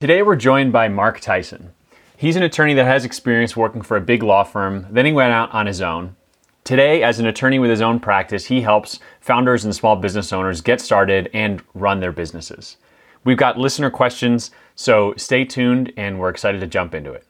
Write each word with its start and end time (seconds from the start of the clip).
Today 0.00 0.22
we're 0.22 0.34
joined 0.34 0.72
by 0.72 0.88
Mark 0.88 1.20
Tyson. 1.20 1.74
He's 2.16 2.34
an 2.34 2.42
attorney 2.42 2.72
that 2.72 2.86
has 2.86 3.04
experience 3.04 3.54
working 3.54 3.82
for 3.82 3.98
a 3.98 4.00
big 4.00 4.22
law 4.22 4.44
firm, 4.44 4.86
then 4.90 5.04
he 5.04 5.12
went 5.12 5.34
out 5.34 5.52
on 5.52 5.66
his 5.66 5.82
own. 5.82 6.16
Today, 6.64 7.02
as 7.02 7.20
an 7.20 7.26
attorney 7.26 7.58
with 7.58 7.68
his 7.68 7.82
own 7.82 8.00
practice, 8.00 8.46
he 8.46 8.62
helps 8.62 8.98
founders 9.20 9.66
and 9.66 9.76
small 9.76 9.96
business 9.96 10.32
owners 10.32 10.62
get 10.62 10.80
started 10.80 11.28
and 11.34 11.62
run 11.74 12.00
their 12.00 12.12
businesses. 12.12 12.78
We've 13.24 13.36
got 13.36 13.58
listener 13.58 13.90
questions, 13.90 14.50
so 14.74 15.12
stay 15.18 15.44
tuned 15.44 15.92
and 15.98 16.18
we're 16.18 16.30
excited 16.30 16.62
to 16.62 16.66
jump 16.66 16.94
into 16.94 17.12
it. 17.12 17.26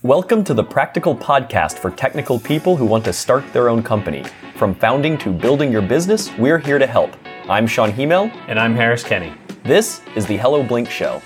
Welcome 0.00 0.44
to 0.44 0.54
the 0.54 0.64
Practical 0.64 1.14
Podcast 1.14 1.76
for 1.76 1.90
technical 1.90 2.40
people 2.40 2.74
who 2.74 2.86
want 2.86 3.04
to 3.04 3.12
start 3.12 3.52
their 3.52 3.68
own 3.68 3.82
company. 3.82 4.24
From 4.56 4.74
founding 4.74 5.18
to 5.18 5.30
building 5.30 5.70
your 5.70 5.82
business, 5.82 6.34
we're 6.38 6.58
here 6.58 6.78
to 6.78 6.86
help. 6.86 7.14
I'm 7.50 7.66
Sean 7.66 7.92
Hemel. 7.92 8.34
And 8.48 8.58
I'm 8.58 8.74
Harris 8.74 9.04
Kenny. 9.04 9.34
This 9.62 10.00
is 10.16 10.24
the 10.24 10.38
Hello 10.38 10.62
Blink 10.62 10.88
Show. 10.88 11.20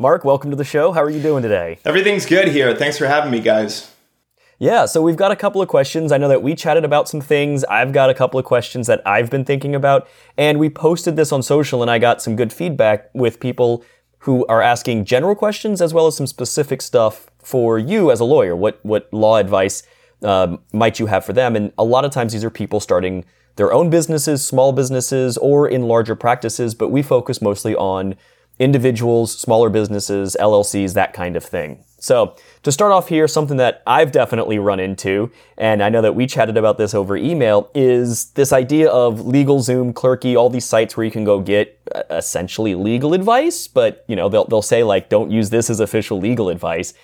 Mark, 0.00 0.24
welcome 0.24 0.48
to 0.48 0.56
the 0.56 0.64
show. 0.64 0.92
How 0.92 1.02
are 1.02 1.10
you 1.10 1.20
doing 1.20 1.42
today? 1.42 1.78
Everything's 1.84 2.24
good 2.24 2.48
here. 2.48 2.74
Thanks 2.74 2.96
for 2.96 3.06
having 3.06 3.30
me, 3.30 3.38
guys. 3.38 3.94
Yeah, 4.58 4.86
so 4.86 5.02
we've 5.02 5.14
got 5.14 5.30
a 5.30 5.36
couple 5.36 5.60
of 5.60 5.68
questions. 5.68 6.10
I 6.10 6.16
know 6.16 6.28
that 6.28 6.42
we 6.42 6.54
chatted 6.54 6.86
about 6.86 7.06
some 7.06 7.20
things. 7.20 7.64
I've 7.64 7.92
got 7.92 8.08
a 8.08 8.14
couple 8.14 8.40
of 8.40 8.46
questions 8.46 8.86
that 8.86 9.06
I've 9.06 9.28
been 9.28 9.44
thinking 9.44 9.74
about, 9.74 10.08
and 10.38 10.58
we 10.58 10.70
posted 10.70 11.16
this 11.16 11.32
on 11.32 11.42
social, 11.42 11.82
and 11.82 11.90
I 11.90 11.98
got 11.98 12.22
some 12.22 12.34
good 12.34 12.50
feedback 12.50 13.10
with 13.12 13.40
people 13.40 13.84
who 14.20 14.46
are 14.46 14.62
asking 14.62 15.04
general 15.04 15.34
questions 15.34 15.82
as 15.82 15.92
well 15.92 16.06
as 16.06 16.16
some 16.16 16.26
specific 16.26 16.80
stuff 16.80 17.30
for 17.38 17.78
you 17.78 18.10
as 18.10 18.20
a 18.20 18.24
lawyer. 18.24 18.56
What 18.56 18.80
what 18.82 19.06
law 19.12 19.36
advice 19.36 19.82
um, 20.22 20.60
might 20.72 20.98
you 20.98 21.08
have 21.08 21.26
for 21.26 21.34
them? 21.34 21.54
And 21.54 21.74
a 21.76 21.84
lot 21.84 22.06
of 22.06 22.10
times 22.10 22.32
these 22.32 22.42
are 22.42 22.48
people 22.48 22.80
starting 22.80 23.26
their 23.56 23.70
own 23.70 23.90
businesses, 23.90 24.46
small 24.46 24.72
businesses, 24.72 25.36
or 25.36 25.68
in 25.68 25.82
larger 25.82 26.16
practices, 26.16 26.74
but 26.74 26.88
we 26.88 27.02
focus 27.02 27.42
mostly 27.42 27.76
on 27.76 28.16
individuals, 28.60 29.36
smaller 29.36 29.70
businesses, 29.70 30.36
LLCs, 30.38 30.94
that 30.94 31.12
kind 31.12 31.34
of 31.34 31.42
thing. 31.42 31.82
So, 31.98 32.36
to 32.62 32.72
start 32.72 32.92
off 32.92 33.08
here, 33.08 33.26
something 33.26 33.56
that 33.56 33.82
I've 33.86 34.12
definitely 34.12 34.58
run 34.58 34.80
into, 34.80 35.30
and 35.58 35.82
I 35.82 35.88
know 35.88 36.00
that 36.02 36.14
we 36.14 36.26
chatted 36.26 36.56
about 36.56 36.78
this 36.78 36.94
over 36.94 37.16
email, 37.16 37.70
is 37.74 38.30
this 38.32 38.52
idea 38.52 38.90
of 38.90 39.20
LegalZoom, 39.20 39.92
Clerky, 39.92 40.36
all 40.36 40.48
these 40.48 40.64
sites 40.64 40.96
where 40.96 41.04
you 41.04 41.10
can 41.10 41.24
go 41.24 41.40
get 41.40 41.78
uh, 41.94 42.02
essentially 42.10 42.74
legal 42.74 43.12
advice, 43.12 43.66
but 43.66 44.04
you 44.08 44.16
know, 44.16 44.28
they'll, 44.28 44.46
they'll 44.46 44.62
say 44.62 44.82
like, 44.82 45.08
don't 45.08 45.30
use 45.30 45.50
this 45.50 45.68
as 45.68 45.80
official 45.80 46.18
legal 46.18 46.48
advice 46.48 46.94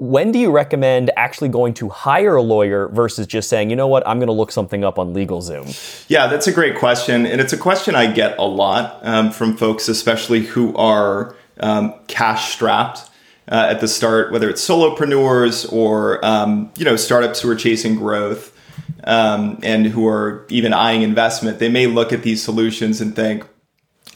when 0.00 0.32
do 0.32 0.38
you 0.38 0.50
recommend 0.50 1.10
actually 1.14 1.50
going 1.50 1.74
to 1.74 1.90
hire 1.90 2.34
a 2.34 2.42
lawyer 2.42 2.88
versus 2.88 3.26
just 3.26 3.50
saying, 3.50 3.68
you 3.68 3.76
know 3.76 3.86
what, 3.86 4.02
I'm 4.08 4.18
going 4.18 4.28
to 4.28 4.32
look 4.32 4.50
something 4.50 4.82
up 4.82 4.98
on 4.98 5.12
LegalZoom? 5.12 6.06
Yeah, 6.08 6.26
that's 6.26 6.46
a 6.46 6.52
great 6.52 6.78
question. 6.78 7.26
And 7.26 7.38
it's 7.38 7.52
a 7.52 7.58
question 7.58 7.94
I 7.94 8.10
get 8.10 8.36
a 8.38 8.44
lot 8.44 8.98
um, 9.02 9.30
from 9.30 9.58
folks, 9.58 9.88
especially 9.88 10.40
who 10.40 10.74
are 10.74 11.36
um, 11.60 11.94
cash 12.08 12.52
strapped. 12.52 13.06
Uh, 13.48 13.66
at 13.68 13.80
the 13.80 13.88
start, 13.88 14.30
whether 14.30 14.48
it's 14.48 14.64
solopreneurs 14.64 15.72
or 15.72 16.24
um, 16.24 16.70
you 16.76 16.84
know 16.84 16.94
startups 16.94 17.40
who 17.40 17.50
are 17.50 17.56
chasing 17.56 17.96
growth 17.96 18.56
um, 19.02 19.58
and 19.64 19.86
who 19.86 20.06
are 20.06 20.46
even 20.50 20.72
eyeing 20.72 21.02
investment, 21.02 21.58
they 21.58 21.68
may 21.68 21.88
look 21.88 22.12
at 22.12 22.22
these 22.22 22.40
solutions 22.40 23.00
and 23.00 23.16
think, 23.16 23.44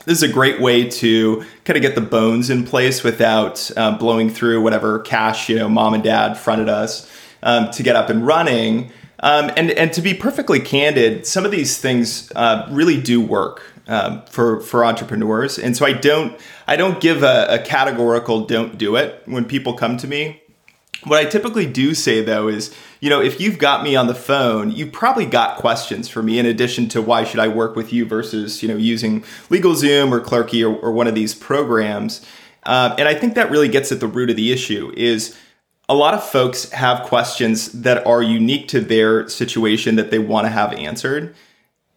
this 0.05 0.23
is 0.23 0.23
a 0.23 0.33
great 0.33 0.61
way 0.61 0.89
to 0.89 1.45
kind 1.65 1.77
of 1.77 1.83
get 1.83 1.95
the 1.95 2.01
bones 2.01 2.51
in 2.51 2.65
place 2.65 3.03
without 3.03 3.71
uh, 3.77 3.97
blowing 3.97 4.31
through 4.31 4.63
whatever 4.63 4.99
cash 5.01 5.49
you 5.49 5.57
know 5.57 5.69
mom 5.69 5.95
and 5.95 6.03
dad 6.03 6.35
fronted 6.35 6.69
us 6.69 7.11
um, 7.43 7.71
to 7.71 7.83
get 7.83 7.95
up 7.95 8.11
and 8.11 8.27
running. 8.27 8.91
Um, 9.21 9.51
and 9.57 9.71
and 9.71 9.93
to 9.95 10.03
be 10.03 10.13
perfectly 10.13 10.61
candid, 10.61 11.27
some 11.27 11.45
of 11.45 11.51
these 11.51 11.79
things 11.79 12.31
uh, 12.35 12.69
really 12.71 13.01
do 13.01 13.21
work 13.21 13.63
um, 13.87 14.23
for 14.27 14.61
for 14.61 14.85
entrepreneurs. 14.85 15.59
And 15.59 15.77
so 15.77 15.87
I 15.87 15.93
don't 15.93 16.39
I 16.67 16.77
don't 16.77 17.01
give 17.01 17.23
a, 17.23 17.47
a 17.49 17.59
categorical 17.59 18.45
don't 18.47 18.77
do 18.77 18.97
it 18.97 19.23
when 19.27 19.45
people 19.45 19.75
come 19.75 19.97
to 19.99 20.09
me. 20.09 20.43
What 21.03 21.19
I 21.19 21.25
typically 21.27 21.67
do 21.67 21.95
say 21.95 22.23
though 22.23 22.49
is, 22.49 22.75
you 23.01 23.11
know, 23.11 23.21
if 23.21 23.41
you've 23.41 23.59
got 23.59 23.83
me 23.83 23.95
on 23.97 24.07
the 24.07 24.15
phone, 24.15 24.71
you've 24.71 24.93
probably 24.93 25.27
got 25.27 25.59
questions 25.59 26.09
for 26.09 26.23
me 26.23 26.39
in 26.39 26.47
addition 26.47 26.89
to 26.91 27.03
why 27.03 27.25
should 27.25 27.41
I 27.41 27.49
work 27.49 27.77
with 27.77 27.93
you 27.93 28.07
versus, 28.07 28.63
you 28.63 28.69
know, 28.69 28.77
using 28.77 29.23
LegalZoom 29.51 30.11
or 30.11 30.21
Clerky 30.21 30.63
or, 30.63 30.75
or 30.75 30.93
one 30.93 31.07
of 31.07 31.15
these 31.15 31.35
programs. 31.35 32.25
Uh, 32.63 32.95
and 32.99 33.07
I 33.09 33.15
think 33.15 33.35
that 33.35 33.51
really 33.51 33.69
gets 33.69 33.93
at 33.93 34.01
the 34.01 34.07
root 34.07 34.31
of 34.31 34.37
the 34.37 34.53
issue 34.53 34.93
is 34.97 35.37
a 35.89 35.95
lot 35.95 36.15
of 36.15 36.25
folks 36.25 36.71
have 36.71 37.03
questions 37.03 37.71
that 37.73 38.07
are 38.07 38.23
unique 38.23 38.69
to 38.69 38.81
their 38.81 39.29
situation 39.29 39.97
that 39.97 40.11
they 40.11 40.19
want 40.19 40.47
to 40.47 40.51
have 40.51 40.73
answered. 40.73 41.35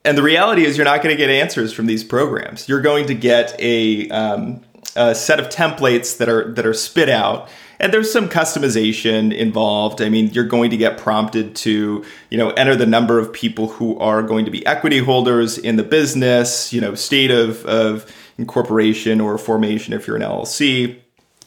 And 0.04 0.18
the 0.18 0.24
reality 0.24 0.66
is 0.66 0.78
you're 0.78 0.86
not 0.86 1.02
going 1.02 1.16
to 1.16 1.18
get 1.18 1.30
answers 1.30 1.72
from 1.72 1.86
these 1.86 2.04
programs. 2.04 2.68
You're 2.68 2.82
going 2.82 3.08
to 3.08 3.14
get 3.14 3.56
a, 3.60 4.10
um, 4.10 4.62
a 4.96 5.16
set 5.16 5.40
of 5.40 5.48
templates 5.48 6.18
that 6.18 6.28
are 6.28 6.54
that 6.54 6.66
are 6.66 6.74
spit 6.74 7.10
out 7.10 7.50
and 7.80 7.94
there's 7.94 8.12
some 8.12 8.30
customization 8.30 9.36
involved. 9.36 10.02
I 10.02 10.10
mean, 10.10 10.28
you're 10.28 10.46
going 10.46 10.72
to 10.72 10.78
get 10.78 10.98
prompted 10.98 11.56
to, 11.58 12.04
you 12.30 12.38
know, 12.38 12.50
enter 12.52 12.76
the 12.76 12.86
number 12.86 13.20
of 13.20 13.32
people 13.32 13.68
who 13.70 13.98
are 14.00 14.24
going 14.24 14.46
to 14.46 14.52
be 14.52 14.66
equity 14.66 15.00
holders 15.00 15.58
in 15.58 15.76
the 15.76 15.84
business, 15.84 16.74
you 16.74 16.82
know, 16.82 16.96
state 16.96 17.32
of, 17.32 17.66
of 17.66 18.12
incorporation 18.38 19.22
or 19.22 19.38
formation 19.38 19.94
if 19.94 20.08
you're 20.08 20.16
an 20.16 20.24
LLC, 20.24 21.00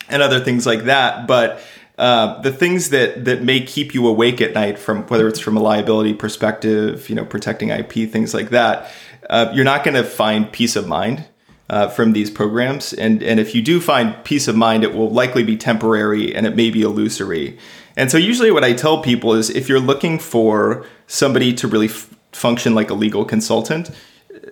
and 0.09 0.23
other 0.23 0.41
things 0.41 0.67
like 0.67 0.85
that. 0.85 1.27
But 1.27 1.61
uh, 1.99 2.41
the 2.41 2.53
things 2.53 2.91
that 2.91 3.25
that 3.27 3.43
may 3.43 3.61
keep 3.61 3.93
you 3.93 4.07
awake 4.07 4.41
at 4.41 4.55
night, 4.55 4.79
from 4.79 5.03
whether 5.09 5.29
it's 5.29 5.41
from 5.41 5.57
a 5.57 5.61
liability 5.61 6.15
perspective, 6.15 7.09
you 7.09 7.15
know, 7.15 7.25
protecting 7.25 7.69
IP, 7.69 8.11
things 8.11 8.33
like 8.33 8.51
that, 8.51 8.91
uh, 9.29 9.51
you're 9.53 9.65
not 9.65 9.85
going 9.85 9.97
to 9.97 10.05
find 10.05 10.51
peace 10.51 10.77
of 10.77 10.87
mind 10.87 11.27
uh, 11.71 11.89
from 11.89 12.13
these 12.13 12.31
programs. 12.31 12.93
And, 12.93 13.23
and 13.23 13.41
if 13.41 13.55
you 13.55 13.63
do 13.63 13.81
find 13.81 14.23
peace 14.25 14.49
of 14.49 14.57
mind, 14.57 14.85
it 14.85 14.93
will 14.93 15.09
likely 15.09 15.45
be 15.45 15.57
temporary 15.57 16.35
and 16.35 16.47
it 16.47 16.57
may 16.57 16.69
be 16.69 16.83
illusory. 16.83 17.57
And 17.97 18.11
so, 18.11 18.19
usually, 18.19 18.51
what 18.51 18.65
I 18.65 18.73
tell 18.73 19.03
people 19.03 19.35
is 19.35 19.51
if 19.51 19.69
you're 19.69 19.81
looking 19.81 20.19
for 20.19 20.85
somebody 21.07 21.53
to 21.55 21.69
really 21.69 21.89
f- 21.89 22.15
function 22.33 22.75
like 22.75 22.91
a 22.91 22.95
legal 22.95 23.25
consultant, 23.25 23.91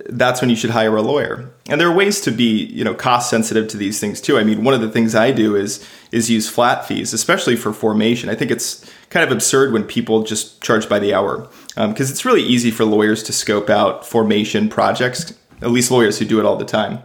that's 0.08 0.40
when 0.40 0.50
you 0.50 0.56
should 0.56 0.70
hire 0.70 0.96
a 0.96 1.02
lawyer. 1.02 1.50
And 1.68 1.80
there 1.80 1.88
are 1.88 1.94
ways 1.94 2.20
to 2.22 2.30
be, 2.30 2.64
you 2.66 2.84
know, 2.84 2.94
cost 2.94 3.30
sensitive 3.30 3.68
to 3.68 3.76
these 3.76 4.00
things 4.00 4.20
too. 4.20 4.38
I 4.38 4.44
mean, 4.44 4.64
one 4.64 4.74
of 4.74 4.80
the 4.80 4.90
things 4.90 5.14
I 5.14 5.32
do 5.32 5.56
is 5.56 5.86
is 6.12 6.30
use 6.30 6.48
flat 6.48 6.86
fees, 6.86 7.12
especially 7.12 7.56
for 7.56 7.72
formation. 7.72 8.28
I 8.28 8.34
think 8.34 8.50
it's 8.50 8.88
kind 9.10 9.24
of 9.24 9.32
absurd 9.32 9.72
when 9.72 9.84
people 9.84 10.22
just 10.22 10.62
charge 10.62 10.88
by 10.88 10.98
the 10.98 11.14
hour 11.14 11.48
because 11.74 11.76
um, 11.76 12.12
it's 12.12 12.24
really 12.24 12.42
easy 12.42 12.70
for 12.70 12.84
lawyers 12.84 13.22
to 13.24 13.32
scope 13.32 13.70
out 13.70 14.06
formation 14.06 14.68
projects. 14.68 15.34
At 15.60 15.70
least 15.70 15.90
lawyers 15.90 16.18
who 16.18 16.24
do 16.24 16.38
it 16.38 16.46
all 16.46 16.56
the 16.56 16.64
time. 16.64 17.02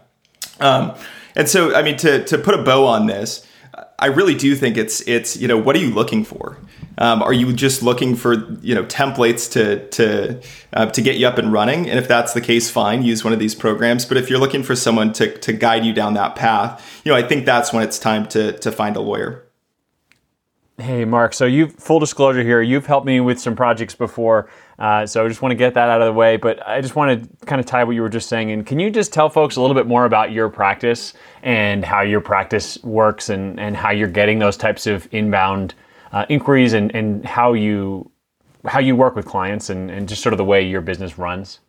Um, 0.63 0.95
and 1.35 1.49
so, 1.49 1.75
I 1.75 1.81
mean, 1.81 1.97
to 1.97 2.23
to 2.25 2.37
put 2.37 2.55
a 2.55 2.63
bow 2.63 2.85
on 2.85 3.07
this, 3.07 3.45
I 3.99 4.07
really 4.07 4.35
do 4.35 4.55
think 4.55 4.77
it's 4.77 5.01
it's 5.07 5.35
you 5.37 5.47
know 5.47 5.57
what 5.57 5.75
are 5.75 5.79
you 5.79 5.89
looking 5.89 6.23
for? 6.23 6.57
Um, 6.97 7.23
are 7.23 7.33
you 7.33 7.51
just 7.53 7.81
looking 7.81 8.15
for 8.15 8.49
you 8.61 8.75
know 8.75 8.85
templates 8.85 9.51
to 9.53 9.87
to 9.89 10.41
uh, 10.73 10.85
to 10.87 11.01
get 11.01 11.17
you 11.17 11.27
up 11.27 11.37
and 11.37 11.51
running? 11.51 11.89
And 11.89 11.97
if 11.97 12.07
that's 12.07 12.33
the 12.33 12.41
case, 12.41 12.69
fine, 12.69 13.03
use 13.03 13.23
one 13.23 13.33
of 13.33 13.39
these 13.39 13.55
programs. 13.55 14.05
But 14.05 14.17
if 14.17 14.29
you're 14.29 14.39
looking 14.39 14.63
for 14.63 14.75
someone 14.75 15.11
to 15.13 15.37
to 15.39 15.53
guide 15.53 15.85
you 15.85 15.93
down 15.93 16.13
that 16.13 16.35
path, 16.35 17.01
you 17.03 17.11
know, 17.11 17.17
I 17.17 17.23
think 17.23 17.45
that's 17.45 17.73
when 17.73 17.83
it's 17.83 17.97
time 17.99 18.27
to 18.27 18.53
to 18.59 18.71
find 18.71 18.95
a 18.95 19.01
lawyer. 19.01 19.43
Hey, 20.77 21.05
Mark. 21.05 21.33
So 21.33 21.45
you 21.45 21.67
full 21.67 21.99
disclosure 21.99 22.43
here, 22.43 22.61
you've 22.61 22.87
helped 22.87 23.05
me 23.05 23.19
with 23.19 23.39
some 23.39 23.55
projects 23.55 23.95
before. 23.95 24.49
Uh, 24.79 25.05
so 25.05 25.23
I 25.23 25.27
just 25.27 25.41
want 25.41 25.51
to 25.51 25.55
get 25.55 25.75
that 25.75 25.89
out 25.89 26.01
of 26.01 26.07
the 26.07 26.13
way. 26.13 26.37
But 26.37 26.65
I 26.67 26.81
just 26.81 26.95
want 26.95 27.23
to 27.23 27.45
kind 27.45 27.59
of 27.59 27.65
tie 27.65 27.83
what 27.83 27.91
you 27.91 28.01
were 28.01 28.09
just 28.09 28.29
saying. 28.29 28.51
And 28.51 28.65
can 28.65 28.79
you 28.79 28.89
just 28.89 29.13
tell 29.13 29.29
folks 29.29 29.55
a 29.55 29.61
little 29.61 29.75
bit 29.75 29.87
more 29.87 30.05
about 30.05 30.31
your 30.31 30.49
practice 30.49 31.13
and 31.41 31.85
how 31.85 32.01
your 32.01 32.21
practice 32.21 32.81
works 32.83 33.29
and, 33.29 33.59
and 33.59 33.75
how 33.75 33.91
you're 33.91 34.07
getting 34.07 34.39
those 34.39 34.57
types 34.57 34.87
of 34.87 35.07
inbound 35.11 35.73
uh, 36.11 36.25
inquiries 36.29 36.73
and, 36.73 36.93
and 36.95 37.25
how 37.25 37.53
you 37.53 38.09
how 38.65 38.79
you 38.79 38.95
work 38.95 39.15
with 39.15 39.25
clients 39.25 39.69
and, 39.69 39.91
and 39.91 40.07
just 40.07 40.21
sort 40.21 40.31
of 40.31 40.37
the 40.37 40.45
way 40.45 40.61
your 40.65 40.79
business 40.79 41.17
runs? 41.17 41.59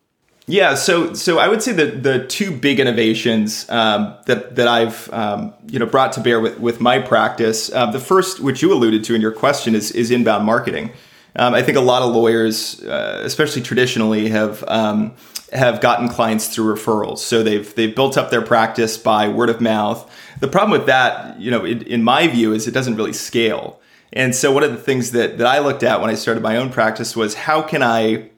Yeah, 0.47 0.75
so 0.75 1.13
so 1.15 1.39
I 1.39 1.47
would 1.47 1.63
say 1.63 1.71
that 1.71 2.03
the 2.03 2.25
two 2.27 2.55
big 2.55 2.79
innovations 2.79 3.67
um, 3.69 4.15
that 4.27 4.55
that 4.55 4.67
I've 4.67 5.11
um, 5.11 5.53
you 5.67 5.79
know 5.79 5.87
brought 5.87 6.13
to 6.13 6.21
bear 6.21 6.39
with 6.39 6.59
with 6.59 6.79
my 6.79 6.99
practice. 6.99 7.73
Uh, 7.73 7.87
the 7.87 7.99
first, 7.99 8.39
which 8.39 8.61
you 8.61 8.71
alluded 8.71 9.03
to 9.05 9.15
in 9.15 9.21
your 9.21 9.31
question, 9.31 9.73
is 9.73 9.91
is 9.91 10.11
inbound 10.11 10.45
marketing. 10.45 10.91
Um, 11.35 11.53
I 11.53 11.61
think 11.61 11.77
a 11.77 11.81
lot 11.81 12.01
of 12.01 12.13
lawyers, 12.13 12.81
uh, 12.83 13.21
especially 13.23 13.61
traditionally, 13.61 14.29
have 14.29 14.63
um, 14.67 15.13
have 15.51 15.81
gotten 15.81 16.07
clients 16.09 16.47
through 16.47 16.75
referrals. 16.75 17.19
So 17.19 17.43
they've 17.43 17.73
they've 17.75 17.93
built 17.93 18.17
up 18.17 18.29
their 18.29 18.41
practice 18.41 18.97
by 18.97 19.27
word 19.27 19.49
of 19.49 19.61
mouth. 19.61 20.09
The 20.39 20.47
problem 20.47 20.71
with 20.71 20.87
that, 20.87 21.39
you 21.39 21.51
know, 21.51 21.65
in, 21.65 21.81
in 21.83 22.03
my 22.03 22.27
view, 22.27 22.53
is 22.53 22.67
it 22.67 22.71
doesn't 22.71 22.95
really 22.95 23.13
scale. 23.13 23.79
And 24.13 24.33
so 24.33 24.51
one 24.51 24.63
of 24.63 24.71
the 24.71 24.77
things 24.77 25.11
that 25.11 25.37
that 25.37 25.47
I 25.47 25.59
looked 25.59 25.83
at 25.83 26.01
when 26.01 26.09
I 26.09 26.15
started 26.15 26.41
my 26.41 26.57
own 26.57 26.71
practice 26.71 27.15
was 27.15 27.33
how 27.33 27.61
can 27.61 27.83
I 27.83 28.29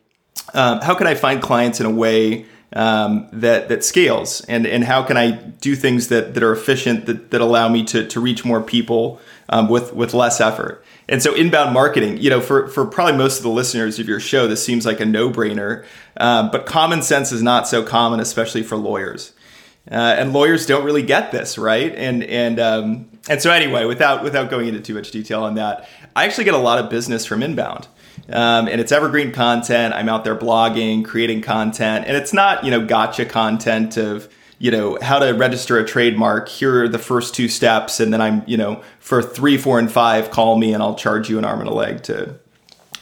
um, 0.53 0.81
how 0.81 0.95
can 0.95 1.07
I 1.07 1.15
find 1.15 1.41
clients 1.41 1.79
in 1.79 1.85
a 1.85 1.91
way 1.91 2.45
um, 2.73 3.27
that 3.31 3.69
that 3.69 3.83
scales 3.83 4.41
and 4.45 4.65
and 4.65 4.83
how 4.83 5.03
can 5.03 5.17
I 5.17 5.31
do 5.31 5.75
things 5.75 6.07
that 6.07 6.33
that 6.33 6.43
are 6.43 6.51
efficient 6.51 7.05
that, 7.05 7.31
that 7.31 7.41
allow 7.41 7.69
me 7.69 7.83
to 7.85 8.07
to 8.07 8.19
reach 8.19 8.43
more 8.43 8.61
people 8.61 9.21
um, 9.49 9.69
with 9.69 9.93
with 9.93 10.13
less 10.13 10.41
effort. 10.41 10.83
And 11.09 11.23
so 11.23 11.33
inbound 11.33 11.73
marketing, 11.73 12.17
you 12.17 12.29
know, 12.29 12.41
for 12.41 12.67
for 12.67 12.85
probably 12.85 13.17
most 13.17 13.37
of 13.37 13.43
the 13.43 13.49
listeners 13.49 13.97
of 13.99 14.07
your 14.07 14.19
show, 14.19 14.47
this 14.47 14.63
seems 14.63 14.85
like 14.85 14.99
a 14.99 15.05
no 15.05 15.29
brainer. 15.29 15.85
Uh, 16.17 16.49
but 16.49 16.65
common 16.65 17.01
sense 17.01 17.31
is 17.31 17.41
not 17.41 17.67
so 17.67 17.83
common, 17.83 18.19
especially 18.19 18.63
for 18.63 18.75
lawyers. 18.75 19.33
Uh, 19.89 20.15
and 20.17 20.33
lawyers 20.33 20.65
don't 20.65 20.83
really 20.83 21.03
get 21.03 21.31
this, 21.31 21.57
right? 21.57 21.95
And 21.95 22.23
and 22.25 22.59
um, 22.59 23.09
and 23.29 23.41
so 23.41 23.51
anyway, 23.51 23.85
without 23.85 24.21
without 24.21 24.49
going 24.49 24.67
into 24.67 24.81
too 24.81 24.93
much 24.93 25.11
detail 25.11 25.43
on 25.43 25.55
that, 25.55 25.87
I 26.15 26.25
actually 26.25 26.43
get 26.43 26.55
a 26.55 26.59
lot 26.59 26.79
of 26.79 26.89
business 26.89 27.25
from 27.25 27.41
inbound. 27.41 27.87
Um, 28.29 28.67
and 28.67 28.81
it's 28.81 28.91
evergreen 28.91 29.31
content. 29.31 29.93
I'm 29.93 30.09
out 30.09 30.25
there 30.25 30.35
blogging, 30.35 31.05
creating 31.05 31.41
content, 31.41 32.05
and 32.05 32.17
it's 32.17 32.33
not 32.33 32.65
you 32.65 32.71
know 32.71 32.85
gotcha 32.85 33.25
content 33.25 33.95
of 33.95 34.27
you 34.59 34.71
know 34.71 34.97
how 35.01 35.19
to 35.19 35.31
register 35.31 35.77
a 35.77 35.85
trademark. 35.85 36.49
Here 36.49 36.83
are 36.83 36.87
the 36.87 36.99
first 36.99 37.35
two 37.35 37.47
steps, 37.47 37.99
and 37.99 38.11
then 38.11 38.21
I'm 38.21 38.43
you 38.47 38.57
know 38.57 38.81
for 38.99 39.21
three, 39.21 39.57
four, 39.57 39.79
and 39.79 39.91
five, 39.91 40.31
call 40.31 40.57
me 40.57 40.73
and 40.73 40.81
I'll 40.81 40.95
charge 40.95 41.29
you 41.29 41.37
an 41.37 41.45
arm 41.45 41.59
and 41.59 41.69
a 41.69 41.73
leg 41.73 42.03
to 42.03 42.39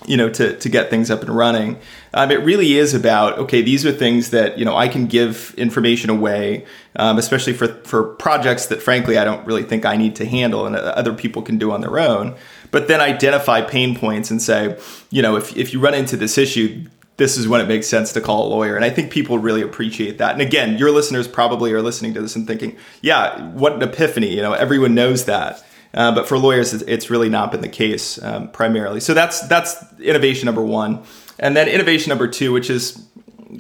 you 0.08 0.18
know 0.18 0.30
to 0.30 0.58
to 0.58 0.70
get 0.70 0.90
things 0.90 1.10
up 1.10 1.22
and 1.22 1.30
running. 1.30 1.80
Um, 2.14 2.32
it 2.32 2.42
really 2.44 2.78
is 2.78 2.94
about 2.94 3.38
okay, 3.40 3.62
these 3.62 3.86
are 3.86 3.92
things 3.92 4.32
that 4.32 4.58
you 4.58 4.66
know 4.66 4.76
I 4.76 4.88
can 4.88 5.08
give 5.08 5.54
information 5.58 6.10
away, 6.10 6.66
um, 6.96 7.18
especially 7.18 7.54
for 7.54 7.68
for 7.84 8.04
projects 8.16 8.68
that 8.68 8.82
frankly 8.82 9.18
I 9.18 9.24
don't 9.24 9.46
really 9.46 9.64
think 9.64 9.86
I 9.86 9.96
need 9.98 10.16
to 10.18 10.26
handle 10.26 10.66
and 10.66 10.76
other 10.76 11.14
people 11.14 11.42
can 11.42 11.58
do 11.58 11.72
on 11.72 11.82
their 11.82 12.00
own. 12.00 12.36
But 12.72 12.88
then 12.90 13.00
identify 13.00 13.62
pain 13.62 13.96
points 13.96 14.30
and 14.32 14.42
say, 14.42 14.78
you 15.10 15.22
know, 15.22 15.38
if 15.38 15.56
if 15.56 15.74
you 15.74 15.80
run 15.80 15.94
into 15.94 16.18
this 16.18 16.38
issue, 16.38 16.86
this 17.18 17.38
is 17.38 17.48
when 17.48 17.62
it 17.62 17.68
makes 17.68 17.88
sense 17.88 18.12
to 18.14 18.22
call 18.22 18.48
a 18.48 18.50
lawyer. 18.50 18.76
And 18.76 18.84
I 18.84 18.90
think 18.90 19.12
people 19.12 19.40
really 19.40 19.62
appreciate 19.62 20.18
that. 20.18 20.34
And 20.34 20.42
again, 20.42 20.78
your 20.78 20.92
listeners 20.92 21.28
probably 21.28 21.72
are 21.72 21.82
listening 21.82 22.14
to 22.16 22.22
this 22.22 22.36
and 22.36 22.46
thinking, 22.46 22.76
yeah, 23.02 23.42
what 23.52 23.74
an 23.74 23.82
epiphany. 23.82 24.36
You 24.36 24.42
know, 24.42 24.54
everyone 24.54 24.96
knows 24.96 25.26
that. 25.26 25.64
Uh, 25.94 26.14
but 26.14 26.28
for 26.28 26.38
lawyers, 26.38 26.74
it's 26.74 27.10
really 27.10 27.30
not 27.30 27.52
been 27.52 27.62
the 27.62 27.70
case 27.70 28.22
um, 28.22 28.50
primarily. 28.52 29.00
So 29.00 29.14
that's 29.14 29.48
that's 29.48 29.78
innovation 30.00 30.46
number 30.46 30.62
one, 30.62 31.04
and 31.40 31.56
then 31.56 31.70
innovation 31.70 32.10
number 32.10 32.28
two, 32.28 32.52
which 32.52 32.70
is 32.70 33.08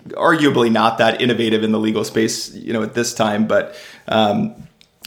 arguably 0.09 0.69
not 0.69 0.97
that 0.97 1.21
innovative 1.21 1.63
in 1.63 1.71
the 1.71 1.79
legal 1.79 2.03
space, 2.03 2.53
you 2.53 2.73
know, 2.73 2.83
at 2.83 2.93
this 2.93 3.13
time, 3.13 3.47
but 3.47 3.73
um, 4.09 4.53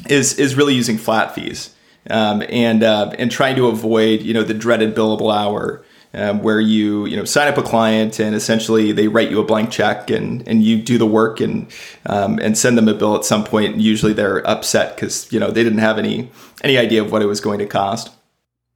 is 0.09 0.39
is 0.39 0.55
really 0.55 0.75
using 0.75 0.97
flat 0.97 1.35
fees 1.35 1.75
um, 2.11 2.43
and 2.49 2.83
uh, 2.83 3.13
and 3.19 3.31
trying 3.31 3.57
to 3.57 3.67
avoid 3.67 4.23
you 4.23 4.35
know 4.35 4.43
the 4.43 4.55
dreaded 4.55 4.95
billable 4.95 5.35
hour. 5.35 5.85
Um, 6.15 6.43
where 6.43 6.59
you 6.59 7.05
you 7.05 7.19
know 7.19 7.27
sign 7.27 7.49
up 7.49 7.59
a 7.59 7.63
client 7.63 8.19
and 8.19 8.35
essentially 8.35 8.93
they 8.93 9.09
write 9.09 9.31
you 9.31 9.41
a 9.41 9.45
blank 9.45 9.71
check 9.71 10.09
and 10.11 10.47
and 10.49 10.65
you 10.65 10.81
do 10.81 10.97
the 10.97 11.07
work 11.07 11.39
and 11.39 11.71
um, 12.07 12.39
and 12.39 12.57
send 12.57 12.79
them 12.79 12.89
a 12.89 12.95
bill 12.95 13.15
at 13.15 13.27
some 13.27 13.45
point. 13.45 13.75
And 13.75 13.83
usually 13.83 14.15
they're 14.15 14.45
upset 14.47 14.97
because 14.97 15.31
you 15.31 15.39
know 15.39 15.51
they 15.51 15.63
didn't 15.63 15.81
have 15.81 15.99
any 15.99 16.31
any 16.65 16.79
idea 16.79 17.03
of 17.03 17.13
what 17.13 17.21
it 17.21 17.27
was 17.27 17.41
going 17.41 17.59
to 17.59 17.67
cost. 17.67 18.11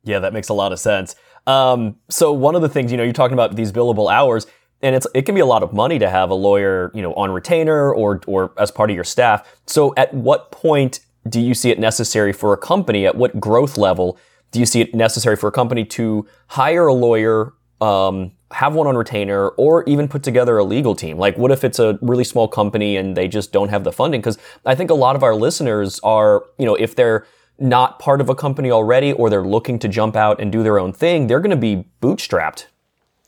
Yeah, 0.05 0.19
that 0.19 0.34
makes 0.34 0.50
a 0.50 0.55
lot 0.55 0.73
of 0.73 0.79
sense. 0.79 1.14
Um, 1.46 1.96
so 2.08 2.32
one 2.32 2.55
of 2.55 2.62
the 2.62 2.69
things 2.69 2.90
you 2.90 2.96
know 2.96 3.02
you're 3.02 3.12
talking 3.12 3.34
about 3.34 3.56
these 3.56 3.73
billable 3.73 4.12
hours, 4.12 4.46
and 4.82 4.94
it's 4.94 5.06
it 5.14 5.23
can 5.23 5.34
be 5.34 5.40
a 5.40 5.46
lot 5.46 5.62
of 5.62 5.73
money 5.73 5.99
to 5.99 6.11
have 6.11 6.31
a 6.31 6.34
lawyer 6.34 6.90
you 6.94 7.02
know 7.02 7.14
on 7.14 7.31
retainer 7.31 7.93
or 7.93 8.20
or 8.26 8.52
as 8.58 8.70
part 8.70 8.90
of 8.90 8.94
your 8.94 9.05
staff. 9.05 9.49
So 9.67 9.94
at 9.96 10.12
what 10.12 10.50
point 10.50 11.00
do 11.29 11.40
you 11.40 11.55
see 11.55 11.70
it 11.70 11.79
necessary 11.79 12.32
for 12.32 12.52
a 12.52 12.56
company? 12.56 13.06
At 13.06 13.17
what 13.17 13.40
growth 13.40 13.79
level 13.79 14.19
do 14.53 14.61
you 14.61 14.67
see 14.67 14.81
it 14.81 14.95
necessary 14.95 15.35
for 15.35 15.49
a 15.49 15.53
company 15.53 15.85
to 15.85 16.27
hire 16.47 16.87
a 16.87 16.95
lawyer, 16.95 17.53
um, 17.81 18.33
have 18.53 18.75
one 18.75 18.87
on 18.87 18.97
retainer, 18.97 19.49
or 19.49 19.83
even 19.85 20.07
put 20.07 20.23
together 20.23 20.57
a 20.59 20.65
legal 20.65 20.95
team? 20.95 21.19
Like, 21.19 21.37
what 21.37 21.51
if 21.51 21.65
it's 21.65 21.79
a 21.79 21.99
really 22.01 22.25
small 22.25 22.47
company 22.47 22.97
and 22.97 23.17
they 23.17 23.27
just 23.27 23.51
don't 23.51 23.71
have 23.71 23.83
the 23.83 23.93
funding? 23.93 24.21
Because 24.21 24.39
I 24.65 24.75
think 24.75 24.91
a 24.91 24.95
lot 24.95 25.17
of 25.17 25.23
our 25.23 25.35
listeners 25.35 25.99
are, 26.01 26.45
you 26.59 26.67
know, 26.67 26.75
if 26.75 26.95
they're 26.95 27.27
not 27.59 27.99
part 27.99 28.21
of 28.21 28.29
a 28.29 28.35
company 28.35 28.71
already 28.71 29.13
or 29.13 29.31
they're 29.31 29.47
looking 29.47 29.79
to 29.81 29.89
jump 29.89 30.17
out 30.17 30.41
and 30.41 30.53
do 30.53 30.63
their 30.63 30.79
own 30.79 30.93
thing, 30.93 31.27
they're 31.27 31.41
going 31.41 31.51
to 31.51 31.57
be 31.57 31.87
bootstrapped. 32.01 32.67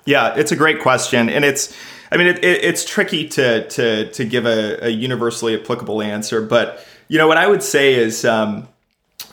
Yeah, 0.05 0.35
it's 0.35 0.53
a 0.53 0.56
great 0.56 0.81
question, 0.81 1.31
and 1.31 1.44
it's 1.47 1.75
I 2.12 2.19
mean 2.19 2.26
it, 2.26 2.44
it, 2.44 2.62
it's 2.62 2.85
tricky 2.85 3.26
to 3.29 3.67
to 3.69 4.11
to 4.12 4.25
give 4.25 4.44
a, 4.44 4.87
a 4.87 4.91
universally 4.91 5.59
applicable 5.59 6.03
answer, 6.03 6.43
but 6.43 6.85
you 7.09 7.17
know 7.17 7.26
what 7.26 7.38
I 7.38 7.47
would 7.47 7.62
say 7.62 7.94
is 7.94 8.23
um, 8.26 8.69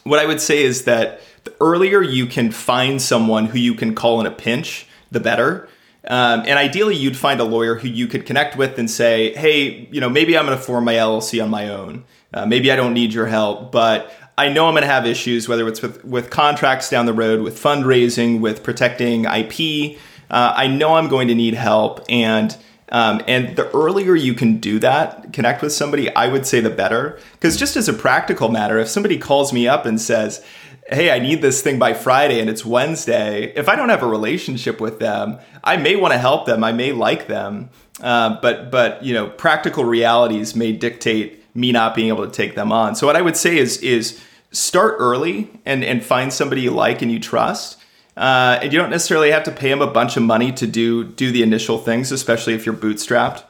what 0.03 0.19
I 0.19 0.25
would 0.25 0.39
say 0.39 0.63
is 0.63 0.85
that 0.85 1.19
the 1.43 1.53
earlier 1.59 2.01
you 2.01 2.25
can 2.25 2.51
find 2.51 3.01
someone 3.01 3.47
who 3.47 3.57
you 3.57 3.73
can 3.73 3.95
call 3.95 4.19
in 4.19 4.27
a 4.27 4.31
pinch, 4.31 4.87
the 5.11 5.19
better. 5.19 5.67
Um, 6.07 6.41
and 6.47 6.57
ideally, 6.57 6.95
you'd 6.95 7.17
find 7.17 7.39
a 7.39 7.43
lawyer 7.43 7.75
who 7.75 7.87
you 7.87 8.07
could 8.07 8.25
connect 8.25 8.57
with 8.57 8.79
and 8.79 8.89
say, 8.89 9.33
"Hey, 9.33 9.87
you 9.91 10.01
know, 10.01 10.09
maybe 10.09 10.37
I'm 10.37 10.45
going 10.45 10.57
to 10.57 10.63
form 10.63 10.85
my 10.85 10.95
LLC 10.95 11.43
on 11.43 11.49
my 11.49 11.69
own. 11.69 12.03
Uh, 12.33 12.45
maybe 12.45 12.71
I 12.71 12.75
don't 12.75 12.93
need 12.93 13.13
your 13.13 13.27
help, 13.27 13.71
but 13.71 14.11
I 14.37 14.49
know 14.49 14.65
I'm 14.65 14.73
going 14.73 14.81
to 14.81 14.87
have 14.87 15.05
issues, 15.05 15.47
whether 15.47 15.67
it's 15.67 15.81
with 15.81 16.03
with 16.03 16.29
contracts 16.31 16.89
down 16.89 17.05
the 17.05 17.13
road, 17.13 17.41
with 17.41 17.61
fundraising, 17.61 18.39
with 18.39 18.63
protecting 18.63 19.25
IP. 19.25 19.99
Uh, 20.29 20.53
I 20.55 20.67
know 20.67 20.95
I'm 20.95 21.07
going 21.07 21.27
to 21.27 21.35
need 21.35 21.53
help, 21.53 22.01
and." 22.09 22.55
Um, 22.93 23.21
and 23.25 23.55
the 23.55 23.73
earlier 23.73 24.15
you 24.15 24.33
can 24.33 24.57
do 24.57 24.77
that, 24.79 25.31
connect 25.31 25.61
with 25.61 25.71
somebody, 25.71 26.13
I 26.13 26.27
would 26.27 26.45
say 26.45 26.59
the 26.59 26.69
better. 26.69 27.17
Because 27.31 27.55
just 27.55 27.77
as 27.77 27.87
a 27.87 27.93
practical 27.93 28.49
matter, 28.49 28.79
if 28.79 28.89
somebody 28.89 29.17
calls 29.17 29.53
me 29.53 29.65
up 29.65 29.85
and 29.85 30.01
says, 30.01 30.43
hey, 30.87 31.11
I 31.11 31.19
need 31.19 31.41
this 31.41 31.61
thing 31.61 31.79
by 31.79 31.93
Friday 31.93 32.39
and 32.39 32.49
it's 32.49 32.65
Wednesday, 32.65 33.53
if 33.55 33.69
I 33.69 33.75
don't 33.75 33.89
have 33.89 34.03
a 34.03 34.07
relationship 34.07 34.81
with 34.81 34.99
them, 34.99 35.39
I 35.63 35.77
may 35.77 35.95
want 35.95 36.13
to 36.13 36.17
help 36.17 36.45
them, 36.45 36.63
I 36.63 36.71
may 36.71 36.91
like 36.91 37.27
them. 37.27 37.69
Uh, 38.01 38.39
but 38.41 38.71
but 38.71 39.03
you 39.03 39.13
know, 39.13 39.27
practical 39.29 39.85
realities 39.85 40.55
may 40.55 40.71
dictate 40.71 41.43
me 41.55 41.71
not 41.71 41.93
being 41.93 42.07
able 42.07 42.25
to 42.25 42.31
take 42.31 42.55
them 42.55 42.71
on. 42.71 42.95
So 42.95 43.05
what 43.05 43.15
I 43.15 43.21
would 43.21 43.37
say 43.37 43.57
is 43.57 43.77
is 43.77 44.21
start 44.51 44.95
early 44.99 45.49
and 45.65 45.83
and 45.83 46.03
find 46.03 46.33
somebody 46.33 46.61
you 46.61 46.71
like 46.71 47.01
and 47.01 47.11
you 47.11 47.19
trust 47.19 47.77
uh, 48.17 48.59
and 48.61 48.73
you 48.73 48.79
don't 48.79 48.89
necessarily 48.89 49.31
have 49.31 49.43
to 49.43 49.51
pay 49.51 49.69
them 49.69 49.81
a 49.81 49.87
bunch 49.87 50.17
of 50.17 50.23
money 50.23 50.51
to 50.51 50.67
do 50.67 51.03
do 51.03 51.31
the 51.31 51.43
initial 51.43 51.77
things, 51.77 52.11
especially 52.11 52.53
if 52.53 52.65
you're 52.65 52.75
bootstrapped. 52.75 53.43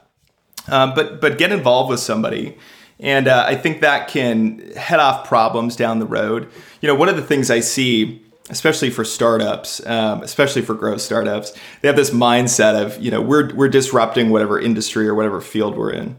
Um, 0.68 0.94
but 0.94 1.20
but 1.20 1.38
get 1.38 1.50
involved 1.50 1.90
with 1.90 2.00
somebody, 2.00 2.56
and 3.02 3.26
uh, 3.26 3.44
I 3.46 3.56
think 3.56 3.80
that 3.80 4.08
can 4.08 4.60
head 4.76 5.00
off 5.00 5.26
problems 5.26 5.74
down 5.74 5.98
the 5.98 6.06
road. 6.06 6.48
You 6.80 6.86
know, 6.86 6.94
one 6.94 7.08
of 7.08 7.16
the 7.16 7.22
things 7.22 7.50
I 7.50 7.58
see, 7.60 8.22
especially 8.48 8.90
for 8.90 9.04
startups, 9.04 9.84
um, 9.86 10.22
especially 10.22 10.62
for 10.62 10.74
growth 10.74 11.00
startups, 11.00 11.52
they 11.80 11.88
have 11.88 11.96
this 11.96 12.10
mindset 12.10 12.80
of 12.80 13.02
you 13.02 13.10
know 13.10 13.20
we're 13.20 13.52
we're 13.54 13.68
disrupting 13.68 14.30
whatever 14.30 14.58
industry 14.58 15.06
or 15.08 15.14
whatever 15.14 15.40
field 15.40 15.76
we're 15.76 15.92
in. 15.92 16.16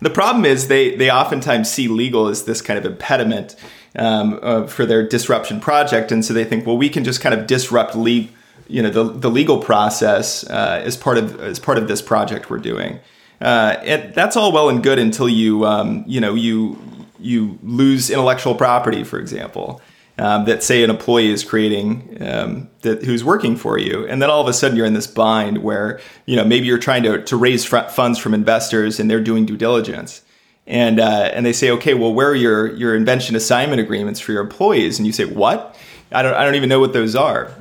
The 0.00 0.10
problem 0.10 0.44
is 0.44 0.66
they 0.66 0.96
they 0.96 1.10
oftentimes 1.10 1.70
see 1.70 1.86
legal 1.86 2.26
as 2.26 2.44
this 2.44 2.60
kind 2.60 2.78
of 2.78 2.84
impediment 2.84 3.54
um, 3.94 4.40
uh, 4.42 4.66
for 4.66 4.84
their 4.84 5.06
disruption 5.06 5.60
project, 5.60 6.10
and 6.10 6.24
so 6.24 6.34
they 6.34 6.44
think, 6.44 6.66
well, 6.66 6.76
we 6.76 6.88
can 6.88 7.04
just 7.04 7.20
kind 7.20 7.34
of 7.34 7.46
disrupt 7.46 7.94
legal, 7.94 8.34
you 8.66 8.82
know, 8.82 8.90
the, 8.90 9.04
the 9.04 9.30
legal 9.30 9.62
process 9.62 10.44
uh, 10.50 10.82
as 10.84 10.96
part 10.96 11.16
of 11.16 11.40
as 11.40 11.60
part 11.60 11.78
of 11.78 11.86
this 11.86 12.02
project 12.02 12.50
we're 12.50 12.58
doing. 12.58 12.98
Uh, 13.40 13.76
and 13.82 14.14
that's 14.14 14.36
all 14.36 14.52
well 14.52 14.68
and 14.68 14.82
good 14.82 14.98
until 14.98 15.28
you 15.28 15.64
um, 15.66 16.04
you 16.06 16.20
know 16.20 16.34
you 16.34 16.78
you 17.18 17.58
lose 17.62 18.10
intellectual 18.10 18.54
property, 18.54 19.04
for 19.04 19.18
example. 19.18 19.80
Um, 20.18 20.46
that 20.46 20.62
say 20.62 20.82
an 20.82 20.88
employee 20.88 21.30
is 21.30 21.44
creating 21.44 22.16
um, 22.22 22.70
that 22.80 23.04
who's 23.04 23.22
working 23.22 23.54
for 23.54 23.76
you, 23.78 24.06
and 24.06 24.22
then 24.22 24.30
all 24.30 24.40
of 24.40 24.48
a 24.48 24.54
sudden 24.54 24.74
you're 24.74 24.86
in 24.86 24.94
this 24.94 25.06
bind 25.06 25.58
where 25.62 26.00
you 26.24 26.36
know 26.36 26.44
maybe 26.44 26.66
you're 26.66 26.78
trying 26.78 27.02
to 27.02 27.22
to 27.22 27.36
raise 27.36 27.66
fr- 27.66 27.80
funds 27.90 28.18
from 28.18 28.32
investors 28.32 28.98
and 28.98 29.10
they're 29.10 29.20
doing 29.20 29.44
due 29.44 29.58
diligence, 29.58 30.22
and 30.66 30.98
uh, 31.00 31.30
and 31.34 31.44
they 31.44 31.52
say, 31.52 31.70
okay, 31.72 31.92
well, 31.92 32.14
where 32.14 32.30
are 32.30 32.34
your 32.34 32.74
your 32.76 32.94
invention 32.96 33.36
assignment 33.36 33.78
agreements 33.78 34.18
for 34.18 34.32
your 34.32 34.40
employees? 34.40 34.98
And 34.98 35.06
you 35.06 35.12
say, 35.12 35.26
what? 35.26 35.76
I 36.10 36.22
don't 36.22 36.32
I 36.32 36.46
don't 36.46 36.54
even 36.54 36.70
know 36.70 36.80
what 36.80 36.94
those 36.94 37.14
are. 37.14 37.52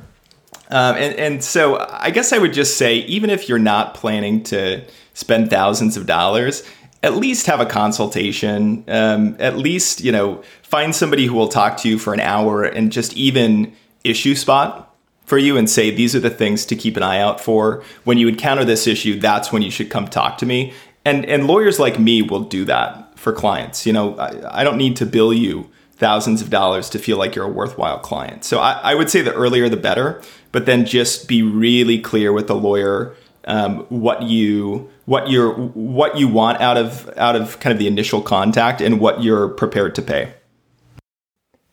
Um, 0.70 0.96
and 0.96 1.16
and 1.16 1.44
so 1.44 1.86
I 1.90 2.10
guess 2.10 2.32
I 2.32 2.38
would 2.38 2.54
just 2.54 2.78
say, 2.78 3.00
even 3.00 3.30
if 3.30 3.50
you're 3.50 3.60
not 3.60 3.96
planning 3.96 4.44
to 4.44 4.82
spend 5.16 5.50
thousands 5.50 5.98
of 5.98 6.06
dollars, 6.06 6.62
at 7.02 7.16
least 7.16 7.48
have 7.48 7.60
a 7.60 7.66
consultation. 7.66 8.84
Um, 8.88 9.36
at 9.40 9.58
least 9.58 10.02
you 10.02 10.12
know 10.12 10.44
find 10.62 10.96
somebody 10.96 11.26
who 11.26 11.34
will 11.34 11.48
talk 11.48 11.78
to 11.78 11.90
you 11.90 11.98
for 11.98 12.14
an 12.14 12.20
hour 12.20 12.64
and 12.64 12.92
just 12.92 13.14
even 13.18 13.74
issue 14.04 14.36
spot 14.36 14.96
for 15.26 15.40
you 15.40 15.58
and 15.58 15.68
say 15.68 15.90
these 15.90 16.16
are 16.16 16.20
the 16.20 16.30
things 16.30 16.68
to 16.68 16.76
keep 16.76 16.96
an 16.96 17.02
eye 17.02 17.18
out 17.18 17.42
for 17.42 17.84
when 18.04 18.20
you 18.20 18.28
encounter 18.28 18.64
this 18.64 18.86
issue 18.86 19.20
that's 19.20 19.52
when 19.52 19.64
you 19.64 19.72
should 19.72 19.90
come 19.90 20.08
talk 20.08 20.38
to 20.38 20.46
me 20.46 20.72
and 21.06 21.26
and 21.26 21.48
lawyers 21.48 21.80
like 21.80 22.00
me 22.00 22.22
will 22.22 22.42
do 22.42 22.66
that 22.66 23.18
for 23.18 23.32
clients. 23.32 23.86
You 23.86 23.94
know, 23.94 24.18
I, 24.18 24.62
I 24.62 24.64
don't 24.64 24.78
need 24.78 24.96
to 24.98 25.06
bill 25.06 25.34
you 25.34 25.70
thousands 25.94 26.42
of 26.42 26.50
dollars 26.50 26.90
to 26.90 27.00
feel 27.00 27.18
like 27.18 27.36
you're 27.36 27.46
a 27.46 27.50
worthwhile 27.50 28.00
client. 28.00 28.44
So 28.44 28.60
I, 28.60 28.74
I 28.74 28.96
would 28.96 29.10
say 29.10 29.22
the 29.22 29.34
earlier 29.34 29.70
the 29.70 29.78
better, 29.78 30.22
but 30.52 30.66
then 30.66 30.86
just 30.86 31.28
be 31.28 31.42
really 31.42 32.00
clear 32.00 32.34
with 32.34 32.48
the 32.48 32.56
lawyer 32.56 33.16
um, 33.46 33.86
what 33.90 34.24
you 34.24 34.90
what 35.06 35.30
you're 35.30 35.54
what 35.54 36.18
you 36.18 36.28
want 36.28 36.60
out 36.62 36.78
of 36.78 37.10
out 37.18 37.36
of 37.36 37.60
kind 37.60 37.72
of 37.72 37.80
the 37.80 37.88
initial 37.88 38.22
contact 38.22 38.82
and 38.82 39.00
what 39.00 39.24
you're 39.24 39.50
prepared 39.50 39.96
to 39.96 40.02
pay. 40.02 40.34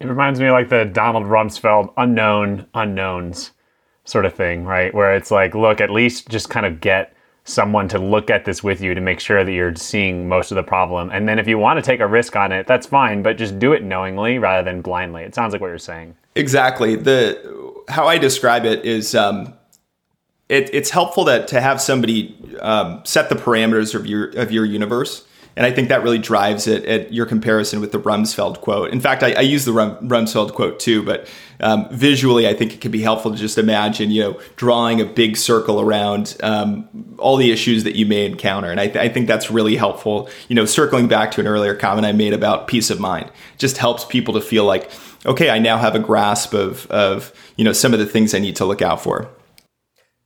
It 0.01 0.07
reminds 0.07 0.41
me 0.41 0.47
of 0.47 0.53
like 0.53 0.69
the 0.69 0.85
Donald 0.85 1.27
Rumsfeld 1.27 1.93
unknown 1.97 2.67
unknowns 2.75 3.53
sort 4.05 4.27
of 4.27 4.35
thing, 4.35 4.65
right? 4.65 4.93
Where 4.93 5.15
it's 5.15 5.31
like, 5.31 5.55
look, 5.55 5.81
at 5.81 5.91
least 5.91 6.29
just 6.29 6.51
kind 6.51 6.67
of 6.67 6.81
get 6.81 7.15
someone 7.45 7.89
to 7.89 7.99
look 7.99 8.31
at 8.31 8.45
this 8.45 8.62
with 8.62 8.81
you 8.81 8.95
to 8.95 9.01
make 9.01 9.21
sure 9.21 9.45
that 9.45 9.53
you're 9.53 9.75
seeing 9.75 10.29
most 10.29 10.51
of 10.53 10.57
the 10.57 10.62
problem. 10.62 11.11
And 11.11 11.29
then 11.29 11.39
if 11.39 11.49
you 11.49 11.59
want 11.59 11.79
to 11.79 11.83
take 11.83 12.01
a 12.01 12.07
risk 12.07 12.37
on 12.37 12.53
it, 12.53 12.67
that's 12.67 12.87
fine, 12.87 13.23
but 13.23 13.37
just 13.37 13.59
do 13.59 13.73
it 13.73 13.83
knowingly 13.83 14.39
rather 14.39 14.65
than 14.69 14.81
blindly. 14.81 15.23
It 15.23 15.35
sounds 15.35 15.53
like 15.53 15.61
what 15.61 15.69
you're 15.69 15.79
saying. 15.79 16.17
Exactly. 16.35 16.97
The 16.97 17.83
how 17.89 18.07
I 18.07 18.19
describe 18.19 18.65
it 18.65 18.85
is 18.85 19.15
um, 19.15 19.55
it, 20.53 20.69
it's 20.75 20.91
helpful 20.91 21.25
that 21.25 21.49
to 21.49 21.63
have 21.63 21.81
somebody 21.81 22.37
um, 22.61 23.01
set 23.07 23.31
the 23.31 23.35
parameters 23.35 23.95
of 23.95 24.07
your 24.07 24.29
of 24.39 24.53
your 24.53 24.67
universe. 24.67 25.27
And 25.55 25.67
I 25.67 25.71
think 25.71 25.89
that 25.89 26.03
really 26.03 26.19
drives 26.19 26.67
it 26.67 26.85
at 26.87 27.13
your 27.13 27.27
comparison 27.27 27.81
with 27.81 27.93
the 27.93 28.01
Rumsfeld 28.01 28.63
quote. 28.63 28.91
In 28.91 29.01
fact, 29.01 29.23
I, 29.23 29.33
I 29.33 29.41
use 29.41 29.67
the 29.67 29.73
Rum, 29.73 30.09
Rumsfeld 30.09 30.55
quote 30.55 30.81
too, 30.81 31.03
but 31.03 31.29
um, 31.61 31.89
visually, 31.91 32.49
I 32.49 32.55
think 32.55 32.73
it 32.73 32.81
can 32.81 32.91
be 32.91 33.03
helpful 33.03 33.33
to 33.33 33.37
just 33.37 33.59
imagine, 33.59 34.11
you 34.11 34.23
know, 34.23 34.41
drawing 34.57 35.03
a 35.03 35.05
big 35.05 35.37
circle 35.37 35.79
around 35.79 36.39
um, 36.43 36.89
all 37.19 37.37
the 37.37 37.51
issues 37.51 37.85
that 37.85 37.97
you 37.97 38.07
may 38.07 38.25
encounter. 38.25 38.71
And 38.71 38.81
I, 38.81 38.87
th- 38.87 38.97
I, 38.97 39.11
think 39.11 39.27
that's 39.27 39.51
really 39.51 39.77
helpful. 39.77 40.31
You 40.49 40.57
know, 40.57 40.65
circling 40.65 41.07
back 41.07 41.33
to 41.33 41.41
an 41.43 41.47
earlier 41.47 41.75
comment 41.75 42.07
I 42.07 42.13
made 42.13 42.33
about 42.33 42.67
peace 42.67 42.89
of 42.89 42.99
mind, 42.99 43.31
just 43.59 43.77
helps 43.77 44.07
people 44.07 44.33
to 44.35 44.41
feel 44.41 44.65
like, 44.65 44.91
okay, 45.27 45.51
I 45.51 45.59
now 45.59 45.77
have 45.77 45.95
a 45.95 46.01
grasp 46.01 46.55
of, 46.55 46.87
of 46.91 47.31
you 47.57 47.65
know, 47.65 47.75
some 47.75 47.93
of 47.93 47.99
the 47.99 48.07
things 48.07 48.35
I 48.35 48.39
need 48.39 48.57
to 48.57 48.65
look 48.65 48.81
out 48.81 49.03
for. 49.03 49.31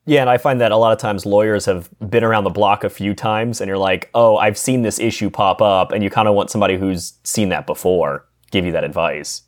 Yeah, 0.08 0.20
and 0.20 0.30
I 0.30 0.38
find 0.38 0.60
that 0.60 0.70
a 0.70 0.76
lot 0.76 0.92
of 0.92 0.98
times 0.98 1.26
lawyers 1.26 1.66
have 1.66 1.90
been 2.08 2.22
around 2.22 2.44
the 2.44 2.50
block 2.50 2.84
a 2.84 2.88
few 2.88 3.12
times, 3.12 3.60
and 3.60 3.68
you're 3.68 3.76
like, 3.76 4.08
oh, 4.14 4.36
I've 4.36 4.56
seen 4.56 4.82
this 4.82 5.00
issue 5.00 5.30
pop 5.30 5.60
up, 5.60 5.90
and 5.90 6.02
you 6.02 6.10
kind 6.10 6.28
of 6.28 6.34
want 6.34 6.48
somebody 6.50 6.76
who's 6.76 7.14
seen 7.25 7.48
that 7.48 7.66
before 7.66 8.26
give 8.52 8.64
you 8.64 8.70
that 8.72 8.84
advice. 8.84 9.42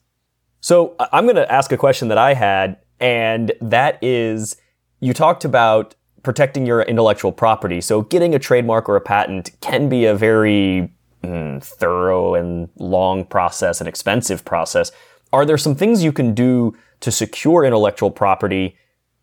So 0.60 0.96
I'm 1.12 1.24
going 1.24 1.36
to 1.36 1.50
ask 1.50 1.70
a 1.70 1.76
question 1.76 2.08
that 2.08 2.18
I 2.18 2.34
had, 2.34 2.78
and 2.98 3.52
that 3.60 4.02
is 4.02 4.56
you 4.98 5.14
talked 5.14 5.44
about 5.44 5.94
protecting 6.24 6.66
your 6.66 6.82
intellectual 6.82 7.30
property. 7.30 7.80
So 7.80 8.02
getting 8.02 8.34
a 8.34 8.38
trademark 8.40 8.88
or 8.88 8.96
a 8.96 9.00
patent 9.00 9.52
can 9.60 9.88
be 9.88 10.04
a 10.04 10.14
very 10.14 10.92
mm, 11.22 11.62
thorough 11.62 12.34
and 12.34 12.68
long 12.76 13.24
process, 13.24 13.80
an 13.80 13.86
expensive 13.86 14.44
process. 14.44 14.90
Are 15.32 15.46
there 15.46 15.58
some 15.58 15.76
things 15.76 16.02
you 16.02 16.12
can 16.12 16.34
do 16.34 16.76
to 17.00 17.12
secure 17.12 17.64
intellectual 17.64 18.10
property? 18.10 18.76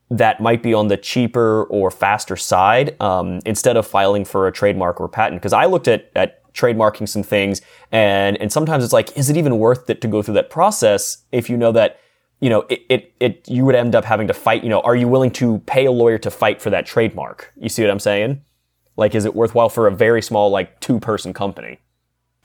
That 0.09 0.39
might 0.39 0.61
be 0.61 0.73
on 0.73 0.87
the 0.87 0.97
cheaper 0.97 1.63
or 1.65 1.89
faster 1.89 2.35
side 2.35 2.99
um, 3.01 3.39
instead 3.45 3.75
of 3.75 3.87
filing 3.87 4.23
for 4.23 4.47
a 4.47 4.51
trademark 4.51 5.01
or 5.01 5.07
patent. 5.07 5.41
Because 5.41 5.53
I 5.53 5.65
looked 5.65 5.87
at, 5.87 6.11
at 6.15 6.41
trademarking 6.53 7.09
some 7.09 7.23
things 7.23 7.61
and, 7.91 8.37
and 8.37 8.51
sometimes 8.51 8.83
it's 8.83 8.93
like, 8.93 9.15
is 9.17 9.29
it 9.29 9.37
even 9.37 9.57
worth 9.57 9.89
it 9.89 10.01
to 10.01 10.07
go 10.07 10.21
through 10.21 10.35
that 10.35 10.49
process 10.49 11.23
if 11.31 11.49
you 11.49 11.57
know 11.57 11.71
that, 11.71 11.99
you 12.39 12.49
know, 12.49 12.61
it, 12.69 12.85
it, 12.89 13.13
it, 13.19 13.49
you 13.49 13.65
would 13.65 13.75
end 13.75 13.95
up 13.95 14.05
having 14.05 14.27
to 14.27 14.33
fight, 14.33 14.63
you 14.63 14.69
know, 14.69 14.81
are 14.81 14.95
you 14.95 15.07
willing 15.07 15.31
to 15.31 15.59
pay 15.59 15.85
a 15.85 15.91
lawyer 15.91 16.17
to 16.19 16.29
fight 16.29 16.61
for 16.61 16.69
that 16.69 16.85
trademark? 16.85 17.51
You 17.57 17.69
see 17.69 17.81
what 17.81 17.89
I'm 17.89 17.99
saying? 17.99 18.43
Like, 18.97 19.15
is 19.15 19.25
it 19.25 19.35
worthwhile 19.35 19.69
for 19.69 19.87
a 19.87 19.91
very 19.91 20.21
small, 20.21 20.49
like 20.49 20.79
two 20.79 20.99
person 20.99 21.33
company? 21.33 21.79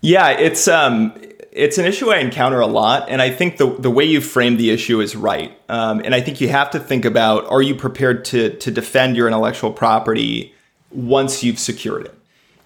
Yeah, 0.00 0.30
it's, 0.30 0.66
um, 0.66 1.12
it's 1.52 1.78
an 1.78 1.84
issue 1.84 2.10
I 2.10 2.18
encounter 2.18 2.60
a 2.60 2.66
lot, 2.66 3.08
and 3.08 3.20
I 3.20 3.30
think 3.30 3.56
the 3.56 3.66
the 3.66 3.90
way 3.90 4.04
you 4.04 4.20
frame 4.20 4.56
the 4.56 4.70
issue 4.70 5.00
is 5.00 5.16
right. 5.16 5.52
Um, 5.68 6.00
and 6.04 6.14
I 6.14 6.20
think 6.20 6.40
you 6.40 6.48
have 6.48 6.70
to 6.70 6.80
think 6.80 7.04
about: 7.04 7.46
Are 7.50 7.62
you 7.62 7.74
prepared 7.74 8.24
to 8.26 8.50
to 8.56 8.70
defend 8.70 9.16
your 9.16 9.26
intellectual 9.26 9.72
property 9.72 10.54
once 10.90 11.42
you've 11.42 11.58
secured 11.58 12.06
it? 12.06 12.14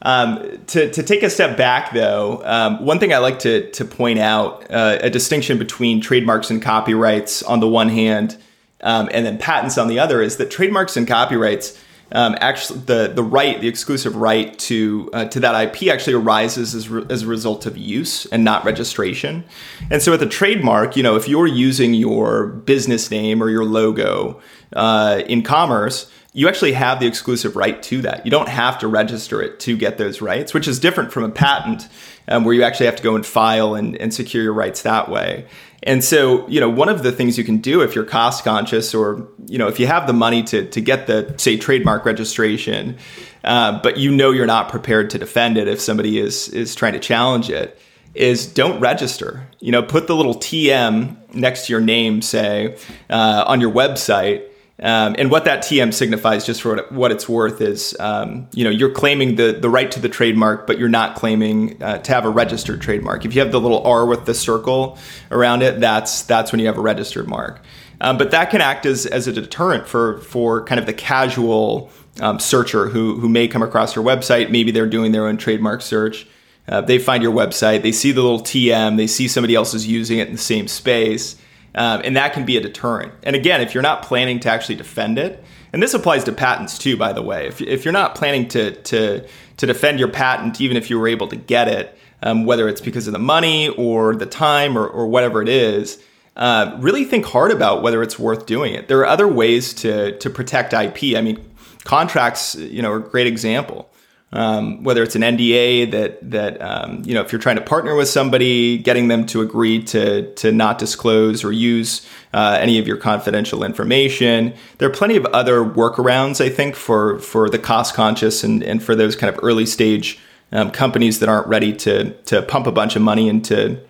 Um, 0.03 0.61
to, 0.67 0.91
to 0.91 1.03
take 1.03 1.23
a 1.23 1.31
step 1.31 1.57
back, 1.57 1.95
though, 1.95 2.43
um, 2.45 2.85
one 2.85 2.99
thing 2.99 3.15
I 3.15 3.19
like 3.19 3.39
to 3.41 3.71
to 3.71 3.85
point 3.87 4.19
out 4.19 4.71
uh, 4.71 4.99
a 5.01 5.09
distinction 5.09 5.57
between 5.57 6.03
trademarks 6.03 6.51
and 6.51 6.61
copyrights 6.61 7.43
on 7.43 7.61
the 7.61 7.69
one 7.69 7.89
hand, 7.89 8.37
um, 8.83 9.09
and 9.13 9.25
then 9.25 9.39
patents 9.39 9.79
on 9.79 9.89
the 9.89 9.99
other 9.99 10.21
is 10.21 10.37
that 10.37 10.51
trademarks 10.51 10.99
and 10.99 11.09
copyrights 11.09 11.81
um, 12.15 12.37
actually 12.41 12.79
the 12.81 13.13
the 13.15 13.23
right, 13.23 13.61
the 13.61 13.69
exclusive 13.69 14.17
right 14.17 14.57
to 14.61 15.11
uh, 15.13 15.25
to 15.27 15.41
that 15.41 15.61
IP 15.65 15.93
actually 15.93 16.15
arises 16.15 16.75
as, 16.75 16.89
re- 16.89 17.05
as 17.11 17.23
a 17.23 17.27
result 17.27 17.67
of 17.67 17.77
use 17.77 18.25
and 18.27 18.45
not 18.45 18.65
registration. 18.65 19.45
And 19.91 20.01
so 20.01 20.13
with 20.13 20.23
a 20.23 20.29
trademark, 20.29 20.97
you 20.97 21.03
know, 21.03 21.17
if 21.17 21.29
you're 21.29 21.49
using 21.49 21.93
your 21.93 22.47
business 22.47 23.11
name 23.11 23.43
or 23.43 23.51
your 23.51 23.65
logo 23.65 24.41
uh, 24.75 25.23
in 25.27 25.43
commerce, 25.43 26.11
you 26.33 26.49
actually 26.49 26.73
have 26.73 27.01
the 27.01 27.07
exclusive 27.07 27.57
right 27.57 27.83
to 27.85 28.03
that. 28.03 28.25
You 28.25 28.31
don't 28.31 28.49
have 28.49 28.79
to 28.79 28.89
register 28.89 29.43
it 29.43 29.59
to 29.61 29.77
get 29.77 29.99
those 29.99 30.21
rights, 30.21 30.55
which 30.55 30.69
is 30.69 30.79
different 30.79 31.13
from 31.13 31.25
a 31.25 31.29
patent 31.29 31.89
um, 32.29 32.45
where 32.45 32.55
you 32.55 32.63
actually 32.63 32.87
have 32.87 32.97
to 32.97 33.03
go 33.03 33.15
and 33.15 33.27
file 33.27 33.75
and, 33.75 33.97
and 33.97 34.15
secure 34.15 34.43
your 34.43 34.53
rights 34.53 34.83
that 34.83 35.09
way. 35.09 35.47
And 35.85 36.03
so, 36.03 36.49
you 36.49 36.61
know, 36.61 36.69
one 36.69 36.89
of 36.89 37.03
the 37.03 37.13
things 37.13 37.37
you 37.37 37.45
can 37.45 37.59
do 37.59 37.83
if 37.83 37.95
you're 37.95 38.05
cost 38.05 38.43
conscious 38.43 38.95
or, 38.95 39.29
you 39.47 39.59
know, 39.59 39.69
if 39.69 39.79
you 39.79 39.87
have 39.87 40.07
the 40.07 40.15
money 40.15 40.43
to, 40.45 40.67
to 40.71 40.81
get 40.81 41.07
the, 41.07 41.35
say, 41.37 41.59
trademark 41.59 42.07
registration, 42.07 42.97
uh, 43.45 43.81
but 43.83 43.99
you 43.99 44.11
know 44.11 44.31
you're 44.31 44.47
not 44.47 44.71
prepared 44.71 45.11
to 45.11 45.19
defend 45.19 45.59
it 45.59 45.69
if 45.69 45.81
somebody 45.81 46.19
is, 46.19 46.49
is 46.49 46.75
trying 46.75 46.95
to 46.95 46.99
challenge 46.99 47.51
it, 47.51 47.79
is 48.15 48.47
don't 48.47 48.81
register. 48.81 49.47
You 49.61 49.73
know, 49.73 49.83
put 49.83 50.07
the 50.07 50.17
little 50.17 50.35
TM 50.35 51.35
next 51.35 51.67
to 51.67 51.73
your 51.73 51.83
name, 51.83 52.23
say, 52.23 52.79
uh, 53.11 53.45
on 53.47 53.61
your 53.61 53.71
website 53.71 54.49
um, 54.81 55.15
and 55.19 55.31
what 55.31 55.45
that 55.45 55.61
TM 55.61 55.95
signifies, 55.95 56.45
just 56.45 56.61
for 56.61 56.85
what 56.91 57.13
it's 57.13 57.29
worth, 57.29 57.61
is 57.61 57.97
um, 58.01 58.49
you 58.53 58.65
know 58.65 58.71
you're 58.71 58.91
claiming 58.91 59.37
the 59.37 59.53
the 59.53 59.71
right 59.71 59.91
to 59.93 60.01
the 60.01 60.09
trademark, 60.09 60.67
but 60.67 60.79
you're 60.79 60.89
not 60.89 61.15
claiming 61.15 61.81
uh, 61.81 61.99
to 61.99 62.13
have 62.13 62.25
a 62.25 62.31
registered 62.31 62.81
trademark. 62.81 63.25
If 63.25 63.35
you 63.35 63.41
have 63.41 63.53
the 63.53 63.61
little 63.61 63.85
R 63.85 64.05
with 64.05 64.27
the 64.27 64.35
circle 64.35 64.99
around 65.31 65.63
it, 65.63 65.79
that's 65.79 66.23
that's 66.23 66.51
when 66.51 66.59
you 66.59 66.67
have 66.67 66.77
a 66.77 66.81
registered 66.81 67.29
mark. 67.29 67.61
Um, 68.01 68.19
but 68.19 68.33
that 68.33 68.51
can 68.51 68.61
act 68.61 68.85
as 68.85 69.07
as 69.07 69.29
a 69.29 69.33
deterrent 69.33 69.87
for 69.87 70.19
for 70.19 70.65
kind 70.65 70.81
of 70.81 70.87
the 70.87 70.93
casual 70.93 71.91
um, 72.21 72.41
searcher 72.41 72.89
who 72.89 73.21
who 73.21 73.29
may 73.29 73.47
come 73.47 73.63
across 73.63 73.95
your 73.95 74.05
website. 74.05 74.51
Maybe 74.51 74.73
they're 74.73 74.89
doing 74.89 75.13
their 75.13 75.29
own 75.29 75.37
trademark 75.37 75.83
search. 75.83 76.27
Uh, 76.67 76.81
they 76.81 76.99
find 76.99 77.23
your 77.23 77.33
website, 77.33 77.83
they 77.83 77.93
see 77.93 78.11
the 78.11 78.23
little 78.23 78.41
TM, 78.41 78.97
they 78.97 79.07
see 79.07 79.29
somebody 79.29 79.55
else 79.55 79.75
is 79.75 79.87
using 79.87 80.19
it 80.19 80.29
in 80.29 80.33
the 80.33 80.41
same 80.41 80.67
space 80.67 81.37
um, 81.75 82.03
and 82.05 82.17
that 82.17 82.33
can 82.33 82.45
be 82.45 82.57
a 82.57 82.61
deterrent. 82.61 83.13
And 83.23 83.35
again, 83.35 83.61
if 83.61 83.75
you're 83.75 83.83
not 83.83 84.03
planning 84.03 84.41
to 84.41 84.51
actually 84.51 84.77
defend 84.77 85.19
it, 85.19 85.43
and 85.73 85.83
this 85.83 85.93
applies 85.93 86.25
to 86.25 86.33
patents 86.33 86.79
too, 86.79 86.97
by 86.97 87.13
the 87.13 87.23
way. 87.23 87.49
If, 87.49 87.61
if 87.61 87.85
you're 87.85 87.93
not 87.93 88.15
planning 88.15 88.49
to, 88.49 88.71
to, 88.83 89.27
to 89.57 89.67
defend 89.67 89.99
your 89.99 90.09
patent, 90.09 90.61
even 90.61 90.77
if 90.77 90.89
you 90.89 90.99
were 90.99 91.09
able 91.09 91.27
to 91.29 91.37
get 91.37 91.69
it, 91.69 91.99
um, 92.23 92.45
whether 92.45 92.69
it's 92.69 92.81
because 92.81 93.07
of 93.07 93.13
the 93.13 93.19
money 93.19 93.69
or 93.71 94.15
the 94.15 94.27
time 94.27 94.79
or, 94.79 94.87
or 94.87 95.07
whatever 95.09 95.43
it 95.43 95.49
is, 95.49 96.03
uh, 96.37 96.77
really 96.81 97.05
think 97.05 97.27
hard 97.27 97.51
about 97.51 97.83
whether 97.83 98.03
it's 98.03 98.19
worth 98.19 98.47
doing 98.47 98.75
it. 98.75 98.89
There 98.89 98.99
are 99.01 99.07
other 99.07 99.29
ways 99.29 99.75
to, 99.75 100.17
to 100.19 100.31
protect 100.31 100.73
IP. 100.73 101.17
I 101.17 101.21
mean, 101.21 101.45
contracts, 101.85 102.55
you 102.55 102.83
know, 102.83 102.93
are 102.93 102.99
a 102.99 103.01
great 103.01 103.27
example 103.27 103.91
um, 104.35 104.83
whether 104.83 105.03
it's 105.03 105.15
an 105.15 105.23
NDA 105.23 105.93
that 105.93 106.31
that 106.31 106.61
um, 106.61 107.03
you 107.07 107.15
know 107.15 107.23
if 107.23 107.33
you're 107.33 107.41
trying 107.41 107.57
to 107.57 107.63
partner 107.63 107.95
with 107.95 108.09
somebody, 108.09 108.77
getting 108.79 109.09
them 109.09 109.25
to 109.27 109.41
agree 109.41 109.83
to 109.85 110.35
to 110.35 110.51
not 110.51 110.79
disclose 110.79 111.45
or 111.45 111.53
use 111.53 112.07
uh, 112.35 112.59
any 112.61 112.79
of 112.79 112.87
your 112.87 112.97
confidential 112.97 113.63
information. 113.63 114.53
There 114.79 114.89
are 114.89 114.93
plenty 114.93 115.17
of 115.17 115.25
other 115.27 115.65
workarounds, 115.65 116.45
I 116.45 116.49
think, 116.49 116.75
for 116.75 117.21
for 117.21 117.49
the 117.49 117.61
cost 117.61 117.95
conscious 117.95 118.43
and 118.43 118.63
and 118.63 118.83
for 118.83 118.97
those 118.97 119.15
kind 119.15 119.35
of 119.35 119.43
early 119.43 119.67
stage 119.67 120.19
um, 120.51 120.73
companies 120.73 121.21
that 121.21 121.29
aren't 121.29 121.47
ready 121.47 121.73
to 121.77 122.11
to 122.25 122.43
pump 122.43 122.67
a 122.67 122.73
bunch 122.73 122.97
of 122.97 123.03
money 123.03 123.29
into 123.29 123.81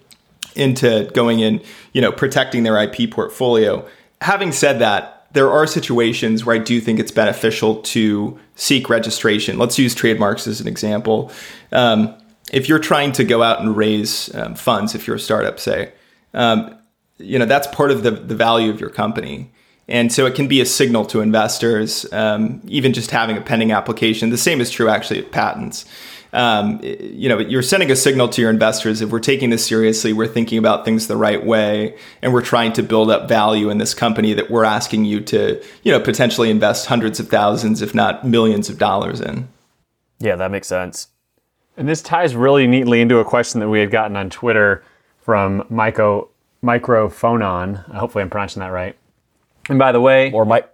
into 0.54 1.10
going 1.14 1.40
in, 1.40 1.62
you 1.92 2.00
know, 2.00 2.12
protecting 2.12 2.62
their 2.64 2.80
IP 2.80 3.10
portfolio. 3.10 3.88
Having 4.20 4.52
said 4.52 4.78
that, 4.78 5.13
there 5.34 5.50
are 5.50 5.66
situations 5.66 6.44
where 6.44 6.54
I 6.54 6.58
do 6.58 6.80
think 6.80 6.98
it's 6.98 7.10
beneficial 7.10 7.82
to 7.82 8.38
seek 8.54 8.88
registration. 8.88 9.58
Let's 9.58 9.78
use 9.78 9.94
trademarks 9.94 10.46
as 10.46 10.60
an 10.60 10.68
example. 10.68 11.30
Um, 11.72 12.14
if 12.52 12.68
you're 12.68 12.78
trying 12.78 13.12
to 13.12 13.24
go 13.24 13.42
out 13.42 13.60
and 13.60 13.76
raise 13.76 14.32
um, 14.34 14.54
funds, 14.54 14.94
if 14.94 15.06
you're 15.06 15.16
a 15.16 15.20
startup, 15.20 15.58
say, 15.58 15.92
um, 16.32 16.78
you 17.18 17.38
know 17.38 17.46
that's 17.46 17.66
part 17.68 17.90
of 17.90 18.02
the, 18.02 18.12
the 18.12 18.34
value 18.34 18.70
of 18.70 18.80
your 18.80 18.90
company. 18.90 19.52
And 19.86 20.10
so 20.10 20.24
it 20.24 20.34
can 20.34 20.48
be 20.48 20.62
a 20.62 20.66
signal 20.66 21.04
to 21.06 21.20
investors, 21.20 22.10
um, 22.10 22.62
even 22.66 22.94
just 22.94 23.10
having 23.10 23.36
a 23.36 23.42
pending 23.42 23.70
application. 23.70 24.30
The 24.30 24.38
same 24.38 24.62
is 24.62 24.70
true 24.70 24.88
actually 24.88 25.18
of 25.18 25.30
patents 25.30 25.84
um, 26.34 26.80
you 26.82 27.28
know, 27.28 27.38
you're 27.38 27.62
sending 27.62 27.90
a 27.90 27.96
signal 27.96 28.28
to 28.30 28.42
your 28.42 28.50
investors 28.50 29.00
if 29.00 29.10
we're 29.10 29.20
taking 29.20 29.50
this 29.50 29.64
seriously, 29.64 30.12
we're 30.12 30.26
thinking 30.26 30.58
about 30.58 30.84
things 30.84 31.06
the 31.06 31.16
right 31.16 31.44
way, 31.44 31.96
and 32.20 32.32
we're 32.32 32.42
trying 32.42 32.72
to 32.74 32.82
build 32.82 33.10
up 33.10 33.28
value 33.28 33.70
in 33.70 33.78
this 33.78 33.94
company 33.94 34.32
that 34.34 34.50
we're 34.50 34.64
asking 34.64 35.04
you 35.04 35.20
to, 35.20 35.62
you 35.82 35.92
know, 35.92 36.00
potentially 36.00 36.50
invest 36.50 36.86
hundreds 36.86 37.20
of 37.20 37.28
thousands, 37.28 37.80
if 37.80 37.94
not 37.94 38.26
millions 38.26 38.68
of 38.68 38.78
dollars 38.78 39.20
in. 39.20 39.48
Yeah, 40.18 40.36
that 40.36 40.50
makes 40.50 40.66
sense. 40.66 41.08
And 41.76 41.88
this 41.88 42.02
ties 42.02 42.34
really 42.34 42.66
neatly 42.66 43.00
into 43.00 43.18
a 43.18 43.24
question 43.24 43.60
that 43.60 43.68
we 43.68 43.80
had 43.80 43.90
gotten 43.90 44.16
on 44.16 44.30
Twitter 44.30 44.84
from 45.20 45.62
Myco 45.70 46.28
Microphonon. 46.62 47.84
Hopefully, 47.94 48.22
I'm 48.22 48.30
pronouncing 48.30 48.60
that 48.60 48.68
right. 48.68 48.96
And 49.68 49.78
by 49.78 49.92
the 49.92 50.00
way, 50.00 50.32
or 50.32 50.44
my, 50.44 50.64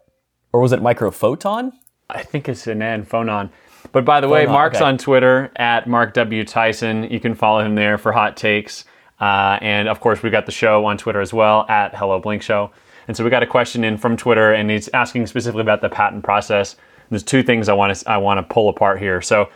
or 0.52 0.60
was 0.60 0.72
it 0.72 0.80
Microphoton? 0.80 1.72
I 2.08 2.22
think 2.22 2.48
it's 2.48 2.66
an 2.66 2.82
N 2.82 3.04
phonon. 3.04 3.50
But 3.92 4.04
by 4.04 4.20
the 4.20 4.28
way, 4.28 4.46
Mark's 4.46 4.76
okay. 4.76 4.84
on 4.84 4.98
Twitter 4.98 5.50
at 5.56 5.88
Mark 5.88 6.14
W. 6.14 6.44
Tyson. 6.44 7.04
You 7.04 7.20
can 7.20 7.34
follow 7.34 7.60
him 7.60 7.74
there 7.74 7.98
for 7.98 8.12
hot 8.12 8.36
takes. 8.36 8.84
Uh, 9.20 9.58
and 9.60 9.88
of 9.88 10.00
course, 10.00 10.22
we 10.22 10.30
got 10.30 10.46
the 10.46 10.52
show 10.52 10.84
on 10.86 10.96
Twitter 10.96 11.20
as 11.20 11.32
well 11.32 11.66
at 11.68 11.94
Hello 11.94 12.18
Blink 12.18 12.42
Show. 12.42 12.70
And 13.06 13.16
so 13.16 13.24
we 13.24 13.30
got 13.30 13.42
a 13.42 13.46
question 13.46 13.84
in 13.84 13.98
from 13.98 14.16
Twitter, 14.16 14.52
and 14.52 14.70
he's 14.70 14.88
asking 14.94 15.26
specifically 15.26 15.62
about 15.62 15.80
the 15.80 15.88
patent 15.88 16.22
process. 16.22 16.76
There's 17.10 17.24
two 17.24 17.42
things 17.42 17.68
I 17.68 17.72
want 17.72 17.94
to 17.94 18.10
I 18.10 18.18
want 18.18 18.38
to 18.38 18.54
pull 18.54 18.68
apart 18.68 19.00
here. 19.00 19.20
So 19.20 19.48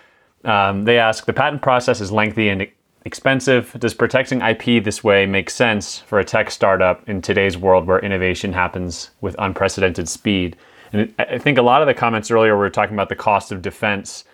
um, 0.44 0.84
they 0.84 0.98
ask 0.98 1.24
the 1.24 1.32
patent 1.32 1.62
process 1.62 2.00
is 2.00 2.10
lengthy 2.10 2.48
and 2.48 2.66
expensive. 3.04 3.74
Does 3.78 3.94
protecting 3.94 4.40
IP 4.40 4.82
this 4.82 5.04
way 5.04 5.24
make 5.24 5.50
sense 5.50 6.00
for 6.00 6.18
a 6.18 6.24
tech 6.24 6.50
startup 6.50 7.08
in 7.08 7.22
today's 7.22 7.56
world 7.56 7.86
where 7.86 8.00
innovation 8.00 8.52
happens 8.52 9.10
with 9.20 9.36
unprecedented 9.38 10.08
speed? 10.08 10.56
And 10.94 11.14
I 11.18 11.38
think 11.38 11.58
a 11.58 11.62
lot 11.62 11.82
of 11.82 11.86
the 11.86 11.94
comments 11.94 12.30
earlier 12.30 12.56
were 12.56 12.70
talking 12.70 12.94
about 12.94 13.08
the 13.08 13.16
cost 13.16 13.52
of 13.52 13.62
defense 13.62 14.24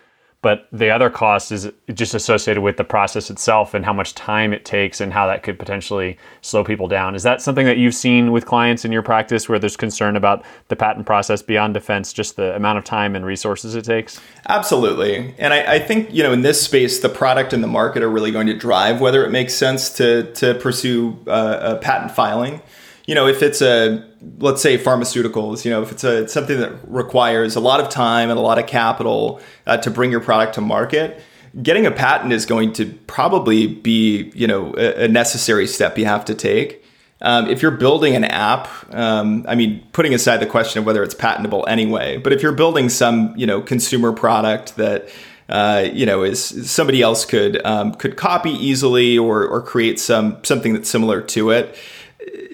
but 0.43 0.69
the 0.73 0.90
other 0.90 1.11
cost 1.11 1.52
is 1.52 1.71
just 1.93 2.14
associated 2.14 2.62
with 2.62 2.79
the 2.79 2.85
process 2.85 3.29
itself 3.29 3.75
and 3.75 3.85
how 3.85 3.93
much 3.93 4.14
time 4.14 4.55
it 4.55 4.64
takes 4.64 5.00
and 5.00 5.12
how 5.12 5.26
that 5.26 5.43
could 5.43 5.59
potentially 5.59 6.17
slow 6.40 6.64
people 6.64 6.88
down. 6.88 7.14
Is 7.14 7.23
that 7.25 7.43
something 7.43 7.67
that 7.67 7.76
you've 7.76 7.95
seen 7.95 8.33
with 8.33 8.47
clients 8.47 8.87
in 8.87 8.90
your 8.90 9.02
practice 9.02 9.50
where 9.50 9.59
there's 9.59 9.76
concern 9.76 10.17
about 10.17 10.43
the 10.69 10.76
patent 10.76 11.05
process 11.05 11.43
beyond 11.43 11.75
defense, 11.75 12.14
just 12.14 12.37
the 12.37 12.57
amount 12.57 12.79
of 12.79 12.85
time 12.85 13.14
and 13.14 13.26
resources 13.26 13.75
it 13.75 13.85
takes? 13.85 14.19
Absolutely. 14.49 15.35
And 15.37 15.52
I, 15.52 15.75
I 15.75 15.79
think, 15.79 16.11
you 16.11 16.23
know, 16.23 16.33
in 16.33 16.40
this 16.40 16.62
space, 16.62 17.00
the 17.00 17.11
product 17.11 17.52
and 17.52 17.62
the 17.62 17.69
market 17.69 18.02
are 18.02 18.11
really 18.11 18.31
going 18.31 18.47
to 18.47 18.57
drive 18.57 19.00
whether 19.00 19.26
it 19.26 19.31
makes 19.31 19.52
sense 19.52 19.90
to, 19.90 20.33
to 20.35 20.55
pursue 20.55 21.19
uh, 21.26 21.76
a 21.76 21.76
patent 21.76 22.12
filing 22.12 22.62
you 23.07 23.14
know, 23.14 23.26
if 23.26 23.42
it's 23.42 23.62
a 23.62 24.04
let's 24.38 24.62
say 24.62 24.78
pharmaceuticals, 24.78 25.64
you 25.64 25.71
know, 25.71 25.83
if 25.83 25.92
it's 25.92 26.04
a 26.04 26.28
something 26.28 26.59
that 26.61 26.73
requires 26.87 27.57
a 27.57 27.61
lot 27.61 27.80
of 27.80 27.88
time 27.88 28.30
and 28.30 28.38
a 28.38 28.42
lot 28.42 28.59
of 28.59 28.66
capital 28.66 29.40
uh, 29.66 29.76
to 29.78 29.90
bring 29.90 30.11
your 30.11 30.21
product 30.21 30.54
to 30.54 30.61
market, 30.61 31.21
getting 31.62 31.87
a 31.87 31.90
patent 31.90 32.33
is 32.33 32.47
going 32.47 32.73
to 32.75 32.87
probably 33.07 33.66
be 33.66 34.30
you 34.35 34.47
know 34.47 34.75
a, 34.76 35.04
a 35.04 35.09
necessary 35.09 35.66
step 35.66 35.99
you 35.99 36.04
have 36.04 36.25
to 36.26 36.35
take. 36.35 36.85
Um, 37.23 37.49
if 37.49 37.61
you're 37.61 37.73
building 37.73 38.16
an 38.16 38.25
app, 38.25 38.69
um, 38.95 39.45
I 39.47 39.54
mean, 39.54 39.87
putting 39.92 40.14
aside 40.14 40.38
the 40.38 40.47
question 40.47 40.78
of 40.78 40.87
whether 40.87 41.02
it's 41.02 41.14
patentable 41.14 41.66
anyway, 41.69 42.16
but 42.16 42.33
if 42.33 42.42
you're 42.42 42.52
building 42.52 42.88
some 42.88 43.35
you 43.37 43.47
know 43.47 43.61
consumer 43.61 44.12
product 44.12 44.76
that 44.76 45.09
uh, 45.50 45.88
you 45.92 46.07
know, 46.07 46.23
is 46.23 46.71
somebody 46.71 47.02
else 47.02 47.25
could 47.25 47.61
um, 47.66 47.92
could 47.95 48.16
copy 48.16 48.50
easily 48.50 49.19
or 49.19 49.45
or 49.45 49.61
create 49.61 49.99
some 49.99 50.38
something 50.45 50.73
that's 50.73 50.88
similar 50.88 51.21
to 51.21 51.50
it 51.50 51.76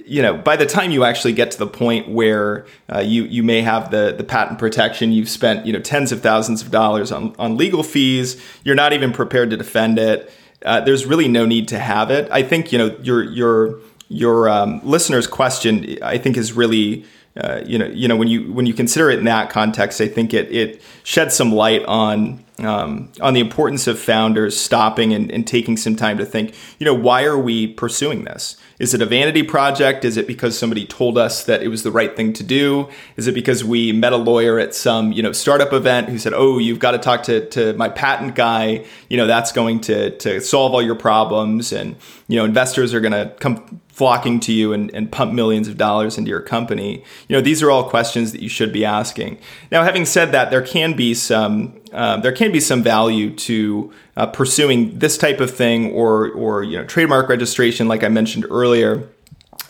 you 0.07 0.23
know, 0.23 0.37
by 0.37 0.55
the 0.57 0.67
time 0.67 0.93
you 0.93 1.05
actually 1.05 1.33
get 1.33 1.51
to 1.51 1.59
the 1.59 1.67
point 1.67 2.09
where 2.09 2.65
uh, 2.93 3.01
you 3.01 3.25
you 3.25 3.43
may 3.43 3.61
have 3.63 3.91
the 3.91 4.15
the 4.17 4.23
patent 4.23 4.59
protection, 4.59 5.13
you've 5.13 5.29
spent 5.29 5.67
you 5.67 5.73
know 5.73 5.81
tens 5.81 6.13
of 6.13 6.21
thousands 6.23 6.63
of 6.63 6.71
dollars 6.71 7.11
on 7.11 7.35
on 7.39 7.57
legal 7.57 7.83
fees. 7.83 8.41
You're 8.63 8.77
not 8.77 8.93
even 8.93 9.13
prepared 9.13 9.51
to 9.51 9.57
defend 9.57 9.99
it. 9.99 10.31
Uh, 10.65 10.81
there's 10.81 11.07
really 11.07 11.29
no 11.29 11.45
need 11.45 11.69
to 11.69 11.79
have 11.79 12.11
it. 12.11 12.29
I 12.31 12.45
think 12.45 12.71
you 12.71 12.79
know 12.79 12.97
your 13.03 13.25
your 13.25 13.81
your 14.09 14.49
um, 14.49 14.81
listener's 14.85 15.27
question. 15.27 15.99
I 16.03 16.19
think 16.19 16.37
is 16.37 16.53
really. 16.53 17.05
Uh, 17.39 17.61
you 17.67 17.79
know, 17.79 17.85
you 17.85 18.09
know 18.09 18.17
when 18.17 18.29
you 18.29 18.51
when 18.51 18.65
you 18.65 18.73
consider 18.73 19.11
it 19.11 19.19
in 19.19 19.27
that 19.27 19.51
context, 19.51 20.01
I 20.01 20.09
think 20.09 20.33
it 20.33 20.51
it 20.51 20.81
sheds 21.03 21.37
some 21.37 21.53
light 21.53 21.85
on 21.85 22.43
um, 22.61 23.13
on 23.21 23.35
the 23.35 23.41
importance 23.41 23.87
of 23.87 23.99
founders 23.99 24.59
stopping 24.59 25.13
and, 25.13 25.31
and 25.31 25.47
taking 25.47 25.77
some 25.77 25.97
time 25.97 26.17
to 26.17 26.25
think. 26.25 26.55
You 26.79 26.87
know, 26.87 26.95
why 26.95 27.25
are 27.25 27.37
we 27.37 27.67
pursuing 27.67 28.25
this? 28.25 28.57
Is 28.79 28.93
it 28.93 29.01
a 29.01 29.07
vanity 29.07 29.43
project? 29.43 30.05
Is 30.05 30.17
it 30.17 30.27
because 30.27 30.59
somebody 30.59 30.85
told 30.85 31.17
us 31.17 31.45
that 31.45 31.63
it 31.63 31.69
was 31.69 31.83
the 31.83 31.91
right 31.91 32.15
thing 32.15 32.33
to 32.35 32.43
do? 32.43 32.89
Is 33.17 33.27
it 33.27 33.35
because 33.35 33.65
we 33.65 33.93
met 33.93 34.13
a 34.13 34.19
lawyer 34.19 34.59
at 34.59 34.75
some, 34.75 35.13
you 35.13 35.23
know, 35.23 35.33
startup 35.33 35.73
event 35.73 36.09
who 36.11 36.19
said, 36.19 36.35
"Oh, 36.35 36.59
you've 36.59 36.79
got 36.79 36.91
to 36.91 36.99
talk 36.99 37.23
to, 37.25 37.49
to 37.51 37.73
my 37.75 37.89
patent 37.89 38.35
guy. 38.35 38.85
You 39.09 39.17
know, 39.17 39.27
that's 39.27 39.53
going 39.53 39.81
to 39.83 40.11
to 40.19 40.41
solve 40.41 40.75
all 40.75 40.83
your 40.83 40.95
problems." 40.95 41.73
And 41.73 41.97
you 42.29 42.37
know, 42.37 42.45
investors 42.45 42.93
are 42.93 43.01
going 43.01 43.13
to 43.13 43.35
come 43.41 43.81
flocking 43.97 44.39
to 44.39 44.53
you 44.53 44.75
and, 44.75 44.95
and 44.95 45.11
pump 45.11 45.33
millions 45.33 45.69
of 45.69 45.79
dollars 45.79 46.19
into 46.19 46.29
your 46.29 46.43
company. 46.43 47.03
You 47.29 47.35
know, 47.35 47.41
these 47.41 47.63
are 47.63 47.71
all 47.71 47.89
questions 47.89 48.31
that 48.33 48.43
you 48.43 48.49
should 48.51 48.71
be 48.71 48.85
asking. 48.85 49.39
Now, 49.73 49.85
having 49.85 50.05
said 50.05 50.33
that, 50.33 50.51
there 50.51 50.61
can 50.61 50.95
be 50.95 51.15
some 51.15 51.81
um, 51.93 52.21
there 52.21 52.33
can 52.33 52.53
be 52.53 52.61
some 52.61 52.83
value 52.83 53.35
to 53.35 53.91
uh, 54.19 54.27
pursuing 54.27 54.99
this 54.99 55.17
type 55.17 55.41
of 55.41 55.51
thing 55.51 55.93
or 55.93 56.31
or 56.33 56.63
you 56.63 56.77
know 56.77 56.85
trademark 56.85 57.31
registration, 57.31 57.89
like 57.89 58.05
I 58.05 58.09
mentioned 58.09 58.45
earlier. 58.51 59.09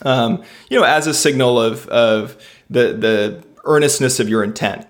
Um, 0.02 0.42
you 0.68 0.76
know, 0.76 0.84
as 0.84 1.06
a 1.06 1.14
signal 1.14 1.60
of 1.60 1.86
of 1.86 2.36
the 2.68 2.94
the 2.94 3.44
earnestness 3.64 4.18
of 4.18 4.28
your 4.28 4.42
intent. 4.42 4.88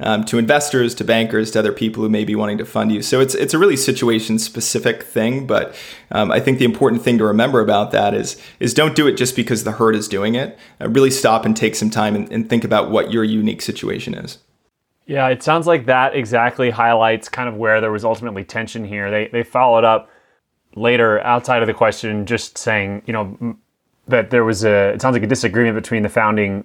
Um, 0.00 0.22
to 0.26 0.38
investors, 0.38 0.94
to 0.94 1.04
bankers, 1.04 1.50
to 1.50 1.58
other 1.58 1.72
people 1.72 2.04
who 2.04 2.08
may 2.08 2.24
be 2.24 2.36
wanting 2.36 2.58
to 2.58 2.64
fund 2.64 2.92
you. 2.92 3.02
So 3.02 3.20
it's 3.20 3.34
it's 3.34 3.52
a 3.52 3.58
really 3.58 3.76
situation 3.76 4.38
specific 4.38 5.02
thing, 5.02 5.44
but 5.44 5.74
um, 6.12 6.30
I 6.30 6.38
think 6.38 6.60
the 6.60 6.64
important 6.64 7.02
thing 7.02 7.18
to 7.18 7.24
remember 7.24 7.60
about 7.60 7.90
that 7.90 8.14
is 8.14 8.40
is 8.60 8.74
don't 8.74 8.94
do 8.94 9.08
it 9.08 9.16
just 9.16 9.34
because 9.34 9.64
the 9.64 9.72
herd 9.72 9.96
is 9.96 10.06
doing 10.06 10.36
it. 10.36 10.56
Uh, 10.80 10.88
really 10.88 11.10
stop 11.10 11.44
and 11.44 11.56
take 11.56 11.74
some 11.74 11.90
time 11.90 12.14
and, 12.14 12.30
and 12.32 12.48
think 12.48 12.62
about 12.62 12.92
what 12.92 13.10
your 13.10 13.24
unique 13.24 13.60
situation 13.60 14.14
is. 14.14 14.38
Yeah, 15.06 15.26
it 15.28 15.42
sounds 15.42 15.66
like 15.66 15.86
that 15.86 16.14
exactly 16.14 16.70
highlights 16.70 17.28
kind 17.28 17.48
of 17.48 17.56
where 17.56 17.80
there 17.80 17.90
was 17.90 18.04
ultimately 18.04 18.44
tension 18.44 18.84
here. 18.84 19.10
They 19.10 19.28
they 19.28 19.42
followed 19.42 19.82
up 19.82 20.10
later 20.74 21.20
outside 21.20 21.62
of 21.62 21.66
the 21.66 21.74
question, 21.74 22.26
just 22.26 22.58
saying, 22.58 23.02
you 23.06 23.12
know, 23.12 23.56
that 24.06 24.30
there 24.30 24.44
was 24.44 24.64
a. 24.64 24.90
It 24.90 25.00
sounds 25.00 25.14
like 25.14 25.22
a 25.22 25.26
disagreement 25.26 25.76
between 25.76 26.02
the 26.02 26.08
founding 26.08 26.64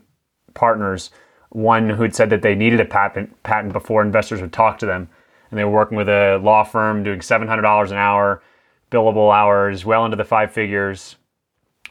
partners. 0.53 1.09
One 1.53 1.89
who 1.89 2.01
had 2.03 2.15
said 2.15 2.29
that 2.31 2.41
they 2.41 2.55
needed 2.55 2.79
a 2.79 2.85
patent 2.85 3.41
patent 3.43 3.73
before 3.73 4.01
investors 4.01 4.41
would 4.41 4.53
talk 4.53 4.77
to 4.79 4.85
them, 4.85 5.09
and 5.49 5.59
they 5.59 5.63
were 5.63 5.71
working 5.71 5.97
with 5.97 6.09
a 6.09 6.37
law 6.37 6.63
firm 6.63 7.03
doing 7.03 7.21
seven 7.21 7.47
hundred 7.47 7.61
dollars 7.61 7.91
an 7.91 7.97
hour, 7.97 8.43
billable 8.91 9.33
hours, 9.33 9.85
well 9.85 10.05
into 10.05 10.17
the 10.17 10.23
five 10.23 10.51
figures, 10.51 11.15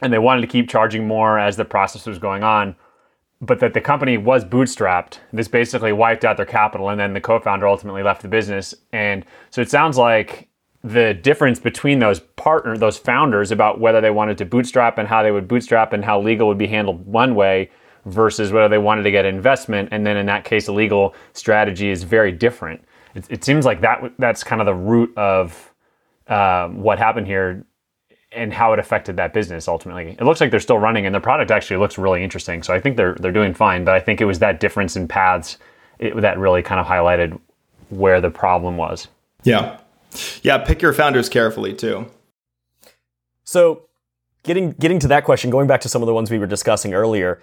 and 0.01 0.13
they 0.13 0.19
wanted 0.19 0.41
to 0.41 0.47
keep 0.47 0.69
charging 0.69 1.07
more 1.07 1.39
as 1.39 1.57
the 1.57 1.65
process 1.65 2.05
was 2.05 2.19
going 2.19 2.43
on 2.43 2.75
but 3.45 3.59
that 3.59 3.73
the 3.73 3.81
company 3.81 4.17
was 4.17 4.45
bootstrapped. 4.45 5.17
This 5.33 5.47
basically 5.49 5.91
wiped 5.91 6.23
out 6.23 6.37
their 6.37 6.45
capital, 6.45 6.89
and 6.89 6.99
then 6.99 7.13
the 7.13 7.21
co-founder 7.21 7.67
ultimately 7.67 8.01
left 8.01 8.21
the 8.21 8.27
business. 8.29 8.73
And 8.93 9.25
so 9.49 9.61
it 9.61 9.69
sounds 9.69 9.97
like 9.97 10.47
the 10.83 11.13
difference 11.13 11.59
between 11.59 11.99
those 11.99 12.21
partner, 12.21 12.77
those 12.77 12.97
founders, 12.97 13.51
about 13.51 13.79
whether 13.79 13.99
they 13.99 14.11
wanted 14.11 14.37
to 14.37 14.45
bootstrap 14.45 14.97
and 14.97 15.07
how 15.07 15.23
they 15.23 15.31
would 15.31 15.47
bootstrap 15.47 15.93
and 15.93 16.05
how 16.05 16.21
legal 16.21 16.47
would 16.47 16.57
be 16.57 16.67
handled 16.67 17.05
one 17.05 17.35
way 17.35 17.69
versus 18.05 18.51
whether 18.51 18.69
they 18.69 18.77
wanted 18.77 19.03
to 19.03 19.11
get 19.11 19.25
investment, 19.25 19.89
and 19.91 20.05
then 20.05 20.17
in 20.17 20.25
that 20.25 20.43
case, 20.43 20.67
a 20.67 20.73
legal 20.73 21.15
strategy 21.33 21.89
is 21.89 22.03
very 22.03 22.31
different. 22.31 22.83
It, 23.15 23.25
it 23.29 23.43
seems 23.43 23.65
like 23.65 23.81
that 23.81 24.13
that's 24.19 24.43
kind 24.43 24.61
of 24.61 24.65
the 24.65 24.73
root 24.73 25.15
of 25.17 25.73
uh, 26.27 26.67
what 26.69 26.97
happened 26.97 27.27
here 27.27 27.65
and 28.35 28.51
how 28.51 28.73
it 28.73 28.79
affected 28.79 29.17
that 29.17 29.33
business 29.33 29.67
ultimately. 29.67 30.15
It 30.19 30.23
looks 30.23 30.41
like 30.41 30.51
they're 30.51 30.59
still 30.59 30.79
running, 30.79 31.05
and 31.05 31.13
the 31.13 31.19
product 31.19 31.51
actually 31.51 31.77
looks 31.77 31.97
really 31.97 32.23
interesting. 32.23 32.63
So 32.63 32.73
I 32.73 32.79
think 32.79 32.97
they're 32.97 33.15
they're 33.15 33.31
doing 33.31 33.53
fine. 33.53 33.83
But 33.83 33.95
I 33.95 33.99
think 33.99 34.21
it 34.21 34.25
was 34.25 34.39
that 34.39 34.59
difference 34.59 34.95
in 34.95 35.07
paths 35.07 35.57
it, 35.99 36.19
that 36.21 36.37
really 36.37 36.61
kind 36.61 36.79
of 36.79 36.87
highlighted 36.87 37.39
where 37.89 38.19
the 38.21 38.29
problem 38.29 38.77
was. 38.77 39.07
Yeah, 39.43 39.79
yeah. 40.41 40.57
Pick 40.57 40.81
your 40.81 40.93
founders 40.93 41.29
carefully 41.29 41.73
too. 41.73 42.07
So, 43.43 43.87
getting 44.43 44.71
getting 44.71 44.99
to 44.99 45.07
that 45.09 45.25
question, 45.25 45.49
going 45.49 45.67
back 45.67 45.81
to 45.81 45.89
some 45.89 46.01
of 46.01 46.07
the 46.07 46.13
ones 46.13 46.31
we 46.31 46.39
were 46.39 46.47
discussing 46.47 46.93
earlier, 46.93 47.41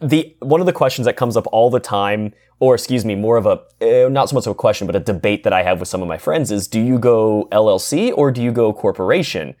the 0.00 0.36
one 0.40 0.60
of 0.60 0.66
the 0.66 0.72
questions 0.72 1.06
that 1.06 1.16
comes 1.16 1.36
up 1.36 1.46
all 1.52 1.70
the 1.70 1.80
time, 1.80 2.32
or 2.60 2.74
excuse 2.74 3.04
me, 3.04 3.14
more 3.14 3.36
of 3.36 3.46
a 3.46 3.60
uh, 3.80 4.08
not 4.08 4.28
so 4.28 4.34
much 4.34 4.46
of 4.46 4.52
a 4.52 4.54
question, 4.54 4.86
but 4.86 4.96
a 4.96 5.00
debate 5.00 5.42
that 5.44 5.52
I 5.52 5.62
have 5.62 5.80
with 5.80 5.88
some 5.88 6.02
of 6.02 6.08
my 6.08 6.18
friends 6.18 6.50
is: 6.50 6.68
Do 6.68 6.80
you 6.80 6.98
go 6.98 7.48
LLC 7.50 8.12
or 8.16 8.30
do 8.30 8.42
you 8.42 8.52
go 8.52 8.72
corporation? 8.72 9.54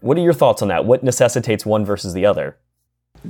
What 0.00 0.16
are 0.16 0.22
your 0.22 0.32
thoughts 0.32 0.62
on 0.62 0.68
that? 0.68 0.86
What 0.86 1.02
necessitates 1.02 1.66
one 1.66 1.84
versus 1.84 2.14
the 2.14 2.24
other? 2.24 2.56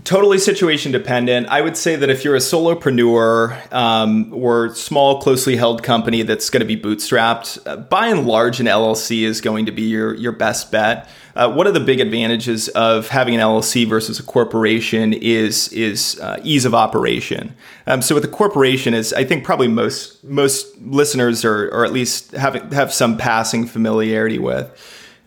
Totally 0.05 0.39
situation 0.39 0.93
dependent. 0.93 1.49
I 1.49 1.61
would 1.63 1.77
say 1.77 1.97
that 1.97 2.09
if 2.09 2.23
you're 2.23 2.37
a 2.37 2.39
solopreneur 2.39 3.73
um, 3.73 4.33
or 4.33 4.73
small, 4.73 5.21
closely 5.21 5.57
held 5.57 5.83
company 5.83 6.23
that's 6.23 6.49
going 6.49 6.61
to 6.61 6.67
be 6.67 6.81
bootstrapped, 6.81 7.67
uh, 7.67 7.77
by 7.77 8.07
and 8.07 8.25
large, 8.25 8.61
an 8.61 8.67
LLC 8.67 9.23
is 9.23 9.41
going 9.41 9.67
to 9.67 9.73
be 9.73 9.83
your 9.83 10.15
your 10.15 10.31
best 10.31 10.71
bet. 10.71 11.09
Uh, 11.35 11.53
one 11.53 11.67
of 11.67 11.75
the 11.75 11.81
big 11.81 11.99
advantages 11.99 12.69
of 12.69 13.09
having 13.09 13.35
an 13.35 13.41
LLC 13.41 13.85
versus 13.85 14.21
a 14.21 14.23
corporation 14.23 15.13
is 15.13 15.73
is 15.73 16.21
uh, 16.21 16.39
ease 16.45 16.65
of 16.65 16.73
operation. 16.73 17.53
Um, 17.89 18.01
so 18.01 18.15
with 18.15 18.25
a 18.25 18.29
corporation, 18.29 18.95
is 18.95 19.13
I 19.13 19.25
think 19.25 19.43
probably 19.43 19.67
most 19.67 20.23
most 20.23 20.79
listeners 20.81 21.45
or 21.45 21.69
or 21.71 21.85
at 21.85 21.93
least 21.93 22.31
have 22.31 22.55
have 22.73 22.95
some 22.95 23.19
passing 23.19 23.67
familiarity 23.67 24.39
with 24.39 24.71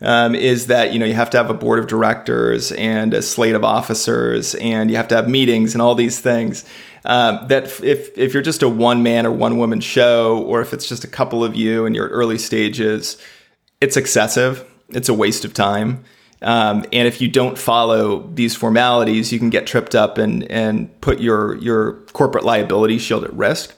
um, 0.04 0.34
is 0.34 0.66
that 0.66 0.92
you 0.92 0.98
know 0.98 1.06
you 1.06 1.14
have 1.14 1.30
to 1.30 1.36
have 1.36 1.50
a 1.50 1.54
board 1.54 1.78
of 1.78 1.86
directors 1.86 2.70
and 2.72 3.14
a 3.14 3.22
slate 3.22 3.54
of 3.54 3.64
officers, 3.64 4.54
and 4.56 4.90
you 4.90 4.96
have 4.96 5.08
to 5.08 5.16
have 5.16 5.28
meetings 5.28 5.74
and 5.74 5.82
all 5.82 5.94
these 5.94 6.20
things. 6.20 6.64
Um, 7.06 7.48
that 7.48 7.64
if 7.82 8.16
if 8.16 8.32
you're 8.32 8.42
just 8.42 8.62
a 8.62 8.68
one 8.68 9.02
man 9.02 9.26
or 9.26 9.32
one 9.32 9.58
woman 9.58 9.80
show, 9.80 10.42
or 10.46 10.60
if 10.60 10.72
it's 10.72 10.88
just 10.88 11.04
a 11.04 11.08
couple 11.08 11.42
of 11.42 11.56
you 11.56 11.86
in 11.86 11.94
your 11.94 12.08
early 12.08 12.38
stages, 12.38 13.16
it's 13.80 13.96
excessive. 13.96 14.64
It's 14.90 15.08
a 15.08 15.14
waste 15.14 15.44
of 15.44 15.54
time. 15.54 16.04
Um, 16.42 16.84
and 16.92 17.08
if 17.08 17.22
you 17.22 17.28
don't 17.28 17.56
follow 17.56 18.28
these 18.34 18.54
formalities, 18.54 19.32
you 19.32 19.38
can 19.38 19.48
get 19.48 19.66
tripped 19.66 19.94
up 19.94 20.18
and 20.18 20.50
and 20.50 21.00
put 21.00 21.18
your 21.18 21.56
your 21.56 21.94
corporate 22.12 22.44
liability 22.44 22.98
shield 22.98 23.24
at 23.24 23.32
risk. 23.32 23.74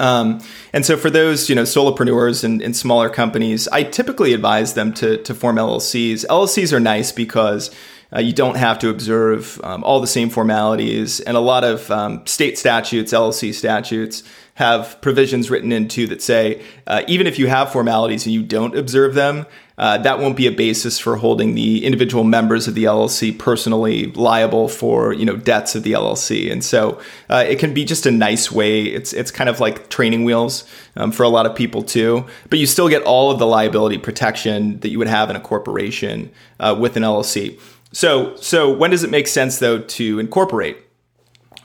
Um, 0.00 0.40
and 0.72 0.84
so 0.86 0.96
for 0.96 1.10
those, 1.10 1.48
you 1.48 1.54
know, 1.54 1.64
solopreneurs 1.64 2.42
and, 2.42 2.62
and, 2.62 2.74
smaller 2.74 3.10
companies, 3.10 3.68
I 3.68 3.82
typically 3.82 4.32
advise 4.32 4.72
them 4.72 4.94
to, 4.94 5.18
to 5.18 5.34
form 5.34 5.56
LLCs. 5.56 6.24
LLCs 6.26 6.72
are 6.72 6.80
nice 6.80 7.12
because 7.12 7.70
Uh, 8.12 8.18
you 8.18 8.32
don't 8.32 8.56
have 8.56 8.76
to 8.76 8.88
observe 8.88 9.60
um, 9.62 9.84
all 9.84 10.00
the 10.00 10.06
same 10.06 10.30
formalities, 10.30 11.20
and 11.20 11.36
a 11.36 11.40
lot 11.40 11.62
of 11.62 11.88
um, 11.90 12.26
state 12.26 12.58
statutes, 12.58 13.12
LLC 13.12 13.54
statutes, 13.54 14.24
have 14.54 15.00
provisions 15.00 15.48
written 15.48 15.72
into 15.72 16.06
that 16.08 16.20
say 16.20 16.62
uh, 16.86 17.02
even 17.06 17.26
if 17.26 17.38
you 17.38 17.46
have 17.46 17.72
formalities 17.72 18.26
and 18.26 18.34
you 18.34 18.42
don't 18.42 18.76
observe 18.76 19.14
them, 19.14 19.46
uh, 19.80 19.96
that 19.96 20.18
won't 20.18 20.36
be 20.36 20.46
a 20.46 20.52
basis 20.52 20.98
for 20.98 21.16
holding 21.16 21.54
the 21.54 21.86
individual 21.86 22.22
members 22.22 22.68
of 22.68 22.74
the 22.74 22.84
LLC 22.84 23.36
personally 23.36 24.12
liable 24.12 24.68
for 24.68 25.14
you 25.14 25.24
know 25.24 25.36
debts 25.36 25.74
of 25.74 25.84
the 25.84 25.92
LLC. 25.92 26.52
And 26.52 26.62
so 26.62 27.00
uh, 27.30 27.46
it 27.48 27.58
can 27.58 27.72
be 27.72 27.86
just 27.86 28.04
a 28.04 28.10
nice 28.10 28.52
way. 28.52 28.82
It's 28.82 29.14
it's 29.14 29.30
kind 29.30 29.48
of 29.48 29.58
like 29.58 29.88
training 29.88 30.24
wheels 30.24 30.64
um, 30.96 31.10
for 31.10 31.22
a 31.22 31.30
lot 31.30 31.46
of 31.46 31.54
people 31.56 31.82
too. 31.82 32.26
But 32.50 32.58
you 32.58 32.66
still 32.66 32.90
get 32.90 33.02
all 33.04 33.30
of 33.30 33.38
the 33.38 33.46
liability 33.46 33.96
protection 33.96 34.78
that 34.80 34.90
you 34.90 34.98
would 34.98 35.08
have 35.08 35.30
in 35.30 35.36
a 35.36 35.40
corporation 35.40 36.30
uh, 36.60 36.76
with 36.78 36.98
an 36.98 37.02
LLC. 37.02 37.58
So 37.90 38.36
so 38.36 38.70
when 38.70 38.90
does 38.90 39.02
it 39.02 39.10
make 39.10 39.28
sense 39.28 39.60
though 39.60 39.78
to 39.78 40.18
incorporate? 40.18 40.76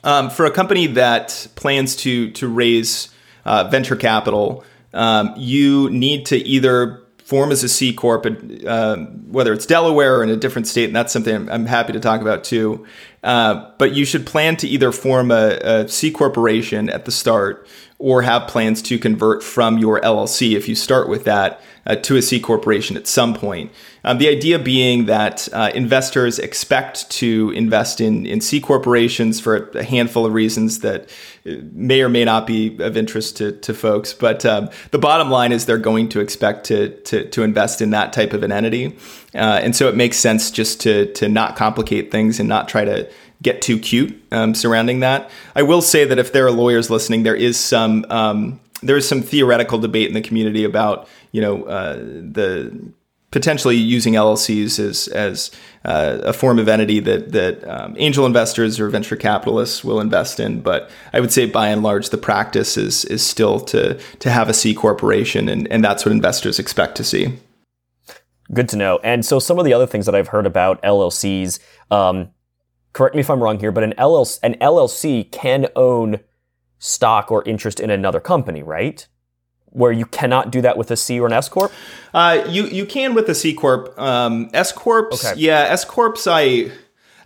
Um, 0.06 0.30
for 0.30 0.46
a 0.46 0.52
company 0.52 0.88
that 0.88 1.50
plans 1.56 1.98
to 1.98 2.32
to 2.32 2.48
raise 2.48 3.10
uh, 3.44 3.66
venture 3.66 3.98
capital, 3.98 4.64
um, 4.94 5.34
you 5.36 5.90
need 5.90 6.26
to 6.28 6.38
either 6.38 7.05
form 7.26 7.52
as 7.52 7.64
a 7.64 7.70
C 7.70 7.92
corp, 7.92 8.28
uh, 8.68 8.98
whether 8.98 9.52
it's 9.52 9.66
Delaware 9.66 10.20
or 10.20 10.24
in 10.24 10.30
a 10.30 10.36
different 10.36 10.68
state, 10.68 10.86
and 10.86 10.96
that's 10.96 11.12
something 11.12 11.36
I'm, 11.36 11.50
I'm 11.50 11.66
happy 11.66 11.92
to 11.94 12.00
talk 12.00 12.22
about 12.22 12.44
too. 12.44 12.86
Uh, 13.24 13.72
but 13.80 13.94
you 13.94 14.06
should 14.06 14.28
plan 14.28 14.56
to 14.58 14.68
either 14.68 14.92
form 14.92 15.32
a, 15.32 15.58
a 15.64 15.88
C 15.90 16.12
corporation 16.12 16.88
at 16.88 17.06
the 17.06 17.12
start 17.12 17.68
or 17.98 18.24
have 18.24 18.48
plans 18.48 18.82
to 18.82 19.00
convert 19.00 19.42
from 19.42 19.78
your 19.78 20.02
LLC 20.02 20.56
if 20.56 20.68
you 20.68 20.76
start 20.76 21.08
with 21.08 21.24
that 21.24 21.62
uh, 21.88 21.96
to 21.96 22.18
a 22.18 22.22
C 22.22 22.40
corporation 22.40 22.98
at 22.98 23.08
some 23.08 23.34
point. 23.34 23.72
Um, 24.04 24.18
the 24.18 24.28
idea 24.28 24.60
being 24.60 25.06
that 25.06 25.48
uh, 25.54 25.72
investors 25.74 26.38
expect 26.38 27.10
to 27.12 27.52
invest 27.56 28.02
in, 28.02 28.26
in 28.26 28.42
C 28.42 28.60
corporations 28.60 29.40
for 29.40 29.70
a 29.70 29.84
handful 29.84 30.26
of 30.26 30.34
reasons 30.34 30.80
that 30.80 31.10
uh, 31.46 31.54
may 31.72 32.02
or 32.02 32.10
may 32.10 32.26
not 32.26 32.48
be 32.48 32.76
of 32.80 32.98
interest 32.98 33.38
to, 33.38 33.54
to 33.54 33.74
folks. 33.74 34.14
But 34.14 34.46
um, 34.46 34.70
the 34.92 35.00
bottom 35.00 35.30
line 35.30 35.52
is 35.52 35.66
they're 35.66 35.78
going 35.78 36.10
to 36.10 36.20
expect 36.20 36.66
to, 36.66 36.90
to, 36.90 37.30
to 37.30 37.44
invest 37.44 37.82
in 37.82 37.92
that 37.92 38.14
type 38.14 38.34
of 38.34 38.44
an 38.44 38.52
entity. 38.52 38.98
Uh, 39.34 39.60
and 39.62 39.76
so 39.76 39.88
it 39.88 39.96
makes 39.96 40.18
sense 40.18 40.52
just 40.52 40.82
to, 40.82 41.12
to 41.14 41.30
not 41.30 41.56
complicate 41.56 42.12
things 42.12 42.40
and 42.40 42.50
not 42.50 42.68
try 42.68 42.84
to 42.84 43.10
get 43.42 43.62
too 43.62 43.80
cute 43.80 44.22
um, 44.32 44.56
surrounding 44.56 45.02
that. 45.02 45.30
I 45.56 45.64
will 45.64 45.82
say 45.82 46.06
that 46.06 46.20
if 46.20 46.34
there 46.34 46.46
are 46.46 46.52
lawyers 46.52 46.90
listening, 46.90 47.24
there 47.24 47.36
is 47.36 47.60
some 47.60 48.06
um, 48.10 48.60
there 48.82 48.98
is 48.98 49.08
some 49.08 49.22
theoretical 49.22 49.80
debate 49.80 50.08
in 50.08 50.14
the 50.14 50.22
community 50.22 50.64
about 50.64 51.08
you 51.32 51.42
know 51.42 51.64
uh, 51.64 51.96
the 51.96 52.92
potentially 53.36 53.76
using 53.76 54.14
LLCs 54.14 54.80
as 54.80 55.10
as 55.10 55.52
uh, 55.84 56.20
a 56.24 56.32
form 56.32 56.58
of 56.58 56.70
entity 56.70 57.02
that 57.02 57.34
that 57.34 57.68
um, 57.68 57.94
angel 57.98 58.26
investors 58.26 58.80
or 58.80 58.88
venture 58.90 59.18
capitalists 59.18 59.84
will 59.84 60.00
invest 60.00 60.40
in. 60.40 60.62
But 60.62 60.90
I 61.12 61.20
would 61.20 61.34
say 61.34 61.46
by 61.46 61.68
and 61.68 61.84
large, 61.84 62.10
the 62.10 62.18
practice 62.18 62.78
is 62.78 63.04
is 63.06 63.26
still 63.26 63.60
to 63.62 64.00
to 64.20 64.30
have 64.30 64.50
a 64.50 64.54
C 64.54 64.74
corporation, 64.74 65.50
and 65.50 65.68
and 65.70 65.84
that's 65.84 66.06
what 66.06 66.12
investors 66.12 66.60
expect 66.60 66.96
to 66.98 67.04
see. 67.04 67.38
Good 68.54 68.70
to 68.70 68.78
know. 68.78 69.00
And 69.04 69.26
so 69.26 69.40
some 69.40 69.60
of 69.60 69.66
the 69.66 69.74
other 69.74 69.88
things 69.88 70.06
that 70.06 70.16
I've 70.16 70.30
heard 70.30 70.46
about 70.46 70.82
LLCs. 70.82 71.60
Um, 71.92 72.30
correct 72.96 73.14
me 73.14 73.20
if 73.20 73.30
I'm 73.30 73.44
wrong 73.44 73.60
here, 73.60 73.72
but 73.74 73.84
an 73.84 73.94
LLC, 73.98 74.40
an 74.42 74.56
LLC 74.56 75.30
can 75.30 75.68
own 75.76 76.22
stock 76.80 77.30
or 77.30 77.44
interest 77.44 77.80
in 77.82 77.90
another 77.90 78.22
company, 78.22 78.64
right? 78.64 79.06
Where 79.66 79.92
you 79.92 80.06
cannot 80.06 80.52
do 80.52 80.62
that 80.62 80.78
with 80.78 80.90
a 80.90 80.96
C 80.96 81.20
or 81.20 81.28
an 81.28 81.34
S 81.34 81.50
corp. 81.50 81.72
Uh, 82.14 82.46
you 82.48 82.64
you 82.68 82.86
can 82.86 83.14
with 83.14 83.28
a 83.28 83.36
C 83.36 83.54
corp. 83.54 83.94
Um, 84.00 84.50
S 84.54 84.72
corps, 84.72 85.10
Okay. 85.14 85.34
yeah, 85.36 85.66
S 85.70 85.84
corps. 85.84 86.16
I 86.26 86.72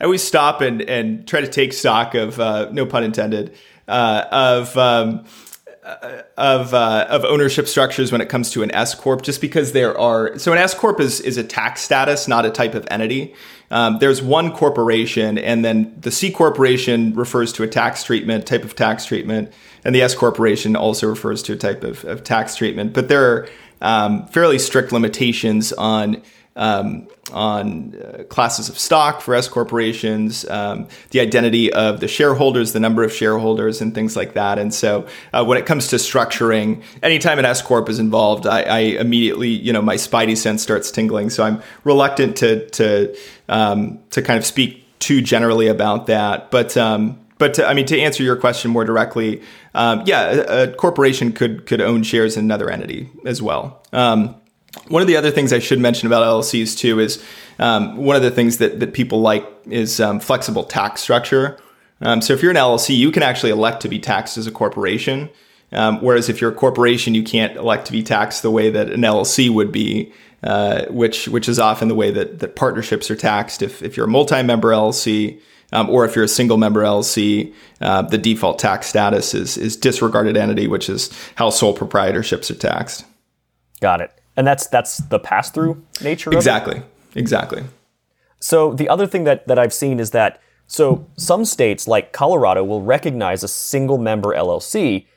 I 0.02 0.06
always 0.06 0.24
stop 0.24 0.60
and 0.62 0.82
and 0.82 1.28
try 1.28 1.42
to 1.42 1.48
take 1.48 1.74
stock 1.74 2.16
of 2.16 2.40
uh, 2.40 2.70
no 2.72 2.88
pun 2.88 3.04
intended 3.04 3.56
uh, 3.88 4.26
of. 4.32 4.76
Um, 4.76 5.26
of 5.84 6.74
uh, 6.74 7.08
of 7.10 7.24
ownership 7.26 7.68
structures 7.68 8.12
when 8.12 8.22
it 8.22 8.30
comes 8.30 8.52
to 8.52 8.64
an 8.64 8.72
S 8.72 8.96
corp, 8.96 9.22
just 9.22 9.42
because 9.42 9.72
there 9.72 9.98
are 9.98 10.38
so 10.38 10.52
an 10.52 10.58
S 10.58 10.74
corp 10.74 11.00
is 11.00 11.22
is 11.22 11.38
a 11.38 11.44
tax 11.44 11.82
status, 11.82 12.28
not 12.28 12.46
a 12.46 12.50
type 12.50 12.76
of 12.76 12.88
entity. 12.92 13.34
Um, 13.72 14.00
there's 14.00 14.22
one 14.22 14.52
corporation, 14.52 15.38
and 15.38 15.64
then 15.64 15.96
the 16.00 16.12
C 16.12 16.32
corporation 16.32 17.14
refers 17.14 17.54
to 17.54 17.64
a 17.64 17.68
tax 17.68 18.04
treatment, 18.04 18.46
type 18.46 18.64
of 18.64 18.76
tax 18.76 19.06
treatment, 19.06 19.54
and 19.84 19.94
the 19.94 20.02
S 20.02 20.16
corporation 20.16 20.76
also 20.76 21.08
refers 21.08 21.44
to 21.44 21.54
a 21.54 21.58
type 21.58 21.84
of, 21.84 22.04
of 22.06 22.24
tax 22.24 22.56
treatment. 22.56 22.94
But 22.94 23.08
there 23.08 23.32
are 23.32 23.50
um, 23.82 24.28
fairly 24.28 24.60
strict 24.60 24.92
limitations 24.92 25.72
on 25.74 26.22
um, 26.60 27.08
on 27.32 27.96
uh, 27.96 28.24
classes 28.26 28.70
of 28.70 28.78
stock 28.78 29.22
for 29.22 29.34
S 29.34 29.48
corporations, 29.48 30.48
um, 30.50 30.88
the 31.12 31.22
identity 31.22 31.72
of 31.72 32.02
the 32.02 32.08
shareholders, 32.08 32.74
the 32.74 32.80
number 32.80 33.04
of 33.04 33.14
shareholders, 33.14 33.82
and 33.82 33.96
things 33.96 34.16
like 34.16 34.34
that. 34.34 34.60
And 34.60 34.74
so, 34.74 35.08
uh, 35.34 35.44
when 35.46 35.58
it 35.58 35.66
comes 35.66 35.88
to 35.88 35.96
structuring, 35.96 36.84
anytime 37.02 37.40
an 37.40 37.46
S 37.46 37.62
corp 37.62 37.90
is 37.90 37.98
involved, 37.98 38.46
I, 38.46 38.62
I, 38.64 38.80
immediately, 38.80 39.50
you 39.50 39.72
know, 39.72 39.82
my 39.82 39.96
spidey 39.96 40.38
sense 40.38 40.62
starts 40.62 40.92
tingling. 40.92 41.30
So 41.30 41.44
I'm 41.44 41.64
reluctant 41.86 42.36
to 42.38 42.68
to 42.72 43.18
um, 43.48 44.00
to 44.12 44.22
kind 44.22 44.38
of 44.38 44.46
speak 44.46 44.86
too 45.00 45.22
generally 45.22 45.68
about 45.68 46.08
that. 46.08 46.52
But 46.52 46.76
um, 46.76 47.20
but 47.38 47.54
to, 47.54 47.66
I 47.66 47.74
mean, 47.74 47.86
to 47.86 48.00
answer 48.00 48.22
your 48.22 48.36
question 48.36 48.70
more 48.70 48.84
directly, 48.84 49.42
um, 49.74 50.04
yeah, 50.06 50.26
a, 50.26 50.64
a, 50.64 50.74
corporation 50.74 51.32
could 51.32 51.66
could 51.66 51.80
own 51.80 52.04
shares 52.04 52.36
in 52.36 52.44
another 52.44 52.70
entity 52.70 53.10
as 53.26 53.42
well. 53.42 53.82
Um, 53.94 54.36
one 54.88 55.02
of 55.02 55.08
the 55.08 55.18
other 55.18 55.32
things 55.32 55.52
I 55.52 55.60
should 55.60 55.80
mention 55.80 56.08
about 56.08 56.24
LLCs 56.24 56.78
too 56.78 57.00
is 57.00 57.24
um, 57.58 57.98
one 57.98 58.16
of 58.16 58.22
the 58.22 58.32
things 58.32 58.58
that, 58.58 58.80
that 58.80 58.94
people 58.94 59.22
like 59.22 59.46
is 59.66 60.00
um, 60.00 60.20
flexible 60.20 60.64
tax 60.64 61.02
structure. 61.02 61.60
Um, 62.02 62.22
so 62.22 62.34
if 62.34 62.42
you're 62.42 62.52
an 62.52 62.58
LLC, 62.58 62.96
you 62.96 63.12
can 63.12 63.24
actually 63.24 63.52
elect 63.52 63.82
to 63.82 63.90
be 63.90 64.00
taxed 64.00 64.38
as 64.38 64.48
a 64.48 64.52
corporation. 64.52 65.30
Um, 65.72 66.02
whereas 66.02 66.30
if 66.30 66.42
you're 66.42 66.52
a 66.52 66.56
corporation, 66.56 67.14
you 67.14 67.24
can't 67.24 67.56
elect 67.56 67.86
to 67.88 67.92
be 67.92 68.02
taxed 68.02 68.42
the 68.42 68.52
way 68.52 68.70
that 68.72 68.90
an 68.92 69.02
LLC 69.02 69.50
would 69.50 69.72
be, 69.72 70.12
uh, 70.42 70.86
which 70.86 71.28
which 71.28 71.48
is 71.48 71.60
often 71.60 71.88
the 71.90 71.96
way 71.96 72.10
that, 72.12 72.40
that 72.40 72.56
partnerships 72.56 73.12
are 73.12 73.16
taxed. 73.16 73.62
If, 73.62 73.84
if 73.84 73.96
you're 73.96 74.08
a 74.08 74.10
multi-member 74.10 74.70
LLC, 74.70 75.40
um, 75.72 75.90
or 75.90 76.06
if 76.06 76.16
you're 76.16 76.26
a 76.26 76.30
single 76.30 76.58
member 76.58 76.82
LLC, 76.82 77.54
uh, 77.82 78.02
the 78.02 78.18
default 78.18 78.58
tax 78.58 78.88
status 78.88 79.36
is 79.36 79.58
is 79.58 79.76
disregarded 79.78 80.38
entity, 80.38 80.68
which 80.68 80.90
is 80.90 81.12
how 81.36 81.52
sole 81.52 81.78
proprietorships 81.78 82.50
are 82.50 82.56
taxed. 82.56 83.06
Got 83.80 84.02
it. 84.02 84.19
And 84.40 84.48
that's 84.48 84.68
that's 84.68 85.00
the 85.00 85.20
pass 85.20 85.52
through 85.52 85.84
nature. 86.02 86.30
Of 86.30 86.36
it? 86.36 86.38
Exactly. 86.38 86.82
Exactly. 87.14 87.66
So 88.40 88.74
the 88.74 88.88
other 88.88 89.06
thing 89.06 89.26
that 89.26 89.46
that 89.50 89.60
I've 89.60 89.74
seen 89.74 90.00
is 90.00 90.12
that 90.12 90.42
so 90.66 91.06
some 91.18 91.44
states 91.44 91.90
like 91.90 92.14
Colorado 92.14 92.64
will 92.64 92.82
recognize 92.82 93.44
a 93.44 93.50
single 93.50 93.98
member 93.98 94.30
LLC, 94.34 95.08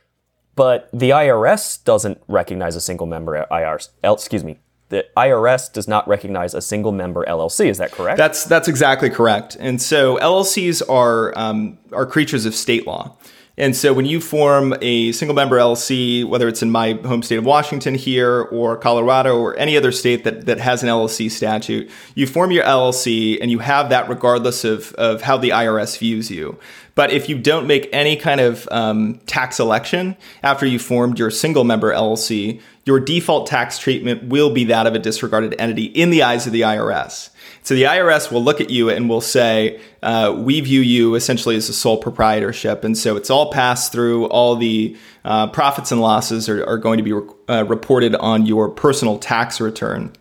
but 0.57 0.89
the 0.93 1.11
IRS 1.11 1.85
doesn't 1.85 2.21
recognize 2.27 2.75
a 2.75 2.81
single 2.81 3.07
member 3.07 3.47
IRS. 3.49 3.91
Excuse 4.03 4.43
me. 4.43 4.59
The 4.89 5.07
IRS 5.17 5.73
does 5.73 5.87
not 5.87 6.09
recognize 6.09 6.53
a 6.53 6.61
single 6.61 6.91
member 6.91 7.25
LLC. 7.25 7.67
Is 7.67 7.79
that 7.79 7.93
correct? 7.93 8.19
That's 8.19 8.45
that's 8.45 8.67
exactly 8.67 9.09
correct. 9.09 9.57
And 9.61 9.81
so 9.81 10.17
LLCs 10.17 10.83
are 10.91 11.33
um, 11.39 11.79
are 11.93 12.07
creatures 12.07 12.45
of 12.45 12.57
state 12.57 12.89
law. 12.89 13.17
And 13.59 13.77
so 13.77 13.93
when 13.93 14.07
you 14.07 14.21
form 14.21 14.75
a 14.81 15.13
single 15.13 15.35
member 15.35 15.59
LLC, 15.59 16.25
whether 16.25 16.49
it's 16.49 16.63
in 16.63 16.71
my 16.71 16.95
home 17.05 17.23
state 17.23 17.37
of 17.37 17.45
Washington 17.45 17.95
here 17.95 18.41
or 18.41 18.79
Colorado 18.79 19.39
or 19.39 19.55
any 19.59 19.77
other 19.77 19.93
state 19.93 20.25
that, 20.25 20.47
that 20.47 20.59
has 20.59 20.83
an 20.83 20.89
LLC 20.89 21.31
statute, 21.31 21.91
you 22.15 22.27
form 22.27 22.51
your 22.51 22.65
LLC 22.65 23.39
and 23.43 23.51
you 23.51 23.59
have 23.59 23.91
that 23.91 24.09
regardless 24.09 24.65
of, 24.65 24.95
of 24.95 25.23
how 25.23 25.37
the 25.37 25.51
IRS 25.51 25.99
views 25.99 26.31
you. 26.31 26.59
But 26.95 27.11
if 27.13 27.29
you 27.29 27.39
don't 27.39 27.67
make 27.67 27.89
any 27.93 28.17
kind 28.17 28.41
of 28.41 28.69
um, 28.71 29.19
tax 29.27 29.59
election 29.59 30.17
after 30.43 30.67
you 30.67 30.79
formed 30.79 31.19
your 31.19 31.31
single 31.31 31.65
member 31.65 31.93
LLC, 31.93 32.61
your 32.85 33.01
default 33.01 33.47
tax 33.47 33.79
treatment 33.79 34.25
will 34.25 34.51
be 34.51 34.65
that 34.65 34.87
of 34.87 34.95
a 34.95 34.99
disregarded 34.99 35.55
entity 35.59 35.85
in 35.85 36.11
the 36.11 36.23
eyes 36.23 36.47
of 36.47 36.53
the 36.53 36.63
IRS. 36.63 37.31
So 37.63 37.75
the 37.75 37.85
IRS 37.85 38.33
will 38.33 38.43
look 38.43 38.61
at 38.61 38.71
you 38.71 38.91
and 38.91 39.09
will 39.09 39.21
say, 39.21 39.81
uh, 40.03 40.35
we 40.37 40.61
view 40.61 40.81
you 40.81 41.15
essentially 41.15 41.55
as 41.55 41.69
a 41.69 41.73
sole 41.73 41.97
proprietorship. 41.97 42.83
And 42.83 42.99
so 42.99 43.17
it's 43.17 43.31
all 43.31 43.53
passed 43.53 43.93
through, 43.93 44.27
all 44.27 44.57
the 44.57 44.97
uh, 45.25 45.47
profits 45.47 45.93
and 45.93 46.01
losses 46.01 46.49
are, 46.49 46.65
are 46.67 46.79
going 46.79 46.97
to 46.97 47.05
be 47.05 47.13
re- 47.13 47.29
uh, 47.49 47.65
reported 47.65 48.17
on 48.17 48.47
your 48.47 48.69
personal 48.69 49.19
tax 49.19 49.61
return. 49.61 50.13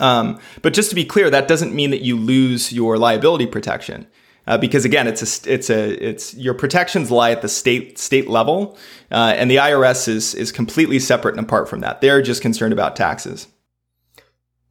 Um, 0.00 0.40
but 0.62 0.72
just 0.72 0.88
to 0.90 0.96
be 0.96 1.04
clear, 1.04 1.30
that 1.30 1.46
doesn't 1.46 1.74
mean 1.74 1.90
that 1.90 2.02
you 2.02 2.16
lose 2.16 2.72
your 2.72 2.98
liability 2.98 3.46
protection. 3.46 4.06
Uh, 4.50 4.58
because 4.58 4.84
again, 4.84 5.06
it's 5.06 5.22
a 5.46 5.54
it's 5.54 5.70
a 5.70 6.04
it's 6.04 6.34
your 6.34 6.54
protections 6.54 7.08
lie 7.08 7.30
at 7.30 7.40
the 7.40 7.48
state 7.48 7.98
state 7.98 8.28
level, 8.28 8.76
uh, 9.12 9.32
and 9.36 9.48
the 9.48 9.54
IRS 9.54 10.08
is 10.08 10.34
is 10.34 10.50
completely 10.50 10.98
separate 10.98 11.36
and 11.36 11.46
apart 11.46 11.68
from 11.68 11.78
that. 11.78 12.00
They're 12.00 12.20
just 12.20 12.42
concerned 12.42 12.72
about 12.72 12.96
taxes. 12.96 13.46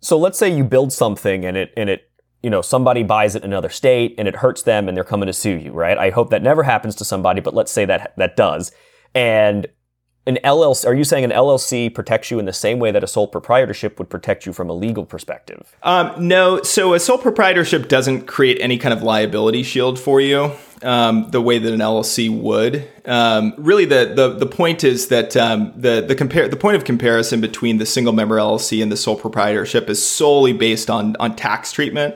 So 0.02 0.18
let's 0.18 0.38
say 0.38 0.54
you 0.54 0.66
build 0.66 0.92
something 0.92 1.46
and 1.46 1.56
it 1.56 1.72
and 1.78 1.90
it 1.90 2.12
you 2.44 2.50
know 2.50 2.62
somebody 2.62 3.04
buys 3.04 3.36
it 3.36 3.46
in 3.46 3.52
another 3.52 3.70
state 3.70 4.16
and 4.18 4.28
it 4.28 4.36
hurts 4.36 4.64
them 4.64 4.90
and 4.90 4.98
they're 4.98 5.06
coming 5.06 5.28
to 5.28 5.34
sue 5.34 5.56
you, 5.56 5.72
right? 5.72 5.98
I 5.98 6.10
hope 6.10 6.30
that 6.32 6.44
never 6.44 6.64
happens 6.64 6.94
to 6.96 7.06
somebody, 7.06 7.40
but 7.40 7.54
let's 7.54 7.72
say 7.72 7.86
that 7.86 8.14
that 8.18 8.36
does, 8.36 8.74
and 9.16 9.66
an 10.30 10.38
LLC, 10.44 10.86
are 10.86 10.94
you 10.94 11.04
saying 11.04 11.24
an 11.26 11.32
LLC 11.32 11.94
protects 11.94 12.30
you 12.30 12.40
in 12.40 12.46
the 12.46 12.54
same 12.54 12.80
way 12.80 12.92
that 12.92 13.04
a 13.04 13.08
sole 13.08 13.28
proprietorship 13.28 13.98
would 13.98 14.10
protect 14.10 14.46
you 14.46 14.54
from 14.54 14.70
a 14.70 14.74
legal 14.74 15.06
perspective? 15.06 15.76
Um, 15.84 16.28
no, 16.28 16.62
so 16.62 16.94
a 16.94 17.00
sole 17.00 17.18
proprietorship 17.18 17.88
doesn't 17.88 18.28
create 18.28 18.60
any 18.62 18.78
kind 18.78 18.94
of 18.94 19.02
liability 19.02 19.64
shield 19.64 20.00
for 20.00 20.22
you. 20.22 20.52
Um, 20.82 21.30
the 21.32 21.42
way 21.42 21.60
that 21.60 21.74
an 21.74 21.82
LLC 21.82 22.30
would. 22.30 22.88
Um, 23.04 23.54
really, 23.58 23.84
the, 23.84 24.14
the 24.16 24.30
the 24.30 24.46
point 24.46 24.86
is 24.86 25.10
that 25.10 25.36
um, 25.36 25.74
the 25.76 26.00
the 26.00 26.16
compare 26.16 26.48
the 26.48 26.56
point 26.56 26.78
of 26.78 26.86
comparison 26.86 27.42
between 27.42 27.80
the 27.80 27.86
single 27.86 28.14
member 28.14 28.38
LLC 28.38 28.82
and 28.82 28.90
the 28.90 28.96
sole 28.96 29.18
proprietorship 29.18 29.90
is 29.90 30.02
solely 30.02 30.54
based 30.54 30.90
on 30.90 31.18
on 31.18 31.36
tax 31.36 31.74
treatment. 31.74 32.16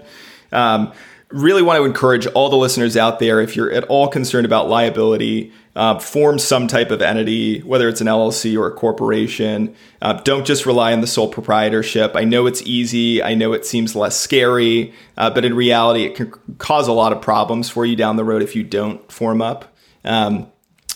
Um, 0.54 0.94
really 1.34 1.62
want 1.62 1.80
to 1.80 1.84
encourage 1.84 2.26
all 2.28 2.50
the 2.50 2.56
listeners 2.56 2.96
out 2.96 3.20
there 3.20 3.42
if 3.42 3.56
you're 3.56 3.72
at 3.72 3.84
all 3.86 4.08
concerned 4.08 4.46
about 4.46 4.70
liability 4.70 5.52
uh, 5.76 5.98
form 5.98 6.38
some 6.38 6.68
type 6.68 6.92
of 6.92 7.02
entity, 7.02 7.62
whether 7.62 7.90
it's 7.90 8.02
an 8.02 8.08
LLC 8.08 8.58
or 8.58 8.68
a 8.68 8.72
corporation. 8.72 9.76
Uh, 10.02 10.14
don't 10.14 10.46
just 10.46 10.66
rely 10.66 10.94
on 10.94 11.02
the 11.02 11.08
sole 11.08 11.28
proprietorship. 11.28 12.16
I 12.16 12.24
know 12.24 12.46
it's 12.46 12.62
easy. 12.62 13.24
I 13.24 13.34
know 13.34 13.54
it 13.54 13.66
seems 13.66 13.96
less 13.96 14.16
scary, 14.20 14.94
uh, 15.18 15.32
but 15.32 15.46
in 15.46 15.56
reality, 15.56 16.04
it 16.04 16.16
can 16.16 16.32
cause 16.60 16.88
a 16.88 16.94
lot 16.94 17.12
of 17.12 17.22
problems 17.22 17.70
for 17.70 17.86
you 17.86 17.96
down 17.96 18.18
the 18.18 18.24
road 18.24 18.44
if 18.44 18.56
you 18.56 18.64
don't 18.64 19.12
form 19.12 19.42
up. 19.42 19.76
Um, 20.06 20.48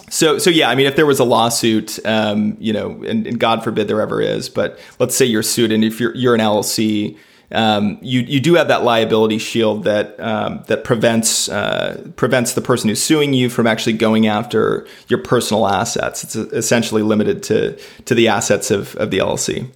so, 0.10 0.38
so 0.38 0.50
yeah, 0.50 0.70
I 0.70 0.76
mean, 0.76 0.86
if 0.86 0.96
there 0.96 1.06
was 1.06 1.20
a 1.20 1.24
lawsuit, 1.24 2.00
um, 2.06 2.56
you 2.60 2.72
know, 2.72 3.04
and, 3.04 3.26
and, 3.26 3.40
God 3.40 3.64
forbid 3.64 3.88
there 3.88 4.00
ever 4.00 4.22
is, 4.22 4.48
but 4.48 4.80
let's 5.00 5.16
say 5.16 5.26
you're 5.26 5.44
sued, 5.44 5.72
and 5.72 5.84
if 5.84 6.00
you're 6.00 6.16
you're 6.16 6.36
an 6.36 6.40
LLC, 6.42 7.18
um, 7.52 7.98
you 8.02 8.22
you 8.22 8.40
do 8.40 8.56
have 8.56 8.68
that 8.68 8.84
liability 8.84 9.38
shield 9.38 9.86
that 9.86 10.20
um, 10.20 10.64
that 10.68 10.84
prevents 10.84 11.48
uh, 11.48 12.06
prevents 12.16 12.54
the 12.54 12.62
person 12.62 12.90
who's 12.90 13.02
suing 13.02 13.34
you 13.34 13.50
from 13.50 13.68
actually 13.68 13.94
going 13.94 14.28
after 14.28 14.86
your 15.08 15.20
personal 15.20 15.68
assets. 15.68 16.24
It's 16.24 16.36
essentially 16.36 17.04
limited 17.04 17.44
to 17.44 17.78
to 18.06 18.16
the 18.16 18.28
assets 18.28 18.70
of, 18.70 18.96
of 18.98 19.12
the 19.12 19.20
LLC. 19.20 19.72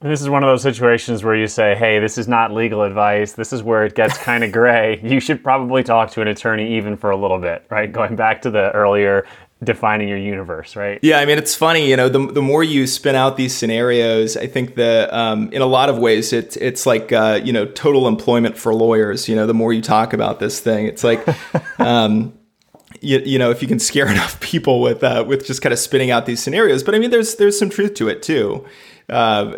This 0.00 0.20
is 0.20 0.28
one 0.28 0.44
of 0.44 0.48
those 0.48 0.62
situations 0.62 1.24
where 1.24 1.34
you 1.34 1.46
say, 1.46 1.74
"Hey, 1.74 1.98
this 1.98 2.18
is 2.18 2.28
not 2.28 2.52
legal 2.52 2.82
advice. 2.82 3.32
This 3.32 3.52
is 3.54 3.62
where 3.62 3.84
it 3.84 3.94
gets 3.94 4.18
kind 4.22 4.44
of 4.44 4.52
gray. 4.52 5.00
You 5.02 5.18
should 5.18 5.42
probably 5.42 5.82
talk 5.82 6.10
to 6.12 6.20
an 6.20 6.28
attorney 6.28 6.76
even 6.76 6.96
for 6.96 7.10
a 7.10 7.16
little 7.16 7.38
bit." 7.38 7.64
Right? 7.70 7.90
Going 7.90 8.16
back 8.16 8.42
to 8.42 8.50
the 8.50 8.70
earlier 8.72 9.26
defining 9.62 10.08
your 10.08 10.18
universe, 10.18 10.76
right? 10.76 10.98
Yeah, 11.02 11.18
I 11.18 11.26
mean, 11.26 11.38
it's 11.38 11.54
funny, 11.54 11.88
you 11.88 11.96
know, 11.96 12.08
the, 12.08 12.26
the 12.26 12.42
more 12.42 12.62
you 12.62 12.86
spin 12.86 13.14
out 13.14 13.36
these 13.36 13.54
scenarios, 13.54 14.36
I 14.36 14.46
think 14.46 14.76
that 14.76 15.12
um, 15.12 15.50
in 15.52 15.62
a 15.62 15.66
lot 15.66 15.88
of 15.88 15.98
ways, 15.98 16.32
it's 16.32 16.56
it's 16.56 16.86
like 16.86 17.12
uh, 17.12 17.40
you 17.42 17.52
know 17.52 17.66
total 17.66 18.06
employment 18.06 18.56
for 18.56 18.74
lawyers. 18.74 19.28
You 19.28 19.36
know, 19.36 19.46
the 19.46 19.54
more 19.54 19.72
you 19.72 19.82
talk 19.82 20.12
about 20.12 20.40
this 20.40 20.60
thing, 20.60 20.86
it's 20.86 21.04
like. 21.04 21.26
Um, 21.78 22.34
you, 23.00 23.20
you 23.24 23.38
know 23.38 23.50
if 23.50 23.62
you 23.62 23.68
can 23.68 23.78
scare 23.78 24.08
enough 24.10 24.40
people 24.40 24.80
with 24.80 25.04
uh, 25.04 25.24
with 25.26 25.46
just 25.46 25.62
kind 25.62 25.72
of 25.72 25.78
spinning 25.78 26.10
out 26.10 26.26
these 26.26 26.42
scenarios 26.42 26.82
but 26.82 26.94
i 26.94 26.98
mean 26.98 27.10
there's 27.10 27.36
there's 27.36 27.56
some 27.56 27.70
truth 27.70 27.94
to 27.94 28.08
it 28.08 28.22
too 28.22 28.64
uh, 29.08 29.54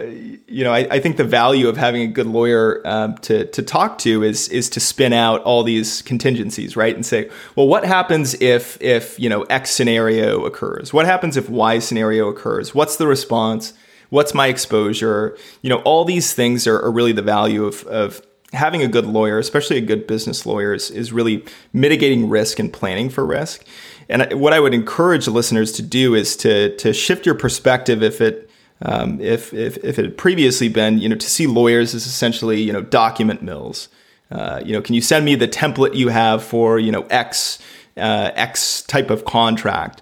you 0.47 0.63
know, 0.63 0.73
I, 0.73 0.87
I, 0.89 1.01
think 1.01 1.17
the 1.17 1.25
value 1.25 1.69
of 1.69 1.77
having 1.77 2.03
a 2.03 2.07
good 2.07 2.27
lawyer 2.27 2.81
um, 2.85 3.17
to 3.19 3.47
to 3.47 3.63
talk 3.65 3.99
to 3.99 4.23
is 4.23 4.49
is 4.49 4.71
to 4.71 4.79
spin 4.81 5.13
out 5.13 5.43
all 5.43 5.65
these 5.65 6.03
contingencies, 6.03 6.77
right? 6.77 6.95
And 6.95 7.05
say, 7.05 7.29
well, 7.57 7.67
what 7.67 7.85
happens 7.85 8.35
if 8.35 8.81
if 8.81 9.19
you 9.19 9.29
know 9.29 9.43
X 9.45 9.73
scenario 9.73 10.45
occurs? 10.45 10.93
What 10.93 11.05
happens 11.07 11.37
if 11.37 11.51
Y 11.51 11.81
scenario 11.81 12.29
occurs? 12.29 12.77
What's 12.77 12.95
the 12.95 13.09
response? 13.09 13.73
What's 14.11 14.35
my 14.35 14.47
exposure? 14.47 15.37
You 15.63 15.71
know, 15.71 15.79
all 15.79 16.05
these 16.05 16.33
things 16.33 16.69
are, 16.69 16.81
are 16.81 16.93
really 16.93 17.13
the 17.13 17.23
value 17.23 17.65
of 17.65 17.83
of 17.89 18.23
having 18.53 18.83
a 18.83 18.89
good 18.89 19.07
lawyer, 19.07 19.41
especially 19.41 19.79
a 19.79 19.81
good 19.81 20.07
business 20.07 20.47
lawyer, 20.47 20.75
is, 20.75 20.91
is 20.91 21.13
really 21.13 21.45
mitigating 21.73 22.29
risk 22.29 22.59
and 22.59 22.73
planning 22.73 23.09
for 23.09 23.25
risk. 23.27 23.65
And 24.09 24.41
what 24.41 24.53
I 24.53 24.61
would 24.61 24.75
encourage 24.75 25.27
listeners 25.27 25.73
to 25.73 25.83
do 25.83 26.15
is 26.15 26.37
to 26.37 26.77
to 26.77 26.93
shift 26.93 27.27
your 27.27 27.35
perspective 27.35 28.01
if 28.01 28.21
it 28.21 28.50
um, 28.83 29.21
if, 29.21 29.53
if, 29.53 29.77
if 29.79 29.99
it 29.99 30.05
had 30.05 30.17
previously 30.17 30.69
been, 30.69 30.99
you 30.99 31.09
know, 31.09 31.17
to 31.17 31.29
see 31.29 31.47
lawyers 31.47 31.95
is 31.95 32.07
essentially, 32.07 32.61
you 32.61 32.73
know, 32.73 32.83
document 32.83 33.43
mills. 33.43 33.89
Uh, 34.31 34.63
you 34.65 34.73
know, 34.73 34.81
can 34.81 34.95
you 34.95 35.01
send 35.01 35.25
me 35.25 35.35
the 35.35 35.49
template 35.49 35.95
you 35.95 36.09
have 36.09 36.43
for, 36.43 36.79
you 36.79 36.93
know, 36.93 37.03
X, 37.11 37.59
uh, 37.97 38.31
X 38.35 38.83
type 38.83 39.11
of 39.11 39.25
contract? 39.25 40.01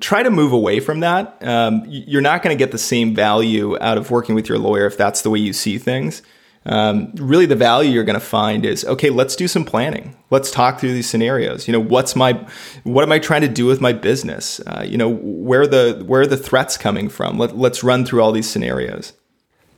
Try 0.00 0.22
to 0.22 0.30
move 0.30 0.52
away 0.52 0.80
from 0.80 1.00
that. 1.00 1.38
Um, 1.46 1.84
you're 1.86 2.22
not 2.22 2.42
going 2.42 2.56
to 2.56 2.58
get 2.58 2.72
the 2.72 2.78
same 2.78 3.14
value 3.14 3.78
out 3.80 3.98
of 3.98 4.10
working 4.10 4.34
with 4.34 4.48
your 4.48 4.58
lawyer 4.58 4.86
if 4.86 4.96
that's 4.96 5.22
the 5.22 5.30
way 5.30 5.38
you 5.38 5.52
see 5.52 5.78
things 5.78 6.22
um, 6.64 7.12
really 7.16 7.46
the 7.46 7.56
value 7.56 7.90
you're 7.90 8.04
going 8.04 8.18
to 8.18 8.24
find 8.24 8.64
is 8.64 8.84
okay 8.84 9.10
let's 9.10 9.34
do 9.36 9.48
some 9.48 9.64
planning. 9.64 10.16
Let's 10.30 10.50
talk 10.50 10.78
through 10.78 10.92
these 10.92 11.08
scenarios. 11.08 11.66
You 11.66 11.72
know 11.72 11.80
what's 11.80 12.14
my 12.14 12.32
what 12.84 13.02
am 13.02 13.12
i 13.12 13.18
trying 13.18 13.40
to 13.42 13.48
do 13.48 13.66
with 13.66 13.80
my 13.80 13.92
business? 13.92 14.60
Uh, 14.60 14.84
you 14.86 14.96
know 14.96 15.08
where 15.08 15.66
the 15.66 16.02
where 16.06 16.22
are 16.22 16.26
the 16.26 16.36
threats 16.36 16.76
coming 16.76 17.08
from? 17.08 17.38
Let, 17.38 17.56
let's 17.56 17.82
run 17.82 18.04
through 18.04 18.22
all 18.22 18.32
these 18.32 18.48
scenarios. 18.48 19.12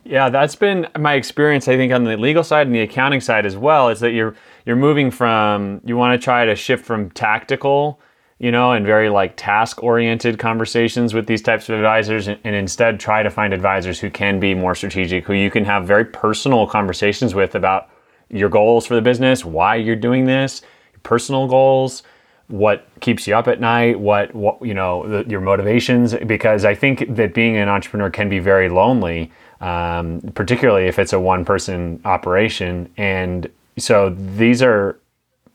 Yeah 0.03 0.29
that's 0.29 0.55
been 0.55 0.87
my 0.99 1.15
experience 1.15 1.67
i 1.67 1.75
think 1.75 1.91
on 1.91 2.03
the 2.03 2.15
legal 2.15 2.43
side 2.43 2.67
and 2.67 2.75
the 2.75 2.81
accounting 2.81 3.21
side 3.21 3.43
as 3.45 3.57
well 3.57 3.89
is 3.89 4.01
that 4.01 4.11
you're 4.11 4.35
you're 4.65 4.75
moving 4.75 5.09
from 5.09 5.81
you 5.83 5.97
want 5.97 6.19
to 6.19 6.23
try 6.23 6.45
to 6.45 6.55
shift 6.55 6.85
from 6.85 7.09
tactical 7.09 7.99
you 8.39 8.51
know, 8.51 8.73
and 8.73 8.85
very 8.85 9.09
like 9.09 9.33
task 9.37 9.81
oriented 9.81 10.37
conversations 10.37 11.13
with 11.13 11.25
these 11.25 11.41
types 11.41 11.69
of 11.69 11.75
advisors 11.75 12.27
and, 12.27 12.37
and, 12.43 12.53
instead 12.53 12.99
try 12.99 13.23
to 13.23 13.29
find 13.29 13.53
advisors 13.53 13.99
who 13.99 14.09
can 14.09 14.39
be 14.39 14.53
more 14.53 14.75
strategic, 14.75 15.23
who 15.23 15.33
you 15.33 15.49
can 15.49 15.63
have 15.63 15.87
very 15.87 16.03
personal 16.03 16.67
conversations 16.67 17.33
with 17.33 17.55
about 17.55 17.89
your 18.29 18.49
goals 18.49 18.85
for 18.85 18.95
the 18.95 19.01
business, 19.01 19.45
why 19.45 19.75
you're 19.75 19.95
doing 19.95 20.25
this, 20.25 20.61
personal 21.03 21.47
goals, 21.47 22.03
what 22.47 22.87
keeps 22.99 23.25
you 23.25 23.35
up 23.35 23.47
at 23.47 23.59
night, 23.59 23.99
what, 23.99 24.33
what 24.35 24.61
you 24.61 24.73
know, 24.73 25.07
the, 25.07 25.29
your 25.29 25.41
motivations. 25.41 26.13
Because 26.13 26.65
I 26.65 26.75
think 26.75 27.15
that 27.15 27.33
being 27.33 27.55
an 27.55 27.69
entrepreneur 27.69 28.09
can 28.09 28.27
be 28.27 28.39
very 28.39 28.67
lonely, 28.69 29.31
um, 29.61 30.21
particularly 30.35 30.87
if 30.87 30.99
it's 30.99 31.13
a 31.13 31.19
one 31.19 31.45
person 31.45 32.01
operation. 32.03 32.91
And 32.97 33.49
so 33.77 34.09
these 34.09 34.61
are 34.61 34.99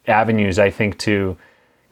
avenues 0.06 0.58
I 0.58 0.70
think 0.70 0.98
to 1.00 1.36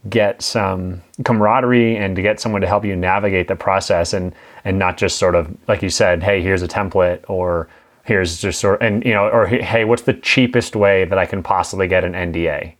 get 0.08 0.42
some 0.42 1.02
camaraderie 1.24 1.96
and 1.96 2.16
to 2.16 2.22
get 2.22 2.40
someone 2.40 2.60
to 2.60 2.66
help 2.66 2.84
you 2.84 2.94
navigate 2.94 3.48
the 3.48 3.56
process 3.56 4.12
and 4.12 4.34
and 4.64 4.78
not 4.78 4.96
just 4.96 5.18
sort 5.18 5.34
of 5.34 5.54
like 5.66 5.82
you 5.82 5.90
said 5.90 6.22
hey 6.22 6.40
here's 6.40 6.62
a 6.62 6.68
template 6.68 7.20
or 7.28 7.68
here's 8.04 8.40
just 8.40 8.60
sort 8.60 8.80
of, 8.80 8.86
and 8.86 9.04
you 9.04 9.12
know 9.12 9.28
or 9.28 9.46
hey 9.46 9.84
what's 9.84 10.02
the 10.02 10.14
cheapest 10.14 10.76
way 10.76 11.04
that 11.04 11.18
i 11.18 11.26
can 11.26 11.42
possibly 11.42 11.88
get 11.88 12.04
an 12.04 12.12
nda 12.12 12.72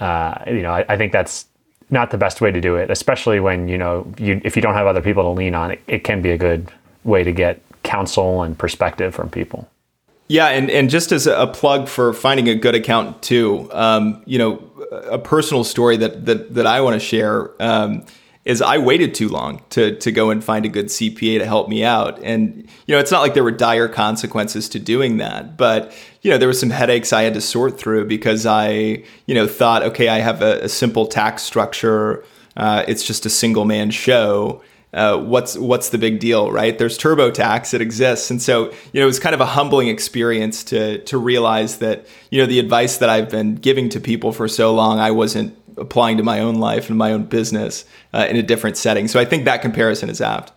uh, 0.00 0.42
you 0.46 0.62
know 0.62 0.72
I, 0.72 0.84
I, 0.88 0.96
think 0.96 1.12
that's 1.12 1.46
not 1.90 2.10
the 2.10 2.16
best 2.16 2.40
way 2.40 2.50
to 2.50 2.60
do 2.60 2.76
it 2.76 2.90
especially 2.90 3.40
when 3.40 3.68
you 3.68 3.78
know 3.78 4.12
you 4.18 4.40
if 4.44 4.56
you 4.56 4.62
don't 4.62 4.74
have 4.74 4.86
other 4.86 5.02
people 5.02 5.22
to 5.24 5.30
lean 5.30 5.54
on 5.54 5.70
it, 5.72 5.82
it 5.86 6.04
can 6.04 6.22
be 6.22 6.30
a 6.30 6.38
good 6.38 6.70
way 7.04 7.24
to 7.24 7.32
get 7.32 7.60
counsel 7.82 8.42
and 8.42 8.56
perspective 8.56 9.14
from 9.14 9.28
people 9.30 9.68
yeah, 10.30 10.46
and, 10.46 10.70
and 10.70 10.88
just 10.88 11.10
as 11.10 11.26
a 11.26 11.48
plug 11.48 11.88
for 11.88 12.12
finding 12.12 12.48
a 12.48 12.54
good 12.54 12.76
accountant 12.76 13.20
too, 13.20 13.68
um, 13.72 14.22
you 14.26 14.38
know, 14.38 14.62
a 15.10 15.18
personal 15.18 15.64
story 15.64 15.96
that 15.96 16.24
that, 16.26 16.54
that 16.54 16.66
I 16.68 16.82
want 16.82 16.94
to 16.94 17.04
share 17.04 17.50
um, 17.60 18.06
is 18.44 18.62
I 18.62 18.78
waited 18.78 19.12
too 19.12 19.28
long 19.28 19.60
to 19.70 19.96
to 19.96 20.12
go 20.12 20.30
and 20.30 20.42
find 20.42 20.64
a 20.64 20.68
good 20.68 20.86
CPA 20.86 21.40
to 21.40 21.46
help 21.46 21.68
me 21.68 21.82
out, 21.82 22.22
and 22.22 22.68
you 22.86 22.94
know, 22.94 23.00
it's 23.00 23.10
not 23.10 23.22
like 23.22 23.34
there 23.34 23.42
were 23.42 23.50
dire 23.50 23.88
consequences 23.88 24.68
to 24.68 24.78
doing 24.78 25.16
that, 25.16 25.56
but 25.56 25.92
you 26.22 26.30
know, 26.30 26.38
there 26.38 26.46
were 26.46 26.54
some 26.54 26.70
headaches 26.70 27.12
I 27.12 27.22
had 27.22 27.34
to 27.34 27.40
sort 27.40 27.76
through 27.76 28.06
because 28.06 28.46
I 28.46 29.02
you 29.26 29.34
know 29.34 29.48
thought, 29.48 29.82
okay, 29.82 30.06
I 30.06 30.18
have 30.18 30.42
a, 30.42 30.60
a 30.60 30.68
simple 30.68 31.08
tax 31.08 31.42
structure, 31.42 32.24
uh, 32.56 32.84
it's 32.86 33.04
just 33.04 33.26
a 33.26 33.30
single 33.30 33.64
man 33.64 33.90
show 33.90 34.62
uh, 34.92 35.18
what's 35.18 35.56
what's 35.56 35.90
the 35.90 35.98
big 35.98 36.18
deal, 36.18 36.50
right? 36.50 36.76
There's 36.76 36.98
TurboTax, 36.98 37.74
it 37.74 37.80
exists, 37.80 38.30
and 38.30 38.42
so 38.42 38.72
you 38.92 39.00
know 39.00 39.02
it 39.02 39.06
was 39.06 39.20
kind 39.20 39.34
of 39.34 39.40
a 39.40 39.46
humbling 39.46 39.88
experience 39.88 40.64
to 40.64 40.98
to 41.04 41.16
realize 41.16 41.78
that 41.78 42.06
you 42.30 42.40
know 42.40 42.46
the 42.46 42.58
advice 42.58 42.96
that 42.98 43.08
I've 43.08 43.30
been 43.30 43.54
giving 43.54 43.88
to 43.90 44.00
people 44.00 44.32
for 44.32 44.48
so 44.48 44.74
long, 44.74 44.98
I 44.98 45.12
wasn't 45.12 45.56
applying 45.76 46.16
to 46.16 46.22
my 46.22 46.40
own 46.40 46.56
life 46.56 46.88
and 46.88 46.98
my 46.98 47.12
own 47.12 47.24
business 47.24 47.84
uh, 48.12 48.26
in 48.28 48.36
a 48.36 48.42
different 48.42 48.76
setting. 48.76 49.06
So 49.06 49.20
I 49.20 49.24
think 49.24 49.44
that 49.44 49.62
comparison 49.62 50.10
is 50.10 50.20
apt. 50.20 50.52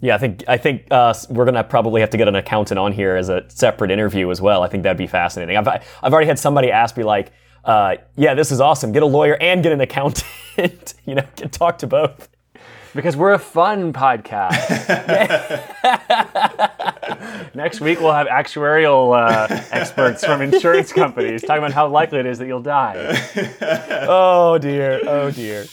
Yeah, 0.00 0.14
I 0.14 0.18
think 0.18 0.44
I 0.46 0.58
think 0.58 0.86
uh, 0.92 1.14
we're 1.30 1.44
gonna 1.44 1.64
probably 1.64 2.02
have 2.02 2.10
to 2.10 2.16
get 2.16 2.28
an 2.28 2.36
accountant 2.36 2.78
on 2.78 2.92
here 2.92 3.16
as 3.16 3.28
a 3.28 3.44
separate 3.48 3.90
interview 3.90 4.30
as 4.30 4.40
well. 4.40 4.62
I 4.62 4.68
think 4.68 4.84
that'd 4.84 4.96
be 4.96 5.06
fascinating. 5.08 5.56
I've 5.56 5.66
I've 5.66 6.12
already 6.12 6.28
had 6.28 6.38
somebody 6.38 6.70
ask 6.70 6.96
me 6.96 7.02
like, 7.02 7.32
uh, 7.64 7.96
"Yeah, 8.14 8.34
this 8.34 8.52
is 8.52 8.60
awesome. 8.60 8.92
Get 8.92 9.02
a 9.02 9.06
lawyer 9.06 9.36
and 9.40 9.62
get 9.62 9.72
an 9.72 9.80
accountant. 9.80 10.94
you 11.04 11.16
know, 11.16 11.24
can 11.34 11.48
talk 11.48 11.78
to 11.78 11.88
both." 11.88 12.28
Because 12.96 13.16
we're 13.16 13.34
a 13.34 13.38
fun 13.38 13.92
podcast. 13.92 14.56
Next 17.54 17.80
week 17.80 18.00
we'll 18.00 18.12
have 18.12 18.26
actuarial 18.26 19.14
uh, 19.16 19.62
experts 19.70 20.24
from 20.24 20.42
insurance 20.42 20.92
companies 20.92 21.42
talking 21.42 21.58
about 21.58 21.72
how 21.72 21.86
likely 21.86 22.18
it 22.18 22.26
is 22.26 22.38
that 22.38 22.46
you'll 22.46 22.60
die. 22.60 22.96
oh 24.08 24.58
dear, 24.58 25.00
oh 25.06 25.30
dear. 25.30 25.66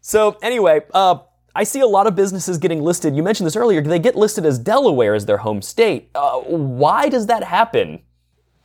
So 0.00 0.36
anyway, 0.42 0.80
uh, 0.92 1.18
I 1.54 1.64
see 1.64 1.80
a 1.80 1.86
lot 1.86 2.06
of 2.06 2.16
businesses 2.16 2.58
getting 2.58 2.82
listed. 2.82 3.14
You 3.14 3.22
mentioned 3.22 3.46
this 3.46 3.56
earlier. 3.56 3.80
They 3.80 3.98
get 3.98 4.16
listed 4.16 4.44
as 4.44 4.58
Delaware 4.58 5.14
as 5.14 5.26
their 5.26 5.38
home 5.38 5.62
state. 5.62 6.10
Uh, 6.14 6.40
why 6.40 7.08
does 7.08 7.26
that 7.26 7.44
happen? 7.44 8.00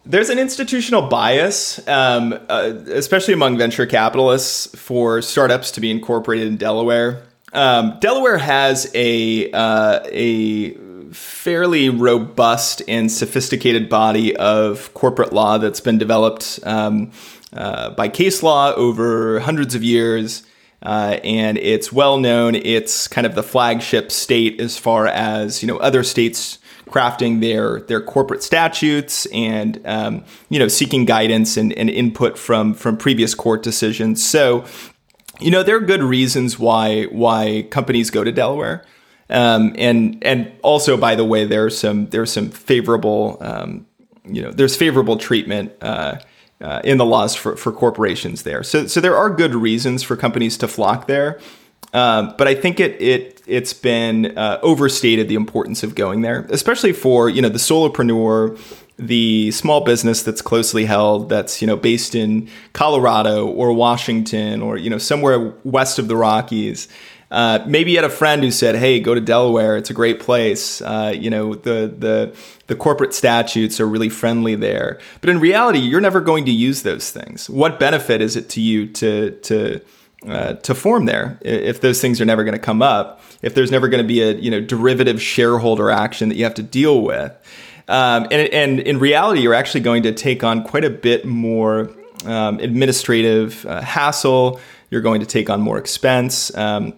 There's 0.06 0.30
an 0.30 0.39
institutional 0.39 1.04
bias, 1.04 1.86
um, 1.88 2.34
uh, 2.50 2.74
especially 2.88 3.34
among 3.34 3.58
venture 3.58 3.86
capitalists, 3.86 4.76
for 4.80 5.22
startups 5.22 5.72
to 5.72 5.82
be 5.82 5.91
incorporated 5.91 6.48
in 6.48 6.58
Delaware. 6.58 7.29
Um, 7.54 7.98
Delaware 8.00 8.38
has 8.38 8.92
a 8.94 9.52
uh, 9.52 10.02
a 10.06 10.74
fairly 11.12 11.90
robust 11.90 12.82
and 12.88 13.12
sophisticated 13.12 13.90
body 13.90 14.36
of 14.36 14.94
corporate 14.94 15.34
law 15.34 15.58
that's 15.58 15.80
been 15.80 15.98
developed 15.98 16.60
um, 16.64 17.12
uh, 17.54 17.90
by 17.92 18.08
case 18.08 18.44
law 18.44 18.74
over 18.74 19.40
hundreds 19.40 19.76
of 19.76 19.84
years. 19.84 20.44
Uh, 20.82 21.20
and 21.26 21.58
it's 21.58 21.92
well 21.92 22.18
known. 22.18 22.56
It's 22.56 23.08
kind 23.08 23.28
of 23.28 23.36
the 23.36 23.44
flagship 23.44 24.12
state 24.12 24.62
as 24.62 24.78
far 24.78 25.08
as 25.08 25.62
you 25.62 25.68
know 25.68 25.78
other 25.78 26.04
states 26.04 26.58
crafting 26.86 27.42
their 27.42 27.82
their 27.82 28.02
corporate 28.02 28.42
statutes 28.44 29.26
and 29.28 29.82
um, 29.86 30.24
you 30.48 30.58
know 30.58 30.70
seeking 30.70 31.04
guidance 31.04 31.58
and, 31.58 31.74
and 31.74 31.90
input 31.90 32.38
from 32.38 32.74
from 32.74 32.96
previous 32.96 33.36
court 33.36 33.62
decisions. 33.62 34.26
So 34.26 34.64
you 35.39 35.52
know 35.52 35.63
there 35.63 35.78
are 35.78 35.82
good 35.82 36.04
reasons 36.04 36.58
why 36.60 37.06
why 37.06 37.67
companies 37.69 38.12
go 38.12 38.23
to 38.23 38.32
Delaware. 38.32 38.84
Um, 39.30 39.75
and 39.78 40.17
and 40.23 40.52
also, 40.63 40.97
by 40.97 41.15
the 41.15 41.25
way, 41.25 41.45
there's 41.45 41.78
some 41.78 42.08
there's 42.08 42.32
some 42.32 42.49
favorable 42.49 43.38
um, 43.41 43.86
you 44.25 44.41
know 44.41 44.52
there's 44.52 44.75
favorable 44.75 45.17
treatment 45.17 45.71
uh, 45.82 46.17
uh, 46.62 46.82
in 46.84 46.97
the 46.97 47.06
laws 47.06 47.36
for, 47.36 47.56
for 47.56 47.71
corporations 47.71 48.43
there. 48.43 48.63
So 48.63 48.88
so 48.88 48.99
there 48.99 49.15
are 49.15 49.30
good 49.30 49.54
reasons 49.54 50.04
for 50.04 50.15
companies 50.15 50.58
to 50.58 50.67
flock 50.67 51.08
there. 51.08 51.39
Um, 51.93 52.36
but 52.38 52.47
I 52.47 52.56
think 52.56 52.80
it 52.80 53.02
it 53.02 53.41
it's 53.47 53.73
been 53.73 54.38
uh, 54.38 54.60
overstated 54.62 55.28
the 55.28 55.36
importance 55.36 55.84
of 55.84 55.95
going 55.95 56.21
there, 56.21 56.45
especially 56.49 56.93
for 56.93 57.30
you 57.30 57.41
know 57.41 57.49
the 57.49 57.60
solopreneur, 57.60 58.58
the 59.00 59.50
small 59.52 59.82
business 59.82 60.24
that's 60.24 60.42
closely 60.42 60.86
held, 60.86 61.30
that's 61.30 61.62
you 61.62 61.68
know 61.68 61.78
based 61.78 62.14
in 62.14 62.50
Colorado 62.74 63.48
or 63.48 63.74
Washington 63.74 64.62
or 64.62 64.78
you 64.78 64.90
know 64.90 64.98
somewhere 64.98 65.54
west 65.64 65.98
of 66.00 66.08
the 66.08 66.16
Rockies. 66.16 66.88
Uh, 67.32 67.64
maybe 67.68 67.92
you 67.92 67.98
had 67.98 68.06
a 68.06 68.10
friend 68.10 68.44
who 68.44 68.52
said, 68.52 68.76
"Hey, 68.76 69.00
go 69.00 69.14
to 69.16 69.22
Delaware. 69.22 69.78
It's 69.78 69.90
a 69.90 69.94
great 69.94 70.20
place. 70.20 70.82
Uh, 70.82 71.14
you 71.16 71.30
know, 71.30 71.56
the 71.56 71.94
the 71.98 72.36
the 72.68 72.76
corporate 72.76 73.14
statutes 73.14 73.80
are 73.80 73.88
really 73.88 74.10
friendly 74.10 74.56
there." 74.56 75.00
But 75.22 75.30
in 75.30 75.40
reality, 75.40 75.80
you're 75.80 76.02
never 76.02 76.22
going 76.22 76.46
to 76.46 76.52
use 76.52 76.82
those 76.82 77.12
things. 77.12 77.50
What 77.50 77.80
benefit 77.80 78.22
is 78.22 78.36
it 78.36 78.50
to 78.50 78.62
you 78.62 78.88
to 78.88 79.32
to 79.32 79.82
uh, 80.28 80.54
to 80.54 80.76
form 80.76 81.06
there 81.06 81.38
if 81.42 81.82
those 81.82 82.02
things 82.02 82.20
are 82.20 82.26
never 82.26 82.44
going 82.44 82.58
to 82.58 82.60
come 82.60 82.82
up? 82.82 83.22
If 83.42 83.54
there's 83.54 83.72
never 83.72 83.88
going 83.88 84.04
to 84.04 84.08
be 84.08 84.22
a 84.22 84.34
you 84.34 84.50
know 84.52 84.60
derivative 84.60 85.22
shareholder 85.22 85.92
action 85.92 86.30
that 86.30 86.36
you 86.36 86.44
have 86.44 86.56
to 86.56 86.64
deal 86.64 87.02
with, 87.02 87.32
um, 87.89 88.28
and 88.32 88.54
and 88.54 88.80
in 88.80 88.99
reality, 88.99 89.41
you're 89.41 89.54
actually 89.54 89.82
going 89.82 90.04
to 90.04 90.13
take 90.13 90.43
on 90.43 90.63
quite 90.63 90.86
a 90.86 90.89
bit 90.89 91.25
more 91.25 91.89
um, 92.25 92.60
administrative 92.60 93.65
uh, 93.65 93.82
hassle. 93.82 94.60
You're 94.89 95.02
going 95.02 95.21
to 95.21 95.25
take 95.25 95.49
on 95.49 95.60
more 95.62 95.78
expense. 95.78 96.56
Um, 96.56 96.93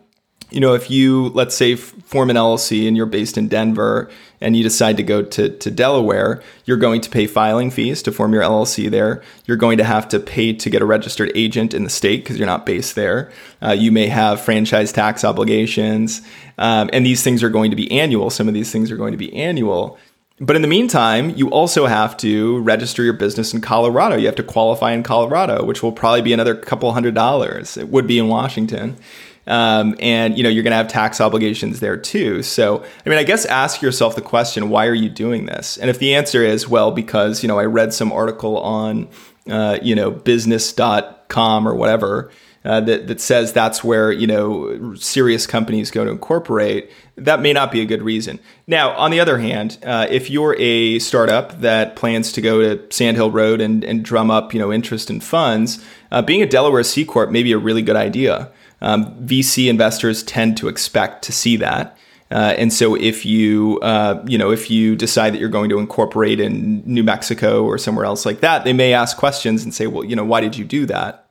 you 0.51 0.59
know, 0.59 0.73
if 0.73 0.91
you, 0.91 1.29
let's 1.29 1.55
say, 1.55 1.75
form 1.75 2.29
an 2.29 2.35
LLC 2.35 2.85
and 2.85 2.97
you're 2.97 3.05
based 3.05 3.37
in 3.37 3.47
Denver 3.47 4.09
and 4.41 4.55
you 4.55 4.63
decide 4.63 4.97
to 4.97 5.03
go 5.03 5.21
to, 5.23 5.49
to 5.49 5.71
Delaware, 5.71 6.43
you're 6.65 6.77
going 6.77 6.99
to 7.01 7.09
pay 7.09 7.25
filing 7.25 7.71
fees 7.71 8.03
to 8.03 8.11
form 8.11 8.33
your 8.33 8.43
LLC 8.43 8.91
there. 8.91 9.23
You're 9.45 9.55
going 9.55 9.77
to 9.77 9.85
have 9.85 10.09
to 10.09 10.19
pay 10.19 10.51
to 10.51 10.69
get 10.69 10.81
a 10.81 10.85
registered 10.85 11.31
agent 11.35 11.73
in 11.73 11.85
the 11.85 11.89
state 11.89 12.23
because 12.23 12.37
you're 12.37 12.47
not 12.47 12.65
based 12.65 12.95
there. 12.95 13.31
Uh, 13.63 13.71
you 13.71 13.93
may 13.93 14.07
have 14.07 14.41
franchise 14.41 14.91
tax 14.91 15.23
obligations. 15.23 16.21
Um, 16.57 16.89
and 16.91 17.05
these 17.05 17.23
things 17.23 17.43
are 17.43 17.49
going 17.49 17.71
to 17.71 17.77
be 17.77 17.89
annual. 17.89 18.29
Some 18.29 18.49
of 18.49 18.53
these 18.53 18.73
things 18.73 18.91
are 18.91 18.97
going 18.97 19.13
to 19.13 19.17
be 19.17 19.33
annual. 19.33 19.97
But 20.41 20.55
in 20.55 20.63
the 20.63 20.67
meantime, 20.67 21.29
you 21.29 21.49
also 21.51 21.85
have 21.85 22.17
to 22.17 22.59
register 22.61 23.03
your 23.03 23.13
business 23.13 23.53
in 23.53 23.61
Colorado. 23.61 24.15
You 24.15 24.25
have 24.25 24.35
to 24.37 24.43
qualify 24.43 24.91
in 24.91 25.03
Colorado, 25.03 25.63
which 25.63 25.83
will 25.83 25.91
probably 25.91 26.23
be 26.23 26.33
another 26.33 26.55
couple 26.55 26.91
hundred 26.91 27.13
dollars. 27.13 27.77
It 27.77 27.89
would 27.89 28.07
be 28.07 28.17
in 28.17 28.27
Washington. 28.27 28.97
Um, 29.45 29.95
and 29.99 30.37
you 30.37 30.43
know 30.43 30.49
you're 30.49 30.63
going 30.63 30.71
to 30.71 30.77
have 30.77 30.87
tax 30.87 31.21
obligations 31.21 31.79
there 31.79 31.95
too. 31.95 32.41
So 32.41 32.83
I 33.05 33.09
mean, 33.09 33.19
I 33.19 33.23
guess 33.23 33.45
ask 33.45 33.83
yourself 33.83 34.15
the 34.15 34.21
question: 34.21 34.69
Why 34.69 34.87
are 34.87 34.95
you 34.95 35.09
doing 35.09 35.45
this? 35.45 35.77
And 35.77 35.91
if 35.91 35.99
the 35.99 36.15
answer 36.15 36.43
is 36.43 36.67
well, 36.67 36.91
because 36.91 37.43
you 37.43 37.47
know 37.47 37.59
I 37.59 37.65
read 37.65 37.93
some 37.93 38.11
article 38.11 38.57
on 38.57 39.09
uh, 39.47 39.77
you 39.81 39.93
know 39.93 40.09
business.com 40.09 41.67
or 41.67 41.75
whatever. 41.75 42.31
Uh, 42.63 42.79
that, 42.79 43.07
that 43.07 43.19
says 43.19 43.51
that's 43.53 43.83
where 43.83 44.11
you 44.11 44.27
know 44.27 44.93
serious 44.93 45.47
companies 45.47 45.89
go 45.89 46.05
to 46.05 46.11
incorporate 46.11 46.91
that 47.15 47.41
may 47.41 47.51
not 47.51 47.71
be 47.71 47.81
a 47.81 47.85
good 47.85 48.03
reason 48.03 48.39
now 48.67 48.91
on 48.91 49.09
the 49.09 49.19
other 49.19 49.39
hand 49.39 49.79
uh, 49.83 50.05
if 50.11 50.29
you're 50.29 50.55
a 50.59 50.99
startup 50.99 51.59
that 51.61 51.95
plans 51.95 52.31
to 52.31 52.39
go 52.39 52.61
to 52.61 52.95
sandhill 52.95 53.31
road 53.31 53.61
and, 53.61 53.83
and 53.83 54.05
drum 54.05 54.29
up 54.29 54.53
you 54.53 54.59
know 54.59 54.71
interest 54.71 55.09
in 55.09 55.19
funds 55.19 55.83
uh, 56.11 56.21
being 56.21 56.43
a 56.43 56.45
delaware 56.45 56.83
c 56.83 57.03
corp 57.03 57.31
may 57.31 57.41
be 57.41 57.51
a 57.51 57.57
really 57.57 57.81
good 57.81 57.95
idea 57.95 58.51
um, 58.81 59.13
VC 59.25 59.69
investors 59.69 60.23
tend 60.23 60.57
to 60.57 60.67
expect 60.67 61.23
to 61.25 61.31
see 61.31 61.55
that. 61.57 61.97
Uh, 62.31 62.55
and 62.57 62.71
so 62.71 62.95
if 62.95 63.25
you 63.25 63.77
uh, 63.81 64.23
you 64.25 64.37
know 64.37 64.51
if 64.51 64.71
you 64.71 64.95
decide 64.95 65.33
that 65.33 65.39
you're 65.39 65.49
going 65.49 65.69
to 65.69 65.79
incorporate 65.79 66.39
in 66.39 66.81
New 66.85 67.03
Mexico 67.03 67.63
or 67.63 67.77
somewhere 67.77 68.05
else 68.05 68.25
like 68.25 68.39
that, 68.39 68.63
they 68.63 68.73
may 68.73 68.93
ask 68.93 69.17
questions 69.17 69.63
and 69.63 69.73
say, 69.73 69.85
well, 69.85 70.03
you 70.03 70.15
know, 70.15 70.23
why 70.23 70.39
did 70.39 70.57
you 70.57 70.63
do 70.63 70.85
that? 70.85 71.27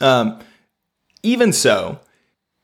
Um, 0.00 0.40
even 1.22 1.52
so, 1.52 2.00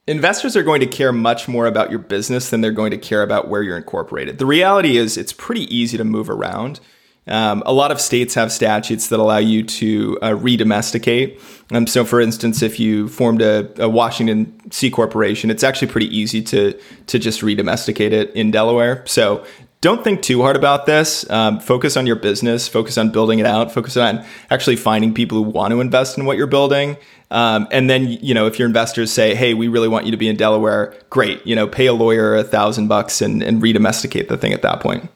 investors 0.06 0.56
are 0.56 0.62
going 0.62 0.80
to 0.80 0.86
care 0.86 1.12
much 1.12 1.48
more 1.48 1.66
about 1.66 1.90
your 1.90 1.98
business 1.98 2.50
than 2.50 2.60
they're 2.60 2.70
going 2.70 2.90
to 2.90 2.98
care 2.98 3.22
about 3.22 3.48
where 3.48 3.62
you're 3.62 3.76
incorporated. 3.76 4.38
The 4.38 4.46
reality 4.46 4.96
is, 4.96 5.16
it's 5.16 5.32
pretty 5.32 5.74
easy 5.74 5.96
to 5.96 6.04
move 6.04 6.30
around. 6.30 6.80
Um, 7.28 7.62
a 7.66 7.72
lot 7.72 7.90
of 7.90 8.00
states 8.00 8.34
have 8.34 8.52
statutes 8.52 9.08
that 9.08 9.18
allow 9.18 9.38
you 9.38 9.64
to 9.64 10.18
uh, 10.22 10.30
redomesticate. 10.30 11.40
Um, 11.72 11.88
so, 11.88 12.04
for 12.04 12.20
instance, 12.20 12.62
if 12.62 12.78
you 12.78 13.08
formed 13.08 13.42
a, 13.42 13.68
a, 13.82 13.88
Washington 13.88 14.70
C 14.70 14.90
corporation, 14.90 15.50
it's 15.50 15.64
actually 15.64 15.88
pretty 15.88 16.16
easy 16.16 16.40
to 16.42 16.78
to 17.06 17.18
just 17.18 17.40
redomesticate 17.40 18.12
it 18.12 18.30
in 18.36 18.52
Delaware. 18.52 19.04
So, 19.06 19.44
don't 19.80 20.02
think 20.02 20.22
too 20.22 20.42
hard 20.42 20.56
about 20.56 20.86
this. 20.86 21.28
Um, 21.30 21.60
focus 21.60 21.96
on 21.96 22.06
your 22.06 22.16
business. 22.16 22.66
Focus 22.66 22.96
on 22.96 23.10
building 23.10 23.38
it 23.38 23.46
out. 23.46 23.72
Focus 23.72 23.96
on 23.96 24.24
actually 24.50 24.76
finding 24.76 25.12
people 25.12 25.36
who 25.36 25.50
want 25.50 25.72
to 25.72 25.80
invest 25.80 26.16
in 26.18 26.24
what 26.24 26.36
you're 26.36 26.46
building. 26.46 26.96
Um, 27.30 27.68
and 27.70 27.90
then, 27.90 28.08
you 28.08 28.34
know, 28.34 28.46
if 28.46 28.58
your 28.58 28.66
investors 28.66 29.12
say, 29.12 29.34
"Hey, 29.34 29.54
we 29.54 29.68
really 29.68 29.88
want 29.88 30.06
you 30.06 30.10
to 30.12 30.16
be 30.16 30.28
in 30.28 30.36
Delaware," 30.36 30.94
great. 31.10 31.46
You 31.46 31.54
know, 31.56 31.66
pay 31.66 31.86
a 31.86 31.92
lawyer 31.92 32.34
a 32.36 32.44
thousand 32.44 32.88
bucks 32.88 33.20
and 33.20 33.42
and 33.42 33.62
redomesticate 33.62 34.28
the 34.28 34.36
thing 34.36 34.52
at 34.52 34.62
that 34.62 34.80
point. 34.80 35.10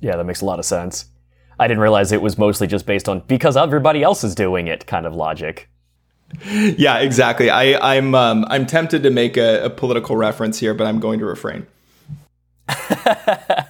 Yeah, 0.00 0.16
that 0.16 0.24
makes 0.24 0.42
a 0.42 0.44
lot 0.44 0.58
of 0.58 0.64
sense. 0.64 1.06
I 1.58 1.66
didn't 1.66 1.80
realize 1.80 2.12
it 2.12 2.22
was 2.22 2.38
mostly 2.38 2.66
just 2.66 2.86
based 2.86 3.08
on 3.08 3.20
because 3.26 3.56
everybody 3.56 4.02
else 4.02 4.22
is 4.22 4.34
doing 4.34 4.68
it 4.68 4.86
kind 4.86 5.06
of 5.06 5.14
logic. 5.14 5.68
Yeah, 6.44 6.98
exactly. 6.98 7.50
I, 7.50 7.64
am 7.96 8.14
I'm, 8.14 8.14
um, 8.14 8.46
I'm 8.48 8.66
tempted 8.66 9.02
to 9.02 9.10
make 9.10 9.36
a, 9.36 9.64
a 9.64 9.70
political 9.70 10.16
reference 10.16 10.58
here, 10.60 10.74
but 10.74 10.86
I'm 10.86 11.00
going 11.00 11.18
to 11.20 11.24
refrain. 11.24 11.66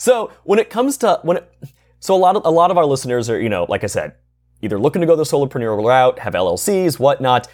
so 0.00 0.32
when 0.44 0.58
it 0.58 0.70
comes 0.70 0.96
to 0.98 1.20
when 1.22 1.36
it, 1.36 1.52
so 2.00 2.14
a 2.14 2.16
lot 2.16 2.34
of 2.36 2.44
a 2.44 2.50
lot 2.50 2.70
of 2.70 2.78
our 2.78 2.86
listeners 2.86 3.28
are 3.28 3.40
you 3.40 3.48
know 3.48 3.66
like 3.68 3.84
I 3.84 3.86
said 3.86 4.14
either 4.62 4.78
looking 4.78 5.00
to 5.00 5.06
go 5.06 5.16
the 5.16 5.22
solopreneur 5.22 5.84
route, 5.84 6.18
have 6.18 6.34
LLCs, 6.34 6.98
whatnot. 6.98 7.48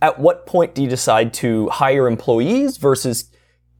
At 0.00 0.18
what 0.18 0.46
point 0.46 0.74
do 0.74 0.82
you 0.82 0.88
decide 0.88 1.32
to 1.34 1.68
hire 1.68 2.06
employees 2.06 2.76
versus 2.76 3.30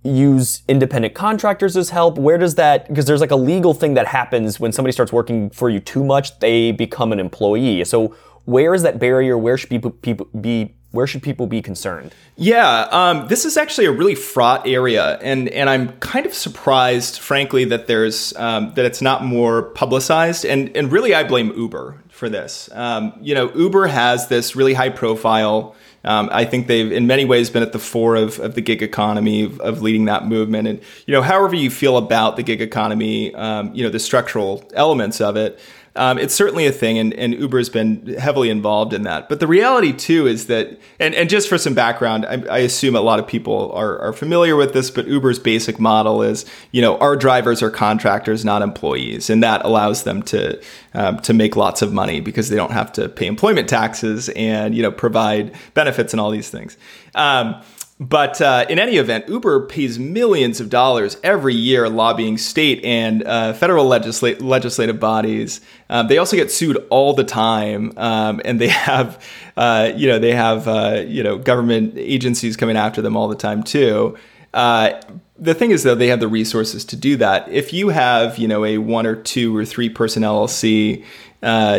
use 0.03 0.63
independent 0.69 1.15
contractors 1.15 1.77
as 1.77 1.91
help? 1.91 2.19
Where 2.19 2.39
does 2.39 2.55
that, 2.57 2.89
because 2.89 3.05
there's 3.05 3.21
like 3.21 3.31
a 3.31 3.37
legal 3.37 3.75
thing 3.75 3.95
that 3.95 4.07
happens 4.07 4.59
when 4.59 4.73
somebody 4.73 4.93
starts 4.93 5.13
working 5.13 5.51
for 5.51 5.71
you 5.71 5.81
too 5.81 6.05
much, 6.05 6.39
they 6.41 6.73
become 6.73 7.13
an 7.13 7.21
employee. 7.21 7.85
So 7.85 8.15
where 8.45 8.75
is 8.75 8.83
that 8.83 8.99
barrier? 8.99 9.39
Where 9.39 9.57
should 9.57 9.71
people, 9.71 9.91
people 9.91 10.27
be 10.41 10.75
where 10.95 11.07
should 11.07 11.23
people 11.23 11.47
be 11.47 11.61
concerned? 11.61 12.15
Yeah, 12.37 12.89
um, 12.91 13.29
this 13.29 13.45
is 13.45 13.57
actually 13.57 13.87
a 13.87 13.93
really 13.93 14.15
fraught 14.15 14.67
area, 14.67 15.19
and 15.21 15.49
and 15.49 15.69
I'm 15.69 15.93
kind 15.99 16.25
of 16.25 16.33
surprised, 16.33 17.19
frankly, 17.19 17.65
that 17.67 17.87
there's 17.87 18.35
um, 18.37 18.73
that 18.75 18.85
it's 18.85 19.03
not 19.03 19.25
more 19.25 19.63
publicized. 19.63 20.45
And 20.45 20.75
and 20.77 20.91
really, 20.91 21.15
I 21.15 21.25
blame 21.25 21.53
Uber 21.57 22.03
for 22.09 22.29
this. 22.29 22.71
Um, 22.73 23.13
you 23.21 23.35
know, 23.35 23.53
Uber 23.55 23.89
has 23.89 24.29
this 24.29 24.55
really 24.55 24.75
high 24.75 24.91
profile 24.91 25.75
um, 26.05 26.29
I 26.31 26.45
think 26.45 26.67
they've, 26.67 26.93
in 26.93 27.07
many 27.07 27.25
ways, 27.25 27.49
been 27.49 27.63
at 27.63 27.73
the 27.73 27.79
fore 27.79 28.15
of, 28.15 28.39
of 28.39 28.55
the 28.55 28.61
gig 28.61 28.83
economy, 28.83 29.45
of, 29.45 29.59
of, 29.61 29.81
leading 29.81 30.05
that 30.05 30.27
movement. 30.27 30.69
And 30.69 30.81
you 31.07 31.13
know, 31.13 31.23
however 31.23 31.57
you 31.57 31.71
feel 31.71 31.97
about 31.97 32.37
the 32.37 32.43
gig 32.43 32.61
economy, 32.61 33.35
um, 33.35 33.75
you 33.75 33.83
know, 33.83 33.89
the 33.89 33.99
structural 33.99 34.69
elements 34.75 35.21
of 35.21 35.37
it, 35.37 35.59
um, 35.97 36.19
it's 36.19 36.35
certainly 36.35 36.67
a 36.67 36.73
thing, 36.73 36.99
and, 36.99 37.15
and 37.15 37.35
Uber's 37.35 37.69
been 37.69 38.15
heavily 38.19 38.51
involved 38.51 38.93
in 38.93 39.05
that. 39.05 39.29
But 39.29 39.39
the 39.39 39.47
reality 39.47 39.93
too 39.93 40.27
is 40.27 40.47
that, 40.47 40.77
and, 40.99 41.15
and 41.15 41.31
just 41.31 41.49
for 41.49 41.57
some 41.57 41.75
background, 41.75 42.27
I, 42.27 42.43
I 42.51 42.59
assume 42.59 42.97
a 42.97 43.01
lot 43.01 43.21
of 43.21 43.29
people 43.29 43.71
are, 43.73 43.99
are 44.01 44.13
familiar 44.13 44.57
with 44.57 44.73
this, 44.73 44.91
but 44.91 45.07
Uber's 45.07 45.39
basic 45.39 45.79
model 45.79 46.23
is, 46.23 46.45
you 46.73 46.83
know, 46.83 46.99
our 46.99 47.15
drivers 47.15 47.63
are 47.63 47.71
contractors, 47.71 48.45
not 48.45 48.61
employees, 48.61 49.31
and 49.31 49.43
that 49.45 49.65
allows 49.65 50.03
them 50.03 50.23
to 50.25 50.61
um, 50.95 51.19
to 51.21 51.33
make 51.33 51.55
lots 51.55 51.81
of 51.81 51.93
money 51.93 52.21
because 52.21 52.49
they 52.49 52.57
don't 52.57 52.73
have 52.73 52.93
to 52.93 53.09
pay 53.09 53.27
employment 53.27 53.69
taxes 53.69 54.29
and 54.31 54.75
you 54.75 54.83
know 54.83 54.91
provide 54.91 55.55
benefits 55.75 56.13
and 56.13 56.21
all 56.21 56.31
these 56.31 56.51
things. 56.51 56.77
Um, 57.15 57.63
but 58.01 58.41
uh, 58.41 58.67
in 58.69 58.81
any 58.81 58.97
event, 58.97 59.29
Uber 59.29 59.67
pays 59.67 60.01
millions 60.01 60.61
of 60.61 60.69
dollars 60.69 61.17
every 61.23 61.55
year 61.55 61.89
lobbying 61.89 62.39
state 62.39 62.85
and 62.85 63.23
uh, 63.23 63.53
federal 63.53 63.87
legisla- 63.87 64.43
legislative 64.43 64.99
bodies. 64.99 65.61
Um, 65.89 66.09
they 66.09 66.19
also 66.19 66.37
get 66.37 66.51
sued 66.51 66.77
all 66.91 67.13
the 67.13 67.23
time, 67.23 67.93
um, 67.97 68.41
and 68.45 68.61
they 68.61 68.69
have, 68.69 69.25
uh, 69.57 69.93
you 69.95 70.09
know, 70.09 70.19
they 70.19 70.33
have, 70.33 70.67
uh, 70.67 71.05
you 71.07 71.23
know, 71.23 71.39
government 71.39 71.95
agencies 71.97 72.57
coming 72.57 72.77
after 72.77 73.01
them 73.01 73.17
all 73.17 73.29
the 73.29 73.37
time 73.37 73.63
too. 73.63 74.19
Uh, 74.53 75.01
the 75.39 75.55
thing 75.55 75.71
is, 75.71 75.85
though, 75.85 75.95
they 75.95 76.09
have 76.09 76.21
the 76.21 76.29
resources 76.29 76.85
to 76.87 76.97
do 76.97 77.17
that. 77.17 77.49
If 77.49 77.73
you 77.73 77.91
have, 77.91 78.39
you 78.39 78.49
know, 78.49 78.65
a 78.65 78.79
one 78.79 79.07
or 79.07 79.15
two 79.15 79.57
or 79.57 79.65
three 79.65 79.89
person 79.89 80.25
LLC, 80.25 81.05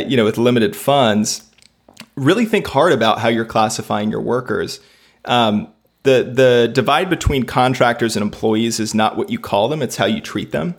you 0.07 0.17
know, 0.17 0.23
with 0.23 0.37
limited 0.37 0.77
funds, 0.77 1.43
really 2.15 2.45
think 2.45 2.67
hard 2.67 2.93
about 2.93 3.19
how 3.19 3.27
you're 3.27 3.45
classifying 3.45 4.11
your 4.11 4.21
workers. 4.21 4.79
Um, 5.25 5.73
the 6.05 6.31
the 6.31 6.71
divide 6.71 7.09
between 7.09 7.43
contractors 7.43 8.15
and 8.15 8.23
employees 8.23 8.79
is 8.79 8.95
not 8.95 9.17
what 9.17 9.29
you 9.29 9.37
call 9.37 9.67
them; 9.67 9.81
it's 9.81 9.97
how 9.97 10.05
you 10.05 10.21
treat 10.21 10.51
them. 10.51 10.75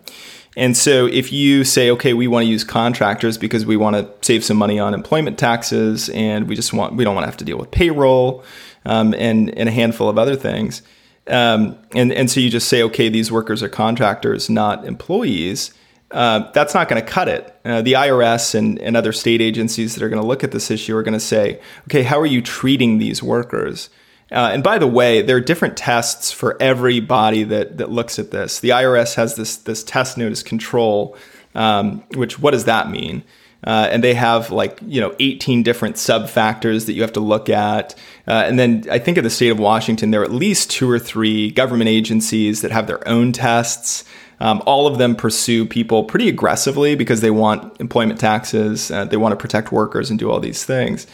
And 0.57 0.75
so, 0.75 1.05
if 1.05 1.33
you 1.33 1.65
say, 1.65 1.91
okay, 1.91 2.15
we 2.15 2.27
want 2.27 2.45
to 2.45 2.51
use 2.51 2.65
contractors 2.65 3.37
because 3.37 3.67
we 3.67 3.77
want 3.77 3.97
to 3.97 4.27
save 4.27 4.43
some 4.43 4.57
money 4.57 4.79
on 4.79 4.95
employment 4.95 5.39
taxes, 5.39 6.09
and 6.11 6.49
we 6.49 6.57
just 6.57 6.73
want 6.73 6.95
we 6.95 7.05
don't 7.05 7.15
want 7.15 7.25
to 7.25 7.29
have 7.29 7.37
to 7.37 7.45
deal 7.45 7.59
with 7.59 7.71
payroll 7.71 8.43
um, 8.87 9.15
and 9.15 9.57
and 9.59 9.69
a 9.69 9.73
handful 9.73 10.09
of 10.09 10.17
other 10.17 10.35
things, 10.35 10.81
um, 11.27 11.77
and 11.95 12.11
and 12.11 12.31
so 12.31 12.41
you 12.41 12.49
just 12.49 12.69
say, 12.69 12.83
okay, 12.85 13.11
these 13.11 13.31
workers 13.31 13.63
are 13.63 13.69
contractors, 13.69 14.49
not 14.49 14.87
employees. 14.87 15.75
Uh, 16.13 16.51
that's 16.53 16.73
not 16.73 16.89
going 16.89 17.05
to 17.05 17.07
cut 17.07 17.29
it. 17.29 17.55
Uh, 17.65 17.83
the 17.83 17.95
IRS 17.95 18.55
and, 18.55 18.79
and 18.79 18.97
other 18.97 19.13
state 19.13 19.41
agencies 19.41 19.95
that 19.95 20.05
are 20.05 20.09
going 20.09 20.23
to 20.23 20.27
look 20.27 20.45
at 20.45 20.53
this 20.53 20.71
issue 20.71 20.97
are 20.97 21.03
going 21.03 21.13
to 21.13 21.21
say, 21.21 21.61
okay, 21.89 22.05
how 22.05 22.19
are 22.19 22.27
you 22.27 22.41
treating 22.41 22.99
these 22.99 23.25
workers? 23.25 23.91
Uh, 24.33 24.51
and 24.53 24.63
by 24.63 24.79
the 24.79 24.87
way, 24.87 25.23
there 25.23 25.37
are 25.37 25.41
different 25.41 25.77
tests 25.77 26.33
for 26.33 26.61
every 26.61 26.99
body 27.01 27.45
that 27.45 27.79
that 27.79 27.91
looks 27.91 28.19
at 28.19 28.33
this. 28.33 28.61
The 28.61 28.71
IRS 28.71 29.15
has 29.15 29.37
this 29.37 29.57
this 29.57 29.85
test 29.85 30.19
known 30.19 30.33
as 30.33 30.43
control, 30.43 31.17
um, 31.55 32.03
which 32.15 32.39
what 32.39 32.51
does 32.51 32.65
that 32.65 32.91
mean? 32.91 33.23
Uh, 33.65 33.89
and 33.91 34.03
they 34.03 34.15
have 34.15 34.51
like 34.51 34.79
you 34.87 35.01
know 35.01 35.15
18 35.21 35.63
different 35.63 35.97
sub 35.97 36.29
factors 36.29 36.87
that 36.87 36.95
you 36.95 37.03
have 37.03 37.13
to 37.13 37.21
look 37.21 37.49
at. 37.49 37.95
Uh, 38.27 38.45
and 38.47 38.59
then 38.59 38.85
I 38.91 38.99
think 38.99 39.17
in 39.17 39.25
the 39.25 39.31
state 39.31 39.51
of 39.51 39.59
Washington, 39.59 40.11
there 40.11 40.23
are 40.23 40.25
at 40.25 40.33
least 40.33 40.71
two 40.71 40.91
or 40.91 40.99
three 40.99 41.51
government 41.51 41.89
agencies 41.89 42.63
that 42.63 42.73
have 42.73 42.87
their 42.87 43.07
own 43.09 43.33
tests. 43.33 44.05
Um, 44.39 44.63
all 44.67 44.87
of 44.87 44.99
them 44.99 45.17
pursue 45.17 45.65
people 45.65 46.05
pretty 46.05 46.29
aggressively 46.29 46.95
because 46.95 47.23
they 47.23 47.31
want 47.31 47.81
employment 47.81 48.21
taxes, 48.21 48.91
uh, 48.91 49.07
they 49.07 49.17
want 49.17 49.33
to 49.33 49.37
protect 49.37 49.73
workers 49.73 50.11
and 50.11 50.19
do 50.19 50.31
all 50.31 50.41
these 50.41 50.65
things. 50.65 51.07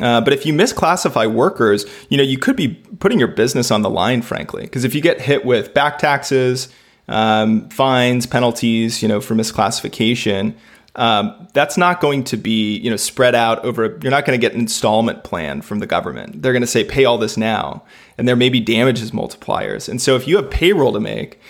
Uh, 0.00 0.20
but 0.20 0.32
if 0.32 0.46
you 0.46 0.52
misclassify 0.52 1.30
workers, 1.30 1.84
you 2.08 2.16
know 2.16 2.22
you 2.22 2.38
could 2.38 2.56
be 2.56 2.68
putting 3.00 3.18
your 3.18 3.28
business 3.28 3.70
on 3.70 3.82
the 3.82 3.90
line, 3.90 4.22
frankly, 4.22 4.62
because 4.62 4.84
if 4.84 4.94
you 4.94 5.00
get 5.00 5.20
hit 5.20 5.44
with 5.44 5.74
back 5.74 5.98
taxes, 5.98 6.68
um, 7.08 7.68
fines, 7.70 8.26
penalties, 8.26 9.02
you 9.02 9.08
know, 9.08 9.20
for 9.20 9.34
misclassification, 9.34 10.54
um, 10.96 11.48
that's 11.52 11.76
not 11.76 12.00
going 12.00 12.24
to 12.24 12.36
be 12.36 12.76
you 12.78 12.90
know 12.90 12.96
spread 12.96 13.34
out 13.34 13.64
over. 13.64 13.98
You're 14.02 14.10
not 14.10 14.24
going 14.24 14.38
to 14.38 14.40
get 14.40 14.54
an 14.54 14.60
installment 14.60 15.24
plan 15.24 15.62
from 15.62 15.78
the 15.78 15.86
government. 15.86 16.42
They're 16.42 16.52
going 16.52 16.62
to 16.62 16.66
say 16.66 16.84
pay 16.84 17.04
all 17.04 17.18
this 17.18 17.36
now, 17.36 17.84
and 18.16 18.28
there 18.28 18.36
may 18.36 18.48
be 18.48 18.60
damages 18.60 19.12
multipliers. 19.12 19.88
And 19.88 20.02
so 20.02 20.16
if 20.16 20.26
you 20.26 20.36
have 20.36 20.50
payroll 20.50 20.92
to 20.92 21.00
make, 21.00 21.40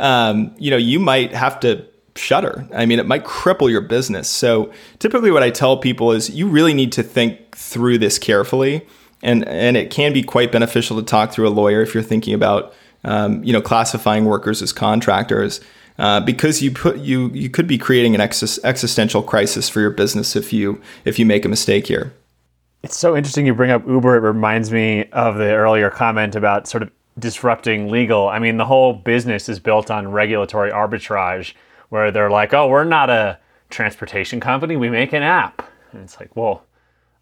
um, 0.00 0.54
you 0.58 0.70
know 0.70 0.76
you 0.76 0.98
might 0.98 1.32
have 1.32 1.60
to 1.60 1.86
shutter. 2.16 2.66
I 2.74 2.86
mean, 2.86 2.98
it 2.98 3.06
might 3.06 3.24
cripple 3.24 3.70
your 3.70 3.80
business. 3.80 4.28
So 4.28 4.72
typically, 4.98 5.30
what 5.30 5.42
I 5.42 5.50
tell 5.50 5.76
people 5.76 6.12
is 6.12 6.30
you 6.30 6.48
really 6.48 6.74
need 6.74 6.92
to 6.92 7.02
think 7.02 7.56
through 7.56 7.98
this 7.98 8.18
carefully, 8.18 8.86
and 9.22 9.46
and 9.48 9.76
it 9.76 9.90
can 9.90 10.12
be 10.12 10.22
quite 10.22 10.52
beneficial 10.52 10.96
to 10.96 11.02
talk 11.02 11.32
through 11.32 11.48
a 11.48 11.50
lawyer 11.50 11.82
if 11.82 11.94
you're 11.94 12.02
thinking 12.02 12.34
about 12.34 12.74
um, 13.04 13.42
you 13.44 13.52
know 13.52 13.60
classifying 13.60 14.24
workers 14.24 14.62
as 14.62 14.72
contractors. 14.72 15.60
Uh, 15.98 16.20
because 16.20 16.60
you 16.60 16.70
put 16.70 16.98
you 16.98 17.30
you 17.30 17.48
could 17.48 17.66
be 17.66 17.78
creating 17.78 18.14
an 18.14 18.20
ex- 18.20 18.62
existential 18.64 19.22
crisis 19.22 19.68
for 19.68 19.80
your 19.80 19.90
business 19.90 20.36
if 20.36 20.52
you 20.52 20.80
if 21.04 21.18
you 21.18 21.24
make 21.24 21.44
a 21.44 21.48
mistake 21.48 21.86
here. 21.86 22.12
It's 22.82 22.96
so 22.96 23.16
interesting 23.16 23.46
you 23.46 23.54
bring 23.54 23.70
up 23.70 23.86
Uber. 23.88 24.16
It 24.16 24.20
reminds 24.20 24.70
me 24.70 25.06
of 25.12 25.36
the 25.36 25.54
earlier 25.54 25.90
comment 25.90 26.36
about 26.36 26.68
sort 26.68 26.82
of 26.82 26.90
disrupting 27.18 27.88
legal. 27.90 28.28
I 28.28 28.38
mean, 28.38 28.58
the 28.58 28.66
whole 28.66 28.92
business 28.92 29.48
is 29.48 29.58
built 29.58 29.90
on 29.90 30.08
regulatory 30.08 30.70
arbitrage 30.70 31.54
where 31.88 32.10
they're 32.10 32.30
like, 32.30 32.52
"Oh, 32.54 32.68
we're 32.68 32.84
not 32.84 33.10
a 33.10 33.38
transportation 33.70 34.40
company. 34.40 34.76
We 34.76 34.90
make 34.90 35.12
an 35.12 35.22
app." 35.22 35.62
And 35.92 36.02
it's 36.02 36.18
like, 36.20 36.34
"Well, 36.36 36.62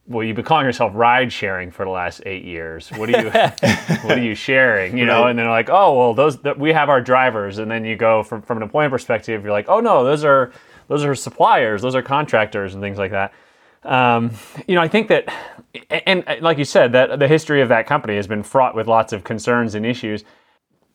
well, 0.07 0.25
you've 0.25 0.37
been 0.37 0.45
calling 0.45 0.67
yourself 0.67 0.93
ride 0.95 1.33
sharing 1.33 1.71
for 1.71 1.85
the 1.85 1.91
last 1.91 2.23
eight 2.27 2.45
years. 2.45 2.91
What 2.91 3.09
are 3.09 3.23
you, 3.23 3.31
what 4.03 4.19
are 4.19 4.23
you 4.23 4.35
sharing? 4.35 4.99
You 4.99 5.07
know?" 5.07 5.23
Right. 5.23 5.31
And 5.31 5.39
they're 5.39 5.51
like, 5.51 5.71
"Oh, 5.71 5.97
well, 5.99 6.15
those 6.15 6.37
th- 6.39 6.57
we 6.57 6.73
have 6.73 6.89
our 6.89 7.01
drivers." 7.01 7.59
And 7.59 7.71
then 7.71 7.85
you 7.85 7.97
go 7.97 8.23
from 8.23 8.43
from 8.43 8.59
an 8.59 8.63
employment 8.63 8.93
perspective, 8.93 9.43
you're 9.43 9.53
like, 9.53 9.69
"Oh 9.69 9.81
no, 9.81 10.05
those 10.05 10.25
are 10.25 10.53
those 10.89 11.05
are 11.05 11.15
suppliers, 11.15 11.83
those 11.83 11.95
are 11.95 12.03
contractors, 12.03 12.75
and 12.75 12.83
things 12.83 12.99
like 12.99 13.13
that." 13.13 13.33
Um, 13.85 14.31
you 14.67 14.75
know, 14.75 14.81
I 14.81 14.89
think 14.89 15.09
that, 15.09 15.29
and, 15.91 16.25
and 16.27 16.41
like 16.41 16.57
you 16.57 16.65
said, 16.65 16.93
that 16.93 17.19
the 17.19 17.29
history 17.29 17.61
of 17.61 17.69
that 17.69 17.87
company 17.87 18.17
has 18.17 18.27
been 18.27 18.43
fraught 18.43 18.75
with 18.75 18.87
lots 18.87 19.13
of 19.13 19.25
concerns 19.25 19.75
and 19.75 19.85
issues 19.85 20.25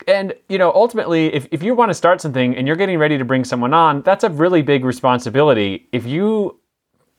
and 0.07 0.33
you 0.47 0.57
know 0.57 0.71
ultimately 0.73 1.33
if, 1.33 1.47
if 1.51 1.61
you 1.61 1.75
want 1.75 1.89
to 1.89 1.93
start 1.93 2.21
something 2.21 2.55
and 2.55 2.67
you're 2.67 2.75
getting 2.75 2.97
ready 2.97 3.17
to 3.17 3.25
bring 3.25 3.43
someone 3.43 3.73
on 3.73 4.01
that's 4.01 4.23
a 4.23 4.29
really 4.29 4.61
big 4.61 4.85
responsibility. 4.85 5.87
If 5.91 6.05
you 6.05 6.59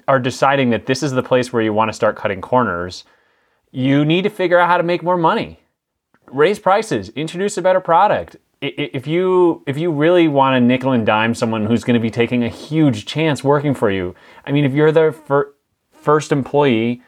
are 0.08 0.18
deciding 0.18 0.70
that 0.70 0.86
this 0.86 1.02
is 1.02 1.12
the 1.12 1.22
place 1.22 1.52
where 1.52 1.62
you 1.62 1.72
want 1.72 1.88
to 1.88 1.92
start 1.92 2.16
cutting 2.16 2.40
corners 2.40 3.04
you 3.72 4.04
need 4.04 4.22
to 4.22 4.30
figure 4.30 4.58
out 4.58 4.68
how 4.68 4.76
to 4.76 4.82
make 4.82 5.02
more 5.02 5.16
money. 5.16 5.60
Raise 6.26 6.58
prices 6.58 7.10
introduce 7.10 7.56
a 7.56 7.62
better 7.62 7.80
product. 7.80 8.36
If 8.60 9.06
you 9.06 9.62
if 9.66 9.78
you 9.78 9.90
really 9.90 10.28
want 10.28 10.54
to 10.54 10.60
nickel 10.60 10.92
and 10.92 11.06
dime 11.06 11.34
someone 11.34 11.64
who's 11.64 11.82
going 11.82 11.94
to 11.94 12.00
be 12.00 12.10
taking 12.10 12.44
a 12.44 12.48
huge 12.48 13.06
chance 13.06 13.42
working 13.42 13.74
for 13.74 13.90
you 13.90 14.14
i 14.44 14.52
mean 14.52 14.66
if 14.66 14.74
you're 14.74 14.92
their 14.92 15.12
fir- 15.12 15.54
first 15.92 16.30
employee 16.30 17.02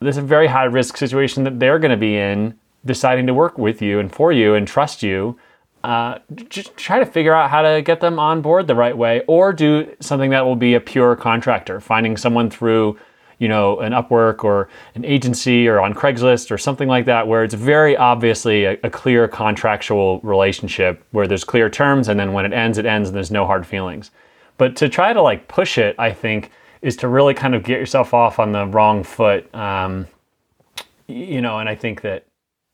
there's 0.00 0.18
a 0.18 0.22
very 0.22 0.48
high 0.48 0.64
risk 0.64 0.96
situation 0.96 1.44
that 1.44 1.58
they're 1.58 1.78
going 1.78 1.90
to 1.90 1.96
be 1.96 2.16
in 2.16 2.58
deciding 2.84 3.26
to 3.26 3.34
work 3.34 3.58
with 3.58 3.80
you 3.80 3.98
and 3.98 4.12
for 4.12 4.32
you 4.32 4.54
and 4.54 4.66
trust 4.66 5.02
you 5.02 5.38
uh, 5.84 6.18
just 6.48 6.76
try 6.76 7.00
to 7.00 7.06
figure 7.06 7.34
out 7.34 7.50
how 7.50 7.60
to 7.60 7.82
get 7.82 8.00
them 8.00 8.18
on 8.18 8.40
board 8.40 8.68
the 8.68 8.74
right 8.74 8.96
way 8.96 9.22
or 9.26 9.52
do 9.52 9.92
something 9.98 10.30
that 10.30 10.44
will 10.44 10.56
be 10.56 10.74
a 10.74 10.80
pure 10.80 11.16
contractor 11.16 11.80
finding 11.80 12.16
someone 12.16 12.48
through 12.48 12.96
you 13.38 13.48
know 13.48 13.80
an 13.80 13.92
upwork 13.92 14.44
or 14.44 14.68
an 14.94 15.04
agency 15.04 15.66
or 15.66 15.80
on 15.80 15.92
craigslist 15.92 16.52
or 16.52 16.58
something 16.58 16.86
like 16.86 17.06
that 17.06 17.26
where 17.26 17.42
it's 17.42 17.54
very 17.54 17.96
obviously 17.96 18.64
a, 18.64 18.78
a 18.84 18.90
clear 18.90 19.26
contractual 19.26 20.20
relationship 20.20 21.04
where 21.10 21.26
there's 21.26 21.42
clear 21.42 21.68
terms 21.68 22.08
and 22.08 22.20
then 22.20 22.32
when 22.32 22.44
it 22.44 22.52
ends 22.52 22.78
it 22.78 22.86
ends 22.86 23.08
and 23.08 23.16
there's 23.16 23.32
no 23.32 23.44
hard 23.44 23.66
feelings. 23.66 24.12
But 24.58 24.76
to 24.76 24.88
try 24.88 25.12
to 25.12 25.20
like 25.20 25.48
push 25.48 25.78
it 25.78 25.96
i 25.98 26.12
think 26.12 26.52
is 26.82 26.96
to 26.98 27.08
really 27.08 27.34
kind 27.34 27.56
of 27.56 27.64
get 27.64 27.80
yourself 27.80 28.14
off 28.14 28.38
on 28.38 28.52
the 28.52 28.66
wrong 28.66 29.02
foot 29.02 29.52
um, 29.52 30.06
you 31.08 31.40
know 31.40 31.58
and 31.58 31.68
i 31.68 31.74
think 31.74 32.02
that 32.02 32.24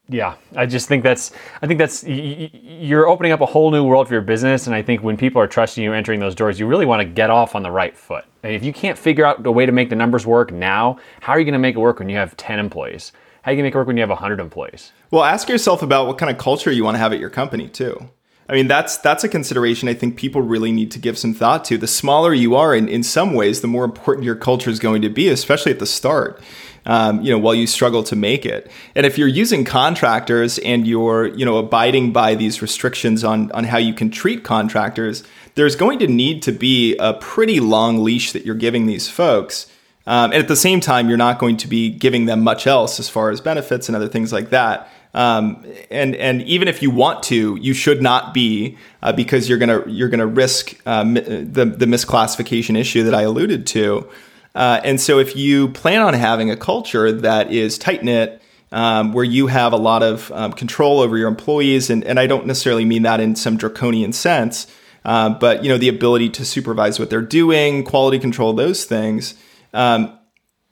yeah 0.09 0.35
i 0.57 0.65
just 0.65 0.89
think 0.89 1.03
that's 1.03 1.33
i 1.63 1.67
think 1.67 1.79
that's 1.79 2.03
you're 2.05 3.09
opening 3.09 3.33
up 3.33 3.41
a 3.41 3.47
whole 3.47 3.71
new 3.71 3.85
world 3.85 4.09
for 4.09 4.15
your 4.15 4.23
business 4.23 4.67
and 4.67 4.75
i 4.75 4.83
think 4.83 5.03
when 5.03 5.17
people 5.17 5.41
are 5.41 5.47
trusting 5.47 5.85
you 5.85 5.93
entering 5.93 6.21
those 6.21 6.35
doors 6.35 6.59
you 6.59 6.67
really 6.67 6.87
want 6.87 7.01
to 7.01 7.05
get 7.05 7.31
off 7.31 7.55
on 7.55 7.63
the 7.63 7.71
right 7.71 7.97
foot 7.97 8.25
and 8.43 8.55
if 8.55 8.65
you 8.65 8.73
can't 8.73 8.97
figure 8.97 9.25
out 9.25 9.45
a 9.47 9.53
way 9.53 9.67
to 9.67 9.73
make 9.73 9.91
the 9.91 9.97
numbers 9.97 10.27
work 10.27 10.51
now 10.53 10.99
how 11.21 11.33
are 11.33 11.39
you 11.39 11.45
going 11.45 11.53
to 11.53 11.59
make 11.59 11.77
it 11.77 11.81
work 11.81 11.99
when 11.99 12.09
you 12.09 12.17
have 12.17 12.37
10 12.37 12.59
employees 12.59 13.13
how 13.43 13.51
are 13.51 13.55
you 13.55 13.57
going 13.57 13.65
to 13.65 13.69
make 13.69 13.75
it 13.75 13.79
work 13.79 13.87
when 13.87 13.97
you 13.97 14.03
have 14.03 14.11
100 14.11 14.41
employees 14.41 14.93
Well, 15.11 15.25
ask 15.25 15.49
yourself 15.49 15.83
about 15.83 16.07
what 16.07 16.19
kind 16.19 16.31
of 16.31 16.39
culture 16.39 16.71
you 16.71 16.85
want 16.85 16.97
to 16.97 16.99
have 16.99 17.13
at 17.13 17.19
your 17.19 17.31
company 17.31 17.69
too. 17.69 18.11
I 18.51 18.55
mean, 18.55 18.67
that's 18.67 18.97
that's 18.97 19.25
a 19.25 19.29
consideration 19.29 19.89
I 19.89 19.95
think 19.95 20.17
people 20.17 20.41
really 20.41 20.73
need 20.73 20.91
to 20.93 20.99
give 20.99 21.19
some 21.19 21.35
thought 21.35 21.67
to. 21.67 21.77
The 21.77 21.87
smaller 21.87 22.33
you 22.33 22.57
are, 22.57 22.75
in, 22.75 22.89
in 22.89 23.03
some 23.03 23.35
ways, 23.35 23.61
the 23.61 23.69
more 23.69 23.85
important 23.85 24.25
your 24.25 24.37
culture 24.37 24.71
is 24.71 24.79
going 24.79 25.03
to 25.03 25.11
be, 25.11 25.29
especially 25.29 25.71
at 25.71 25.79
the 25.79 25.87
start. 25.87 26.41
Um, 26.89 27.21
you 27.21 27.31
know, 27.31 27.39
while 27.39 27.55
you 27.55 27.67
struggle 27.67 28.03
to 28.05 28.17
make 28.17 28.47
it, 28.47 28.71
and 28.95 29.05
if 29.05 29.19
you're 29.19 29.29
using 29.29 29.65
contractors 29.65 30.59
and 30.59 30.87
you're 30.87 31.27
you 31.27 31.45
know 31.45 31.59
abiding 31.59 32.13
by 32.13 32.35
these 32.35 32.63
restrictions 32.63 33.23
on 33.23 33.53
on 33.53 33.65
how 33.65 33.79
you 33.79 33.93
can 33.93 34.11
treat 34.11 34.43
contractors, 34.43 35.23
there's 35.55 35.77
going 35.77 35.99
to 35.99 36.07
need 36.07 36.43
to 36.43 36.53
be 36.53 36.97
a 36.97 37.13
pretty 37.13 37.61
long 37.61 38.03
leash 38.03 38.33
that 38.33 38.47
you're 38.47 38.55
giving 38.55 38.87
these 38.87 39.09
folks. 39.09 39.71
Um, 40.07 40.33
and 40.33 40.41
at 40.41 40.49
the 40.49 40.57
same 40.57 40.81
time, 40.81 41.11
you're 41.11 41.19
not 41.19 41.39
going 41.39 41.59
to 41.59 41.69
be 41.69 41.91
giving 41.91 42.25
them 42.25 42.43
much 42.43 42.67
else 42.67 42.99
as 42.99 43.11
far 43.11 43.31
as 43.31 43.43
benefits 43.43 43.91
and 43.91 43.95
other 43.95 44.09
things 44.09 44.33
like 44.33 44.49
that. 44.49 44.89
Um, 45.13 45.67
and 45.91 46.15
and 46.17 46.43
even 46.43 46.69
if 46.69 46.83
you 46.83 46.91
want 46.91 47.23
to, 47.25 47.59
you 47.61 47.75
should 47.75 48.01
not 48.01 48.33
be 48.33 48.79
uh, 49.03 49.13
because 49.13 49.49
you're 49.49 49.59
gonna 49.59 49.83
you're 49.87 50.09
gonna 50.09 50.27
risk 50.27 50.81
um, 50.87 51.15
the 51.15 51.75
the 51.77 51.87
misclassification 51.87 52.79
issue 52.79 53.03
that 53.05 53.15
I 53.15 53.23
alluded 53.23 53.67
to. 53.69 54.09
Uh, 54.55 54.81
and 54.85 55.01
so 55.01 55.19
if 55.19 55.37
you 55.37 55.69
plan 55.69 56.03
on 56.03 56.15
having 56.15 56.51
a 56.51 56.57
culture 56.57 57.13
that 57.13 57.53
is 57.53 57.79
tight 57.79 58.03
knit, 58.03 58.43
um, 58.73 59.13
where 59.13 59.25
you 59.25 59.47
have 59.47 59.73
a 59.73 59.77
lot 59.77 60.03
of 60.03 60.31
um, 60.33 60.53
control 60.53 61.01
over 61.01 61.17
your 61.17 61.29
employees, 61.29 61.91
and, 61.91 62.05
and 62.05 62.21
I 62.21 62.27
don't 62.27 62.47
necessarily 62.47 62.85
mean 62.85 63.03
that 63.03 63.21
in 63.21 63.35
some 63.35 63.57
draconian 63.57 64.13
sense, 64.13 64.67
uh, 65.05 65.31
but 65.31 65.63
you 65.63 65.71
know 65.71 65.79
the 65.79 65.89
ability 65.89 66.29
to 66.31 66.45
supervise 66.45 66.99
what 66.99 67.09
they're 67.09 67.23
doing, 67.23 67.85
quality 67.85 68.19
control, 68.19 68.53
those 68.53 68.85
things. 68.85 69.35
Um, 69.73 70.19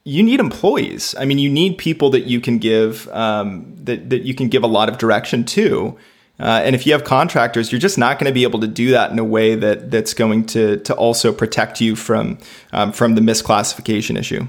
you 0.05 0.23
need 0.23 0.41
employees. 0.41 1.15
I 1.19 1.25
mean, 1.25 1.39
you 1.39 1.51
need 1.51 1.79
people 1.79 2.11
that 2.11 2.27
you 2.27 2.41
can 2.41 2.59
give 2.59 3.09
um, 3.09 3.75
that 3.85 4.11
that 4.11 4.23
you 4.23 4.35
can 4.35 4.49
give 4.49 4.63
a 4.63 4.69
lot 4.69 4.89
of 4.89 4.99
direction 4.99 5.45
to. 5.45 5.97
Uh, 6.39 6.61
and 6.65 6.75
if 6.75 6.87
you 6.87 6.93
have 6.93 7.05
contractors, 7.05 7.73
you're 7.73 7.81
just 7.81 7.97
not 7.97 8.19
going 8.19 8.29
to 8.29 8.35
be 8.35 8.43
able 8.43 8.61
to 8.61 8.67
do 8.67 8.91
that 8.91 9.11
in 9.11 9.19
a 9.19 9.25
way 9.25 9.55
that 9.55 9.91
that's 9.91 10.13
going 10.13 10.45
to 10.45 10.77
to 10.79 10.95
also 10.95 11.33
protect 11.33 11.81
you 11.81 11.97
from 11.97 12.39
um, 12.73 12.93
from 12.93 13.15
the 13.15 13.21
misclassification 13.21 14.19
issue. 14.19 14.47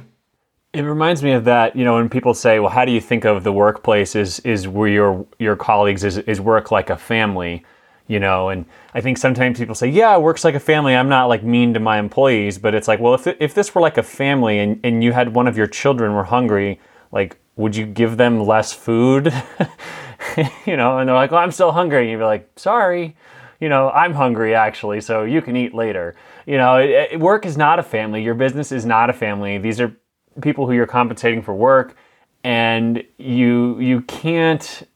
It 0.73 0.81
reminds 0.81 1.23
me 1.23 1.31
of 1.31 1.45
that, 1.45 1.75
you 1.75 1.85
know, 1.85 1.95
when 1.95 2.09
people 2.09 2.33
say, 2.33 2.59
"Well, 2.59 2.69
how 2.69 2.83
do 2.83 2.91
you 2.91 2.99
think 2.99 3.23
of 3.23 3.43
the 3.43 3.53
workplace? 3.53 4.15
Is 4.15 4.39
is 4.41 4.67
where 4.67 4.89
your 4.89 5.25
your 5.39 5.55
colleagues 5.55 6.03
is 6.03 6.17
is 6.19 6.41
work 6.41 6.71
like 6.71 6.89
a 6.89 6.97
family?" 6.97 7.63
You 8.07 8.19
know, 8.19 8.49
and 8.49 8.65
I 8.93 9.01
think 9.01 9.17
sometimes 9.17 9.57
people 9.57 9.75
say, 9.75 9.87
"Yeah, 9.87 10.15
it 10.15 10.21
works 10.21 10.43
like 10.43 10.55
a 10.55 10.59
family. 10.59 10.93
I'm 10.93 11.09
not 11.09 11.25
like 11.25 11.43
mean 11.43 11.73
to 11.73 11.79
my 11.79 11.99
employees," 11.99 12.57
but 12.57 12.75
it's 12.75 12.87
like, 12.87 12.99
well, 12.99 13.13
if 13.13 13.27
if 13.39 13.53
this 13.53 13.73
were 13.73 13.81
like 13.81 13.97
a 13.97 14.03
family 14.03 14.59
and 14.59 14.79
and 14.83 15.03
you 15.03 15.13
had 15.13 15.33
one 15.33 15.47
of 15.47 15.57
your 15.57 15.67
children 15.67 16.13
were 16.13 16.25
hungry, 16.25 16.81
like, 17.13 17.37
would 17.55 17.75
you 17.75 17.85
give 17.85 18.17
them 18.17 18.43
less 18.45 18.73
food? 18.73 19.33
you 20.65 20.77
know, 20.77 20.99
and 20.99 21.07
they're 21.07 21.15
like, 21.15 21.31
"Well, 21.31 21.41
I'm 21.41 21.51
still 21.51 21.71
hungry," 21.71 22.01
and 22.01 22.11
you'd 22.11 22.17
be 22.17 22.23
like, 22.23 22.49
"Sorry." 22.55 23.15
you 23.59 23.69
know, 23.69 23.89
I'm 23.89 24.13
hungry 24.13 24.53
actually, 24.53 25.01
so 25.01 25.23
you 25.23 25.41
can 25.41 25.55
eat 25.55 25.73
later. 25.73 26.15
You 26.45 26.57
know, 26.57 26.77
it, 26.77 27.13
it, 27.13 27.19
work 27.19 27.45
is 27.45 27.57
not 27.57 27.79
a 27.79 27.83
family. 27.83 28.21
Your 28.23 28.35
business 28.35 28.71
is 28.71 28.85
not 28.85 29.09
a 29.09 29.13
family. 29.13 29.57
These 29.57 29.79
are 29.79 29.95
people 30.41 30.67
who 30.67 30.73
you're 30.73 30.87
compensating 30.87 31.41
for 31.41 31.55
work, 31.55 31.95
and 32.43 33.03
you 33.17 33.79
you 33.79 34.01
can't 34.01 34.87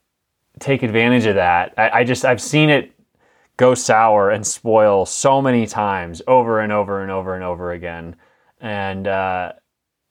take 0.60 0.84
advantage 0.84 1.26
of 1.26 1.36
that. 1.36 1.74
I, 1.78 1.90
I 1.90 2.04
just 2.04 2.24
I've 2.24 2.42
seen 2.42 2.70
it 2.70 2.92
go 3.58 3.74
sour 3.74 4.30
and 4.30 4.46
spoil 4.46 5.06
so 5.06 5.42
many 5.42 5.66
times 5.66 6.22
over 6.28 6.60
and 6.60 6.72
over 6.72 7.02
and 7.02 7.12
over 7.12 7.36
and 7.36 7.44
over 7.44 7.72
again, 7.72 8.16
and 8.60 9.08
uh, 9.08 9.54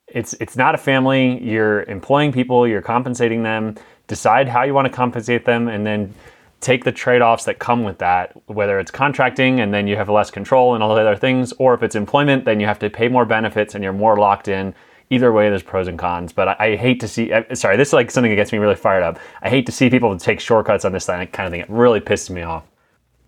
it's 0.08 0.34
it's 0.34 0.56
not 0.56 0.74
a 0.74 0.78
family. 0.78 1.40
You're 1.42 1.84
employing 1.84 2.32
people. 2.32 2.66
You're 2.66 2.82
compensating 2.82 3.44
them. 3.44 3.76
Decide 4.10 4.48
how 4.48 4.64
you 4.64 4.74
want 4.74 4.86
to 4.86 4.92
compensate 4.92 5.44
them, 5.44 5.68
and 5.68 5.86
then 5.86 6.12
take 6.60 6.82
the 6.82 6.92
trade-offs 6.92 7.44
that 7.44 7.58
come 7.58 7.84
with 7.84 7.96
that 7.98 8.32
whether 8.46 8.78
it's 8.78 8.90
contracting 8.90 9.60
and 9.60 9.72
then 9.72 9.86
you 9.86 9.96
have 9.96 10.10
less 10.10 10.30
control 10.30 10.74
and 10.74 10.82
all 10.82 10.94
the 10.94 11.00
other 11.00 11.16
things 11.16 11.54
or 11.54 11.72
if 11.72 11.82
it's 11.82 11.94
employment 11.94 12.44
then 12.44 12.60
you 12.60 12.66
have 12.66 12.78
to 12.78 12.90
pay 12.90 13.08
more 13.08 13.24
benefits 13.24 13.74
and 13.74 13.82
you're 13.82 13.94
more 13.94 14.18
locked 14.18 14.46
in 14.46 14.74
either 15.10 15.32
way, 15.32 15.48
there's 15.48 15.62
pros 15.62 15.88
and 15.88 15.98
cons. 15.98 16.32
But 16.32 16.48
I, 16.48 16.56
I, 16.58 16.76
hate 16.76 17.00
to 17.00 17.08
see. 17.08 17.32
Uh, 17.32 17.54
sorry, 17.54 17.76
this 17.76 17.88
is 17.88 17.92
like 17.92 18.10
something 18.10 18.30
that 18.30 18.36
gets 18.36 18.52
me 18.52 18.58
really 18.58 18.76
fired 18.76 19.02
up. 19.02 19.18
I 19.42 19.50
hate 19.50 19.66
to 19.66 19.72
see 19.72 19.90
people 19.90 20.16
take 20.16 20.40
shortcuts 20.40 20.84
on 20.84 20.92
this 20.92 21.06
kind 21.06 21.22
of 21.22 21.50
thing. 21.50 21.60
It 21.60 21.68
really 21.68 22.00
pisses 22.00 22.30
me 22.30 22.42
off. 22.42 22.69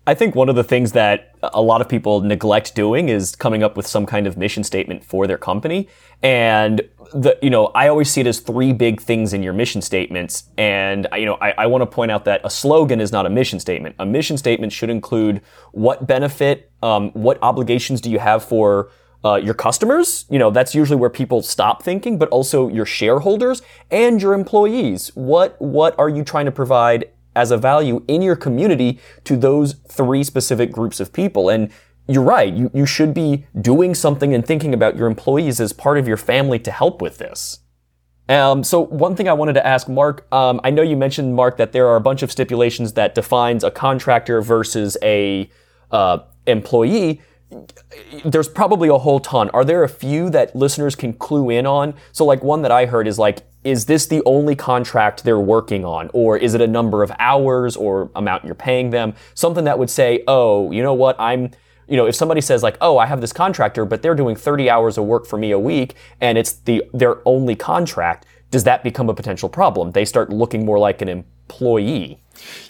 I 0.05 0.13
think 0.13 0.35
one 0.35 0.49
of 0.49 0.55
the 0.55 0.65
things 0.65 0.91
that 0.91 1.33
a 1.41 1.61
lot 1.61 1.79
of 1.79 1.87
people 1.87 2.19
neglect 2.19 2.75
doing 2.75 3.07
is 3.07 3.37
coming 3.37 3.63
up 3.63 3.77
with 3.77 3.87
some 3.87 4.05
kind 4.05 4.27
of 4.27 4.35
mission 4.35 4.63
statement 4.63 5.03
for 5.03 5.27
their 5.27 5.37
company. 5.37 5.87
And 6.21 6.81
the, 7.13 7.37
you 7.41 7.49
know, 7.49 7.67
I 7.67 7.87
always 7.87 8.11
see 8.11 8.19
it 8.19 8.27
as 8.27 8.41
three 8.41 8.73
big 8.73 8.99
things 8.99 9.31
in 9.31 9.41
your 9.43 9.53
mission 9.53 9.81
statements. 9.81 10.49
And, 10.57 11.07
you 11.13 11.25
know, 11.25 11.37
I, 11.39 11.51
I 11.51 11.65
want 11.67 11.83
to 11.83 11.85
point 11.85 12.11
out 12.11 12.25
that 12.25 12.41
a 12.43 12.49
slogan 12.49 12.99
is 12.99 13.13
not 13.13 13.25
a 13.25 13.29
mission 13.29 13.61
statement. 13.61 13.95
A 13.99 14.05
mission 14.05 14.37
statement 14.37 14.73
should 14.73 14.89
include 14.89 15.41
what 15.71 16.05
benefit, 16.05 16.69
um, 16.81 17.11
what 17.11 17.39
obligations 17.41 18.01
do 18.01 18.11
you 18.11 18.19
have 18.19 18.43
for 18.43 18.89
uh, 19.25 19.35
your 19.35 19.53
customers, 19.53 20.25
you 20.29 20.37
know, 20.37 20.51
that's 20.51 20.75
usually 20.75 20.99
where 20.99 21.09
people 21.09 21.41
stop 21.41 21.81
thinking, 21.81 22.17
but 22.17 22.27
also 22.29 22.67
your 22.67 22.85
shareholders 22.85 23.61
and 23.89 24.21
your 24.21 24.33
employees. 24.33 25.11
What, 25.15 25.55
what 25.61 25.97
are 25.97 26.09
you 26.09 26.25
trying 26.25 26.45
to 26.45 26.51
provide 26.51 27.05
as 27.35 27.51
a 27.51 27.57
value 27.57 28.03
in 28.07 28.21
your 28.21 28.35
community 28.35 28.99
to 29.23 29.37
those 29.37 29.73
three 29.87 30.23
specific 30.23 30.71
groups 30.71 30.99
of 30.99 31.13
people? 31.13 31.49
And 31.49 31.71
you're 32.07 32.23
right. 32.23 32.53
You, 32.53 32.69
you 32.73 32.85
should 32.85 33.13
be 33.13 33.45
doing 33.59 33.95
something 33.95 34.33
and 34.33 34.45
thinking 34.45 34.73
about 34.73 34.97
your 34.97 35.07
employees 35.07 35.59
as 35.59 35.73
part 35.73 35.97
of 35.97 36.07
your 36.07 36.17
family 36.17 36.59
to 36.59 36.71
help 36.71 37.01
with 37.01 37.17
this. 37.17 37.59
Um, 38.29 38.63
so 38.63 38.79
one 38.79 39.15
thing 39.15 39.27
I 39.27 39.33
wanted 39.33 39.53
to 39.53 39.65
ask 39.65 39.89
Mark, 39.89 40.27
um, 40.33 40.61
I 40.63 40.69
know 40.69 40.81
you 40.81 40.95
mentioned 40.95 41.35
Mark 41.35 41.57
that 41.57 41.71
there 41.71 41.87
are 41.87 41.97
a 41.97 42.01
bunch 42.01 42.23
of 42.23 42.31
stipulations 42.31 42.93
that 42.93 43.15
defines 43.15 43.63
a 43.63 43.71
contractor 43.71 44.41
versus 44.41 44.97
a 45.01 45.49
uh, 45.91 46.19
employee 46.47 47.21
there's 48.25 48.47
probably 48.47 48.89
a 48.89 48.97
whole 48.97 49.19
ton. 49.19 49.49
Are 49.51 49.65
there 49.65 49.83
a 49.83 49.89
few 49.89 50.29
that 50.31 50.55
listeners 50.55 50.95
can 50.95 51.13
clue 51.13 51.49
in 51.49 51.65
on? 51.65 51.93
So, 52.11 52.25
like, 52.25 52.43
one 52.43 52.61
that 52.63 52.71
I 52.71 52.85
heard 52.85 53.07
is 53.07 53.19
like, 53.19 53.43
is 53.63 53.85
this 53.85 54.07
the 54.07 54.21
only 54.25 54.55
contract 54.55 55.23
they're 55.23 55.39
working 55.39 55.85
on? 55.85 56.09
Or 56.13 56.37
is 56.37 56.53
it 56.53 56.61
a 56.61 56.67
number 56.67 57.03
of 57.03 57.11
hours 57.19 57.75
or 57.75 58.09
amount 58.15 58.45
you're 58.45 58.55
paying 58.55 58.89
them? 58.89 59.13
Something 59.33 59.63
that 59.65 59.79
would 59.79 59.89
say, 59.89 60.23
oh, 60.27 60.71
you 60.71 60.83
know 60.83 60.93
what, 60.93 61.15
I'm, 61.19 61.51
you 61.87 61.97
know, 61.97 62.05
if 62.05 62.15
somebody 62.15 62.41
says 62.41 62.63
like, 62.63 62.77
oh, 62.81 62.97
I 62.97 63.05
have 63.05 63.21
this 63.21 63.33
contractor, 63.33 63.85
but 63.85 64.01
they're 64.01 64.15
doing 64.15 64.35
30 64.35 64.69
hours 64.69 64.97
of 64.97 65.05
work 65.05 65.25
for 65.25 65.37
me 65.37 65.51
a 65.51 65.59
week 65.59 65.95
and 66.21 66.37
it's 66.37 66.53
the 66.53 66.83
their 66.93 67.27
only 67.27 67.55
contract, 67.55 68.25
does 68.51 68.63
that 68.65 68.83
become 68.83 69.09
a 69.09 69.13
potential 69.13 69.49
problem? 69.49 69.91
They 69.91 70.05
start 70.05 70.29
looking 70.29 70.65
more 70.65 70.79
like 70.79 71.01
an 71.01 71.09
employee. 71.09 72.19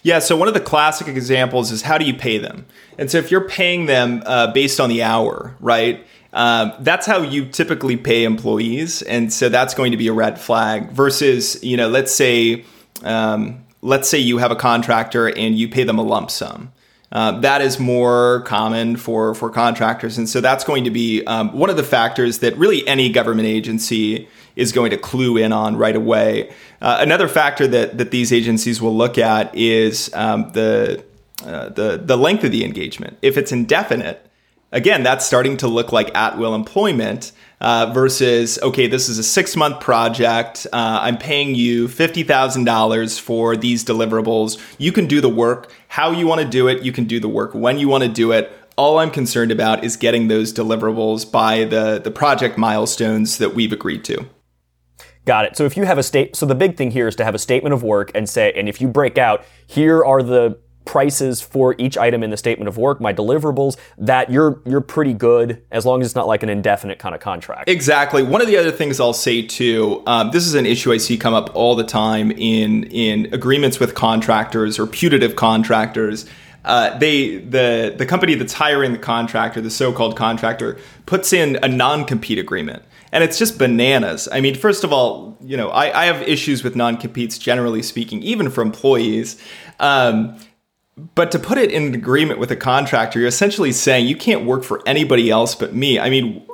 Yeah, 0.02 0.18
so 0.18 0.36
one 0.36 0.48
of 0.48 0.54
the 0.54 0.60
classic 0.60 1.08
examples 1.08 1.70
is 1.70 1.82
how 1.82 1.98
do 1.98 2.04
you 2.04 2.14
pay 2.14 2.38
them? 2.38 2.66
And 2.98 3.10
so 3.10 3.18
if 3.18 3.30
you're 3.30 3.48
paying 3.48 3.86
them 3.86 4.22
uh, 4.26 4.52
based 4.52 4.78
on 4.78 4.88
the 4.88 5.02
hour, 5.02 5.56
right? 5.60 6.06
Um, 6.34 6.72
that's 6.80 7.06
how 7.06 7.22
you 7.22 7.46
typically 7.46 7.96
pay 7.96 8.24
employees, 8.24 9.02
and 9.02 9.32
so 9.32 9.48
that's 9.48 9.72
going 9.72 9.92
to 9.92 9.96
be 9.96 10.08
a 10.08 10.12
red 10.12 10.38
flag. 10.38 10.90
Versus, 10.90 11.62
you 11.62 11.76
know, 11.76 11.88
let's 11.88 12.12
say, 12.12 12.64
um, 13.04 13.64
let's 13.82 14.08
say 14.08 14.18
you 14.18 14.38
have 14.38 14.50
a 14.50 14.56
contractor 14.56 15.28
and 15.28 15.56
you 15.56 15.68
pay 15.68 15.84
them 15.84 15.98
a 15.98 16.02
lump 16.02 16.30
sum. 16.32 16.72
Uh, 17.12 17.38
that 17.40 17.62
is 17.62 17.78
more 17.78 18.42
common 18.42 18.96
for 18.96 19.32
for 19.36 19.48
contractors, 19.48 20.18
and 20.18 20.28
so 20.28 20.40
that's 20.40 20.64
going 20.64 20.82
to 20.82 20.90
be 20.90 21.24
um, 21.26 21.56
one 21.56 21.70
of 21.70 21.76
the 21.76 21.84
factors 21.84 22.40
that 22.40 22.56
really 22.58 22.84
any 22.88 23.08
government 23.08 23.46
agency 23.46 24.28
is 24.56 24.72
going 24.72 24.90
to 24.90 24.98
clue 24.98 25.36
in 25.36 25.52
on 25.52 25.76
right 25.76 25.94
away. 25.94 26.52
Uh, 26.82 26.98
another 26.98 27.28
factor 27.28 27.68
that 27.68 27.96
that 27.98 28.10
these 28.10 28.32
agencies 28.32 28.82
will 28.82 28.96
look 28.96 29.18
at 29.18 29.54
is 29.54 30.12
um, 30.14 30.50
the 30.52 31.04
uh, 31.44 31.68
the 31.68 32.02
the 32.04 32.18
length 32.18 32.42
of 32.42 32.50
the 32.50 32.64
engagement. 32.64 33.16
If 33.22 33.36
it's 33.36 33.52
indefinite, 33.52 34.28
again, 34.74 35.02
that's 35.02 35.24
starting 35.24 35.56
to 35.58 35.68
look 35.68 35.92
like 35.92 36.14
at 36.14 36.36
will 36.36 36.54
employment. 36.54 37.32
Uh, 37.60 37.90
versus, 37.94 38.58
okay, 38.62 38.86
this 38.86 39.08
is 39.08 39.16
a 39.16 39.22
six 39.22 39.56
month 39.56 39.80
project. 39.80 40.66
Uh, 40.70 40.98
I'm 41.00 41.16
paying 41.16 41.54
you 41.54 41.88
$50,000 41.88 43.20
for 43.20 43.56
these 43.56 43.82
deliverables. 43.82 44.60
You 44.76 44.92
can 44.92 45.06
do 45.06 45.22
the 45.22 45.30
work 45.30 45.72
how 45.88 46.10
you 46.10 46.26
want 46.26 46.42
to 46.42 46.46
do 46.46 46.68
it. 46.68 46.82
You 46.82 46.92
can 46.92 47.04
do 47.04 47.20
the 47.20 47.28
work 47.28 47.54
when 47.54 47.78
you 47.78 47.88
want 47.88 48.02
to 48.02 48.10
do 48.10 48.32
it. 48.32 48.52
All 48.76 48.98
I'm 48.98 49.10
concerned 49.10 49.50
about 49.50 49.82
is 49.82 49.96
getting 49.96 50.28
those 50.28 50.52
deliverables 50.52 51.30
by 51.30 51.64
the, 51.64 52.00
the 52.02 52.10
project 52.10 52.58
milestones 52.58 53.38
that 53.38 53.54
we've 53.54 53.72
agreed 53.72 54.04
to. 54.06 54.26
Got 55.24 55.46
it. 55.46 55.56
So 55.56 55.64
if 55.64 55.76
you 55.76 55.84
have 55.84 55.96
a 55.96 56.02
state, 56.02 56.36
so 56.36 56.44
the 56.44 56.54
big 56.54 56.76
thing 56.76 56.90
here 56.90 57.08
is 57.08 57.16
to 57.16 57.24
have 57.24 57.34
a 57.34 57.38
statement 57.38 57.72
of 57.72 57.82
work 57.82 58.10
and 58.14 58.28
say, 58.28 58.52
and 58.54 58.68
if 58.68 58.80
you 58.80 58.88
break 58.88 59.16
out, 59.16 59.42
here 59.66 60.04
are 60.04 60.22
the 60.22 60.58
prices 60.84 61.40
for 61.40 61.74
each 61.78 61.96
item 61.96 62.22
in 62.22 62.30
the 62.30 62.36
statement 62.36 62.68
of 62.68 62.78
work, 62.78 63.00
my 63.00 63.12
deliverables, 63.12 63.76
that 63.98 64.30
you're 64.30 64.60
you're 64.66 64.80
pretty 64.80 65.14
good 65.14 65.62
as 65.70 65.86
long 65.86 66.00
as 66.00 66.08
it's 66.08 66.14
not 66.14 66.26
like 66.26 66.42
an 66.42 66.48
indefinite 66.48 66.98
kind 66.98 67.14
of 67.14 67.20
contract. 67.20 67.68
Exactly. 67.68 68.22
One 68.22 68.40
of 68.40 68.46
the 68.46 68.56
other 68.56 68.70
things 68.70 69.00
I'll 69.00 69.12
say 69.12 69.42
too, 69.42 70.02
um, 70.06 70.30
this 70.30 70.46
is 70.46 70.54
an 70.54 70.66
issue 70.66 70.92
I 70.92 70.98
see 70.98 71.16
come 71.16 71.34
up 71.34 71.54
all 71.54 71.74
the 71.74 71.84
time 71.84 72.30
in 72.30 72.84
in 72.84 73.32
agreements 73.32 73.80
with 73.80 73.94
contractors 73.94 74.78
or 74.78 74.86
putative 74.86 75.36
contractors. 75.36 76.26
Uh, 76.64 76.96
they 76.98 77.38
the 77.38 77.94
the 77.96 78.06
company 78.06 78.34
that's 78.34 78.54
hiring 78.54 78.92
the 78.92 78.98
contractor, 78.98 79.60
the 79.60 79.70
so-called 79.70 80.16
contractor, 80.16 80.78
puts 81.06 81.32
in 81.32 81.58
a 81.62 81.68
non-compete 81.68 82.38
agreement 82.38 82.82
and 83.14 83.22
it's 83.22 83.38
just 83.38 83.58
bananas. 83.58 84.28
I 84.32 84.40
mean, 84.40 84.56
first 84.56 84.82
of 84.82 84.92
all, 84.92 85.38
you 85.40 85.56
know, 85.56 85.68
I, 85.68 86.02
I 86.02 86.06
have 86.06 86.20
issues 86.22 86.64
with 86.64 86.74
non 86.74 86.96
competes 86.96 87.38
generally 87.38 87.80
speaking, 87.80 88.20
even 88.24 88.50
for 88.50 88.60
employees. 88.60 89.40
Um, 89.78 90.36
but 90.96 91.32
to 91.32 91.38
put 91.38 91.58
it 91.58 91.70
in 91.70 91.94
agreement 91.94 92.38
with 92.38 92.50
a 92.50 92.56
contractor, 92.56 93.18
you're 93.18 93.28
essentially 93.28 93.72
saying 93.72 94.06
you 94.06 94.16
can't 94.16 94.44
work 94.44 94.62
for 94.62 94.80
anybody 94.86 95.30
else 95.30 95.54
but 95.54 95.74
me. 95.74 95.98
I 95.98 96.08
mean, 96.08 96.46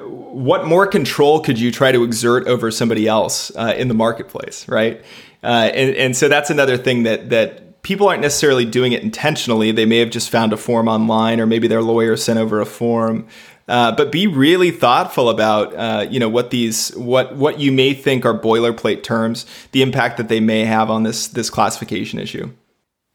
what 0.00 0.66
more 0.66 0.86
control 0.86 1.40
could 1.40 1.58
you 1.58 1.70
try 1.70 1.92
to 1.92 2.02
exert 2.02 2.46
over 2.46 2.70
somebody 2.70 3.06
else 3.06 3.54
uh, 3.56 3.74
in 3.76 3.88
the 3.88 3.94
marketplace, 3.94 4.66
right? 4.68 5.04
Uh, 5.42 5.70
and, 5.74 5.94
and 5.96 6.16
so 6.16 6.28
that's 6.28 6.50
another 6.50 6.76
thing 6.76 7.02
that 7.04 7.30
that 7.30 7.82
people 7.82 8.08
aren't 8.08 8.22
necessarily 8.22 8.64
doing 8.64 8.92
it 8.92 9.02
intentionally. 9.02 9.70
They 9.70 9.86
may 9.86 9.98
have 9.98 10.10
just 10.10 10.30
found 10.30 10.52
a 10.52 10.56
form 10.56 10.88
online, 10.88 11.38
or 11.38 11.46
maybe 11.46 11.68
their 11.68 11.82
lawyer 11.82 12.16
sent 12.16 12.38
over 12.38 12.60
a 12.60 12.66
form. 12.66 13.26
Uh, 13.68 13.92
but 13.92 14.10
be 14.10 14.26
really 14.26 14.70
thoughtful 14.70 15.28
about 15.28 15.74
uh, 15.74 16.06
you 16.08 16.18
know 16.18 16.28
what 16.28 16.50
these 16.50 16.88
what 16.96 17.36
what 17.36 17.60
you 17.60 17.70
may 17.70 17.92
think 17.92 18.24
are 18.24 18.38
boilerplate 18.38 19.02
terms, 19.02 19.44
the 19.72 19.82
impact 19.82 20.16
that 20.16 20.28
they 20.28 20.40
may 20.40 20.64
have 20.64 20.90
on 20.90 21.02
this 21.02 21.28
this 21.28 21.50
classification 21.50 22.18
issue. 22.18 22.50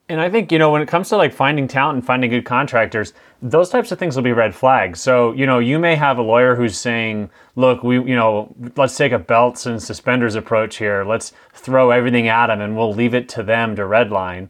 And 0.09 0.19
I 0.19 0.29
think 0.29 0.51
you 0.51 0.59
know 0.59 0.71
when 0.71 0.81
it 0.81 0.87
comes 0.87 1.09
to 1.09 1.17
like 1.17 1.33
finding 1.33 1.67
talent 1.67 1.95
and 1.95 2.05
finding 2.05 2.29
good 2.29 2.45
contractors, 2.45 3.13
those 3.41 3.69
types 3.69 3.91
of 3.91 3.99
things 3.99 4.15
will 4.15 4.23
be 4.23 4.33
red 4.33 4.53
flags. 4.53 4.99
So 4.99 5.31
you 5.31 5.45
know 5.45 5.59
you 5.59 5.79
may 5.79 5.95
have 5.95 6.17
a 6.17 6.21
lawyer 6.21 6.55
who's 6.55 6.77
saying, 6.77 7.29
"Look, 7.55 7.83
we 7.83 7.95
you 7.95 8.15
know 8.15 8.53
let's 8.75 8.97
take 8.97 9.13
a 9.13 9.19
belts 9.19 9.65
and 9.65 9.81
suspenders 9.81 10.35
approach 10.35 10.77
here. 10.77 11.05
Let's 11.05 11.31
throw 11.53 11.91
everything 11.91 12.27
at 12.27 12.47
them 12.47 12.59
and 12.59 12.75
we'll 12.75 12.93
leave 12.93 13.13
it 13.13 13.29
to 13.29 13.43
them 13.43 13.75
to 13.77 13.83
redline." 13.83 14.49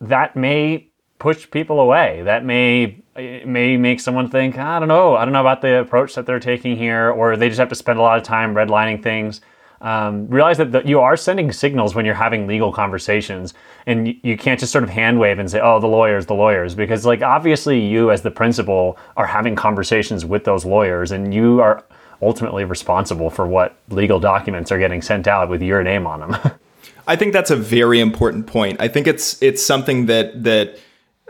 That 0.00 0.36
may 0.36 0.88
push 1.18 1.48
people 1.50 1.80
away. 1.80 2.22
That 2.24 2.44
may 2.44 3.02
may 3.16 3.76
make 3.76 4.00
someone 4.00 4.28
think, 4.28 4.58
I 4.58 4.78
don't 4.78 4.88
know, 4.88 5.16
I 5.16 5.24
don't 5.24 5.32
know 5.32 5.40
about 5.40 5.60
the 5.60 5.80
approach 5.80 6.14
that 6.14 6.26
they're 6.26 6.40
taking 6.40 6.76
here, 6.76 7.10
or 7.10 7.36
they 7.36 7.48
just 7.48 7.60
have 7.60 7.68
to 7.68 7.74
spend 7.74 7.98
a 7.98 8.02
lot 8.02 8.18
of 8.18 8.24
time 8.24 8.54
redlining 8.54 9.02
things. 9.02 9.40
Um, 9.82 10.28
realize 10.28 10.58
that 10.58 10.70
the, 10.70 10.82
you 10.86 11.00
are 11.00 11.16
sending 11.16 11.50
signals 11.50 11.94
when 11.94 12.04
you're 12.04 12.14
having 12.14 12.46
legal 12.46 12.72
conversations, 12.72 13.52
and 13.84 14.06
you, 14.06 14.14
you 14.22 14.36
can't 14.36 14.58
just 14.60 14.70
sort 14.70 14.84
of 14.84 14.90
hand 14.90 15.18
wave 15.18 15.40
and 15.40 15.50
say, 15.50 15.60
"Oh, 15.60 15.80
the 15.80 15.88
lawyers, 15.88 16.26
the 16.26 16.34
lawyers," 16.34 16.76
because 16.76 17.04
like 17.04 17.20
obviously 17.20 17.84
you 17.84 18.12
as 18.12 18.22
the 18.22 18.30
principal 18.30 18.96
are 19.16 19.26
having 19.26 19.56
conversations 19.56 20.24
with 20.24 20.44
those 20.44 20.64
lawyers, 20.64 21.10
and 21.10 21.34
you 21.34 21.60
are 21.60 21.84
ultimately 22.22 22.64
responsible 22.64 23.28
for 23.28 23.46
what 23.46 23.76
legal 23.90 24.20
documents 24.20 24.70
are 24.70 24.78
getting 24.78 25.02
sent 25.02 25.26
out 25.26 25.48
with 25.48 25.60
your 25.60 25.82
name 25.82 26.06
on 26.06 26.20
them. 26.20 26.36
I 27.08 27.16
think 27.16 27.32
that's 27.32 27.50
a 27.50 27.56
very 27.56 27.98
important 27.98 28.46
point. 28.46 28.80
I 28.80 28.86
think 28.86 29.08
it's 29.08 29.42
it's 29.42 29.64
something 29.64 30.06
that 30.06 30.44
that 30.44 30.78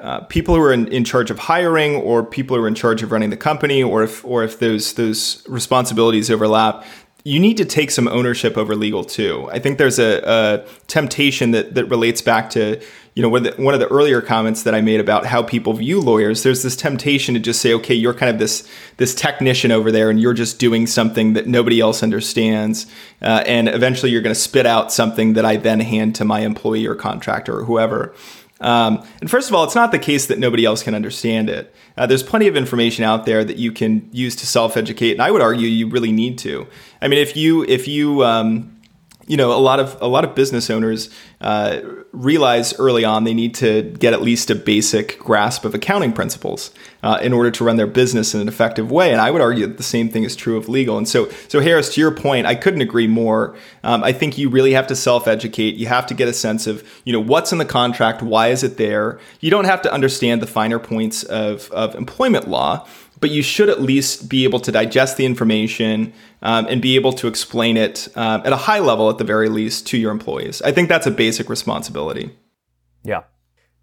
uh, 0.03 0.21
people 0.23 0.55
who 0.55 0.61
are 0.61 0.73
in, 0.73 0.89
in 0.89 1.05
charge 1.05 1.31
of 1.31 1.39
hiring 1.39 1.95
or 1.95 2.25
people 2.25 2.57
who 2.57 2.63
are 2.65 2.69
in 2.69 2.75
charge 2.75 3.03
of 3.03 3.13
running 3.13 3.31
the 3.31 3.37
company 3.37 3.83
or 3.83 4.03
if 4.03 4.25
or 4.25 4.43
if 4.43 4.59
those 4.59 4.95
those 4.95 5.47
responsibilities 5.49 6.31
overlap 6.31 6.85
you 7.25 7.39
need 7.39 7.57
to 7.57 7.64
take 7.64 7.91
some 7.91 8.09
ownership 8.09 8.59
over 8.59 8.75
legal 8.75 9.05
too. 9.05 9.49
I 9.53 9.59
think 9.59 9.79
there's 9.79 9.99
a, 9.99 10.20
a 10.25 10.66
temptation 10.89 11.53
that, 11.53 11.75
that 11.75 11.85
relates 11.87 12.20
back 12.20 12.51
to 12.51 12.83
you 13.14 13.23
know 13.23 13.29
one 13.29 13.47
of, 13.47 13.57
the, 13.57 13.62
one 13.62 13.75
of 13.75 13.81
the 13.81 13.89
earlier 13.89 14.20
comments 14.20 14.62
that 14.62 14.75
I 14.75 14.81
made 14.81 14.99
about 14.99 15.27
how 15.27 15.43
people 15.43 15.75
view 15.75 16.01
lawyers. 16.01 16.43
There's 16.43 16.62
this 16.62 16.75
temptation 16.75 17.35
to 17.35 17.41
just 17.41 17.61
say, 17.61 17.75
okay, 17.75 17.95
you're 17.95 18.14
kind 18.14 18.31
of 18.31 18.39
this 18.39 18.66
this 18.97 19.14
technician 19.14 19.70
over 19.70 19.93
there, 19.93 20.11
and 20.11 20.20
you're 20.20 20.35
just 20.35 20.59
doing 20.59 20.87
something 20.87 21.35
that 21.35 21.47
nobody 21.47 21.79
else 21.79 22.03
understands, 22.03 22.87
uh, 23.20 23.45
and 23.47 23.68
eventually 23.68 24.11
you're 24.11 24.23
going 24.23 24.35
to 24.35 24.41
spit 24.41 24.66
out 24.66 24.93
something 24.93 25.35
that 25.35 25.45
I 25.45 25.57
then 25.57 25.81
hand 25.81 26.14
to 26.16 26.25
my 26.25 26.41
employee 26.41 26.87
or 26.87 26.95
contractor 26.95 27.59
or 27.59 27.64
whoever. 27.64 28.14
Um, 28.63 29.07
and 29.21 29.31
first 29.31 29.51
of 29.51 29.55
all, 29.55 29.65
it's 29.65 29.75
not 29.75 29.91
the 29.91 29.99
case 29.99 30.27
that 30.27 30.39
nobody 30.39 30.65
else 30.65 30.83
can 30.83 30.95
understand 30.95 31.51
it. 31.51 31.75
Uh, 31.97 32.07
there's 32.07 32.23
plenty 32.23 32.49
of 32.49 32.57
information 32.57 33.05
out 33.05 33.27
there 33.27 33.45
that 33.45 33.59
you 33.59 33.73
can 33.73 34.09
use 34.13 34.35
to 34.37 34.47
self-educate, 34.47 35.13
and 35.13 35.21
I 35.21 35.31
would 35.31 35.43
argue 35.43 35.69
you 35.69 35.89
really 35.89 36.13
need 36.13 36.39
to. 36.39 36.67
I 37.03 37.09
mean, 37.09 37.19
if 37.19 37.37
you 37.37 37.65
if 37.65 37.87
you 37.87 38.25
um, 38.25 38.81
you 39.27 39.37
know 39.37 39.53
a 39.53 39.61
lot 39.61 39.79
of 39.79 39.97
a 40.01 40.07
lot 40.07 40.25
of 40.25 40.35
business 40.35 40.70
owners 40.70 41.09
uh, 41.41 41.81
realize 42.12 42.79
early 42.79 43.05
on 43.05 43.25
they 43.25 43.35
need 43.35 43.55
to 43.55 43.83
get 43.83 44.12
at 44.12 44.23
least 44.23 44.51
a 44.51 44.55
basic 44.55 45.18
grasp 45.18 45.64
of 45.64 45.75
accounting 45.75 46.12
principles 46.12 46.70
uh, 47.03 47.18
in 47.23 47.33
order 47.33 47.51
to 47.51 47.64
run 47.64 47.77
their 47.77 47.87
business 47.87 48.35
in 48.35 48.41
an 48.41 48.49
effective 48.49 48.91
way. 48.91 49.11
And 49.11 49.20
I 49.20 49.31
would 49.31 49.41
argue 49.41 49.66
that 49.66 49.77
the 49.77 49.83
same 49.83 50.09
thing 50.09 50.25
is 50.25 50.37
true 50.37 50.57
of 50.57 50.68
legal. 50.68 50.99
And 50.99 51.09
so, 51.09 51.29
so 51.49 51.61
Harris, 51.61 51.95
to 51.95 52.01
your 52.01 52.11
point, 52.11 52.47
I 52.47 52.55
couldn't 52.55 52.81
agree 52.81 53.07
more. 53.07 53.57
Um, 53.83 54.05
I 54.05 54.12
think 54.12 54.39
you 54.39 54.49
really 54.49 54.73
have 54.73 54.87
to 54.89 54.97
self-educate. 54.97 55.75
You 55.75 55.87
have 55.87 56.07
to 56.07 56.14
get 56.14 56.29
a 56.29 56.33
sense 56.33 56.66
of 56.66 56.87
you 57.05 57.12
know 57.12 57.20
what's 57.20 57.53
in 57.53 57.59
the 57.59 57.64
contract, 57.64 58.23
why 58.23 58.49
is 58.49 58.62
it 58.62 58.77
there. 58.77 59.18
You 59.41 59.51
don't 59.51 59.64
have 59.64 59.83
to 59.83 59.93
understand 59.93 60.43
the 60.43 60.47
finer 60.47 60.79
points 60.79 61.23
of 61.23 61.70
of 61.70 61.95
employment 61.95 62.49
law 62.49 62.87
but 63.23 63.31
you 63.31 63.41
should 63.41 63.70
at 63.70 63.81
least 63.81 64.29
be 64.29 64.43
able 64.43 64.59
to 64.59 64.73
digest 64.73 65.16
the 65.16 65.25
information 65.25 66.12
um, 66.43 66.66
and 66.66 66.83
be 66.83 66.97
able 66.97 67.12
to 67.12 67.29
explain 67.29 67.77
it 67.77 68.09
um, 68.16 68.43
at 68.45 68.53
a 68.53 68.57
high 68.57 68.81
level, 68.81 69.09
at 69.09 69.16
the 69.16 69.25
very 69.25 69.49
least, 69.49 69.87
to 69.87 69.97
your 69.97 70.11
employees. 70.11 70.61
I 70.62 70.73
think 70.73 70.89
that's 70.89 71.07
a 71.07 71.11
basic 71.11 71.49
responsibility. 71.49 72.37
Yeah. 73.05 73.23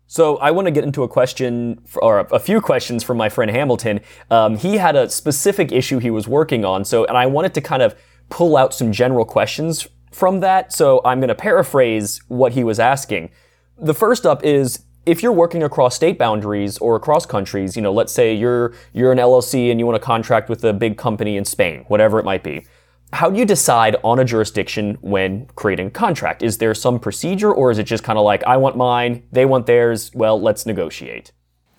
So 0.08 0.38
I 0.38 0.52
want 0.52 0.66
to 0.66 0.72
get 0.72 0.84
into 0.84 1.04
a 1.04 1.08
question, 1.08 1.82
or 2.02 2.20
a 2.20 2.40
few 2.40 2.60
questions 2.60 3.02
from 3.02 3.16
my 3.16 3.30
friend 3.30 3.50
Hamilton. 3.50 4.02
Um, 4.30 4.58
he 4.58 4.76
had 4.76 4.98
a 4.98 5.10
specific 5.10 5.72
issue 5.72 6.00
he 6.00 6.12
was 6.12 6.28
working 6.28 6.66
on, 6.66 6.84
so 6.84 7.06
and 7.06 7.18
I 7.18 7.26
wanted 7.26 7.54
to 7.54 7.62
kind 7.62 7.82
of 7.82 7.96
pull 8.30 8.58
out 8.58 8.74
some 8.74 8.92
general 8.92 9.24
questions 9.24 9.88
from 10.12 10.42
that. 10.42 10.74
So 10.74 11.00
I'm 11.06 11.20
going 11.20 11.30
to 11.30 11.36
paraphrase 11.36 12.22
what 12.28 12.52
he 12.52 12.64
was 12.66 12.78
asking. 12.78 13.30
The 13.78 13.94
first 13.94 14.26
up 14.26 14.44
is 14.44 14.84
if 15.06 15.24
you're 15.24 15.34
working 15.34 15.64
across 15.64 15.96
state 15.96 16.18
boundaries 16.18 16.78
or 16.78 16.96
across 16.96 17.26
countries, 17.26 17.76
you 17.76 17.82
know, 17.82 17.92
let's 17.92 18.14
say 18.14 18.34
you're 18.34 18.74
you're 18.94 19.12
an 19.12 19.18
LLC 19.18 19.72
and 19.72 19.80
you 19.80 19.86
want 19.86 19.96
to 19.96 20.06
contract 20.06 20.50
with 20.50 20.64
a 20.64 20.74
big 20.74 20.98
company 20.98 21.38
in 21.38 21.46
Spain, 21.46 21.86
whatever 21.88 22.20
it 22.20 22.26
might 22.26 22.44
be. 22.44 22.66
How 23.12 23.32
do 23.32 23.40
you 23.40 23.46
decide 23.46 23.96
on 24.04 24.20
a 24.20 24.26
jurisdiction 24.26 24.98
when 25.02 25.48
creating 25.56 25.88
a 25.88 25.92
contract? 25.92 26.44
Is 26.44 26.60
there 26.60 26.76
some 26.76 27.00
procedure 27.00 27.52
or 27.52 27.72
is 27.72 27.80
it 27.80 27.86
just 27.86 28.04
kind 28.04 28.20
of 28.20 28.26
like 28.26 28.44
I 28.44 28.58
want 28.58 28.78
mine, 28.78 29.24
they 29.32 29.46
want 29.46 29.66
theirs, 29.66 30.12
well, 30.14 30.40
let's 30.40 30.66
negotiate? 30.66 31.32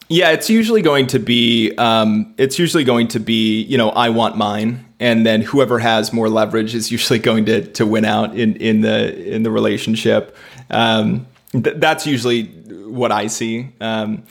Yeah, 0.09 0.31
it's 0.31 0.51
usually 0.51 0.83
going 0.83 1.07
to 1.09 1.21
be 1.21 1.73
um, 1.79 2.35
it's 2.37 2.59
usually 2.59 2.83
going 2.83 3.07
to 3.09 3.21
be 3.21 3.63
you 3.63 3.79
know 3.79 3.91
I 3.91 4.09
want 4.09 4.37
mine, 4.37 4.85
and 4.99 5.25
then 5.25 5.41
whoever 5.41 5.79
has 5.79 6.13
more 6.13 6.29
leverage 6.29 6.75
is 6.75 6.91
usually 6.91 7.21
going 7.21 7.45
to 7.45 7.65
to 7.75 7.87
win 7.87 8.05
out 8.05 8.37
in 8.37 8.57
in 8.57 8.81
the 8.81 9.17
in 9.33 9.45
the 9.45 9.53
relationship. 9.53 10.37
Um, 10.69 11.29
th- 11.53 11.77
that's 11.79 12.07
usually 12.07 12.45
what 12.45 13.13
I 13.13 13.27
see. 13.27 13.73
Um, 13.81 14.25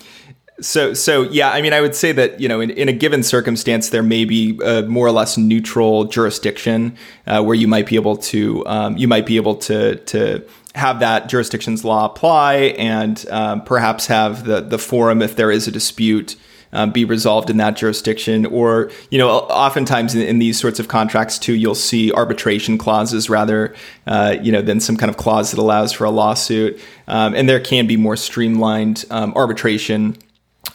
so, 0.61 0.93
so 0.93 1.24
yeah, 1.24 1.51
I 1.51 1.61
mean, 1.61 1.74
I 1.74 1.82
would 1.82 1.95
say 1.95 2.11
that 2.11 2.39
you 2.39 2.47
know, 2.47 2.59
in, 2.59 2.70
in 2.72 2.89
a 2.89 2.93
given 2.93 3.24
circumstance, 3.24 3.89
there 3.89 4.03
may 4.03 4.26
be 4.26 4.59
a 4.63 4.84
more 4.84 5.07
or 5.07 5.11
less 5.11 5.38
neutral 5.38 6.05
jurisdiction 6.05 6.97
uh, 7.28 7.41
where 7.41 7.55
you 7.55 7.67
might 7.67 7.88
be 7.88 7.95
able 7.95 8.17
to 8.17 8.65
um, 8.67 8.97
you 8.97 9.07
might 9.07 9.26
be 9.26 9.38
able 9.38 9.55
to 9.55 9.95
to 9.95 10.45
have 10.76 10.99
that 10.99 11.30
jurisdiction's 11.30 11.86
law 11.86 12.05
apply, 12.05 12.55
and 12.78 13.26
um, 13.30 13.63
perhaps 13.63 14.07
have 14.07 14.45
the 14.45 14.61
the 14.61 14.78
forum 14.78 15.22
if 15.22 15.36
there 15.36 15.51
is 15.51 15.67
a 15.67 15.72
dispute 15.72 16.36
um, 16.74 16.91
be 16.91 17.05
resolved 17.05 17.49
in 17.49 17.57
that 17.57 17.76
jurisdiction. 17.76 18.45
Or, 18.45 18.91
you 19.09 19.17
know, 19.17 19.30
oftentimes 19.30 20.15
in, 20.15 20.22
in, 20.22 20.39
these 20.39 20.59
sorts 20.59 20.80
of 20.80 20.88
contracts 20.88 21.39
too, 21.39 21.53
you'll 21.53 21.76
see 21.76 22.11
arbitration 22.11 22.78
clauses 22.78 23.30
rather, 23.30 23.76
uh, 24.07 24.36
you 24.41 24.51
know, 24.51 24.61
than 24.61 24.80
some 24.80 24.97
kind 24.97 25.09
of 25.09 25.17
clause 25.17 25.51
that 25.51 25.59
allows 25.59 25.91
for 25.93 26.05
a 26.05 26.11
lawsuit. 26.11 26.80
Um, 27.07 27.34
and 27.34 27.47
there 27.47 27.59
can 27.59 27.88
be 27.88 27.97
more 27.97 28.15
streamlined 28.15 29.05
um, 29.09 29.34
arbitration. 29.36 30.17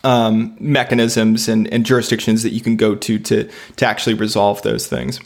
Um, 0.03 0.57
mechanisms 0.61 1.49
and, 1.49 1.73
and 1.73 1.87
jurisdictions 1.87 2.43
that 2.43 2.51
you 2.51 2.61
can 2.61 2.77
go 2.77 2.95
to 2.95 3.19
to 3.19 3.49
to 3.77 3.87
actually 3.87 4.15
resolve 4.15 4.61
those 4.63 4.87
things. 4.87 5.21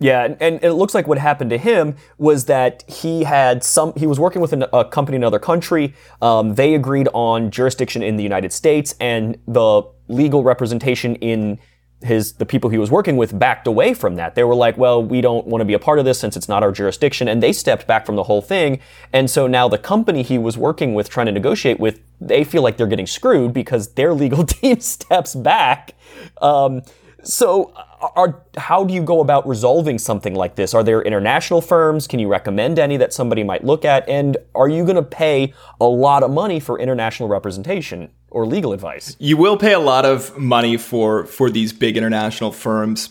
Yeah, 0.00 0.34
and, 0.40 0.62
it 0.62 0.72
looks 0.72 0.92
like 0.92 1.06
what 1.06 1.18
happened 1.18 1.50
to 1.50 1.58
him 1.58 1.96
was 2.18 2.46
that 2.46 2.82
he 2.88 3.24
had 3.24 3.62
some. 3.62 3.92
He 3.96 4.06
was 4.06 4.18
working 4.18 4.42
with 4.42 4.52
an, 4.52 4.64
a 4.72 4.84
company 4.84 5.16
in 5.16 5.22
another 5.22 5.38
country. 5.38 5.94
Um, 6.20 6.56
they 6.56 6.74
agreed 6.74 7.08
on 7.14 7.50
jurisdiction 7.50 8.02
in 8.02 8.16
the 8.16 8.22
United 8.22 8.52
States, 8.52 8.96
and 9.00 9.38
the 9.46 9.82
legal 10.08 10.42
representation 10.42 11.14
in 11.16 11.58
his 12.02 12.34
the 12.34 12.44
people 12.44 12.70
he 12.70 12.76
was 12.76 12.90
working 12.90 13.16
with 13.16 13.38
backed 13.38 13.66
away 13.66 13.94
from 13.94 14.16
that. 14.16 14.34
They 14.34 14.42
were 14.44 14.54
like, 14.54 14.76
"Well, 14.76 15.02
we 15.02 15.20
don't 15.20 15.46
want 15.46 15.60
to 15.60 15.64
be 15.64 15.74
a 15.74 15.78
part 15.78 16.00
of 16.00 16.04
this 16.04 16.18
since 16.18 16.36
it's 16.36 16.48
not 16.48 16.62
our 16.62 16.72
jurisdiction," 16.72 17.28
and 17.28 17.42
they 17.42 17.52
stepped 17.52 17.86
back 17.86 18.04
from 18.04 18.16
the 18.16 18.24
whole 18.24 18.42
thing. 18.42 18.80
And 19.12 19.30
so 19.30 19.46
now 19.46 19.68
the 19.68 19.78
company 19.78 20.22
he 20.22 20.38
was 20.38 20.58
working 20.58 20.94
with, 20.94 21.08
trying 21.08 21.26
to 21.26 21.32
negotiate 21.32 21.78
with, 21.78 22.00
they 22.20 22.42
feel 22.42 22.62
like 22.62 22.76
they're 22.76 22.88
getting 22.88 23.06
screwed 23.06 23.52
because 23.52 23.94
their 23.94 24.12
legal 24.24 24.44
team 24.44 24.80
steps 24.80 25.34
back. 25.34 25.94
Um, 26.42 26.82
so, 27.22 27.72
are, 28.16 28.42
how 28.56 28.84
do 28.84 28.94
you 28.94 29.02
go 29.02 29.20
about 29.20 29.46
resolving 29.46 29.98
something 29.98 30.34
like 30.34 30.56
this? 30.56 30.74
Are 30.74 30.82
there 30.82 31.02
international 31.02 31.60
firms? 31.60 32.06
Can 32.06 32.18
you 32.18 32.28
recommend 32.28 32.78
any 32.78 32.96
that 32.96 33.12
somebody 33.12 33.42
might 33.42 33.64
look 33.64 33.84
at? 33.84 34.08
And 34.08 34.36
are 34.54 34.68
you 34.68 34.84
going 34.84 34.96
to 34.96 35.02
pay 35.02 35.52
a 35.80 35.86
lot 35.86 36.22
of 36.22 36.30
money 36.30 36.60
for 36.60 36.78
international 36.78 37.28
representation 37.28 38.10
or 38.30 38.46
legal 38.46 38.72
advice? 38.72 39.16
You 39.18 39.36
will 39.36 39.56
pay 39.56 39.72
a 39.72 39.78
lot 39.78 40.04
of 40.04 40.36
money 40.36 40.76
for 40.76 41.26
for 41.26 41.50
these 41.50 41.72
big 41.72 41.96
international 41.96 42.52
firms, 42.52 43.10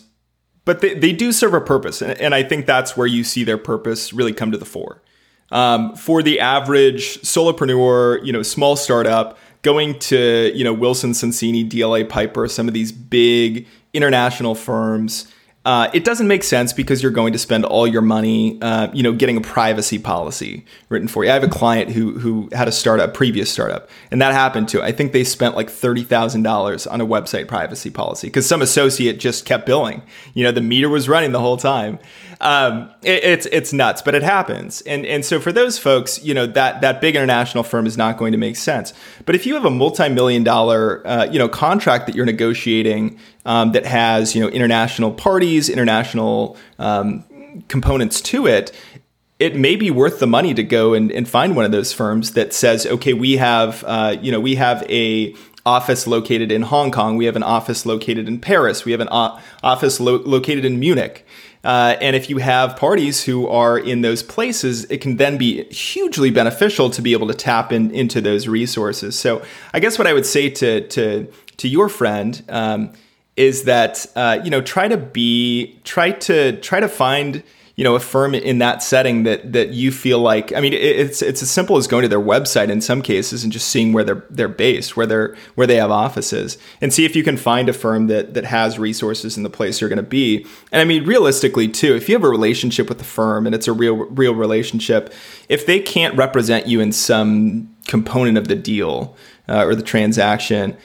but 0.64 0.80
they, 0.80 0.94
they 0.94 1.12
do 1.12 1.32
serve 1.32 1.54
a 1.54 1.60
purpose, 1.60 2.02
and, 2.02 2.18
and 2.20 2.34
I 2.34 2.42
think 2.42 2.66
that's 2.66 2.96
where 2.96 3.06
you 3.06 3.24
see 3.24 3.44
their 3.44 3.58
purpose 3.58 4.12
really 4.12 4.32
come 4.32 4.50
to 4.52 4.58
the 4.58 4.64
fore. 4.64 5.02
Um, 5.50 5.94
for 5.94 6.22
the 6.22 6.40
average 6.40 7.20
solopreneur, 7.20 8.24
you 8.24 8.32
know, 8.32 8.42
small 8.42 8.76
startup, 8.76 9.38
going 9.62 9.98
to 9.98 10.52
you 10.54 10.62
know 10.62 10.72
Wilson 10.72 11.12
Sonsini, 11.12 11.68
DLA 11.68 12.08
Piper, 12.08 12.46
some 12.48 12.68
of 12.68 12.74
these 12.74 12.92
big 12.92 13.66
international 13.94 14.54
firms. 14.54 15.26
Uh, 15.64 15.88
it 15.94 16.04
doesn't 16.04 16.28
make 16.28 16.44
sense 16.44 16.74
because 16.74 17.02
you're 17.02 17.10
going 17.10 17.32
to 17.32 17.38
spend 17.38 17.64
all 17.64 17.86
your 17.86 18.02
money, 18.02 18.58
uh, 18.60 18.88
you 18.92 19.02
know, 19.02 19.14
getting 19.14 19.38
a 19.38 19.40
privacy 19.40 19.98
policy 19.98 20.66
written 20.90 21.08
for 21.08 21.24
you. 21.24 21.30
I 21.30 21.32
have 21.32 21.42
a 21.42 21.48
client 21.48 21.90
who 21.90 22.18
who 22.18 22.50
had 22.52 22.68
a 22.68 22.72
startup, 22.72 23.14
previous 23.14 23.50
startup, 23.50 23.88
and 24.10 24.20
that 24.20 24.34
happened 24.34 24.68
to. 24.68 24.82
I 24.82 24.92
think 24.92 25.12
they 25.12 25.24
spent 25.24 25.56
like 25.56 25.70
thirty 25.70 26.04
thousand 26.04 26.42
dollars 26.42 26.86
on 26.86 27.00
a 27.00 27.06
website 27.06 27.48
privacy 27.48 27.88
policy 27.88 28.26
because 28.26 28.46
some 28.46 28.60
associate 28.60 29.18
just 29.18 29.46
kept 29.46 29.64
billing. 29.64 30.02
You 30.34 30.44
know, 30.44 30.52
the 30.52 30.60
meter 30.60 30.90
was 30.90 31.08
running 31.08 31.32
the 31.32 31.40
whole 31.40 31.56
time. 31.56 31.98
Um, 32.40 32.90
it, 33.02 33.24
it's 33.24 33.46
it's 33.46 33.72
nuts, 33.72 34.02
but 34.02 34.14
it 34.14 34.22
happens. 34.22 34.80
And 34.82 35.06
and 35.06 35.24
so 35.24 35.40
for 35.40 35.52
those 35.52 35.78
folks, 35.78 36.22
you 36.22 36.34
know, 36.34 36.46
that 36.46 36.80
that 36.80 37.00
big 37.00 37.16
international 37.16 37.64
firm 37.64 37.86
is 37.86 37.96
not 37.96 38.16
going 38.16 38.32
to 38.32 38.38
make 38.38 38.56
sense. 38.56 38.92
But 39.24 39.34
if 39.34 39.46
you 39.46 39.54
have 39.54 39.64
a 39.64 39.70
multi-million 39.70 40.44
dollar, 40.44 41.06
uh, 41.06 41.24
you 41.26 41.38
know, 41.38 41.48
contract 41.48 42.06
that 42.06 42.14
you're 42.14 42.26
negotiating 42.26 43.18
um, 43.44 43.72
that 43.72 43.86
has 43.86 44.34
you 44.34 44.42
know 44.42 44.48
international 44.48 45.12
parties, 45.12 45.68
international 45.68 46.56
um, 46.78 47.24
components 47.68 48.20
to 48.22 48.46
it, 48.46 48.72
it 49.38 49.56
may 49.56 49.76
be 49.76 49.90
worth 49.90 50.20
the 50.20 50.26
money 50.26 50.54
to 50.54 50.62
go 50.62 50.94
and, 50.94 51.10
and 51.12 51.28
find 51.28 51.56
one 51.56 51.64
of 51.64 51.72
those 51.72 51.92
firms 51.92 52.32
that 52.32 52.52
says, 52.52 52.86
okay, 52.86 53.12
we 53.12 53.36
have 53.36 53.84
uh, 53.86 54.16
you 54.20 54.32
know 54.32 54.40
we 54.40 54.56
have 54.56 54.82
a 54.90 55.34
office 55.66 56.06
located 56.06 56.52
in 56.52 56.62
Hong 56.62 56.90
Kong. 56.90 57.16
We 57.16 57.24
have 57.24 57.36
an 57.36 57.42
office 57.42 57.86
located 57.86 58.28
in 58.28 58.38
Paris. 58.38 58.84
We 58.84 58.92
have 58.92 59.00
an 59.00 59.08
o- 59.10 59.40
office 59.62 59.98
lo- 59.98 60.22
located 60.24 60.64
in 60.64 60.78
Munich. 60.78 61.26
Uh, 61.64 61.96
and 62.00 62.14
if 62.14 62.28
you 62.28 62.38
have 62.38 62.76
parties 62.76 63.24
who 63.24 63.48
are 63.48 63.78
in 63.78 64.02
those 64.02 64.22
places, 64.22 64.84
it 64.90 65.00
can 65.00 65.16
then 65.16 65.38
be 65.38 65.64
hugely 65.64 66.30
beneficial 66.30 66.90
to 66.90 67.00
be 67.00 67.12
able 67.12 67.26
to 67.26 67.34
tap 67.34 67.72
in, 67.72 67.90
into 67.90 68.20
those 68.20 68.46
resources. 68.46 69.18
So 69.18 69.42
I 69.72 69.80
guess 69.80 69.98
what 69.98 70.06
I 70.06 70.12
would 70.12 70.26
say 70.26 70.50
to 70.50 70.86
to 70.88 71.26
to 71.56 71.68
your 71.68 71.88
friend 71.88 72.42
um, 72.48 72.92
is 73.36 73.64
that 73.64 74.06
uh, 74.14 74.40
you 74.44 74.50
know 74.50 74.60
try 74.60 74.88
to 74.88 74.96
be 74.98 75.78
try 75.84 76.12
to 76.12 76.60
try 76.60 76.80
to 76.80 76.88
find 76.88 77.42
you 77.76 77.82
know 77.82 77.96
a 77.96 78.00
firm 78.00 78.34
in 78.34 78.58
that 78.58 78.82
setting 78.82 79.24
that 79.24 79.52
that 79.52 79.70
you 79.70 79.90
feel 79.90 80.20
like 80.20 80.52
I 80.52 80.60
mean 80.60 80.72
it's 80.72 81.22
it's 81.22 81.42
as 81.42 81.50
simple 81.50 81.76
as 81.76 81.86
going 81.86 82.02
to 82.02 82.08
their 82.08 82.20
website 82.20 82.70
in 82.70 82.80
some 82.80 83.02
cases 83.02 83.42
and 83.42 83.52
just 83.52 83.68
seeing 83.68 83.92
where 83.92 84.04
they're 84.04 84.24
they're 84.30 84.48
based 84.48 84.96
where 84.96 85.06
they're 85.06 85.36
where 85.54 85.66
they 85.66 85.76
have 85.76 85.90
offices 85.90 86.56
and 86.80 86.92
see 86.92 87.04
if 87.04 87.16
you 87.16 87.24
can 87.24 87.36
find 87.36 87.68
a 87.68 87.72
firm 87.72 88.06
that 88.06 88.34
that 88.34 88.44
has 88.44 88.78
resources 88.78 89.36
in 89.36 89.42
the 89.42 89.50
place 89.50 89.80
you're 89.80 89.90
going 89.90 89.96
to 89.96 90.02
be. 90.02 90.46
And 90.70 90.80
I 90.80 90.84
mean 90.84 91.04
realistically 91.04 91.68
too 91.68 91.94
if 91.94 92.08
you 92.08 92.14
have 92.14 92.24
a 92.24 92.28
relationship 92.28 92.88
with 92.88 92.98
the 92.98 93.04
firm 93.04 93.46
and 93.46 93.54
it's 93.54 93.68
a 93.68 93.72
real 93.72 93.96
real 93.96 94.34
relationship 94.34 95.12
if 95.48 95.66
they 95.66 95.80
can't 95.80 96.16
represent 96.16 96.66
you 96.66 96.80
in 96.80 96.92
some 96.92 97.74
component 97.86 98.38
of 98.38 98.48
the 98.48 98.54
deal 98.54 99.16
uh, 99.48 99.64
or 99.64 99.74
the 99.74 99.82
transaction 99.82 100.76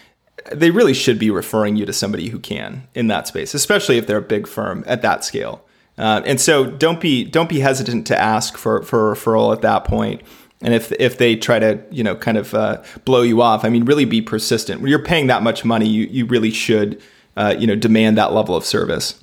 they 0.52 0.72
really 0.72 0.94
should 0.94 1.20
be 1.20 1.30
referring 1.30 1.76
you 1.76 1.86
to 1.86 1.94
somebody 1.94 2.30
who 2.30 2.40
can 2.40 2.88
in 2.94 3.08
that 3.08 3.28
space 3.28 3.54
especially 3.54 3.98
if 3.98 4.08
they're 4.08 4.18
a 4.18 4.22
big 4.22 4.48
firm 4.48 4.84
at 4.88 5.02
that 5.02 5.24
scale 5.24 5.64
uh, 6.00 6.22
and 6.26 6.40
so 6.40 6.66
don't 6.66 7.02
be 7.02 7.26
don't 7.26 7.50
be 7.50 7.60
hesitant 7.60 8.08
to 8.08 8.18
ask 8.18 8.58
for 8.58 8.82
for 8.84 9.12
a 9.12 9.16
referral 9.16 9.54
at 9.54 9.62
that 9.62 9.84
point. 9.84 10.22
And 10.62 10.74
if 10.74 10.94
if 10.94 11.18
they 11.18 11.36
try 11.36 11.60
to 11.60 11.84
you 11.92 12.04
know 12.04 12.16
kind 12.16 12.38
of 12.38 12.54
uh, 12.54 12.82
blow 13.04 13.22
you 13.22 13.42
off, 13.42 13.66
I 13.66 13.70
mean, 13.70 13.84
really 13.84 14.06
be 14.06 14.22
persistent. 14.22 14.82
When 14.82 14.90
you're 14.90 15.04
paying 15.04 15.28
that 15.28 15.44
much 15.44 15.66
money, 15.66 15.88
you 15.88 16.06
you 16.06 16.26
really 16.26 16.52
should 16.52 17.02
uh, 17.36 17.54
you 17.60 17.68
know 17.68 17.76
demand 17.76 18.18
that 18.18 18.32
level 18.32 18.56
of 18.56 18.66
service. 18.66 19.22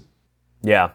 Yeah, 0.62 0.90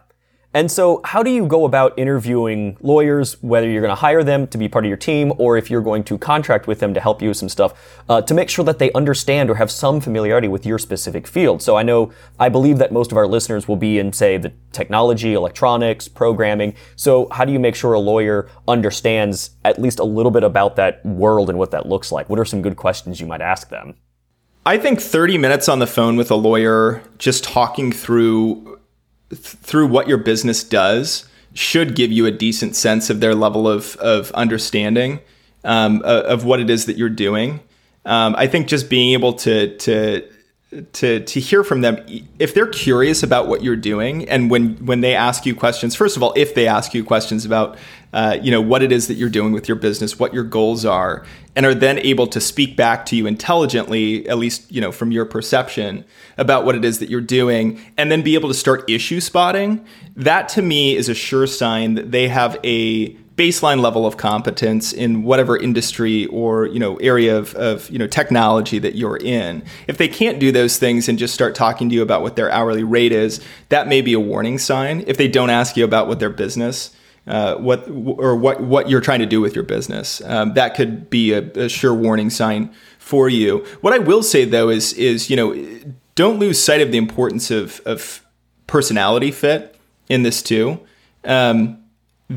and 0.54 0.70
so, 0.70 1.00
how 1.02 1.22
do 1.22 1.30
you 1.30 1.46
go 1.46 1.64
about 1.64 1.98
interviewing 1.98 2.76
lawyers, 2.82 3.42
whether 3.42 3.66
you're 3.68 3.80
going 3.80 3.90
to 3.90 3.94
hire 3.94 4.22
them 4.22 4.46
to 4.48 4.58
be 4.58 4.68
part 4.68 4.84
of 4.84 4.88
your 4.88 4.98
team 4.98 5.32
or 5.38 5.56
if 5.56 5.70
you're 5.70 5.80
going 5.80 6.04
to 6.04 6.18
contract 6.18 6.66
with 6.66 6.78
them 6.78 6.92
to 6.92 7.00
help 7.00 7.22
you 7.22 7.28
with 7.28 7.38
some 7.38 7.48
stuff, 7.48 8.02
uh, 8.10 8.20
to 8.20 8.34
make 8.34 8.50
sure 8.50 8.62
that 8.66 8.78
they 8.78 8.92
understand 8.92 9.48
or 9.48 9.54
have 9.54 9.70
some 9.70 9.98
familiarity 9.98 10.48
with 10.48 10.66
your 10.66 10.78
specific 10.78 11.26
field? 11.26 11.62
So, 11.62 11.76
I 11.76 11.82
know, 11.82 12.12
I 12.38 12.50
believe 12.50 12.76
that 12.78 12.92
most 12.92 13.12
of 13.12 13.16
our 13.16 13.26
listeners 13.26 13.66
will 13.66 13.76
be 13.76 13.98
in, 13.98 14.12
say, 14.12 14.36
the 14.36 14.52
technology, 14.72 15.32
electronics, 15.32 16.06
programming. 16.06 16.74
So, 16.96 17.28
how 17.30 17.46
do 17.46 17.52
you 17.52 17.58
make 17.58 17.74
sure 17.74 17.94
a 17.94 18.00
lawyer 18.00 18.50
understands 18.68 19.52
at 19.64 19.80
least 19.80 20.00
a 20.00 20.04
little 20.04 20.30
bit 20.30 20.44
about 20.44 20.76
that 20.76 21.04
world 21.06 21.48
and 21.48 21.58
what 21.58 21.70
that 21.70 21.86
looks 21.86 22.12
like? 22.12 22.28
What 22.28 22.38
are 22.38 22.44
some 22.44 22.60
good 22.60 22.76
questions 22.76 23.22
you 23.22 23.26
might 23.26 23.40
ask 23.40 23.70
them? 23.70 23.94
I 24.64 24.78
think 24.78 25.00
30 25.00 25.38
minutes 25.38 25.68
on 25.68 25.80
the 25.80 25.88
phone 25.88 26.16
with 26.16 26.30
a 26.30 26.36
lawyer, 26.36 27.02
just 27.18 27.42
talking 27.42 27.90
through 27.90 28.71
through 29.34 29.86
what 29.86 30.08
your 30.08 30.18
business 30.18 30.62
does 30.64 31.26
should 31.54 31.94
give 31.94 32.10
you 32.10 32.26
a 32.26 32.30
decent 32.30 32.76
sense 32.76 33.10
of 33.10 33.20
their 33.20 33.34
level 33.34 33.68
of, 33.68 33.96
of 33.96 34.30
understanding 34.32 35.20
um, 35.64 36.02
of 36.04 36.44
what 36.44 36.60
it 36.60 36.70
is 36.70 36.86
that 36.86 36.96
you're 36.96 37.08
doing. 37.08 37.60
Um, 38.04 38.34
I 38.36 38.46
think 38.46 38.66
just 38.66 38.90
being 38.90 39.12
able 39.12 39.34
to 39.34 39.76
to 39.78 40.28
to 40.92 41.20
to 41.20 41.40
hear 41.40 41.62
from 41.62 41.82
them 41.82 42.02
if 42.38 42.54
they're 42.54 42.66
curious 42.66 43.22
about 43.22 43.46
what 43.46 43.62
you're 43.62 43.76
doing 43.76 44.26
and 44.28 44.50
when 44.50 44.74
when 44.86 45.02
they 45.02 45.14
ask 45.14 45.44
you 45.44 45.54
questions 45.54 45.94
first 45.94 46.16
of 46.16 46.22
all 46.22 46.32
if 46.34 46.54
they 46.54 46.66
ask 46.66 46.94
you 46.94 47.04
questions 47.04 47.44
about 47.44 47.76
uh, 48.14 48.38
you 48.42 48.50
know 48.50 48.60
what 48.60 48.82
it 48.82 48.90
is 48.90 49.06
that 49.06 49.14
you're 49.14 49.28
doing 49.28 49.52
with 49.52 49.68
your 49.68 49.76
business 49.76 50.18
what 50.18 50.32
your 50.32 50.44
goals 50.44 50.86
are 50.86 51.26
and 51.54 51.66
are 51.66 51.74
then 51.74 51.98
able 51.98 52.26
to 52.26 52.40
speak 52.40 52.74
back 52.74 53.04
to 53.04 53.16
you 53.16 53.26
intelligently 53.26 54.26
at 54.28 54.38
least 54.38 54.70
you 54.72 54.80
know 54.80 54.90
from 54.90 55.12
your 55.12 55.26
perception 55.26 56.04
about 56.38 56.64
what 56.64 56.74
it 56.74 56.86
is 56.86 57.00
that 57.00 57.10
you're 57.10 57.20
doing 57.20 57.78
and 57.98 58.10
then 58.10 58.22
be 58.22 58.34
able 58.34 58.48
to 58.48 58.54
start 58.54 58.88
issue 58.88 59.20
spotting 59.20 59.84
that 60.16 60.48
to 60.48 60.62
me 60.62 60.96
is 60.96 61.10
a 61.10 61.14
sure 61.14 61.46
sign 61.46 61.94
that 61.94 62.10
they 62.12 62.28
have 62.28 62.58
a 62.64 63.14
baseline 63.42 63.80
level 63.80 64.06
of 64.06 64.16
competence 64.16 64.92
in 64.92 65.24
whatever 65.24 65.56
industry 65.56 66.26
or 66.26 66.66
you 66.66 66.78
know 66.78 66.96
area 66.98 67.36
of, 67.36 67.54
of 67.56 67.90
you 67.90 67.98
know 67.98 68.06
technology 68.06 68.78
that 68.78 68.94
you're 68.94 69.16
in. 69.16 69.64
If 69.88 69.96
they 69.98 70.08
can't 70.08 70.38
do 70.38 70.52
those 70.52 70.78
things 70.78 71.08
and 71.08 71.18
just 71.18 71.34
start 71.34 71.54
talking 71.56 71.88
to 71.88 71.94
you 71.94 72.02
about 72.02 72.22
what 72.22 72.36
their 72.36 72.50
hourly 72.50 72.84
rate 72.84 73.12
is 73.12 73.40
that 73.68 73.88
may 73.88 74.00
be 74.00 74.12
a 74.12 74.20
warning 74.20 74.58
sign. 74.58 75.02
If 75.06 75.16
they 75.16 75.28
don't 75.28 75.50
ask 75.50 75.76
you 75.76 75.84
about 75.84 76.06
what 76.06 76.20
their 76.20 76.30
business 76.30 76.94
uh, 77.26 77.56
what 77.56 77.88
or 77.88 78.36
what 78.36 78.60
what 78.60 78.88
you're 78.88 79.00
trying 79.00 79.20
to 79.20 79.26
do 79.26 79.40
with 79.40 79.54
your 79.54 79.64
business 79.64 80.20
um, 80.22 80.54
that 80.54 80.74
could 80.74 81.08
be 81.08 81.32
a, 81.32 81.42
a 81.52 81.68
sure 81.68 81.94
warning 81.94 82.30
sign 82.30 82.72
for 82.98 83.28
you. 83.28 83.64
What 83.80 83.92
i 83.92 83.98
will 83.98 84.22
say 84.22 84.44
though 84.44 84.68
is 84.68 84.92
is 84.94 85.30
you 85.30 85.36
know 85.36 85.54
don't 86.14 86.38
lose 86.38 86.62
sight 86.62 86.80
of 86.80 86.92
the 86.92 86.98
importance 86.98 87.50
of 87.50 87.80
of 87.84 88.24
personality 88.66 89.30
fit 89.30 89.76
in 90.08 90.22
this 90.22 90.42
too. 90.42 90.80
Um, 91.24 91.81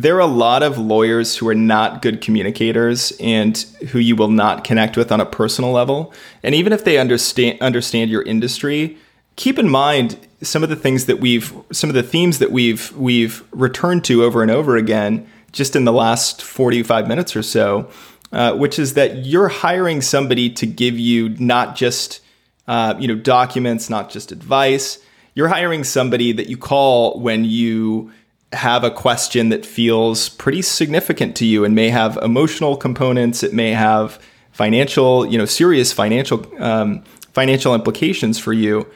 there 0.01 0.15
are 0.17 0.21
a 0.21 0.25
lot 0.25 0.61
of 0.61 0.77
lawyers 0.77 1.37
who 1.37 1.47
are 1.47 1.55
not 1.55 2.01
good 2.01 2.21
communicators 2.21 3.13
and 3.19 3.57
who 3.89 3.99
you 3.99 4.15
will 4.15 4.29
not 4.29 4.63
connect 4.63 4.97
with 4.97 5.11
on 5.11 5.21
a 5.21 5.25
personal 5.25 5.71
level. 5.71 6.13
And 6.43 6.53
even 6.53 6.73
if 6.73 6.83
they 6.83 6.97
understand 6.97 7.61
understand 7.61 8.11
your 8.11 8.21
industry, 8.23 8.97
keep 9.35 9.57
in 9.57 9.69
mind 9.69 10.19
some 10.41 10.63
of 10.63 10.69
the 10.69 10.75
things 10.75 11.05
that 11.05 11.19
we've 11.19 11.53
some 11.71 11.89
of 11.89 11.93
the 11.93 12.03
themes 12.03 12.39
that 12.39 12.51
we've 12.51 12.91
we've 12.97 13.43
returned 13.51 14.03
to 14.05 14.23
over 14.23 14.41
and 14.41 14.51
over 14.51 14.75
again 14.75 15.27
just 15.51 15.75
in 15.75 15.85
the 15.85 15.93
last 15.93 16.41
45 16.41 17.07
minutes 17.07 17.33
or 17.33 17.41
so, 17.41 17.89
uh, 18.33 18.53
which 18.55 18.77
is 18.77 18.95
that 18.95 19.25
you're 19.25 19.47
hiring 19.47 20.01
somebody 20.01 20.49
to 20.49 20.65
give 20.65 20.99
you 20.99 21.29
not 21.29 21.77
just 21.77 22.19
uh, 22.67 22.95
you 22.99 23.07
know 23.07 23.15
documents, 23.15 23.89
not 23.89 24.09
just 24.09 24.31
advice. 24.31 24.99
You're 25.35 25.47
hiring 25.49 25.83
somebody 25.83 26.31
that 26.33 26.47
you 26.47 26.57
call 26.57 27.19
when 27.19 27.45
you 27.45 28.11
have 28.55 28.83
a 28.83 28.91
question 28.91 29.49
that 29.49 29.65
feels 29.65 30.29
pretty 30.29 30.61
significant 30.61 31.35
to 31.37 31.45
you 31.45 31.63
and 31.63 31.75
may 31.75 31.89
have 31.89 32.17
emotional 32.17 32.75
components. 32.77 33.43
It 33.43 33.53
may 33.53 33.71
have 33.71 34.19
financial, 34.51 35.25
you 35.25 35.37
know, 35.37 35.45
serious 35.45 35.91
financial 35.91 36.45
um, 36.59 37.03
financial 37.33 37.75
implications 37.75 38.39
for 38.39 38.53
you. 38.53 38.87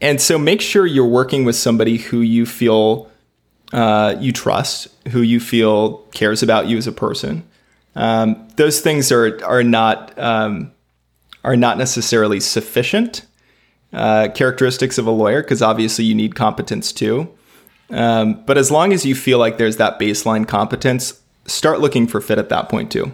And 0.00 0.20
so 0.20 0.38
make 0.38 0.60
sure 0.60 0.86
you're 0.86 1.06
working 1.06 1.44
with 1.44 1.54
somebody 1.54 1.98
who 1.98 2.20
you 2.20 2.46
feel 2.46 3.10
uh, 3.72 4.16
you 4.20 4.32
trust, 4.32 4.88
who 5.08 5.22
you 5.22 5.40
feel 5.40 5.98
cares 6.12 6.42
about 6.42 6.66
you 6.66 6.76
as 6.76 6.86
a 6.86 6.92
person. 6.92 7.48
Um, 7.94 8.48
those 8.56 8.80
things 8.80 9.12
are 9.12 9.42
are 9.44 9.62
not 9.62 10.18
um, 10.18 10.72
are 11.44 11.56
not 11.56 11.78
necessarily 11.78 12.40
sufficient 12.40 13.26
uh, 13.92 14.28
characteristics 14.34 14.98
of 14.98 15.06
a 15.06 15.10
lawyer 15.10 15.42
because 15.42 15.62
obviously 15.62 16.04
you 16.04 16.14
need 16.14 16.34
competence 16.34 16.92
too. 16.92 17.28
Um, 17.92 18.42
but 18.44 18.58
as 18.58 18.70
long 18.70 18.92
as 18.92 19.04
you 19.04 19.14
feel 19.14 19.38
like 19.38 19.58
there's 19.58 19.76
that 19.76 19.98
baseline 19.98 20.48
competence, 20.48 21.20
start 21.46 21.80
looking 21.80 22.06
for 22.06 22.20
fit 22.20 22.38
at 22.38 22.48
that 22.48 22.68
point 22.68 22.90
too. 22.90 23.12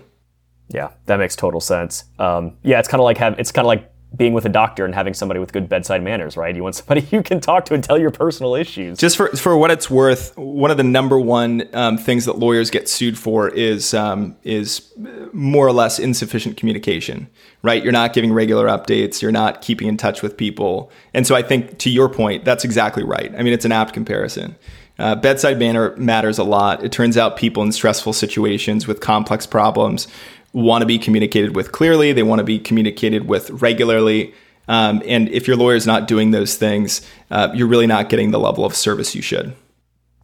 Yeah, 0.69 0.91
that 1.07 1.17
makes 1.17 1.35
total 1.35 1.61
sense. 1.61 2.05
Um, 2.19 2.57
yeah, 2.63 2.79
it's 2.79 2.89
kind 2.89 3.01
of 3.01 3.05
like 3.05 3.19
have, 3.19 3.39
it's 3.39 3.51
kind 3.51 3.65
of 3.65 3.69
like 3.69 3.91
being 4.17 4.33
with 4.33 4.47
a 4.47 4.49
doctor 4.49 4.85
and 4.85 4.95
having 4.95 5.13
somebody 5.13 5.39
with 5.39 5.53
good 5.53 5.69
bedside 5.69 6.03
manners, 6.03 6.37
right? 6.37 6.57
You 6.57 6.63
want 6.63 6.75
somebody 6.75 7.07
you 7.13 7.23
can 7.23 7.41
talk 7.41 7.65
to 7.67 7.75
and 7.75 7.85
tell 7.85 7.99
your 7.99 8.11
personal 8.11 8.55
issues. 8.55 8.99
Just 8.99 9.17
for 9.17 9.29
for 9.37 9.57
what 9.57 9.71
it's 9.71 9.91
worth, 9.91 10.37
one 10.37 10.71
of 10.71 10.77
the 10.77 10.85
number 10.85 11.19
one 11.19 11.69
um, 11.75 11.99
things 11.99 12.25
that 12.25 12.39
lawyers 12.39 12.71
get 12.71 12.89
sued 12.89 13.19
for 13.19 13.49
is 13.49 13.93
um, 13.95 14.37
is 14.43 14.93
more 15.33 15.67
or 15.67 15.73
less 15.73 15.99
insufficient 15.99 16.57
communication. 16.57 17.29
Right? 17.63 17.83
You're 17.83 17.93
not 17.93 18.13
giving 18.13 18.33
regular 18.33 18.67
updates. 18.67 19.21
You're 19.21 19.33
not 19.33 19.63
keeping 19.63 19.89
in 19.89 19.97
touch 19.97 20.23
with 20.23 20.37
people. 20.37 20.91
And 21.13 21.27
so 21.27 21.35
I 21.35 21.43
think 21.43 21.79
to 21.79 21.91
your 21.91 22.09
point, 22.09 22.45
that's 22.45 22.65
exactly 22.65 23.03
right. 23.03 23.35
I 23.35 23.43
mean, 23.43 23.53
it's 23.53 23.65
an 23.65 23.73
apt 23.73 23.93
comparison. 23.93 24.57
Uh, 24.99 25.15
bedside 25.15 25.59
manner 25.59 25.95
matters 25.97 26.39
a 26.39 26.45
lot. 26.45 26.83
It 26.83 26.91
turns 26.91 27.17
out 27.17 27.37
people 27.37 27.63
in 27.63 27.71
stressful 27.71 28.13
situations 28.13 28.89
with 28.89 29.01
complex 29.01 29.47
problems 29.47 30.09
want 30.53 30.83
to 30.83 30.87
be 30.87 30.99
communicated 30.99 31.55
with 31.55 31.73
clearly. 31.73 32.13
They 32.13 32.23
want 32.23 32.41
to 32.41 32.45
be 32.45 32.59
communicated 32.59 33.29
with 33.29 33.51
regularly. 33.51 34.35
Um, 34.67 35.03
and 35.07 35.29
if 35.31 35.49
your 35.49 35.57
lawyer 35.57 35.77
is 35.77 35.87
not 35.87 36.07
doing 36.07 36.31
those 36.31 36.57
things, 36.57 37.01
uh, 37.31 37.51
you're 37.55 37.67
really 37.67 37.87
not 37.87 38.09
getting 38.09 38.31
the 38.31 38.39
level 38.39 38.65
of 38.65 38.75
service 38.75 39.15
you 39.15 39.23
should. 39.23 39.55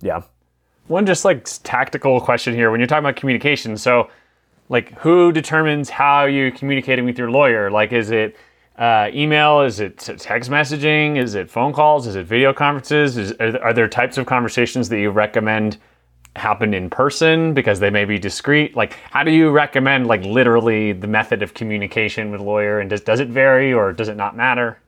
Yeah. 0.00 0.22
One 0.86 1.06
just 1.06 1.24
like 1.24 1.48
tactical 1.62 2.20
question 2.20 2.54
here 2.54 2.70
when 2.70 2.78
you're 2.78 2.86
talking 2.86 3.04
about 3.04 3.16
communication. 3.16 3.76
So, 3.78 4.10
like, 4.68 4.92
who 4.98 5.32
determines 5.32 5.90
how 5.90 6.24
you're 6.24 6.50
communicating 6.50 7.04
with 7.04 7.18
your 7.18 7.30
lawyer? 7.30 7.70
Like, 7.70 7.92
is 7.92 8.10
it 8.10 8.36
uh, 8.76 9.08
email? 9.14 9.62
Is 9.62 9.80
it 9.80 9.98
text 9.98 10.50
messaging? 10.50 11.16
Is 11.16 11.34
it 11.34 11.50
phone 11.50 11.72
calls? 11.72 12.06
Is 12.06 12.16
it 12.16 12.26
video 12.26 12.52
conferences? 12.52 13.16
Is, 13.16 13.32
are, 13.40 13.58
are 13.62 13.72
there 13.72 13.88
types 13.88 14.18
of 14.18 14.26
conversations 14.26 14.90
that 14.90 14.98
you 14.98 15.10
recommend? 15.10 15.78
Happen 16.36 16.74
in 16.74 16.90
person 16.90 17.54
because 17.54 17.80
they 17.80 17.90
may 17.90 18.04
be 18.04 18.18
discreet 18.18 18.76
like 18.76 18.94
how 19.10 19.22
do 19.22 19.30
you 19.30 19.50
recommend 19.50 20.06
like 20.06 20.22
literally 20.24 20.92
the 20.92 21.06
method 21.06 21.42
of 21.42 21.54
communication 21.54 22.30
with 22.30 22.40
lawyer 22.40 22.80
and 22.80 22.90
does, 22.90 23.00
does 23.00 23.20
it 23.20 23.28
vary 23.28 23.72
or 23.72 23.92
does 23.92 24.08
it 24.08 24.16
not 24.16 24.36
matter 24.36 24.78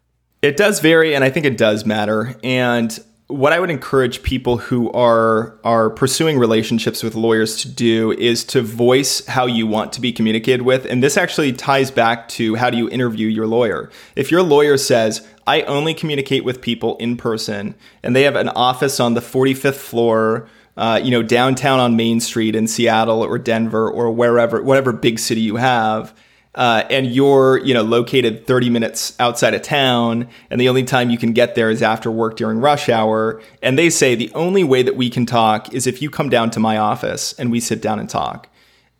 it 0.42 0.56
does 0.56 0.80
vary 0.80 1.14
and 1.14 1.22
i 1.22 1.30
think 1.30 1.46
it 1.46 1.56
does 1.56 1.86
matter 1.86 2.34
and 2.42 2.98
what 3.28 3.52
I 3.52 3.58
would 3.58 3.70
encourage 3.70 4.22
people 4.22 4.56
who 4.56 4.90
are 4.92 5.58
are 5.64 5.90
pursuing 5.90 6.38
relationships 6.38 7.02
with 7.02 7.16
lawyers 7.16 7.56
to 7.62 7.68
do 7.68 8.12
is 8.12 8.44
to 8.44 8.62
voice 8.62 9.26
how 9.26 9.46
you 9.46 9.66
want 9.66 9.92
to 9.94 10.00
be 10.00 10.12
communicated 10.12 10.62
with. 10.62 10.84
And 10.84 11.02
this 11.02 11.16
actually 11.16 11.52
ties 11.52 11.90
back 11.90 12.28
to 12.30 12.54
how 12.54 12.70
do 12.70 12.76
you 12.76 12.88
interview 12.88 13.26
your 13.26 13.48
lawyer. 13.48 13.90
If 14.14 14.30
your 14.30 14.42
lawyer 14.42 14.76
says, 14.76 15.26
"I 15.46 15.62
only 15.62 15.92
communicate 15.92 16.44
with 16.44 16.60
people 16.60 16.96
in 16.98 17.16
person," 17.16 17.74
and 18.02 18.14
they 18.14 18.22
have 18.22 18.36
an 18.36 18.48
office 18.50 19.00
on 19.00 19.14
the 19.14 19.20
45th 19.20 19.78
floor, 19.80 20.48
uh, 20.76 21.00
you 21.02 21.10
know, 21.10 21.22
downtown 21.22 21.80
on 21.80 21.96
Main 21.96 22.20
Street 22.20 22.54
in 22.54 22.66
Seattle 22.66 23.22
or 23.22 23.38
Denver 23.38 23.90
or 23.90 24.10
wherever, 24.10 24.62
whatever 24.62 24.92
big 24.92 25.18
city 25.18 25.40
you 25.40 25.56
have, 25.56 26.14
uh, 26.56 26.84
and 26.88 27.06
you're 27.06 27.58
you 27.58 27.74
know 27.74 27.82
located 27.82 28.46
30 28.46 28.70
minutes 28.70 29.14
outside 29.20 29.54
of 29.54 29.62
town 29.62 30.26
and 30.50 30.60
the 30.60 30.68
only 30.68 30.82
time 30.82 31.10
you 31.10 31.18
can 31.18 31.32
get 31.32 31.54
there 31.54 31.70
is 31.70 31.82
after 31.82 32.10
work 32.10 32.36
during 32.36 32.58
rush 32.58 32.88
hour 32.88 33.40
and 33.62 33.78
they 33.78 33.90
say 33.90 34.14
the 34.14 34.32
only 34.34 34.64
way 34.64 34.82
that 34.82 34.96
we 34.96 35.10
can 35.10 35.26
talk 35.26 35.72
is 35.74 35.86
if 35.86 36.00
you 36.00 36.08
come 36.08 36.30
down 36.30 36.50
to 36.50 36.58
my 36.58 36.78
office 36.78 37.34
and 37.34 37.52
we 37.52 37.60
sit 37.60 37.80
down 37.82 38.00
and 38.00 38.08
talk. 38.08 38.48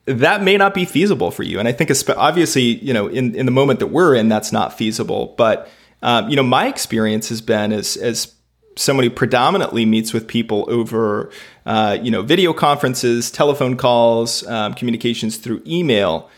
That 0.05 0.43
may 0.43 0.57
not 0.57 0.73
be 0.73 0.85
feasible 0.85 1.31
for 1.33 1.43
you 1.43 1.59
and 1.59 1.67
i 1.67 1.73
think 1.73 1.91
obviously 2.11 2.63
you 2.63 2.93
know 2.93 3.09
in, 3.09 3.35
in 3.35 3.47
the 3.47 3.53
moment 3.53 3.81
that 3.81 3.89
we're 3.89 4.15
in 4.15 4.29
that's 4.29 4.53
not 4.53 4.77
feasible 4.77 5.35
but 5.37 5.69
um, 6.03 6.29
you 6.29 6.37
know 6.37 6.45
my 6.45 6.69
experience 6.69 7.29
has 7.31 7.41
been 7.41 7.73
as 7.73 7.97
as 7.97 8.33
somebody 8.77 9.09
predominantly 9.09 9.87
meets 9.87 10.13
with 10.13 10.29
people 10.29 10.65
over 10.69 11.31
uh, 11.67 11.99
you 12.01 12.11
know 12.11 12.23
video 12.23 12.53
conferences 12.53 13.31
telephone 13.31 13.77
calls 13.77 14.47
um, 14.47 14.73
communications 14.73 15.37
through 15.37 15.63
email 15.67 16.31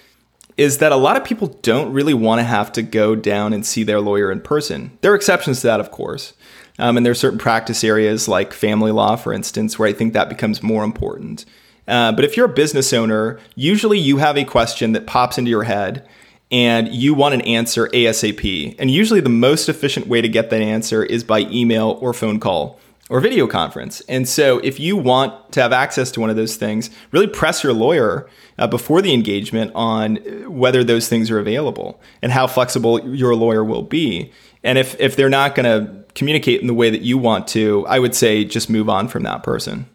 is 0.59 0.79
that 0.79 0.91
a 0.91 0.97
lot 0.97 1.17
of 1.17 1.23
people 1.23 1.47
don't 1.63 1.93
really 1.93 2.13
want 2.13 2.41
to 2.41 2.43
have 2.43 2.73
to 2.73 2.83
go 2.83 3.15
down 3.15 3.53
and 3.53 3.65
see 3.65 3.85
their 3.85 4.01
lawyer 4.01 4.31
in 4.31 4.41
person. 4.41 4.99
There 5.01 5.13
are 5.13 5.15
exceptions 5.15 5.61
to 5.61 5.69
that, 5.69 5.79
of 5.79 5.93
course. 5.93 6.35
Um, 6.81 6.97
and 6.97 7.07
there 7.07 7.13
are 7.13 7.15
certain 7.15 7.39
practice 7.39 7.85
areas 7.85 8.27
like 8.27 8.53
family 8.53 8.91
law, 8.91 9.15
for 9.15 9.33
instance, 9.33 9.79
where 9.79 9.89
I 9.89 9.93
think 9.93 10.13
that 10.13 10.29
becomes 10.29 10.61
more 10.61 10.83
important. 10.83 11.45
Uh, 11.87 12.11
but 12.13 12.25
if 12.25 12.37
you're 12.37 12.47
a 12.47 12.53
business 12.53 12.93
owner, 12.93 13.39
usually 13.55 13.99
you 13.99 14.19
have 14.19 14.37
a 14.37 14.45
question 14.45 14.93
that 14.93 15.07
pops 15.07 15.39
into 15.39 15.51
your 15.51 15.63
head 15.63 16.07
and 16.51 16.89
you 16.89 17.15
want 17.15 17.35
an 17.35 17.41
answer 17.43 17.89
ASAP. 17.89 18.75
And 18.79 18.91
usually 18.91 19.21
the 19.21 19.29
most 19.29 19.69
efficient 19.69 20.09
way 20.09 20.21
to 20.21 20.29
get 20.29 20.51
that 20.51 20.61
answer 20.61 21.05
is 21.05 21.23
by 21.23 21.41
email 21.41 21.99
or 22.01 22.13
phone 22.13 22.41
call 22.41 22.81
or 23.09 23.21
video 23.21 23.47
conference. 23.47 24.01
And 24.03 24.29
so, 24.29 24.59
if 24.59 24.79
you 24.79 24.97
want 24.97 25.53
to 25.53 25.63
have 25.63 25.73
access 25.73 26.11
to 26.13 26.21
one 26.21 26.31
of 26.31 26.37
those 26.37 26.57
things, 26.57 26.91
really 27.11 27.27
press 27.27 27.63
your 27.63 27.73
lawyer 27.73 28.29
uh, 28.59 28.67
before 28.67 29.03
the 29.03 29.13
engagement 29.13 29.73
on 29.75 30.17
whether 30.47 30.85
those 30.85 31.09
things 31.09 31.31
are 31.31 31.39
available 31.39 32.01
and 32.23 32.33
how 32.33 32.47
flexible 32.47 33.15
your 33.15 33.35
lawyer 33.35 33.65
will 33.65 33.83
be. 33.83 34.33
And 34.63 34.79
if, 34.79 34.99
if 35.01 35.17
they're 35.17 35.29
not 35.29 35.55
going 35.55 35.65
to 35.65 36.05
communicate 36.15 36.61
in 36.61 36.67
the 36.67 36.75
way 36.75 36.91
that 36.91 37.03
you 37.03 37.17
want 37.17 37.47
to, 37.49 37.87
I 37.87 37.99
would 37.99 38.15
say 38.15 38.45
just 38.45 38.69
move 38.69 38.89
on 38.89 39.09
from 39.09 39.23
that 39.23 39.43
person. 39.43 39.89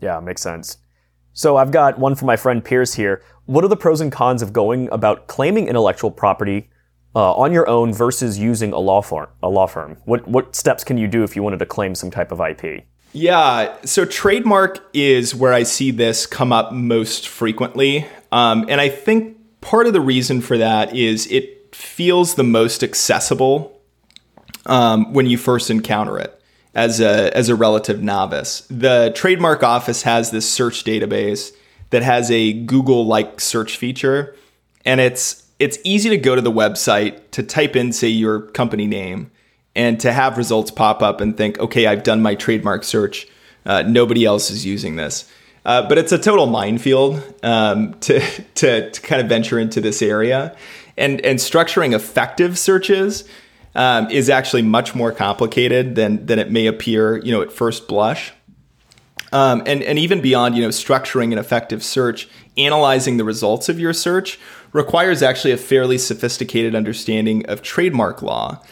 Yeah, 0.00 0.20
makes 0.20 0.42
sense. 0.42 0.78
So 1.32 1.56
I've 1.56 1.70
got 1.70 1.98
one 1.98 2.14
from 2.14 2.26
my 2.26 2.36
friend 2.36 2.64
Pierce 2.64 2.94
here. 2.94 3.22
What 3.46 3.64
are 3.64 3.68
the 3.68 3.76
pros 3.76 4.00
and 4.00 4.12
cons 4.12 4.42
of 4.42 4.52
going 4.52 4.88
about 4.90 5.26
claiming 5.26 5.68
intellectual 5.68 6.10
property 6.10 6.70
uh, 7.14 7.34
on 7.34 7.52
your 7.52 7.68
own 7.68 7.92
versus 7.92 8.38
using 8.38 8.72
a 8.72 8.78
law 8.78 9.02
firm. 9.02 9.28
A 9.42 9.48
law 9.48 9.66
firm. 9.66 9.96
What 10.04 10.26
what 10.28 10.54
steps 10.54 10.84
can 10.84 10.98
you 10.98 11.08
do 11.08 11.22
if 11.22 11.36
you 11.36 11.42
wanted 11.42 11.58
to 11.58 11.66
claim 11.66 11.94
some 11.94 12.10
type 12.10 12.32
of 12.32 12.40
IP? 12.40 12.84
Yeah, 13.12 13.74
so 13.84 14.04
trademark 14.04 14.86
is 14.92 15.34
where 15.34 15.54
I 15.54 15.62
see 15.62 15.90
this 15.90 16.26
come 16.26 16.52
up 16.52 16.72
most 16.72 17.26
frequently, 17.26 18.06
um, 18.30 18.66
and 18.68 18.80
I 18.80 18.90
think 18.90 19.38
part 19.62 19.86
of 19.86 19.94
the 19.94 20.00
reason 20.00 20.40
for 20.42 20.58
that 20.58 20.94
is 20.94 21.26
it 21.28 21.74
feels 21.74 22.34
the 22.34 22.44
most 22.44 22.84
accessible 22.84 23.80
um, 24.66 25.12
when 25.14 25.26
you 25.26 25.38
first 25.38 25.70
encounter 25.70 26.18
it 26.18 26.40
as 26.74 27.00
a 27.00 27.34
as 27.36 27.48
a 27.48 27.56
relative 27.56 28.02
novice. 28.02 28.60
The 28.68 29.12
trademark 29.14 29.62
office 29.62 30.02
has 30.02 30.30
this 30.30 30.50
search 30.50 30.84
database 30.84 31.52
that 31.90 32.02
has 32.02 32.30
a 32.30 32.52
Google 32.52 33.06
like 33.06 33.40
search 33.40 33.76
feature, 33.76 34.36
and 34.84 35.00
it's 35.00 35.47
it's 35.58 35.78
easy 35.84 36.08
to 36.10 36.16
go 36.16 36.34
to 36.34 36.40
the 36.40 36.52
website 36.52 37.30
to 37.32 37.42
type 37.42 37.74
in, 37.74 37.92
say, 37.92 38.08
your 38.08 38.40
company 38.40 38.86
name 38.86 39.30
and 39.74 39.98
to 40.00 40.12
have 40.12 40.36
results 40.36 40.70
pop 40.70 41.02
up 41.02 41.20
and 41.20 41.36
think, 41.36 41.58
okay, 41.58 41.86
I've 41.86 42.02
done 42.02 42.22
my 42.22 42.34
trademark 42.34 42.84
search. 42.84 43.28
Uh, 43.66 43.82
nobody 43.82 44.24
else 44.24 44.50
is 44.50 44.64
using 44.64 44.96
this. 44.96 45.30
Uh, 45.64 45.86
but 45.88 45.98
it's 45.98 46.12
a 46.12 46.18
total 46.18 46.46
minefield 46.46 47.22
um, 47.42 47.94
to, 48.00 48.20
to, 48.54 48.90
to, 48.90 49.00
kind 49.00 49.20
of 49.20 49.28
venture 49.28 49.58
into 49.58 49.80
this 49.80 50.00
area. 50.00 50.56
And, 50.96 51.20
and 51.20 51.38
structuring 51.38 51.94
effective 51.94 52.58
searches 52.58 53.28
um, 53.74 54.10
is 54.10 54.30
actually 54.30 54.62
much 54.62 54.94
more 54.94 55.12
complicated 55.12 55.94
than, 55.94 56.26
than 56.26 56.38
it 56.38 56.50
may 56.50 56.66
appear 56.66 57.18
you 57.18 57.30
know, 57.30 57.42
at 57.42 57.52
first 57.52 57.86
blush. 57.86 58.32
Um, 59.30 59.62
and, 59.66 59.82
and 59.82 59.98
even 59.98 60.22
beyond, 60.22 60.56
you 60.56 60.62
know, 60.62 60.70
structuring 60.70 61.32
an 61.32 61.38
effective 61.38 61.84
search, 61.84 62.28
analyzing 62.56 63.18
the 63.18 63.24
results 63.24 63.68
of 63.68 63.78
your 63.78 63.92
search 63.92 64.38
requires 64.72 65.22
actually 65.22 65.52
a 65.52 65.56
fairly 65.56 65.98
sophisticated 65.98 66.74
understanding 66.74 67.46
of 67.46 67.62
trademark 67.62 68.22
law. 68.22 68.62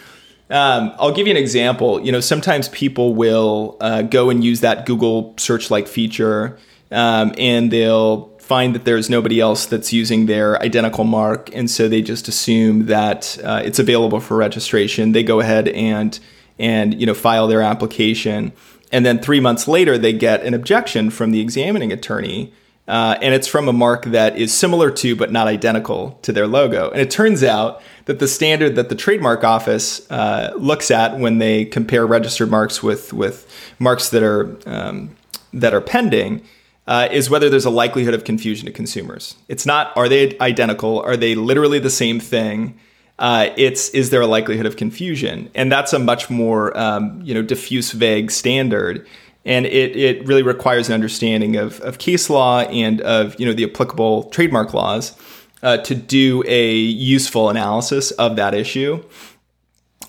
Um, 0.48 0.94
I'll 0.98 1.12
give 1.12 1.26
you 1.26 1.32
an 1.32 1.36
example. 1.36 2.00
You 2.00 2.12
know, 2.12 2.20
sometimes 2.20 2.68
people 2.68 3.14
will 3.14 3.76
uh, 3.80 4.02
go 4.02 4.30
and 4.30 4.44
use 4.44 4.60
that 4.60 4.86
Google 4.86 5.34
search-like 5.38 5.88
feature, 5.88 6.56
um, 6.92 7.34
and 7.36 7.70
they'll 7.70 8.28
find 8.38 8.76
that 8.76 8.84
there's 8.84 9.10
nobody 9.10 9.40
else 9.40 9.66
that's 9.66 9.92
using 9.92 10.26
their 10.26 10.62
identical 10.62 11.02
mark, 11.02 11.50
and 11.52 11.68
so 11.68 11.88
they 11.88 12.00
just 12.00 12.28
assume 12.28 12.86
that 12.86 13.36
uh, 13.42 13.60
it's 13.64 13.80
available 13.80 14.20
for 14.20 14.36
registration. 14.36 15.12
They 15.12 15.24
go 15.24 15.40
ahead 15.40 15.68
and 15.68 16.18
and 16.58 16.98
you 16.98 17.06
know 17.06 17.14
file 17.14 17.48
their 17.48 17.62
application, 17.62 18.52
and 18.92 19.04
then 19.04 19.18
three 19.18 19.40
months 19.40 19.66
later 19.66 19.98
they 19.98 20.12
get 20.12 20.44
an 20.44 20.54
objection 20.54 21.10
from 21.10 21.32
the 21.32 21.40
examining 21.40 21.90
attorney 21.92 22.52
uh, 22.88 23.16
and 23.20 23.34
it's 23.34 23.48
from 23.48 23.68
a 23.68 23.72
mark 23.72 24.04
that 24.06 24.36
is 24.36 24.52
similar 24.52 24.90
to 24.90 25.16
but 25.16 25.32
not 25.32 25.48
identical 25.48 26.18
to 26.22 26.32
their 26.32 26.46
logo. 26.46 26.90
And 26.90 27.00
it 27.00 27.10
turns 27.10 27.42
out 27.42 27.82
that 28.04 28.18
the 28.20 28.28
standard 28.28 28.76
that 28.76 28.88
the 28.88 28.94
trademark 28.94 29.44
office 29.44 30.08
uh, 30.10 30.52
looks 30.56 30.90
at 30.90 31.18
when 31.18 31.38
they 31.38 31.64
compare 31.64 32.06
registered 32.06 32.50
marks 32.50 32.82
with 32.82 33.12
with 33.12 33.50
marks 33.78 34.10
that 34.10 34.22
are 34.22 34.56
um, 34.66 35.16
that 35.52 35.74
are 35.74 35.80
pending 35.80 36.42
uh, 36.86 37.08
is 37.10 37.28
whether 37.28 37.50
there's 37.50 37.64
a 37.64 37.70
likelihood 37.70 38.14
of 38.14 38.24
confusion 38.24 38.66
to 38.66 38.72
consumers. 38.72 39.36
It's 39.48 39.66
not 39.66 39.96
are 39.96 40.08
they 40.08 40.38
identical? 40.38 41.00
Are 41.00 41.16
they 41.16 41.34
literally 41.34 41.80
the 41.80 41.90
same 41.90 42.20
thing? 42.20 42.78
Uh, 43.18 43.48
it's 43.56 43.88
is 43.90 44.10
there 44.10 44.20
a 44.20 44.26
likelihood 44.26 44.66
of 44.66 44.76
confusion? 44.76 45.50
And 45.54 45.72
that's 45.72 45.92
a 45.92 45.98
much 45.98 46.30
more 46.30 46.76
um, 46.78 47.20
you 47.24 47.34
know 47.34 47.42
diffuse, 47.42 47.90
vague 47.90 48.30
standard 48.30 49.06
and 49.46 49.64
it, 49.64 49.96
it 49.96 50.26
really 50.26 50.42
requires 50.42 50.88
an 50.88 50.94
understanding 50.94 51.56
of, 51.56 51.80
of 51.80 51.98
case 51.98 52.28
law 52.28 52.62
and 52.62 53.00
of 53.00 53.38
you 53.40 53.46
know 53.46 53.54
the 53.54 53.64
applicable 53.64 54.24
trademark 54.24 54.74
laws 54.74 55.16
uh, 55.62 55.78
to 55.78 55.94
do 55.94 56.42
a 56.46 56.74
useful 56.74 57.48
analysis 57.48 58.10
of 58.12 58.36
that 58.36 58.52
issue. 58.52 59.02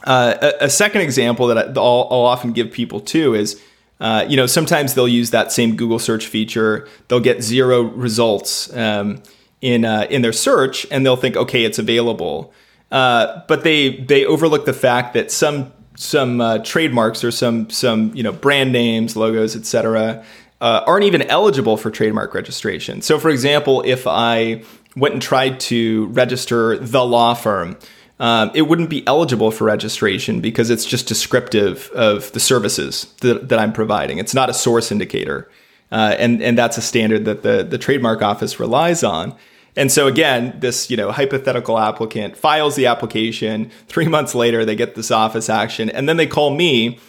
Uh, 0.03 0.35
a, 0.41 0.65
a, 0.65 0.69
second 0.69 1.01
example 1.01 1.47
that 1.47 1.57
I'll, 1.77 2.07
I'll, 2.11 2.25
often 2.25 2.51
give 2.51 2.71
people 2.71 2.99
too 2.99 3.33
is 3.33 3.61
uh, 3.99 4.25
you 4.27 4.35
know 4.35 4.47
sometimes 4.47 4.95
they'll 4.95 5.07
use 5.07 5.31
that 5.31 5.51
same 5.51 5.75
Google 5.75 5.99
search 5.99 6.27
feature, 6.27 6.87
they'll 7.07 7.19
get 7.19 7.43
zero 7.43 7.81
results 7.81 8.75
um, 8.75 9.21
in 9.61 9.85
uh, 9.85 10.07
in 10.09 10.23
their 10.23 10.33
search, 10.33 10.87
and 10.89 11.05
they'll 11.05 11.15
think 11.15 11.35
okay 11.35 11.63
it's 11.63 11.79
available. 11.79 12.51
Uh, 12.91 13.41
but 13.47 13.63
they 13.63 13.97
they 13.97 14.25
overlook 14.25 14.65
the 14.65 14.73
fact 14.73 15.13
that 15.13 15.31
some 15.31 15.73
some 15.97 16.39
uh, 16.39 16.59
trademarks 16.59 17.23
or 17.23 17.31
some 17.31 17.69
some 17.69 18.15
you 18.15 18.23
know 18.23 18.31
brand 18.31 18.71
names, 18.71 19.15
logos, 19.15 19.55
etc. 19.55 20.23
Uh, 20.61 20.83
aren't 20.87 21.03
even 21.03 21.21
eligible 21.23 21.77
for 21.77 21.91
trademark 21.91 22.33
registration. 22.33 23.01
So, 23.01 23.19
for 23.19 23.29
example, 23.29 23.83
if 23.85 24.07
I 24.07 24.63
went 24.95 25.13
and 25.13 25.21
tried 25.21 25.59
to 25.59 26.07
register 26.07 26.77
the 26.77 27.03
law 27.05 27.35
firm, 27.35 27.77
um, 28.19 28.49
it 28.55 28.63
wouldn't 28.63 28.89
be 28.89 29.05
eligible 29.05 29.51
for 29.51 29.65
registration 29.65 30.41
because 30.41 30.71
it's 30.71 30.85
just 30.85 31.07
descriptive 31.07 31.91
of 31.93 32.31
the 32.31 32.39
services 32.39 33.13
that, 33.21 33.49
that 33.49 33.59
I'm 33.59 33.73
providing. 33.73 34.17
It's 34.17 34.33
not 34.33 34.49
a 34.49 34.53
source 34.53 34.91
indicator, 34.91 35.49
uh, 35.91 36.15
and 36.17 36.41
and 36.41 36.57
that's 36.57 36.77
a 36.77 36.81
standard 36.81 37.25
that 37.25 37.43
the 37.43 37.63
the 37.63 37.77
trademark 37.77 38.21
office 38.21 38.59
relies 38.59 39.03
on. 39.03 39.35
And 39.77 39.91
so 39.91 40.07
again, 40.07 40.55
this 40.59 40.89
you 40.89 40.97
know 40.97 41.11
hypothetical 41.11 41.79
applicant 41.79 42.35
files 42.35 42.75
the 42.75 42.87
application. 42.87 43.71
Three 43.87 44.07
months 44.07 44.35
later, 44.35 44.65
they 44.65 44.75
get 44.75 44.95
this 44.95 45.11
office 45.11 45.49
action, 45.49 45.89
and 45.89 46.09
then 46.09 46.17
they 46.17 46.27
call 46.27 46.53
me. 46.53 46.99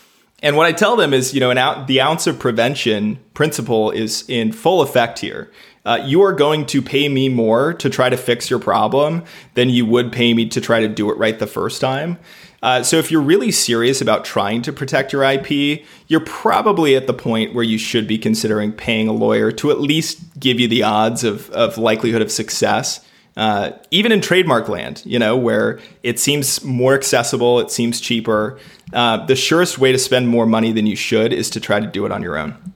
And 0.41 0.57
what 0.57 0.67
I 0.67 0.73
tell 0.73 0.95
them 0.95 1.13
is, 1.13 1.35
you 1.35 1.41
know, 1.41 1.51
out, 1.51 1.89
the 1.89 2.01
ounce 2.01 2.29
of 2.29 2.39
prevention 2.39 3.19
principle 3.35 3.91
is 3.91 4.25
in 4.29 4.53
full 4.53 4.83
effect 4.83 5.19
here. 5.19 5.51
Uh, 5.85 6.01
you 6.05 6.23
are 6.23 6.33
going 6.33 6.67
to 6.67 6.81
pay 6.83 7.09
me 7.09 7.29
more 7.29 7.73
to 7.73 7.91
try 7.91 8.09
to 8.09 8.17
fix 8.17 8.51
your 8.51 8.61
problem 8.61 9.25
than 9.55 9.71
you 9.71 9.85
would 9.87 10.13
pay 10.13 10.35
me 10.35 10.47
to 10.51 10.61
try 10.61 10.81
to 10.81 10.89
do 10.89 11.11
it 11.11 11.17
right 11.17 11.39
the 11.39 11.47
first 11.47 11.81
time. 11.81 12.19
Uh, 12.63 12.83
so 12.83 12.97
if 12.97 13.11
you're 13.11 13.23
really 13.23 13.53
serious 13.53 14.01
about 14.01 14.25
trying 14.25 14.63
to 14.63 14.73
protect 14.73 15.13
your 15.13 15.23
IP, 15.23 15.85
you're 16.09 16.21
probably 16.21 16.97
at 16.97 17.07
the 17.07 17.15
point 17.15 17.55
where 17.55 17.65
you 17.65 17.79
should 17.79 18.09
be 18.09 18.19
considering 18.19 18.73
paying 18.73 19.07
a 19.07 19.13
lawyer 19.13 19.53
to 19.53 19.71
at 19.71 19.81
least 19.81 20.39
give 20.41 20.59
you 20.59 20.67
the 20.67 20.83
odds 20.83 21.23
of, 21.23 21.51
of 21.51 21.79
likelihood 21.79 22.23
of 22.23 22.33
success. 22.33 23.05
Uh, 23.37 23.71
even 23.93 24.11
in 24.11 24.21
trademark 24.21 24.69
land, 24.69 25.01
you 25.07 25.17
know, 25.19 25.37
where 25.37 25.79
it 26.03 26.19
seems 26.19 26.65
more 26.65 26.95
accessible, 26.95 27.61
it 27.61 27.71
seems 27.71 28.01
cheaper, 28.01 28.59
uh, 28.93 29.25
the 29.27 29.37
surest 29.37 29.79
way 29.79 29.93
to 29.93 29.99
spend 29.99 30.29
more 30.29 30.45
money 30.45 30.73
than 30.73 30.87
you 30.87 30.97
should 30.97 31.33
is 31.33 31.49
to 31.51 31.61
try 31.61 31.79
to 31.79 31.87
do 31.87 32.05
it 32.05 32.11
on 32.11 32.21
your 32.21 32.37
own. 32.37 32.75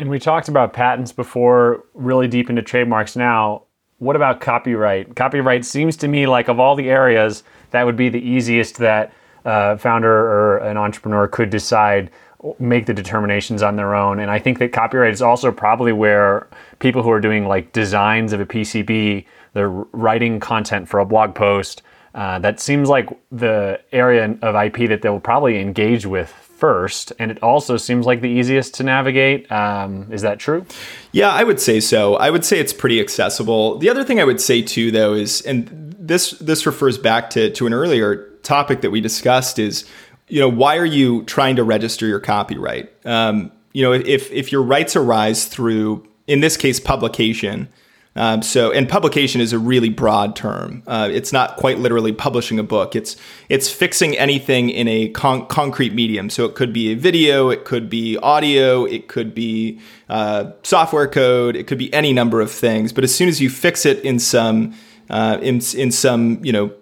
And 0.00 0.10
we 0.10 0.18
talked 0.18 0.48
about 0.48 0.72
patents 0.72 1.12
before, 1.12 1.84
really 1.94 2.26
deep 2.26 2.50
into 2.50 2.62
trademarks 2.62 3.14
now. 3.14 3.62
What 3.98 4.16
about 4.16 4.40
copyright? 4.40 5.14
Copyright 5.14 5.64
seems 5.64 5.96
to 5.98 6.08
me 6.08 6.26
like 6.26 6.48
of 6.48 6.58
all 6.58 6.74
the 6.74 6.90
areas, 6.90 7.44
that 7.74 7.84
would 7.84 7.96
be 7.96 8.08
the 8.08 8.20
easiest 8.20 8.78
that 8.78 9.12
a 9.44 9.76
founder 9.76 10.10
or 10.10 10.58
an 10.58 10.76
entrepreneur 10.76 11.28
could 11.28 11.50
decide 11.50 12.10
make 12.58 12.86
the 12.86 12.94
determinations 12.94 13.62
on 13.62 13.76
their 13.76 13.94
own. 13.94 14.20
And 14.20 14.30
I 14.30 14.38
think 14.38 14.58
that 14.58 14.72
copyright 14.72 15.12
is 15.12 15.22
also 15.22 15.50
probably 15.50 15.92
where 15.92 16.46
people 16.78 17.02
who 17.02 17.10
are 17.10 17.20
doing 17.20 17.46
like 17.46 17.72
designs 17.72 18.32
of 18.32 18.40
a 18.40 18.46
PCB, 18.46 19.24
they're 19.54 19.70
writing 19.70 20.40
content 20.40 20.88
for 20.88 21.00
a 21.00 21.06
blog 21.06 21.34
post. 21.34 21.82
Uh, 22.14 22.38
that 22.38 22.60
seems 22.60 22.88
like 22.88 23.08
the 23.32 23.80
area 23.92 24.36
of 24.42 24.54
IP 24.54 24.88
that 24.88 25.02
they'll 25.02 25.18
probably 25.18 25.58
engage 25.58 26.06
with 26.06 26.30
first, 26.30 27.12
and 27.18 27.32
it 27.32 27.42
also 27.42 27.76
seems 27.76 28.06
like 28.06 28.20
the 28.20 28.28
easiest 28.28 28.74
to 28.74 28.84
navigate. 28.84 29.50
Um, 29.50 30.06
is 30.12 30.22
that 30.22 30.38
true? 30.38 30.64
Yeah, 31.10 31.30
I 31.30 31.42
would 31.42 31.60
say 31.60 31.80
so. 31.80 32.14
I 32.14 32.30
would 32.30 32.44
say 32.44 32.60
it's 32.60 32.72
pretty 32.72 33.00
accessible. 33.00 33.78
The 33.78 33.90
other 33.90 34.04
thing 34.04 34.20
I 34.20 34.24
would 34.24 34.40
say 34.40 34.62
too, 34.62 34.92
though, 34.92 35.14
is 35.14 35.40
and 35.42 35.93
this 36.06 36.32
this 36.32 36.66
refers 36.66 36.98
back 36.98 37.30
to 37.30 37.50
to 37.50 37.66
an 37.66 37.74
earlier 37.74 38.30
topic 38.42 38.82
that 38.82 38.90
we 38.90 39.00
discussed 39.00 39.58
is 39.58 39.84
you 40.28 40.40
know, 40.40 40.48
why 40.48 40.76
are 40.76 40.84
you 40.84 41.22
trying 41.24 41.56
to 41.56 41.64
register 41.64 42.06
your 42.06 42.20
copyright? 42.20 42.90
Um, 43.06 43.52
you 43.72 43.82
know, 43.82 43.92
if 43.92 44.30
if 44.32 44.52
your 44.52 44.62
rights 44.62 44.96
arise 44.96 45.46
through, 45.46 46.06
in 46.26 46.40
this 46.40 46.56
case, 46.56 46.80
publication. 46.80 47.68
Um, 48.16 48.42
so, 48.42 48.70
and 48.70 48.88
publication 48.88 49.40
is 49.40 49.52
a 49.52 49.58
really 49.58 49.88
broad 49.88 50.36
term. 50.36 50.84
Uh, 50.86 51.08
it's 51.10 51.32
not 51.32 51.56
quite 51.56 51.80
literally 51.80 52.12
publishing 52.12 52.60
a 52.60 52.62
book. 52.62 52.94
It's 52.94 53.16
it's 53.48 53.68
fixing 53.68 54.16
anything 54.16 54.70
in 54.70 54.86
a 54.86 55.08
con- 55.08 55.46
concrete 55.46 55.92
medium. 55.94 56.30
So 56.30 56.44
it 56.44 56.54
could 56.54 56.72
be 56.72 56.92
a 56.92 56.94
video, 56.94 57.50
it 57.50 57.64
could 57.64 57.90
be 57.90 58.16
audio, 58.18 58.84
it 58.84 59.08
could 59.08 59.34
be 59.34 59.80
uh, 60.08 60.52
software 60.62 61.08
code, 61.08 61.56
it 61.56 61.66
could 61.66 61.78
be 61.78 61.92
any 61.92 62.12
number 62.12 62.40
of 62.40 62.52
things. 62.52 62.92
But 62.92 63.02
as 63.02 63.12
soon 63.12 63.28
as 63.28 63.40
you 63.40 63.50
fix 63.50 63.84
it 63.84 63.98
in 64.04 64.20
some 64.20 64.74
uh, 65.10 65.38
in 65.40 65.60
in 65.76 65.90
some 65.90 66.44
you 66.44 66.52
know 66.52 66.72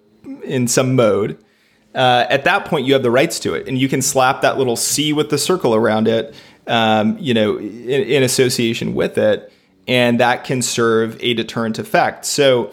in 0.45 0.69
some 0.69 0.95
mode, 0.95 1.39
uh, 1.95 2.27
at 2.29 2.45
that 2.45 2.65
point 2.65 2.87
you 2.87 2.93
have 2.93 3.03
the 3.03 3.11
rights 3.11 3.39
to 3.41 3.55
it, 3.55 3.69
and 3.69 3.79
you 3.79 3.89
can 3.89 4.03
slap 4.03 4.41
that 4.43 4.59
little 4.59 4.77
C 4.77 5.13
with 5.13 5.31
the 5.31 5.39
circle 5.39 5.75
around 5.75 6.09
it, 6.09 6.35
um, 6.67 7.19
you 7.19 7.35
know, 7.35 7.59
in, 7.59 7.69
in, 7.69 8.23
association 8.23 8.95
with 8.95 9.19
it, 9.19 9.53
and 9.87 10.21
that 10.21 10.45
can 10.45 10.63
serve 10.63 11.23
a 11.23 11.35
deterrent 11.35 11.79
effect. 11.79 12.25
So, 12.25 12.73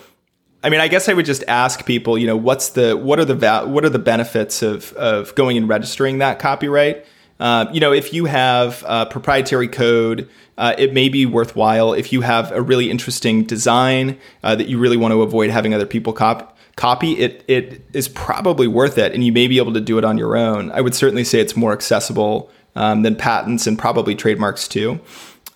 I 0.64 0.70
mean, 0.70 0.80
I 0.80 0.88
guess 0.88 1.10
I 1.10 1.14
would 1.14 1.26
just 1.26 1.44
ask 1.48 1.86
people, 1.86 2.18
you 2.18 2.28
know, 2.28 2.38
what's 2.38 2.70
the 2.70 2.96
what 2.96 3.20
are 3.20 3.26
the 3.26 3.36
va- 3.36 3.68
what 3.68 3.84
are 3.84 3.90
the 3.90 4.00
benefits 4.00 4.62
of 4.62 4.94
of 4.94 5.36
going 5.36 5.58
and 5.58 5.68
registering 5.68 6.20
that 6.20 6.40
copyright? 6.40 7.06
Uh, 7.40 7.68
you 7.72 7.80
know, 7.80 7.94
if 7.94 8.14
you 8.14 8.26
have 8.26 8.84
uh, 8.86 9.06
proprietary 9.06 9.68
code, 9.68 10.30
uh, 10.58 10.76
it 10.78 10.94
may 10.94 11.08
be 11.08 11.26
worthwhile. 11.26 11.94
If 11.94 12.12
you 12.12 12.22
have 12.22 12.52
a 12.52 12.62
really 12.62 12.92
interesting 12.92 13.44
design 13.44 14.18
uh, 14.44 14.56
that 14.56 14.68
you 14.68 14.78
really 14.78 14.98
want 14.98 15.14
to 15.14 15.22
avoid 15.22 15.50
having 15.50 15.74
other 15.74 15.86
people 15.86 16.14
copy 16.14 16.46
copy, 16.76 17.14
it 17.20 17.44
it 17.48 17.82
is 17.94 18.08
probably 18.08 18.68
worth 18.68 18.98
it, 18.98 19.14
and 19.14 19.24
you 19.24 19.34
may 19.34 19.48
be 19.48 19.58
able 19.58 19.74
to 19.74 19.82
do 19.82 19.98
it 19.98 20.06
on 20.06 20.18
your 20.18 20.38
own. 20.38 20.72
I 20.72 20.82
would 20.82 20.96
certainly 20.96 21.26
say 21.26 21.40
it's 21.40 21.56
more 21.56 21.74
accessible 21.74 22.50
um, 22.76 23.02
than 23.02 23.16
patents 23.16 23.68
and 23.68 23.78
probably 23.78 24.16
trademarks 24.16 24.68
too. 24.68 25.00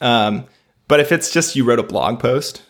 Um, 0.01 0.45
but 0.89 0.99
if 0.99 1.11
it's 1.11 1.31
just 1.31 1.55
you 1.55 1.63
wrote 1.63 1.79
a 1.79 1.83
blog 1.83 2.19
post, 2.19 2.63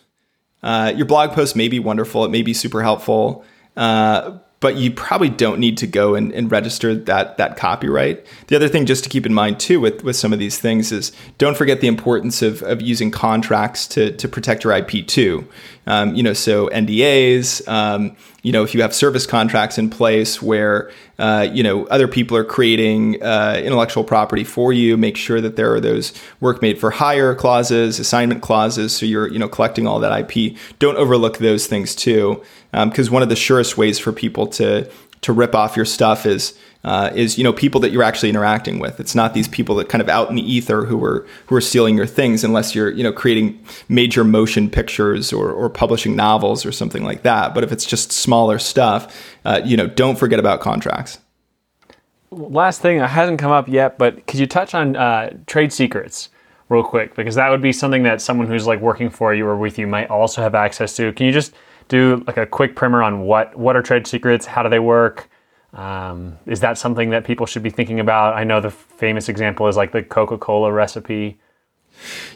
uh, 0.62 0.92
your 0.94 1.04
blog 1.06 1.32
post 1.32 1.56
may 1.56 1.68
be 1.68 1.80
wonderful, 1.80 2.24
it 2.24 2.30
may 2.30 2.42
be 2.42 2.54
super 2.54 2.82
helpful, 2.82 3.44
uh, 3.76 4.38
but 4.64 4.76
you 4.76 4.90
probably 4.90 5.28
don't 5.28 5.58
need 5.58 5.76
to 5.76 5.86
go 5.86 6.14
and, 6.14 6.32
and, 6.32 6.50
register 6.50 6.94
that 6.94 7.36
that 7.36 7.58
copyright. 7.58 8.24
The 8.46 8.56
other 8.56 8.66
thing 8.66 8.86
just 8.86 9.04
to 9.04 9.10
keep 9.10 9.26
in 9.26 9.34
mind 9.34 9.60
too 9.60 9.78
with, 9.78 10.02
with 10.02 10.16
some 10.16 10.32
of 10.32 10.38
these 10.38 10.58
things 10.58 10.90
is 10.90 11.12
don't 11.36 11.54
forget 11.54 11.82
the 11.82 11.86
importance 11.86 12.40
of, 12.40 12.62
of 12.62 12.80
using 12.80 13.10
contracts 13.10 13.86
to, 13.88 14.16
to 14.16 14.26
protect 14.26 14.64
your 14.64 14.72
IP 14.72 15.06
too. 15.06 15.46
Um, 15.86 16.14
you 16.14 16.22
know, 16.22 16.32
so 16.32 16.68
NDAs, 16.68 17.68
um, 17.68 18.16
you 18.42 18.52
know, 18.52 18.62
if 18.62 18.74
you 18.74 18.80
have 18.80 18.94
service 18.94 19.26
contracts 19.26 19.76
in 19.76 19.90
place 19.90 20.40
where, 20.40 20.90
uh, 21.18 21.46
you 21.52 21.62
know, 21.62 21.84
other 21.88 22.08
people 22.08 22.38
are 22.38 22.44
creating 22.44 23.22
uh, 23.22 23.60
intellectual 23.62 24.02
property 24.02 24.44
for 24.44 24.72
you, 24.72 24.96
make 24.96 25.18
sure 25.18 25.42
that 25.42 25.56
there 25.56 25.74
are 25.74 25.80
those 25.80 26.14
work 26.40 26.62
made 26.62 26.78
for 26.78 26.90
hire 26.90 27.34
clauses, 27.34 27.98
assignment 27.98 28.40
clauses. 28.40 28.96
So 28.96 29.04
you're, 29.04 29.28
you 29.28 29.38
know, 29.38 29.48
collecting 29.48 29.86
all 29.86 30.00
that 30.00 30.30
IP. 30.30 30.56
Don't 30.78 30.96
overlook 30.96 31.36
those 31.36 31.66
things 31.66 31.94
too 31.94 32.42
because 32.84 33.08
um, 33.08 33.14
one 33.14 33.22
of 33.22 33.28
the 33.28 33.36
surest 33.36 33.76
ways 33.78 33.98
for 33.98 34.12
people 34.12 34.46
to 34.48 34.90
to 35.20 35.32
rip 35.32 35.54
off 35.54 35.74
your 35.74 35.86
stuff 35.86 36.26
is 36.26 36.58
uh, 36.84 37.10
is 37.14 37.38
you 37.38 37.44
know 37.44 37.52
people 37.52 37.80
that 37.80 37.90
you're 37.92 38.02
actually 38.02 38.28
interacting 38.28 38.78
with. 38.78 39.00
It's 39.00 39.14
not 39.14 39.32
these 39.32 39.48
people 39.48 39.74
that 39.76 39.88
kind 39.88 40.02
of 40.02 40.08
out 40.08 40.28
in 40.28 40.36
the 40.36 40.42
ether 40.42 40.84
who 40.84 41.02
are 41.02 41.26
who 41.46 41.56
are 41.56 41.60
stealing 41.60 41.96
your 41.96 42.06
things, 42.06 42.44
unless 42.44 42.74
you're 42.74 42.90
you 42.90 43.02
know 43.02 43.12
creating 43.12 43.58
major 43.88 44.22
motion 44.22 44.68
pictures 44.68 45.32
or, 45.32 45.50
or 45.50 45.70
publishing 45.70 46.14
novels 46.14 46.66
or 46.66 46.72
something 46.72 47.02
like 47.02 47.22
that. 47.22 47.54
But 47.54 47.64
if 47.64 47.72
it's 47.72 47.86
just 47.86 48.12
smaller 48.12 48.58
stuff, 48.58 49.34
uh, 49.44 49.62
you 49.64 49.76
know, 49.76 49.86
don't 49.86 50.16
forget 50.16 50.38
about 50.38 50.60
contracts. 50.60 51.18
Last 52.30 52.82
thing 52.82 52.98
that 52.98 53.08
hasn't 53.08 53.38
come 53.38 53.52
up 53.52 53.68
yet, 53.68 53.96
but 53.96 54.26
could 54.26 54.40
you 54.40 54.46
touch 54.46 54.74
on 54.74 54.96
uh, 54.96 55.30
trade 55.46 55.72
secrets? 55.72 56.28
real 56.70 56.82
quick 56.82 57.14
because 57.14 57.34
that 57.34 57.50
would 57.50 57.60
be 57.60 57.72
something 57.72 58.04
that 58.04 58.22
someone 58.22 58.46
who's 58.46 58.66
like 58.66 58.80
working 58.80 59.10
for 59.10 59.34
you 59.34 59.46
or 59.46 59.54
with 59.54 59.78
you 59.78 59.86
might 59.86 60.08
also 60.08 60.40
have 60.40 60.54
access 60.54 60.96
to. 60.96 61.12
Can 61.12 61.26
you 61.26 61.32
just 61.32 61.52
do 61.88 62.22
like 62.26 62.36
a 62.36 62.46
quick 62.46 62.76
primer 62.76 63.02
on 63.02 63.20
what 63.20 63.56
what 63.56 63.76
are 63.76 63.82
trade 63.82 64.06
secrets? 64.06 64.46
How 64.46 64.62
do 64.62 64.68
they 64.68 64.78
work? 64.78 65.28
Um, 65.72 66.38
is 66.46 66.60
that 66.60 66.78
something 66.78 67.10
that 67.10 67.24
people 67.24 67.46
should 67.46 67.62
be 67.62 67.70
thinking 67.70 67.98
about? 67.98 68.34
I 68.34 68.44
know 68.44 68.60
the 68.60 68.70
famous 68.70 69.28
example 69.28 69.66
is 69.66 69.76
like 69.76 69.92
the 69.92 70.02
Coca 70.02 70.38
Cola 70.38 70.72
recipe. 70.72 71.38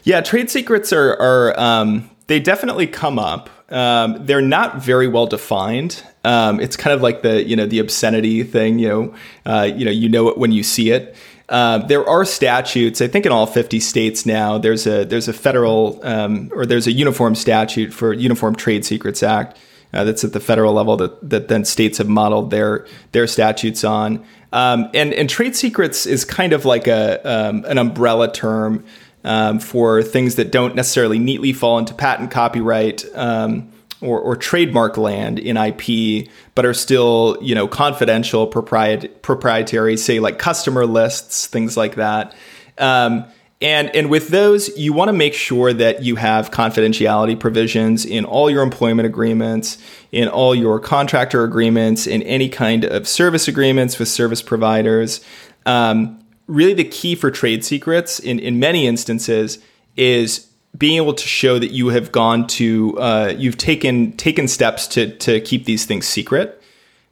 Yeah, 0.03 0.21
trade 0.21 0.49
secrets 0.49 0.91
are 0.93 1.13
are 1.19 1.59
um, 1.59 2.09
they 2.27 2.39
definitely 2.39 2.87
come 2.87 3.17
up. 3.17 3.49
Um, 3.71 4.25
they're 4.25 4.41
not 4.41 4.81
very 4.81 5.07
well 5.07 5.27
defined. 5.27 6.03
Um, 6.23 6.59
it's 6.59 6.75
kind 6.75 6.93
of 6.93 7.01
like 7.01 7.21
the 7.21 7.43
you 7.43 7.55
know 7.55 7.65
the 7.65 7.79
obscenity 7.79 8.43
thing. 8.43 8.79
You 8.79 8.87
know, 8.87 9.15
uh, 9.45 9.63
you 9.63 9.85
know 9.85 9.91
you 9.91 10.09
know 10.09 10.27
it 10.29 10.37
when 10.37 10.51
you 10.51 10.63
see 10.63 10.91
it. 10.91 11.15
Uh, 11.49 11.79
there 11.79 12.07
are 12.07 12.23
statutes. 12.25 13.01
I 13.01 13.07
think 13.07 13.25
in 13.25 13.31
all 13.31 13.47
50 13.47 13.79
states 13.79 14.25
now, 14.25 14.57
there's 14.59 14.85
a 14.85 15.03
there's 15.03 15.27
a 15.27 15.33
federal 15.33 15.99
um, 16.03 16.51
or 16.53 16.65
there's 16.65 16.85
a 16.85 16.91
uniform 16.91 17.33
statute 17.35 17.91
for 17.91 18.13
Uniform 18.13 18.55
Trade 18.55 18.85
Secrets 18.85 19.23
Act 19.23 19.57
uh, 19.93 20.03
that's 20.03 20.23
at 20.23 20.33
the 20.33 20.39
federal 20.39 20.73
level 20.73 20.95
that 20.97 21.29
that 21.29 21.47
then 21.47 21.65
states 21.65 21.97
have 21.97 22.07
modeled 22.07 22.51
their 22.51 22.85
their 23.11 23.27
statutes 23.27 23.83
on. 23.83 24.23
Um, 24.53 24.89
and 24.93 25.13
and 25.13 25.29
trade 25.29 25.55
secrets 25.55 26.05
is 26.05 26.23
kind 26.23 26.53
of 26.53 26.65
like 26.65 26.87
a 26.87 27.19
um, 27.27 27.65
an 27.65 27.77
umbrella 27.77 28.31
term 28.31 28.85
um, 29.23 29.59
for 29.59 30.03
things 30.03 30.35
that 30.35 30.51
don't 30.51 30.75
necessarily 30.75 31.19
neatly 31.19 31.53
fall 31.53 31.79
into 31.79 31.93
patent 31.93 32.31
copyright. 32.31 33.05
Um, 33.15 33.71
or, 34.01 34.19
or 34.19 34.35
trademark 34.35 34.97
land 34.97 35.39
in 35.39 35.57
IP, 35.57 36.27
but 36.55 36.65
are 36.65 36.73
still 36.73 37.37
you 37.41 37.55
know 37.55 37.67
confidential, 37.67 38.49
propriet- 38.49 39.21
proprietary, 39.21 39.97
say 39.97 40.19
like 40.19 40.39
customer 40.39 40.85
lists, 40.85 41.47
things 41.47 41.75
like 41.75 41.95
that. 41.95 42.35
Um, 42.77 43.25
and 43.61 43.93
and 43.93 44.09
with 44.09 44.29
those, 44.29 44.75
you 44.77 44.93
want 44.93 45.09
to 45.09 45.13
make 45.13 45.33
sure 45.33 45.73
that 45.73 46.01
you 46.03 46.15
have 46.15 46.49
confidentiality 46.49 47.37
provisions 47.37 48.05
in 48.05 48.23
all 48.23 48.49
your 48.49 48.63
employment 48.63 49.05
agreements, 49.05 49.77
in 50.13 50.29
all 50.29 50.55
your 50.55 50.79
contractor 50.79 51.43
agreements, 51.43 52.07
in 52.07 52.23
any 52.23 52.47
kind 52.47 52.85
of 52.85 53.07
service 53.07 53.49
agreements 53.49 53.99
with 53.99 54.07
service 54.07 54.41
providers. 54.41 55.19
Um, 55.65 56.23
really, 56.47 56.73
the 56.73 56.85
key 56.85 57.15
for 57.15 57.29
trade 57.31 57.65
secrets 57.65 58.17
in 58.17 58.39
in 58.39 58.59
many 58.59 58.87
instances 58.87 59.59
is 59.97 60.48
being 60.77 60.97
able 60.97 61.13
to 61.13 61.27
show 61.27 61.59
that 61.59 61.71
you 61.71 61.89
have 61.89 62.11
gone 62.11 62.47
to 62.47 62.97
uh, 62.99 63.33
you've 63.37 63.57
taken 63.57 64.13
taken 64.13 64.47
steps 64.47 64.87
to 64.87 65.15
to 65.17 65.41
keep 65.41 65.65
these 65.65 65.85
things 65.85 66.07
secret. 66.07 66.61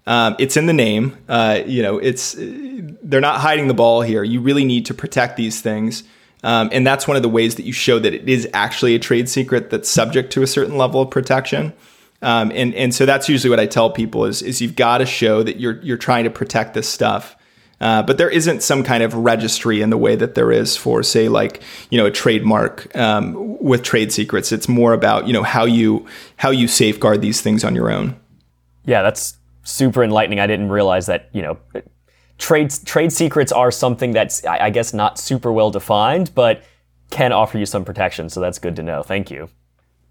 Um, 0.06 0.36
it's 0.40 0.56
in 0.56 0.68
the 0.68 0.74
name. 0.74 1.18
Uh, 1.28 1.62
you 1.66 1.84
know, 1.84 1.98
it's 1.98 2.36
they're 2.38 3.22
not 3.22 3.42
hiding 3.42 3.68
the 3.68 3.74
ball 3.74 4.02
here. 4.02 4.24
You 4.24 4.40
really 4.40 4.64
need 4.64 4.86
to 4.86 4.94
protect 4.94 5.36
these 5.36 5.62
things, 5.62 6.04
um, 6.44 6.70
and 6.72 6.88
that's 6.88 7.08
one 7.08 7.18
of 7.18 7.24
the 7.24 7.30
ways 7.30 7.56
that 7.56 7.66
you 7.66 7.74
show 7.74 8.00
that 8.00 8.14
it 8.14 8.30
is 8.30 8.48
actually 8.54 8.96
a 8.96 9.00
trade 9.00 9.28
secret 9.28 9.70
that's 9.70 9.90
subject 9.90 10.32
to 10.34 10.44
a 10.44 10.48
certain 10.48 10.78
level 10.78 11.02
of 11.02 11.10
protection. 11.10 11.74
Um, 12.22 12.52
and 12.56 12.74
and 12.74 12.96
so 12.96 13.06
that's 13.06 13.30
usually 13.30 13.50
what 13.50 13.60
I 13.60 13.68
tell 13.68 13.90
people 13.90 14.26
is 14.26 14.42
is 14.42 14.62
you've 14.62 14.76
got 14.76 15.00
to 15.00 15.06
show 15.06 15.44
that 15.44 15.60
you're 15.60 15.82
you're 15.82 15.98
trying 15.98 16.24
to 16.24 16.30
protect 16.30 16.74
this 16.74 16.88
stuff. 16.88 17.37
Uh, 17.80 18.02
but 18.02 18.18
there 18.18 18.30
isn't 18.30 18.64
some 18.64 18.84
kind 18.84 19.04
of 19.04 19.14
registry 19.14 19.82
in 19.82 19.92
the 19.92 19.98
way 19.98 20.16
that 20.16 20.34
there 20.34 20.52
is 20.52 20.76
for, 20.76 21.04
say, 21.04 21.30
like 21.30 21.62
you 21.90 21.98
know, 21.98 22.08
a 22.08 22.12
trademark 22.12 22.96
um, 22.96 23.58
with 23.60 23.84
trade 23.84 24.12
secrets. 24.12 24.52
It's 24.52 24.68
more 24.68 24.94
about 24.94 25.28
you 25.28 25.34
know 25.34 25.44
how 25.44 25.66
you 25.66 26.06
how 26.38 26.50
you 26.50 26.68
safeguard 26.68 27.22
these 27.22 27.42
things 27.42 27.64
on 27.64 27.76
your 27.76 27.92
own. 27.92 28.16
Yeah, 28.86 29.04
that's 29.04 29.38
super 29.64 30.04
enlightening. 30.04 30.40
I 30.40 30.48
didn't 30.48 30.70
realize 30.70 31.06
that 31.06 31.30
you 31.34 31.42
know 31.42 31.58
trade 32.38 32.72
trade 32.86 33.12
secrets 33.14 33.52
are 33.52 33.72
something 33.72 34.12
that's 34.12 34.44
I 34.46 34.70
guess 34.70 34.94
not 34.94 35.20
super 35.20 35.52
well 35.52 35.70
defined, 35.70 36.34
but 36.34 36.64
can 37.10 37.32
offer 37.32 37.58
you 37.58 37.66
some 37.66 37.86
protection. 37.86 38.30
So 38.30 38.40
that's 38.40 38.60
good 38.60 38.76
to 38.78 38.84
know. 38.84 39.04
Thank 39.04 39.32
you. 39.32 39.50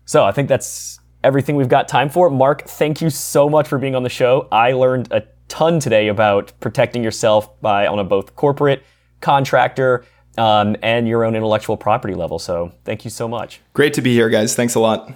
So 0.04 0.24
I 0.24 0.32
think 0.32 0.48
that's 0.48 1.00
everything 1.24 1.56
we've 1.56 1.68
got 1.68 1.88
time 1.88 2.08
for. 2.08 2.30
Mark, 2.30 2.62
thank 2.62 3.00
you 3.00 3.10
so 3.10 3.48
much 3.48 3.66
for 3.66 3.78
being 3.78 3.94
on 3.94 4.02
the 4.02 4.08
show. 4.08 4.48
I 4.52 4.72
learned 4.72 5.10
a 5.10 5.24
ton 5.48 5.80
today 5.80 6.08
about 6.08 6.52
protecting 6.60 7.02
yourself 7.02 7.60
by 7.60 7.86
on 7.86 7.98
a 7.98 8.04
both 8.04 8.34
corporate, 8.36 8.82
contractor, 9.20 10.04
um, 10.38 10.76
and 10.82 11.08
your 11.08 11.24
own 11.24 11.34
intellectual 11.34 11.76
property 11.76 12.14
level. 12.14 12.38
So 12.38 12.72
thank 12.84 13.04
you 13.04 13.10
so 13.10 13.26
much. 13.28 13.60
Great 13.72 13.94
to 13.94 14.02
be 14.02 14.12
here, 14.12 14.28
guys. 14.28 14.54
Thanks 14.54 14.74
a 14.74 14.80
lot. 14.80 15.12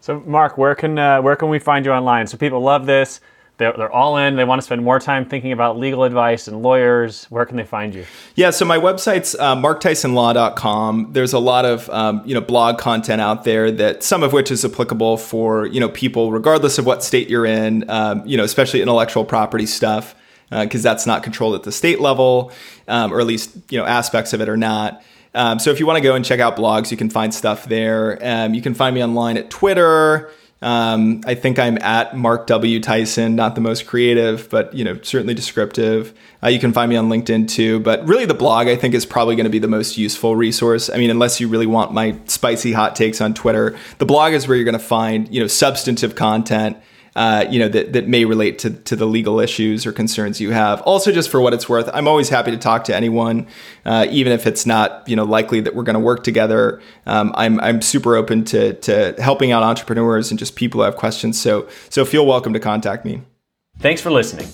So, 0.00 0.20
Mark, 0.26 0.58
where 0.58 0.74
can 0.74 0.98
uh, 0.98 1.22
where 1.22 1.36
can 1.36 1.48
we 1.48 1.58
find 1.58 1.84
you 1.84 1.92
online? 1.92 2.26
So 2.26 2.36
people 2.36 2.60
love 2.60 2.86
this. 2.86 3.20
They're, 3.62 3.72
they're 3.74 3.92
all 3.92 4.16
in. 4.16 4.34
They 4.34 4.44
want 4.44 4.60
to 4.60 4.64
spend 4.64 4.82
more 4.82 4.98
time 4.98 5.24
thinking 5.24 5.52
about 5.52 5.78
legal 5.78 6.02
advice 6.02 6.48
and 6.48 6.62
lawyers. 6.62 7.26
Where 7.26 7.46
can 7.46 7.56
they 7.56 7.64
find 7.64 7.94
you? 7.94 8.04
Yeah, 8.34 8.50
so 8.50 8.64
my 8.64 8.76
website's 8.76 9.36
uh, 9.36 9.54
marktysonlaw.com. 9.54 11.12
There's 11.12 11.32
a 11.32 11.38
lot 11.38 11.64
of 11.64 11.88
um, 11.90 12.22
you 12.24 12.34
know 12.34 12.40
blog 12.40 12.78
content 12.78 13.20
out 13.20 13.44
there 13.44 13.70
that 13.70 14.02
some 14.02 14.24
of 14.24 14.32
which 14.32 14.50
is 14.50 14.64
applicable 14.64 15.16
for 15.16 15.66
you 15.66 15.78
know 15.78 15.88
people 15.90 16.32
regardless 16.32 16.78
of 16.78 16.86
what 16.86 17.04
state 17.04 17.28
you're 17.30 17.46
in. 17.46 17.88
Um, 17.88 18.26
you 18.26 18.36
know, 18.36 18.42
especially 18.42 18.82
intellectual 18.82 19.24
property 19.24 19.66
stuff 19.66 20.16
because 20.50 20.84
uh, 20.84 20.90
that's 20.90 21.06
not 21.06 21.22
controlled 21.22 21.54
at 21.54 21.62
the 21.62 21.72
state 21.72 22.00
level, 22.00 22.50
um, 22.88 23.12
or 23.12 23.20
at 23.20 23.26
least 23.26 23.56
you 23.70 23.78
know 23.78 23.84
aspects 23.84 24.32
of 24.32 24.40
it 24.40 24.48
are 24.48 24.56
not. 24.56 25.04
Um, 25.34 25.60
so 25.60 25.70
if 25.70 25.78
you 25.78 25.86
want 25.86 25.98
to 25.98 26.02
go 26.02 26.14
and 26.16 26.24
check 26.24 26.40
out 26.40 26.56
blogs, 26.56 26.90
you 26.90 26.96
can 26.96 27.08
find 27.08 27.32
stuff 27.32 27.64
there. 27.66 28.18
Um, 28.20 28.54
you 28.54 28.60
can 28.60 28.74
find 28.74 28.94
me 28.94 29.02
online 29.02 29.36
at 29.38 29.50
Twitter. 29.50 30.30
Um, 30.62 31.22
I 31.26 31.34
think 31.34 31.58
I'm 31.58 31.76
at 31.78 32.16
Mark 32.16 32.46
W. 32.46 32.80
Tyson, 32.80 33.34
not 33.34 33.56
the 33.56 33.60
most 33.60 33.86
creative, 33.86 34.48
but 34.48 34.72
you 34.72 34.84
know 34.84 34.98
certainly 35.02 35.34
descriptive. 35.34 36.14
Uh, 36.42 36.48
you 36.48 36.60
can 36.60 36.72
find 36.72 36.88
me 36.88 36.96
on 36.96 37.08
LinkedIn 37.08 37.48
too, 37.48 37.80
but 37.80 38.06
really 38.06 38.26
the 38.26 38.34
blog 38.34 38.68
I 38.68 38.76
think 38.76 38.94
is 38.94 39.04
probably 39.04 39.34
going 39.34 39.44
to 39.44 39.50
be 39.50 39.58
the 39.58 39.68
most 39.68 39.98
useful 39.98 40.36
resource. 40.36 40.88
I 40.88 40.96
mean, 40.98 41.10
unless 41.10 41.40
you 41.40 41.48
really 41.48 41.66
want 41.66 41.92
my 41.92 42.16
spicy 42.26 42.72
hot 42.72 42.94
takes 42.94 43.20
on 43.20 43.34
Twitter, 43.34 43.76
the 43.98 44.06
blog 44.06 44.32
is 44.32 44.46
where 44.46 44.56
you're 44.56 44.64
going 44.64 44.72
to 44.72 44.78
find 44.78 45.32
you 45.34 45.40
know 45.40 45.48
substantive 45.48 46.14
content 46.14 46.76
uh, 47.14 47.44
you 47.50 47.58
know, 47.58 47.68
that, 47.68 47.92
that 47.92 48.08
may 48.08 48.24
relate 48.24 48.58
to, 48.60 48.70
to 48.70 48.96
the 48.96 49.06
legal 49.06 49.38
issues 49.40 49.84
or 49.86 49.92
concerns 49.92 50.40
you 50.40 50.50
have. 50.50 50.80
Also, 50.82 51.12
just 51.12 51.30
for 51.30 51.40
what 51.40 51.52
it's 51.52 51.68
worth, 51.68 51.90
I'm 51.92 52.08
always 52.08 52.28
happy 52.28 52.50
to 52.50 52.56
talk 52.56 52.84
to 52.84 52.96
anyone, 52.96 53.46
uh, 53.84 54.06
even 54.10 54.32
if 54.32 54.46
it's 54.46 54.64
not, 54.64 55.06
you 55.06 55.16
know, 55.16 55.24
likely 55.24 55.60
that 55.60 55.74
we're 55.74 55.82
going 55.82 55.94
to 55.94 56.00
work 56.00 56.24
together. 56.24 56.80
Um, 57.06 57.32
I'm, 57.36 57.60
I'm 57.60 57.82
super 57.82 58.16
open 58.16 58.44
to, 58.46 58.74
to 58.74 59.14
helping 59.18 59.52
out 59.52 59.62
entrepreneurs 59.62 60.30
and 60.30 60.38
just 60.38 60.56
people 60.56 60.80
who 60.80 60.84
have 60.84 60.96
questions. 60.96 61.40
So, 61.40 61.68
so 61.90 62.04
feel 62.04 62.26
welcome 62.26 62.52
to 62.54 62.60
contact 62.60 63.04
me. 63.04 63.22
Thanks 63.78 64.00
for 64.00 64.10
listening. 64.10 64.48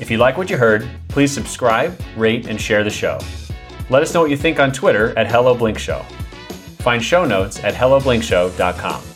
If 0.00 0.10
you 0.10 0.18
like 0.18 0.36
what 0.36 0.50
you 0.50 0.56
heard, 0.56 0.88
please 1.08 1.30
subscribe, 1.30 1.98
rate, 2.16 2.46
and 2.46 2.60
share 2.60 2.82
the 2.82 2.90
show. 2.90 3.20
Let 3.90 4.02
us 4.02 4.12
know 4.14 4.20
what 4.22 4.30
you 4.30 4.36
think 4.36 4.58
on 4.58 4.72
Twitter 4.72 5.16
at 5.18 5.30
Hello 5.30 5.54
Blink 5.54 5.78
Show. 5.78 6.02
Find 6.78 7.02
show 7.02 7.24
notes 7.24 7.62
at 7.62 7.74
helloblinkshow.com. 7.74 9.11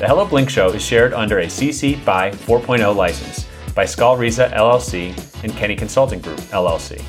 The 0.00 0.06
Hello 0.06 0.24
Blink 0.24 0.48
Show 0.48 0.70
is 0.70 0.82
shared 0.82 1.12
under 1.12 1.40
a 1.40 1.44
CC 1.44 2.02
BY 2.06 2.30
4.0 2.30 2.96
license 2.96 3.46
by 3.74 3.84
Skullreza 3.84 4.50
LLC 4.50 5.12
and 5.44 5.52
Kenny 5.52 5.76
Consulting 5.76 6.22
Group 6.22 6.38
LLC. 6.38 7.02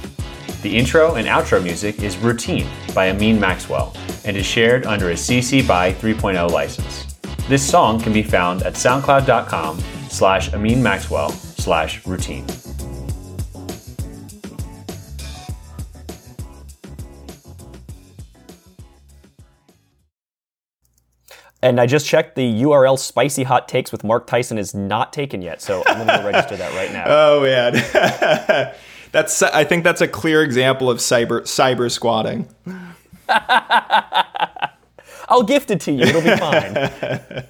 The 0.61 0.77
intro 0.77 1.15
and 1.15 1.25
outro 1.25 1.63
music 1.63 2.03
is 2.03 2.17
Routine 2.17 2.67
by 2.93 3.09
Amin 3.09 3.39
Maxwell 3.39 3.95
and 4.25 4.35
is 4.35 4.45
shared 4.45 4.85
under 4.85 5.11
a 5.11 5.13
CC 5.13 5.65
BY 5.65 5.93
3.0 5.93 6.51
license. 6.51 7.15
This 7.47 7.65
song 7.65 7.97
can 7.97 8.11
be 8.11 8.23
found 8.23 8.63
at 8.63 8.73
soundcloud.com 8.73 9.79
slash 10.09 10.53
Amin 10.53 10.83
Maxwell 10.83 11.29
slash 11.29 12.05
routine. 12.05 12.45
And 21.63 21.79
I 21.79 21.85
just 21.85 22.07
checked 22.07 22.35
the 22.35 22.63
URL 22.63 22.97
spicy 22.97 23.43
hot 23.43 23.67
takes 23.67 23.91
with 23.91 24.03
Mark 24.03 24.25
Tyson 24.25 24.57
is 24.57 24.73
not 24.73 25.13
taken 25.13 25.41
yet, 25.43 25.61
so 25.61 25.83
I'm 25.85 26.07
going 26.07 26.19
to 26.19 26.25
register 26.25 26.57
that 26.57 26.73
right 26.73 26.91
now. 26.91 27.05
Oh 27.07 27.41
man, 27.41 27.73
that's 29.11 29.41
I 29.43 29.63
think 29.63 29.83
that's 29.83 30.01
a 30.01 30.07
clear 30.07 30.43
example 30.43 30.89
of 30.89 30.97
cyber 30.97 31.41
cyber 31.41 31.91
squatting. 31.91 32.47
I'll 35.29 35.43
gift 35.43 35.71
it 35.71 35.81
to 35.81 35.91
you. 35.91 36.03
It'll 36.03 36.21
be 36.21 36.35
fine. 36.35 37.45